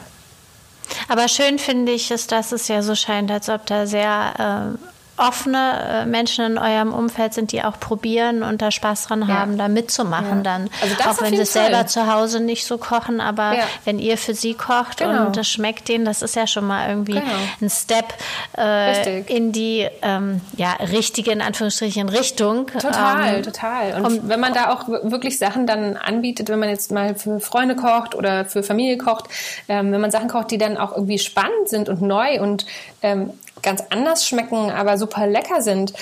Aber 1.07 1.27
schön 1.27 1.59
finde 1.59 1.91
ich 1.91 2.09
es, 2.09 2.27
dass 2.27 2.51
es 2.51 2.67
ja 2.67 2.81
so 2.81 2.95
scheint, 2.95 3.29
als 3.31 3.49
ob 3.49 3.65
da 3.65 3.85
sehr 3.85 4.77
äh, 4.77 4.92
offene 5.17 6.03
äh, 6.03 6.05
Menschen 6.05 6.43
in 6.45 6.57
eurem 6.57 6.91
Umfeld 6.91 7.33
sind, 7.33 7.51
die 7.51 7.63
auch 7.63 7.79
probieren 7.79 8.41
und 8.41 8.61
da 8.61 8.71
Spaß 8.71 9.07
dran 9.07 9.21
ja. 9.21 9.27
haben, 9.27 9.57
da 9.57 9.67
mitzumachen 9.67 10.37
ja. 10.37 10.43
dann. 10.43 10.69
Also 10.81 10.95
auch 11.09 11.21
wenn 11.21 11.35
sie 11.35 11.45
selber 11.45 11.85
zu 11.85 12.11
Hause 12.11 12.39
nicht 12.39 12.65
so 12.65 12.79
kochen, 12.79 13.21
aber 13.21 13.55
ja. 13.55 13.63
wenn 13.85 13.99
ihr 13.99 14.17
für 14.17 14.33
sie 14.33 14.55
kocht 14.55 14.97
genau. 14.97 15.27
und 15.27 15.37
das 15.37 15.47
schmeckt 15.47 15.87
denen, 15.87 16.03
das 16.03 16.23
ist 16.23 16.35
ja 16.35 16.47
schon 16.47 16.65
mal 16.65 16.89
irgendwie 16.89 17.13
genau. 17.13 17.25
ein 17.61 17.69
Step 17.69 18.13
äh, 18.57 19.21
in 19.21 19.51
die 19.51 19.87
ähm, 20.01 20.41
ja, 20.57 20.73
richtige, 20.73 21.31
in 21.31 21.41
Anführungsstrichen, 21.41 22.09
Richtung. 22.09 22.67
Total, 22.67 23.35
ähm, 23.35 23.43
total. 23.43 23.93
Und 23.93 24.05
um, 24.05 24.29
wenn 24.29 24.39
man 24.39 24.53
da 24.53 24.71
auch 24.73 24.87
wirklich 24.87 25.37
Sachen 25.37 25.67
dann 25.67 25.95
anbietet, 25.95 26.49
wenn 26.49 26.59
man 26.59 26.69
jetzt 26.69 26.91
mal 26.91 27.13
für 27.13 27.39
Freunde 27.39 27.75
kocht 27.75 28.15
oder 28.15 28.45
für 28.45 28.63
Familie 28.63 28.97
kocht, 28.97 29.25
ähm, 29.67 29.91
wenn 29.91 30.01
man 30.01 30.09
Sachen 30.09 30.27
kocht, 30.27 30.49
die 30.49 30.57
dann 30.57 30.77
auch 30.77 30.93
irgendwie 30.93 31.19
spannend 31.19 31.69
sind 31.69 31.87
und 31.87 32.01
neu 32.01 32.41
und 32.41 32.65
ähm, 33.03 33.31
ganz 33.63 33.83
anders 33.89 34.27
schmecken, 34.27 34.69
aber 34.69 34.97
super 34.97 35.25
lecker 35.25 35.61
sind, 35.61 35.93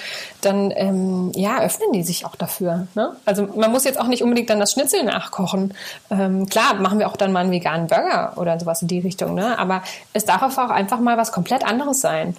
dann 0.42 0.72
ähm, 0.76 1.32
ja, 1.36 1.62
öffnen 1.62 1.94
die 1.94 2.04
sich 2.04 2.26
auch 2.26 2.36
dafür. 2.36 2.88
Ne? 2.96 3.16
Also 3.26 3.48
man 3.56 3.72
muss 3.72 3.86
jetzt 3.86 4.00
auch 4.00 4.08
nicht 4.08 4.24
unbedingt 4.24 4.50
dann 4.50 4.60
das 4.60 4.74
Schnitzel 4.74 5.04
nachkochen. 5.04 5.74
Ähm, 6.10 6.48
klar, 6.48 6.74
machen 6.76 7.00
wir 7.00 7.08
auch 7.08 7.16
dann 7.16 7.32
mal 7.32 7.42
einen 7.42 7.52
veganen 7.52 7.88
Burger 7.88 8.34
oder 8.36 8.60
sowas 8.60 8.82
in 8.82 8.88
die 8.88 9.00
Richtung, 9.00 9.36
ne? 9.36 9.58
aber 9.58 9.84
es 10.14 10.26
darf 10.26 10.42
auch 10.42 10.70
einfach 10.70 11.00
mal 11.00 11.18
was 11.18 11.32
komplett 11.32 11.64
anderes 11.64 12.02
sein. 12.02 12.36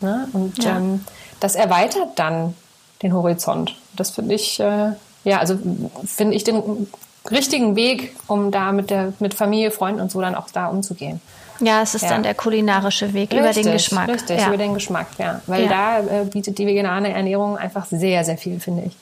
Ne? 0.00 0.28
Und 0.32 0.64
ja. 0.64 0.76
ähm, 0.76 1.04
das 1.40 1.54
erweitert 1.54 2.10
dann 2.16 2.54
den 3.02 3.12
Horizont. 3.12 3.76
Das 3.94 4.10
finde 4.10 4.34
ich, 4.34 4.58
äh, 4.60 4.92
ja, 5.24 5.38
also 5.38 5.58
finde 6.06 6.34
ich 6.34 6.44
den 6.44 6.88
richtigen 7.30 7.76
Weg, 7.76 8.16
um 8.26 8.50
da 8.50 8.72
mit 8.72 8.90
der 8.90 9.12
mit 9.18 9.34
Familie, 9.34 9.70
Freunden 9.70 10.00
und 10.00 10.10
so 10.10 10.20
dann 10.20 10.34
auch 10.34 10.48
da 10.50 10.66
umzugehen. 10.66 11.20
Ja, 11.60 11.82
es 11.82 11.94
ist 11.94 12.02
ja. 12.02 12.08
dann 12.08 12.22
der 12.22 12.34
kulinarische 12.34 13.12
Weg 13.12 13.32
richtig, 13.32 13.38
über 13.38 13.52
den 13.52 13.72
Geschmack. 13.72 14.08
Richtig, 14.08 14.40
ja. 14.40 14.48
über 14.48 14.56
den 14.56 14.74
Geschmack, 14.74 15.06
ja. 15.18 15.40
Weil 15.46 15.64
ja. 15.64 16.00
da 16.08 16.22
äh, 16.22 16.24
bietet 16.24 16.58
die 16.58 16.66
vegane 16.66 17.12
Ernährung 17.12 17.56
einfach 17.56 17.86
sehr, 17.86 18.24
sehr 18.24 18.38
viel, 18.38 18.60
finde 18.60 18.84
ich. 18.84 18.96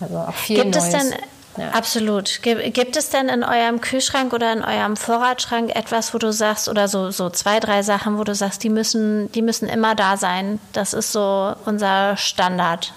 Also 0.00 0.18
auch 0.18 0.34
viel 0.34 0.62
Gibt 0.62 0.74
Neues. 0.74 0.84
es 0.84 0.92
denn 0.92 1.14
ja. 1.56 1.70
Absolut. 1.70 2.42
Gibt 2.42 2.96
es 2.96 3.10
denn 3.10 3.28
in 3.28 3.42
eurem 3.42 3.80
Kühlschrank 3.80 4.32
oder 4.32 4.52
in 4.52 4.62
eurem 4.62 4.96
Vorratsschrank 4.96 5.74
etwas, 5.74 6.12
wo 6.12 6.18
du 6.18 6.32
sagst, 6.32 6.68
oder 6.68 6.86
so, 6.88 7.10
so 7.10 7.30
zwei, 7.30 7.60
drei 7.60 7.82
Sachen, 7.82 8.18
wo 8.18 8.24
du 8.24 8.34
sagst, 8.34 8.62
die 8.62 8.68
müssen, 8.68 9.32
die 9.32 9.42
müssen 9.42 9.68
immer 9.68 9.94
da 9.94 10.16
sein? 10.16 10.60
Das 10.72 10.92
ist 10.92 11.12
so 11.12 11.54
unser 11.64 12.16
Standard. 12.16 12.92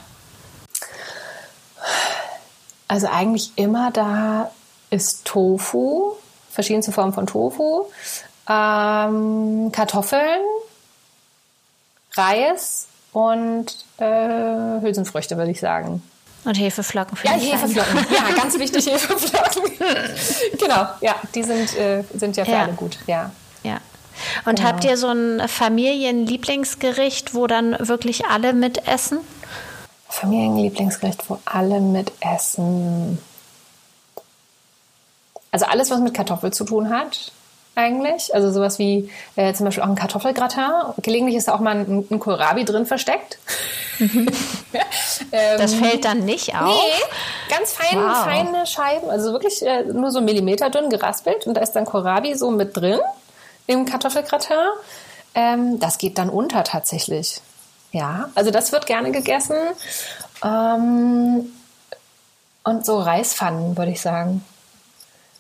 Also 2.87 3.07
eigentlich 3.07 3.53
immer 3.55 3.91
da 3.91 4.51
ist 4.89 5.25
Tofu, 5.25 6.13
verschiedenste 6.49 6.91
Formen 6.91 7.13
von 7.13 7.27
Tofu 7.27 7.85
ähm, 8.49 9.71
Kartoffeln, 9.71 10.41
Reis 12.13 12.87
und 13.13 13.85
äh, 13.97 14.81
Hülsenfrüchte, 14.81 15.37
würde 15.37 15.51
ich 15.51 15.59
sagen. 15.59 16.01
Und 16.45 16.55
Hefeflocken. 16.55 17.17
Ja, 17.23 17.31
Hefeflocken. 17.33 18.07
ja, 18.15 18.35
ganz 18.35 18.57
wichtig, 18.57 18.87
Hefeflocken. 18.87 19.71
genau, 20.59 20.87
ja, 21.01 21.15
die 21.35 21.43
sind, 21.43 21.77
äh, 21.77 22.03
sind 22.15 22.37
ja 22.37 22.45
für 22.45 22.51
ja. 22.51 22.63
alle 22.63 22.73
gut. 22.73 22.97
Ja. 23.07 23.31
ja. 23.63 23.77
Und 24.45 24.57
genau. 24.57 24.69
habt 24.69 24.83
ihr 24.83 24.97
so 24.97 25.09
ein 25.09 25.47
Familienlieblingsgericht, 25.47 27.35
wo 27.35 27.45
dann 27.45 27.75
wirklich 27.79 28.25
alle 28.25 28.53
mitessen? 28.53 29.19
Familienlieblingsgericht, 30.07 31.29
wo 31.29 31.39
alle 31.45 31.79
mitessen. 31.81 33.19
Also 35.51 35.65
alles, 35.65 35.91
was 35.91 35.99
mit 35.99 36.13
Kartoffel 36.13 36.51
zu 36.51 36.63
tun 36.63 36.89
hat 36.89 37.31
eigentlich. 37.79 38.33
Also 38.35 38.51
sowas 38.51 38.77
wie 38.77 39.09
äh, 39.35 39.53
zum 39.53 39.65
Beispiel 39.65 39.83
auch 39.83 39.87
ein 39.87 39.95
Kartoffelgratin. 39.95 40.63
Gelegentlich 41.01 41.37
ist 41.37 41.47
da 41.47 41.55
auch 41.55 41.59
mal 41.59 41.77
ein, 41.77 42.05
ein 42.11 42.19
Kohlrabi 42.19 42.65
drin 42.65 42.85
versteckt. 42.85 43.39
Mhm. 43.97 44.27
ähm, 45.31 45.57
das 45.57 45.73
fällt 45.73 46.05
dann 46.05 46.25
nicht 46.25 46.55
auf? 46.55 46.75
Nee, 46.75 47.55
ganz 47.55 47.71
fein, 47.71 47.97
wow. 47.97 48.23
feine 48.23 48.67
Scheiben. 48.67 49.09
Also 49.09 49.31
wirklich 49.31 49.65
äh, 49.65 49.83
nur 49.83 50.11
so 50.11 50.21
Millimeter 50.21 50.69
dünn 50.69 50.89
geraspelt. 50.89 51.47
Und 51.47 51.55
da 51.55 51.61
ist 51.61 51.71
dann 51.71 51.85
Kohlrabi 51.85 52.35
so 52.35 52.51
mit 52.51 52.75
drin 52.75 52.99
im 53.67 53.85
Kartoffelgratin. 53.85 54.57
Ähm, 55.35 55.79
das 55.79 55.97
geht 55.97 56.17
dann 56.17 56.29
unter 56.29 56.63
tatsächlich. 56.63 57.41
Ja, 57.91 58.29
also 58.35 58.51
das 58.51 58.71
wird 58.71 58.85
gerne 58.85 59.11
gegessen. 59.11 59.57
Ähm, 60.43 61.51
und 62.63 62.85
so 62.85 62.99
Reispfannen, 62.99 63.77
würde 63.77 63.91
ich 63.91 64.01
sagen. 64.01 64.43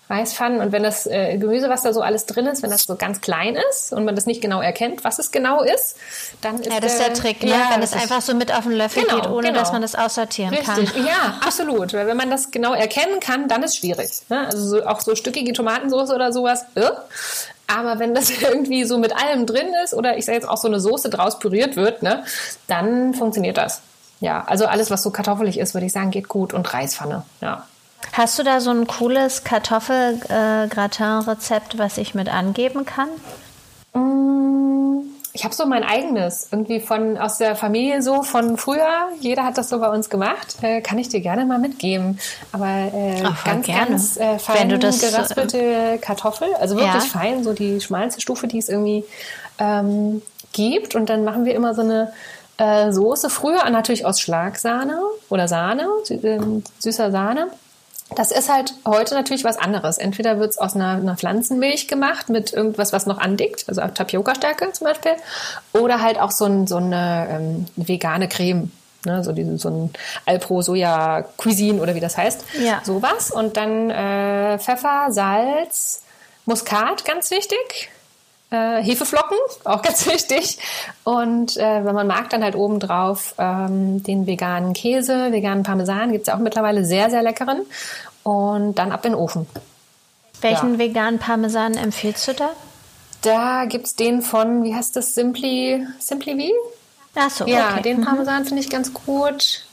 Reispfannen 0.09 0.59
und 0.59 0.71
wenn 0.71 0.81
das 0.81 1.05
äh, 1.05 1.37
Gemüse, 1.37 1.69
was 1.69 1.83
da 1.83 1.93
so 1.93 2.01
alles 2.01 2.25
drin 2.25 2.47
ist, 2.47 2.63
wenn 2.63 2.71
das 2.71 2.83
so 2.83 2.95
ganz 2.95 3.21
klein 3.21 3.55
ist 3.69 3.93
und 3.93 4.05
man 4.05 4.15
das 4.15 4.25
nicht 4.25 4.41
genau 4.41 4.59
erkennt, 4.59 5.03
was 5.03 5.19
es 5.19 5.31
genau 5.31 5.61
ist, 5.61 5.97
dann 6.41 6.59
ist 6.59 6.65
Ja, 6.65 6.79
das 6.79 6.93
ist 6.93 7.01
der 7.01 7.13
Trick, 7.13 7.43
ne? 7.43 7.51
Ja, 7.51 7.69
wenn 7.71 7.83
es 7.83 7.93
einfach 7.93 8.21
so 8.21 8.33
mit 8.33 8.51
auf 8.51 8.63
den 8.63 8.71
Löffel 8.71 9.03
genau, 9.03 9.15
geht, 9.17 9.29
ohne 9.29 9.47
genau. 9.49 9.59
dass 9.59 9.71
man 9.71 9.83
das 9.83 9.93
aussortieren 9.93 10.53
Richtig. 10.53 10.93
kann. 10.93 11.05
Ja, 11.05 11.39
absolut. 11.45 11.93
Weil 11.93 12.07
wenn 12.07 12.17
man 12.17 12.31
das 12.31 12.49
genau 12.49 12.73
erkennen 12.73 13.19
kann, 13.19 13.47
dann 13.47 13.61
ist 13.61 13.73
es 13.73 13.77
schwierig. 13.77 14.09
Ne? 14.29 14.47
Also 14.47 14.67
so, 14.67 14.83
auch 14.83 15.01
so 15.01 15.13
stückige 15.13 15.53
Tomatensauce 15.53 16.09
oder 16.09 16.33
sowas. 16.33 16.65
Äh? 16.73 16.89
Aber 17.67 17.99
wenn 17.99 18.15
das 18.15 18.31
irgendwie 18.41 18.85
so 18.85 18.97
mit 18.97 19.15
allem 19.15 19.45
drin 19.45 19.67
ist 19.83 19.93
oder 19.93 20.17
ich 20.17 20.25
sage 20.25 20.37
jetzt 20.37 20.49
auch 20.49 20.57
so 20.57 20.67
eine 20.67 20.79
Soße 20.79 21.11
draus 21.11 21.37
püriert 21.37 21.75
wird, 21.75 22.01
ne, 22.01 22.23
dann 22.65 23.13
funktioniert 23.13 23.57
das. 23.57 23.81
Ja, 24.21 24.43
also 24.47 24.65
alles, 24.65 24.89
was 24.89 25.03
so 25.03 25.11
kartoffelig 25.11 25.59
ist, 25.59 25.75
würde 25.75 25.85
ich 25.85 25.93
sagen, 25.93 26.11
geht 26.11 26.27
gut 26.27 26.53
und 26.53 26.73
Reispfanne. 26.73 27.23
Ja. 27.41 27.65
Hast 28.13 28.39
du 28.39 28.43
da 28.43 28.59
so 28.59 28.71
ein 28.71 28.87
cooles 28.87 29.43
Kartoffelgratin-Rezept, 29.43 31.77
was 31.77 31.97
ich 31.97 32.15
mit 32.15 32.27
angeben 32.27 32.85
kann? 32.85 33.09
Mm, 33.93 35.01
ich 35.33 35.43
habe 35.45 35.53
so 35.53 35.65
mein 35.65 35.83
eigenes, 35.83 36.47
irgendwie 36.51 36.79
von 36.79 37.17
aus 37.17 37.37
der 37.37 37.55
Familie 37.55 38.01
so 38.01 38.23
von 38.23 38.57
früher. 38.57 39.09
Jeder 39.19 39.43
hat 39.45 39.57
das 39.57 39.69
so 39.69 39.79
bei 39.79 39.89
uns 39.89 40.09
gemacht. 40.09 40.55
Äh, 40.61 40.81
kann 40.81 40.97
ich 40.97 41.09
dir 41.09 41.21
gerne 41.21 41.45
mal 41.45 41.59
mitgeben. 41.59 42.19
Aber 42.51 42.65
äh, 42.65 43.21
Ach, 43.23 43.45
ganz, 43.45 43.65
gerne. 43.65 43.87
ganz 43.87 44.17
äh, 44.17 44.39
fein 44.39 44.79
das, 44.79 45.03
äh, 45.03 45.11
geraspelte 45.11 45.99
Kartoffel, 46.01 46.49
also 46.59 46.75
wirklich 46.75 46.93
ja. 46.93 47.01
fein, 47.01 47.43
so 47.43 47.53
die 47.53 47.79
schmalste 47.79 48.21
Stufe, 48.21 48.47
die 48.47 48.57
es 48.57 48.69
irgendwie 48.69 49.05
ähm, 49.59 50.21
gibt. 50.51 50.95
Und 50.95 51.09
dann 51.09 51.23
machen 51.23 51.45
wir 51.45 51.55
immer 51.55 51.73
so 51.73 51.83
eine 51.83 52.11
äh, 52.57 52.91
Soße. 52.91 53.29
Früher 53.29 53.69
natürlich 53.69 54.05
aus 54.05 54.19
Schlagsahne 54.19 54.99
oder 55.29 55.47
Sahne, 55.47 55.87
ähm, 56.09 56.65
süßer 56.79 57.11
Sahne. 57.11 57.47
Das 58.15 58.31
ist 58.31 58.51
halt 58.51 58.73
heute 58.85 59.13
natürlich 59.13 59.43
was 59.43 59.57
anderes. 59.57 59.97
Entweder 59.97 60.39
wird 60.39 60.51
es 60.51 60.57
aus 60.57 60.75
einer, 60.75 60.93
einer, 60.93 61.15
Pflanzenmilch 61.15 61.87
gemacht 61.87 62.29
mit 62.29 62.53
irgendwas, 62.53 62.91
was 62.91 63.05
noch 63.05 63.19
andickt, 63.19 63.65
also 63.67 63.81
Tapioca-Stärke 63.81 64.71
zum 64.71 64.85
Beispiel, 64.85 65.11
oder 65.73 66.01
halt 66.01 66.19
auch 66.19 66.31
so, 66.31 66.45
ein, 66.45 66.65
so 66.65 66.77
eine 66.77 67.27
ähm, 67.29 67.65
vegane 67.75 68.27
Creme. 68.27 68.71
Ne, 69.05 69.23
so, 69.23 69.31
diese, 69.31 69.57
so 69.57 69.69
ein 69.69 69.93
Alpro-Soja-Cuisine 70.25 71.81
oder 71.81 71.95
wie 71.95 72.01
das 72.01 72.17
heißt. 72.17 72.43
Ja. 72.61 72.81
Sowas. 72.83 73.31
Und 73.31 73.55
dann 73.55 73.89
äh, 73.89 74.59
Pfeffer, 74.59 75.07
Salz, 75.09 76.03
Muskat, 76.45 77.05
ganz 77.05 77.31
wichtig 77.31 77.89
äh, 78.51 78.81
Hefeflocken, 78.81 79.37
auch 79.63 79.81
ganz 79.81 80.05
wichtig. 80.11 80.57
Und 81.03 81.57
äh, 81.57 81.85
wenn 81.85 81.95
man 81.95 82.07
mag, 82.07 82.29
dann 82.29 82.43
halt 82.43 82.55
obendrauf 82.55 83.35
ähm, 83.37 84.03
den 84.03 84.27
veganen 84.27 84.73
Käse, 84.73 85.31
veganen 85.31 85.63
Parmesan, 85.63 86.11
gibt's 86.11 86.27
ja 86.27 86.35
auch 86.35 86.39
mittlerweile 86.39 86.85
sehr, 86.85 87.09
sehr 87.09 87.21
leckeren. 87.21 87.65
Und 88.23 88.75
dann 88.75 88.91
ab 88.91 89.05
in 89.05 89.13
den 89.13 89.19
Ofen. 89.19 89.47
Welchen 90.41 90.73
ja. 90.73 90.79
veganen 90.79 91.19
Parmesan 91.19 91.75
empfiehlst 91.75 92.27
du 92.27 92.33
da? 92.33 92.49
Da 93.21 93.65
gibt's 93.65 93.95
den 93.95 94.21
von, 94.21 94.63
wie 94.63 94.73
heißt 94.73 94.95
das, 94.95 95.13
Simply, 95.13 95.85
Simply 95.99 96.37
wie? 96.37 96.53
Ach 97.15 97.29
so, 97.29 97.45
Ja, 97.45 97.73
okay. 97.73 97.81
den 97.81 97.99
mhm. 97.99 98.05
Parmesan 98.05 98.43
mhm. 98.43 98.47
finde 98.47 98.61
ich 98.63 98.69
ganz 98.69 98.93
gut. 98.93 99.65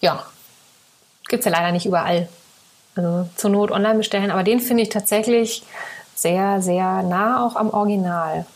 Ja, 0.00 0.24
gibt's 1.28 1.44
ja 1.44 1.52
leider 1.52 1.72
nicht 1.72 1.86
überall. 1.86 2.28
Also 2.96 3.28
zur 3.36 3.50
Not 3.50 3.70
online 3.70 3.96
bestellen, 3.96 4.30
aber 4.30 4.44
den 4.44 4.60
finde 4.60 4.84
ich 4.84 4.88
tatsächlich 4.88 5.62
sehr, 6.24 6.62
sehr 6.62 7.02
nah 7.02 7.44
auch 7.44 7.54
am 7.54 7.68
Original. 7.68 8.46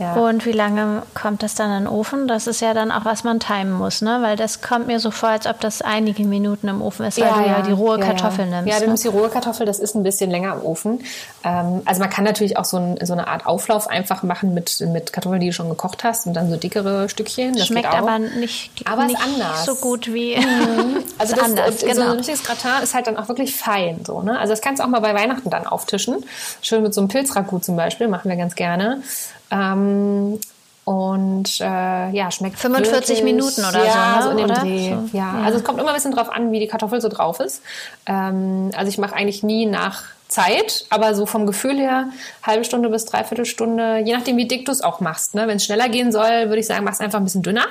Ja. 0.00 0.14
Und 0.14 0.46
wie 0.46 0.52
lange 0.52 1.02
kommt 1.14 1.42
das 1.42 1.54
dann 1.54 1.70
in 1.70 1.84
den 1.84 1.86
Ofen? 1.86 2.26
Das 2.26 2.46
ist 2.46 2.62
ja 2.62 2.72
dann 2.72 2.90
auch, 2.90 3.04
was 3.04 3.22
man 3.22 3.38
timen 3.38 3.72
muss, 3.72 4.00
ne? 4.00 4.20
Weil 4.22 4.34
das 4.34 4.62
kommt 4.62 4.86
mir 4.86 4.98
so 4.98 5.10
vor, 5.10 5.28
als 5.28 5.46
ob 5.46 5.60
das 5.60 5.82
einige 5.82 6.24
Minuten 6.24 6.68
im 6.68 6.80
Ofen 6.80 7.04
ist, 7.04 7.20
weil 7.20 7.30
du 7.30 7.46
ja 7.46 7.60
die 7.60 7.72
rohe 7.72 7.98
Kartoffel 7.98 8.46
ja. 8.46 8.62
nimmst. 8.62 8.68
Ja, 8.68 8.76
du 8.76 8.80
ne? 8.82 8.86
nimmst 8.88 9.04
die 9.04 9.08
rohe 9.08 9.28
Kartoffel, 9.28 9.66
das 9.66 9.78
ist 9.78 9.94
ein 9.94 10.02
bisschen 10.02 10.30
länger 10.30 10.54
im 10.54 10.62
Ofen. 10.62 11.04
Ähm, 11.44 11.82
also 11.84 12.00
man 12.00 12.08
kann 12.08 12.24
natürlich 12.24 12.56
auch 12.56 12.64
so, 12.64 12.78
ein, 12.78 12.98
so, 13.02 13.12
eine 13.12 13.28
Art 13.28 13.44
Auflauf 13.44 13.88
einfach 13.88 14.22
machen 14.22 14.54
mit, 14.54 14.80
mit 14.80 15.12
Kartoffeln, 15.12 15.40
die 15.40 15.48
du 15.48 15.52
schon 15.52 15.68
gekocht 15.68 16.02
hast 16.02 16.26
und 16.26 16.32
dann 16.32 16.48
so 16.48 16.56
dickere 16.56 17.10
Stückchen. 17.10 17.54
Das 17.54 17.66
Schmeckt 17.66 17.92
aber 17.92 18.18
nicht, 18.18 18.70
Aber 18.90 19.04
nicht 19.04 19.20
anders. 19.20 19.66
so 19.66 19.74
gut 19.74 20.12
wie 20.14 20.36
Also 21.18 21.34
ist 21.34 21.36
das, 21.36 21.44
anders, 21.44 21.80
so 21.80 21.86
genau. 21.86 22.10
ein 22.12 22.16
richtiges 22.16 22.42
Gratin 22.42 22.82
ist 22.82 22.94
halt 22.94 23.06
dann 23.06 23.18
auch 23.18 23.28
wirklich 23.28 23.54
fein. 23.54 24.00
So, 24.06 24.22
ne? 24.22 24.38
Also 24.38 24.54
das 24.54 24.62
kannst 24.62 24.80
du 24.80 24.84
auch 24.84 24.88
mal 24.88 25.00
bei 25.00 25.14
Weihnachten 25.14 25.50
dann 25.50 25.66
auftischen. 25.66 26.24
Schön 26.62 26.82
mit 26.82 26.94
so 26.94 27.02
einem 27.02 27.08
Pilzragout 27.08 27.60
zum 27.60 27.76
Beispiel, 27.76 28.08
machen 28.08 28.30
wir 28.30 28.36
ganz 28.36 28.54
gerne. 28.54 29.02
Ähm, 29.50 30.38
und 30.84 31.60
äh, 31.60 32.10
ja, 32.10 32.30
schmeckt 32.30 32.58
45 32.58 32.92
wirklich, 32.92 33.22
Minuten 33.22 33.64
oder 33.64 33.84
ja, 33.84 34.20
so, 34.22 34.32
ne? 34.32 34.32
in 34.32 34.36
dem 34.38 34.50
Oder? 34.50 34.60
Dreh. 34.62 34.88
So, 34.88 35.16
Ja. 35.16 35.38
ja. 35.38 35.42
also 35.44 35.58
es 35.58 35.64
kommt 35.64 35.78
immer 35.78 35.90
ein 35.90 35.94
bisschen 35.94 36.12
drauf 36.12 36.30
an, 36.30 36.52
wie 36.52 36.58
die 36.58 36.66
Kartoffel 36.66 37.00
so 37.00 37.08
drauf 37.08 37.38
ist. 37.38 37.62
Ähm, 38.06 38.70
also 38.74 38.88
ich 38.88 38.98
mache 38.98 39.14
eigentlich 39.14 39.42
nie 39.42 39.66
nach 39.66 40.04
Zeit, 40.26 40.86
aber 40.90 41.14
so 41.14 41.26
vom 41.26 41.46
Gefühl 41.46 41.76
her 41.78 42.08
halbe 42.42 42.64
Stunde 42.64 42.88
bis 42.88 43.04
dreiviertel 43.04 43.44
Stunde, 43.44 43.98
je 43.98 44.14
nachdem 44.14 44.36
wie 44.36 44.46
dick 44.46 44.64
du 44.64 44.72
es 44.72 44.80
auch 44.80 45.00
machst. 45.00 45.34
Ne? 45.34 45.46
Wenn 45.46 45.56
es 45.56 45.64
schneller 45.64 45.88
gehen 45.88 46.12
soll, 46.12 46.48
würde 46.48 46.58
ich 46.58 46.66
sagen, 46.66 46.84
mach 46.84 46.92
es 46.92 47.00
einfach 47.00 47.18
ein 47.18 47.24
bisschen 47.24 47.42
dünner. 47.42 47.66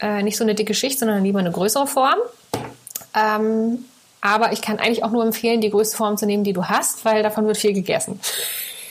Äh, 0.00 0.22
nicht 0.22 0.36
so 0.36 0.44
eine 0.44 0.54
dicke 0.54 0.74
Schicht, 0.74 0.98
sondern 0.98 1.24
lieber 1.24 1.38
eine 1.38 1.50
größere 1.50 1.86
Form. 1.86 2.18
Ähm, 3.14 3.84
aber 4.20 4.52
ich 4.52 4.60
kann 4.60 4.78
eigentlich 4.78 5.04
auch 5.04 5.10
nur 5.10 5.24
empfehlen, 5.24 5.60
die 5.60 5.70
größte 5.70 5.96
Form 5.96 6.16
zu 6.16 6.26
nehmen, 6.26 6.44
die 6.44 6.52
du 6.52 6.64
hast, 6.64 7.04
weil 7.04 7.22
davon 7.22 7.46
wird 7.46 7.56
viel 7.56 7.72
gegessen. 7.72 8.20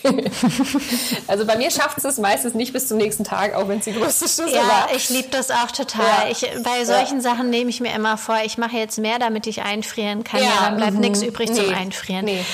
also 1.27 1.45
bei 1.45 1.57
mir 1.57 1.71
schafft 1.71 2.03
es 2.03 2.17
meistens 2.17 2.53
nicht 2.53 2.73
bis 2.73 2.87
zum 2.87 2.97
nächsten 2.97 3.23
Tag, 3.23 3.53
auch 3.55 3.67
wenn 3.67 3.79
es 3.79 3.85
die 3.85 3.93
größte 3.93 4.25
Schüssel 4.25 4.53
Ja, 4.53 4.67
war. 4.67 4.89
ich 4.95 5.09
liebe 5.09 5.29
das 5.31 5.51
auch 5.51 5.71
total. 5.71 6.05
Ja. 6.05 6.31
Ich, 6.31 6.47
bei 6.63 6.85
solchen 6.85 7.21
Sachen 7.21 7.49
nehme 7.49 7.69
ich 7.69 7.81
mir 7.81 7.93
immer 7.93 8.17
vor, 8.17 8.37
ich 8.43 8.57
mache 8.57 8.77
jetzt 8.77 8.97
mehr, 8.97 9.19
damit 9.19 9.47
ich 9.47 9.61
einfrieren 9.61 10.23
kann. 10.23 10.41
Ja, 10.41 10.65
dann 10.65 10.77
bleibt 10.77 10.93
mhm. 10.93 10.99
nichts 11.01 11.21
übrig 11.21 11.53
zum 11.53 11.67
Nee, 11.67 11.73
Einfrieren. 11.73 12.25
Nee. 12.25 12.45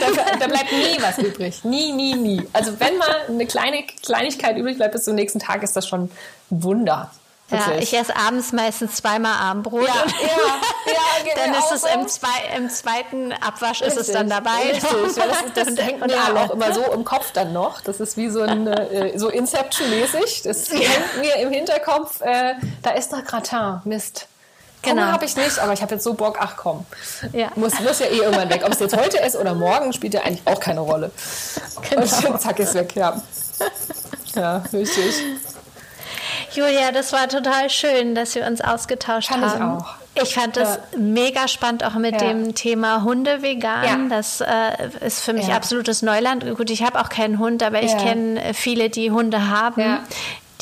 Da, 0.00 0.36
da 0.38 0.46
bleibt 0.46 0.72
nie 0.72 1.00
was 1.00 1.18
übrig. 1.18 1.64
Nie, 1.64 1.92
nie, 1.92 2.14
nie. 2.14 2.42
Also 2.52 2.78
wenn 2.78 2.98
mal 2.98 3.16
eine 3.28 3.46
kleine 3.46 3.84
Kleinigkeit 4.02 4.56
übrig 4.56 4.76
bleibt 4.76 4.92
bis 4.92 5.04
zum 5.04 5.14
nächsten 5.14 5.38
Tag, 5.38 5.62
ist 5.62 5.74
das 5.76 5.86
schon 5.86 6.02
ein 6.04 6.10
Wunder. 6.50 7.10
Ja, 7.50 7.72
ich 7.78 7.96
esse 7.96 8.14
abends 8.14 8.52
meistens 8.52 8.96
zweimal 8.96 9.32
Abendbrot. 9.40 9.86
ja, 9.88 9.94
ja, 9.94 10.28
ja, 10.86 10.92
geht 11.24 11.36
dann 11.36 11.54
ist 11.54 11.72
es 11.72 11.84
im, 11.84 12.06
zwei, 12.06 12.56
im 12.56 12.68
zweiten 12.68 13.32
Abwasch 13.32 13.80
ist 13.80 13.96
es 13.96 14.12
dann 14.12 14.28
dabei. 14.28 14.70
Richtig, 14.72 15.16
ja, 15.16 15.24
das, 15.54 15.66
das 15.74 15.84
hängt 15.86 16.02
Und 16.02 16.08
mir 16.08 16.22
alle. 16.22 16.40
auch 16.40 16.50
immer 16.50 16.72
so 16.74 16.82
im 16.92 17.04
Kopf 17.04 17.32
dann 17.32 17.54
noch. 17.54 17.80
Das 17.80 18.00
ist 18.00 18.16
wie 18.18 18.28
so 18.28 18.42
ein 18.42 18.66
äh, 18.66 19.18
so 19.18 19.28
Inception-mäßig. 19.30 20.42
Das 20.42 20.70
hängt 20.70 21.18
mir 21.20 21.36
im 21.36 21.50
Hinterkopf. 21.50 22.20
Äh, 22.20 22.54
da 22.82 22.90
ist 22.90 23.12
noch 23.12 23.24
Gratin. 23.24 23.80
Mist. 23.84 24.26
Genau. 24.82 24.96
Genau. 25.02 25.12
habe 25.12 25.24
ich 25.24 25.34
nicht, 25.34 25.58
aber 25.58 25.72
ich 25.72 25.82
habe 25.82 25.94
jetzt 25.94 26.04
so 26.04 26.14
Bock. 26.14 26.36
Ach 26.40 26.54
komm, 26.56 26.84
Ja. 27.32 27.48
muss, 27.56 27.80
muss 27.80 27.98
ja 27.98 28.06
eh 28.06 28.18
irgendwann 28.18 28.48
weg. 28.50 28.62
Ob 28.64 28.72
es 28.72 28.78
jetzt 28.78 28.96
heute 28.96 29.18
ist 29.18 29.34
oder 29.36 29.54
morgen, 29.54 29.92
spielt 29.92 30.14
ja 30.14 30.20
eigentlich 30.22 30.46
auch 30.46 30.60
keine 30.60 30.80
Rolle. 30.80 31.10
Genau. 31.90 32.02
Und 32.02 32.08
zack 32.40 32.58
ist 32.60 32.74
weg, 32.74 32.94
ja. 32.94 33.20
Ja, 34.34 34.62
richtig. 34.72 35.14
Julia, 36.54 36.92
das 36.92 37.12
war 37.12 37.28
total 37.28 37.68
schön, 37.70 38.14
dass 38.14 38.34
wir 38.34 38.46
uns 38.46 38.60
ausgetauscht 38.60 39.30
ich 39.30 39.36
haben. 39.36 39.78
auch. 39.78 39.86
Ich 40.20 40.34
fand 40.34 40.56
das 40.56 40.80
mega 40.96 41.46
spannend, 41.46 41.84
auch 41.84 41.94
mit 41.94 42.20
Ja. 42.20 42.28
dem 42.28 42.54
Thema 42.54 43.04
Hunde 43.04 43.40
vegan. 43.42 43.84
Ja. 43.84 44.16
Das 44.16 44.40
äh, 44.40 44.46
ist 45.06 45.20
für 45.20 45.32
mich 45.32 45.52
absolutes 45.52 46.02
Neuland. 46.02 46.44
Gut, 46.56 46.70
ich 46.70 46.82
habe 46.82 47.00
auch 47.00 47.08
keinen 47.08 47.38
Hund, 47.38 47.62
aber 47.62 47.82
ich 47.82 47.96
kenne 47.96 48.52
viele, 48.54 48.90
die 48.90 49.10
Hunde 49.12 49.48
haben. 49.48 49.98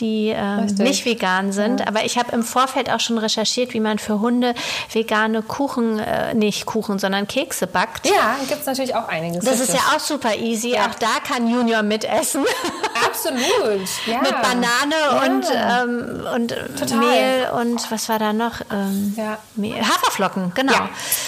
Ja. 0.01 0.07
die 0.07 0.28
ähm, 0.36 0.66
nicht 0.84 1.05
vegan 1.05 1.53
sind. 1.53 1.86
Aber 1.86 2.05
ich 2.05 2.18
habe 2.18 2.32
im 2.32 2.42
Vorfeld 2.42 2.90
auch 2.90 3.01
schon 3.01 3.18
recherchiert, 3.18 3.72
wie 3.74 3.80
man 3.80 3.99
für 3.99 4.20
Hunde 4.20 4.55
vegane 4.92 5.42
Kuchen, 5.42 5.99
äh, 5.99 6.34
nicht 6.34 6.66
Kuchen, 6.66 6.99
sondern 6.99 7.26
Kekse 7.26 7.66
backt. 7.66 8.07
Ja, 8.07 8.36
gibt 8.49 8.61
es 8.61 8.66
natürlich 8.66 8.94
auch 8.94 9.09
einiges. 9.09 9.44
Das 9.44 9.55
ist 9.61 9.68
richtig. 9.72 9.80
ja 9.90 9.97
auch 9.97 10.01
super 10.01 10.36
easy. 10.36 10.70
Ja. 10.74 10.86
Auch 10.86 10.94
da 10.94 11.09
kann 11.26 11.49
Junior 11.49 11.82
mitessen. 11.82 12.44
Absolut. 13.07 13.88
Ja. 14.07 14.20
Mit 14.20 14.30
Banane 14.42 14.94
Ja. 15.01 15.22
und, 15.22 15.47
ähm, 15.55 16.26
und 16.34 16.55
Total. 16.78 16.99
Mehl 16.99 17.51
und 17.61 17.90
was 17.90 18.09
war 18.09 18.18
da 18.18 18.32
noch? 18.32 18.61
Ähm, 18.72 19.14
Ja. 19.16 19.38
Haferflocken, 19.82 20.53
genau. 20.55 20.72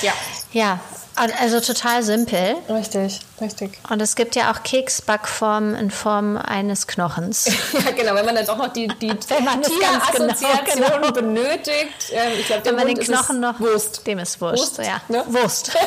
Ja. 0.02 0.12
Ja. 0.52 0.78
Ja, 1.18 1.34
also 1.40 1.60
total 1.60 2.02
simpel. 2.02 2.56
Richtig, 2.68 3.20
richtig. 3.40 3.78
Und 3.90 4.00
es 4.00 4.14
gibt 4.16 4.36
ja 4.36 4.52
auch 4.52 4.62
Keksbackformen 4.62 5.74
in 5.74 5.90
Form 5.90 6.36
eines 6.36 6.86
Knochens. 6.86 7.50
Ja, 7.78 7.92
genau, 7.92 8.14
wenn 8.14 8.24
man 8.26 8.34
dann 8.34 8.48
auch 8.48 8.56
noch 8.56 8.72
die, 8.72 8.88
die 9.00 9.08
ganz 9.08 9.28
genau- 9.28 9.60
Tierassoziation 9.62 11.00
genau. 11.02 11.12
benötigt. 11.12 12.12
Ähm, 12.12 12.32
ich 12.38 12.46
glaube, 12.46 12.64
Wenn 12.64 12.74
man 12.74 12.88
Hund 12.88 12.98
den 12.98 13.04
Knochen 13.04 13.40
noch. 13.40 13.60
Wurst. 13.60 14.06
Dem 14.06 14.18
ist 14.18 14.40
Wurst. 14.40 14.78
Wurst, 14.78 14.78
ja. 14.78 15.00
ne? 15.08 15.24
Wurst. 15.28 15.70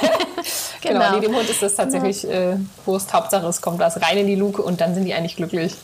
Genau, 0.81 0.99
genau. 0.99 1.15
nee, 1.15 1.27
dem 1.27 1.35
Hund 1.35 1.47
ist 1.47 1.61
das 1.61 1.75
tatsächlich 1.75 2.27
äh, 2.27 2.55
Wurst. 2.85 3.13
Hauptsache, 3.13 3.45
es 3.45 3.61
kommt 3.61 3.77
was 3.77 4.01
rein 4.01 4.17
in 4.17 4.25
die 4.25 4.33
Luke 4.35 4.61
und 4.63 4.81
dann 4.81 4.95
sind 4.95 5.05
die 5.05 5.13
eigentlich 5.13 5.35
glücklich. 5.35 5.75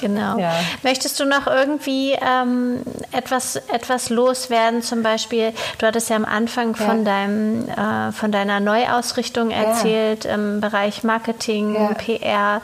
Genau. 0.00 0.38
Ja. 0.38 0.54
Möchtest 0.82 1.20
du 1.20 1.26
noch 1.26 1.46
irgendwie 1.46 2.12
ähm, 2.12 2.82
etwas, 3.12 3.56
etwas 3.56 4.08
loswerden? 4.08 4.82
Zum 4.82 5.02
Beispiel, 5.02 5.52
du 5.76 5.86
hattest 5.86 6.08
ja 6.08 6.16
am 6.16 6.24
Anfang 6.24 6.74
von, 6.76 7.04
deinem, 7.04 7.68
äh, 7.68 8.12
von 8.12 8.32
deiner 8.32 8.60
Neuausrichtung 8.88 9.50
erzählt 9.50 10.24
im 10.24 10.60
Bereich 10.60 11.04
Marketing, 11.04 11.74
Ja. 11.74 11.94
PR, 11.94 12.60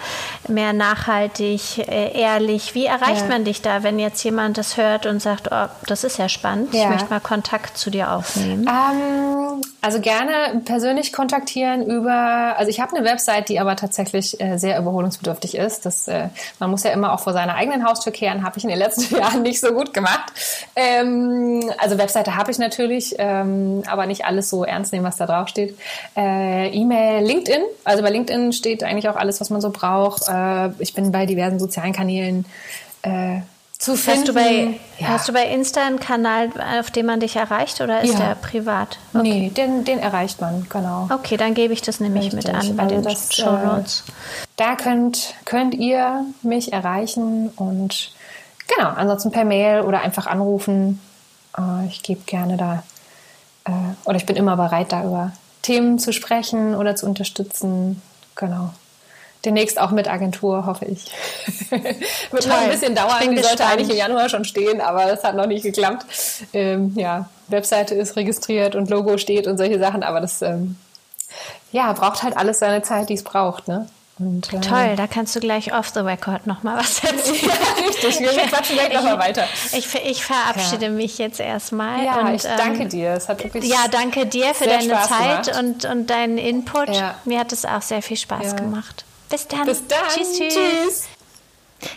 mehr 0.49 0.73
nachhaltig, 0.73 1.79
äh, 1.89 2.19
ehrlich. 2.19 2.75
Wie 2.75 2.87
erreicht 2.87 3.23
Ja. 3.23 3.29
man 3.29 3.45
dich 3.45 3.63
da, 3.63 3.83
wenn 3.83 3.99
jetzt 3.99 4.23
jemand 4.25 4.59
das 4.59 4.77
hört 4.77 5.07
und 5.07 5.21
sagt, 5.21 5.49
oh, 5.53 5.67
das 5.87 6.05
ist 6.05 6.19
ja 6.19 6.29
spannend, 6.29 6.75
ich 6.75 6.81
Ja. 6.83 6.89
möchte 6.89 7.11
mal 7.11 7.21
Kontakt 7.21 7.77
zu 7.79 7.91
dir 7.91 8.13
aufnehmen? 8.13 8.67
Ähm, 8.69 9.61
also 9.81 10.01
gerne 10.01 10.61
persönlich 10.65 11.13
kontaktieren 11.13 11.85
über, 11.87 12.55
also 12.57 12.71
ich 12.71 12.81
habe 12.81 12.97
eine 12.97 13.05
Website, 13.07 13.49
die 13.49 13.61
aber 13.61 13.77
tatsächlich 13.77 14.41
äh, 14.41 14.57
sehr 14.59 14.79
überholungsbedürftig 14.79 15.57
ist. 15.57 15.85
Das, 15.87 16.09
äh, 16.09 16.29
man 16.59 16.71
muss 16.71 16.83
ja 16.85 16.91
immer 16.91 17.13
auch 17.13 17.21
vor 17.21 17.33
seiner 17.33 17.55
eigenen 17.55 17.87
Haustür 17.87 18.13
kehren, 18.13 18.45
habe 18.45 18.57
ich 18.59 18.65
in 18.65 18.71
den 18.71 18.79
letzten 18.79 19.15
Jahren 19.19 19.43
nicht 19.43 19.61
so 19.61 19.73
gut 19.73 19.93
gemacht. 19.93 20.33
Ähm, 20.75 21.71
also 21.79 21.99
Webseite 21.99 22.37
habe 22.37 22.51
ich 22.51 22.59
natürlich, 22.59 23.15
ähm, 23.19 23.83
aber 23.87 24.07
nicht 24.07 24.25
alles 24.25 24.49
so 24.51 24.65
ernst 24.65 24.93
nehmen, 24.93 25.05
was 25.05 25.17
da 25.17 25.27
drauf 25.27 25.49
steht. 25.49 25.79
Äh, 26.17 26.69
E-Mail, 26.69 27.25
LinkedIn, 27.25 27.63
also 27.83 28.03
bei 28.03 28.11
LinkedIn 28.11 28.53
steht 28.53 28.85
eigentlich 28.85 29.09
auch 29.09 29.17
alles, 29.17 29.41
was 29.41 29.51
man 29.51 29.61
so 29.61 29.71
braucht. 29.71 30.29
Äh, 30.29 30.71
ich 30.79 30.95
bin 30.95 31.11
bei 31.11 31.27
diversen 31.27 31.59
sozialen 31.59 31.93
Kanälen 31.93 32.45
äh, 33.03 33.41
zu 33.77 33.97
finden. 33.97 34.21
Hast 34.21 34.29
du, 34.29 34.35
bei, 34.35 34.79
Ja. 34.99 35.09
hast 35.09 35.29
du 35.29 35.33
bei 35.33 35.45
Insta 35.49 35.85
einen 35.85 35.99
Kanal, 35.99 36.51
auf 36.81 36.93
dem 36.93 37.07
man 37.07 37.19
dich 37.19 37.35
erreicht 37.35 37.81
oder 37.81 38.03
ist 38.03 38.13
Ja. 38.13 38.21
der 38.29 38.35
privat? 38.37 38.99
Nee, 39.13 39.51
den, 39.51 39.85
den 39.85 39.99
erreicht 39.99 40.41
man, 40.41 40.67
genau. 40.71 41.09
Okay, 41.13 41.37
dann 41.37 41.53
gebe 41.55 41.73
ich 41.75 41.83
das 41.83 41.99
nämlich 41.99 42.33
mit 42.33 42.47
Richtig. 42.47 42.55
an 42.71 42.77
bei 42.77 42.83
Also 42.85 42.95
den 42.95 43.03
das, 43.05 43.35
Show 43.35 43.51
Notes. 43.59 44.05
Da 44.57 44.77
könnt, 44.77 45.35
könnt 45.45 45.75
ihr 45.75 46.25
mich 46.43 46.73
erreichen 46.73 47.51
und 47.57 48.13
genau, 48.69 48.91
ansonsten 48.91 49.33
per 49.33 49.45
Mail 49.45 49.81
oder 49.81 50.01
einfach 50.03 50.29
anrufen. 50.29 51.01
Äh, 51.59 51.89
Ich 51.89 52.03
gebe 52.05 52.21
gerne 52.25 52.57
da, 52.57 52.85
äh, 53.65 53.71
oder 54.05 54.17
ich 54.17 54.27
bin 54.27 54.37
immer 54.37 54.57
bereit, 54.57 54.93
da 54.93 55.03
über 55.03 55.33
Themen 55.65 55.99
zu 55.99 56.13
sprechen 56.13 56.75
oder 56.75 56.95
zu 56.95 57.07
unterstützen. 57.07 58.03
Genau. 58.37 58.71
Demnächst 59.45 59.79
auch 59.81 59.91
mit 59.91 60.09
Agentur, 60.09 60.67
hoffe 60.67 60.85
ich. 60.85 61.11
Wird 62.31 62.47
noch 62.47 62.59
ein 62.59 62.71
bisschen 62.71 62.95
dauern. 62.95 63.21
Die 63.21 63.27
sollte 63.27 63.41
gespannt. 63.43 63.73
eigentlich 63.73 63.91
im 63.91 63.97
Januar 63.97 64.29
schon 64.29 64.45
stehen, 64.45 64.81
aber 64.81 65.07
das 65.07 65.25
hat 65.25 65.37
noch 65.37 65.47
nicht 65.47 65.63
geklappt. 65.63 66.07
Ähm, 66.53 66.93
ja, 66.97 67.29
Webseite 67.49 67.95
ist 67.95 68.17
registriert 68.17 68.75
und 68.75 68.91
Logo 68.91 69.19
steht 69.19 69.47
und 69.47 69.59
solche 69.59 69.79
Sachen, 69.79 70.03
aber 70.03 70.21
das 70.21 70.41
ähm, 70.43 70.77
ja, 71.73 71.93
braucht 71.93 72.23
halt 72.23 72.37
alles 72.37 72.59
seine 72.59 72.83
Zeit, 72.83 73.09
die 73.09 73.15
es 73.15 73.25
braucht. 73.25 73.69
Ne? 73.69 73.89
Und, 74.17 74.53
äh, 74.53 74.61
Toll, 74.61 74.95
da 74.97 75.09
kannst 75.09 75.35
du 75.35 75.41
gleich 75.41 75.75
off 75.75 75.89
the 75.93 75.99
record 76.01 76.47
nochmal 76.47 76.79
was 76.79 76.99
erzählen. 77.05 77.51
Richtig, 77.85 78.21
wir 78.21 78.43
quatschen 78.45 78.77
gleich 78.77 78.93
nochmal 78.93 79.19
weiter. 79.19 79.45
Ich, 79.73 79.93
ich 79.93 80.25
verabschiede 80.25 80.89
mich 80.91 81.19
jetzt 81.19 81.41
erstmal. 81.41 82.05
Ja, 82.05 82.21
und, 82.21 82.35
ich 82.35 82.43
danke 82.43 82.85
ähm, 82.85 82.89
dir. 82.89 83.11
Es 83.11 83.29
hat 83.29 83.43
wirklich 83.43 83.65
Ja, 83.65 83.89
danke 83.91 84.27
dir 84.27 84.55
für 84.55 84.67
deine 84.67 84.85
Spaß 84.85 85.09
Zeit 85.09 85.47
gemacht. 85.47 85.59
und, 85.65 85.85
und 85.85 86.11
deinen 86.11 86.39
Input. 86.39 86.91
Ja. 86.91 87.17
Mir 87.25 87.41
hat 87.41 87.53
es 87.53 87.65
auch 87.65 87.83
sehr 87.83 88.03
viel 88.03 88.17
Spaß 88.17 88.45
Ja. 88.45 88.53
gemacht. 88.53 89.05
Bis 89.31 89.49
dann. 89.49 89.65
Bis 89.65 89.85
dann. 89.89 89.99
Tschüss, 90.15 90.39
tschüss. 90.39 90.55
tschüss. 90.55 91.05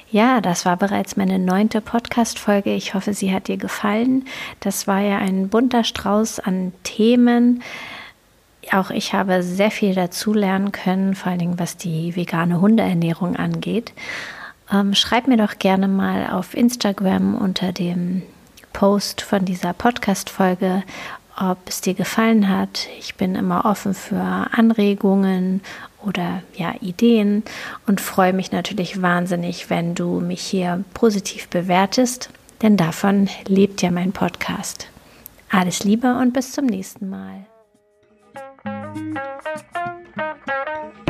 Ja, 0.10 0.42
das 0.42 0.66
war 0.66 0.76
bereits 0.76 1.18
meine 1.18 1.38
neunte 1.38 1.82
Podcast-Folge. 1.82 2.74
Ich 2.74 2.94
hoffe, 2.96 3.14
sie 3.14 3.32
hat 3.32 3.48
dir 3.48 3.58
gefallen. 3.58 4.26
Das 4.60 4.88
war 4.88 5.00
ja 5.00 5.18
ein 5.18 5.50
bunter 5.50 5.84
Strauß 5.84 6.40
an 6.40 6.74
Themen. 6.84 7.62
Auch 8.72 8.90
ich 8.90 9.14
habe 9.14 9.44
sehr 9.44 9.72
viel 9.72 9.96
dazu 9.96 10.34
lernen 10.34 10.72
können, 10.72 11.16
vor 11.16 11.32
allen 11.32 11.40
Dingen 11.40 11.60
was 11.60 11.78
die 11.78 12.16
vegane 12.16 12.60
Hundeernährung 12.60 13.36
angeht. 13.36 13.94
Ähm, 14.72 14.94
schreib 14.94 15.28
mir 15.28 15.38
doch 15.38 15.60
gerne 15.60 15.88
mal 15.88 16.30
auf 16.30 16.56
Instagram 16.56 17.36
unter 17.36 17.72
dem 17.72 18.24
Post 18.74 19.22
von 19.22 19.46
dieser 19.46 19.74
Podcast-Folge, 19.74 20.84
ob 21.40 21.58
es 21.68 21.82
dir 21.82 21.94
gefallen 21.94 22.50
hat. 22.50 22.88
Ich 23.00 23.16
bin 23.16 23.36
immer 23.36 23.66
offen 23.66 23.94
für 23.94 24.48
Anregungen 24.52 25.62
oder 26.04 26.42
ja, 26.56 26.74
Ideen 26.82 27.44
und 27.86 28.02
freue 28.02 28.34
mich 28.34 28.52
natürlich 28.52 29.02
wahnsinnig, 29.02 29.70
wenn 29.70 29.96
du 29.96 30.20
mich 30.20 30.42
hier 30.42 30.84
positiv 30.94 31.48
bewertest, 31.48 32.30
denn 32.62 32.78
davon 32.78 33.30
lebt 33.46 33.82
ja 33.82 33.92
mein 33.92 34.12
Podcast. 34.12 34.88
Alles 35.50 35.84
Liebe 35.84 36.18
und 36.18 36.34
bis 36.34 36.52
zum 36.52 36.66
nächsten 36.66 37.10
Mal. 37.10 37.46
thank 38.96 39.18
you 40.98 41.07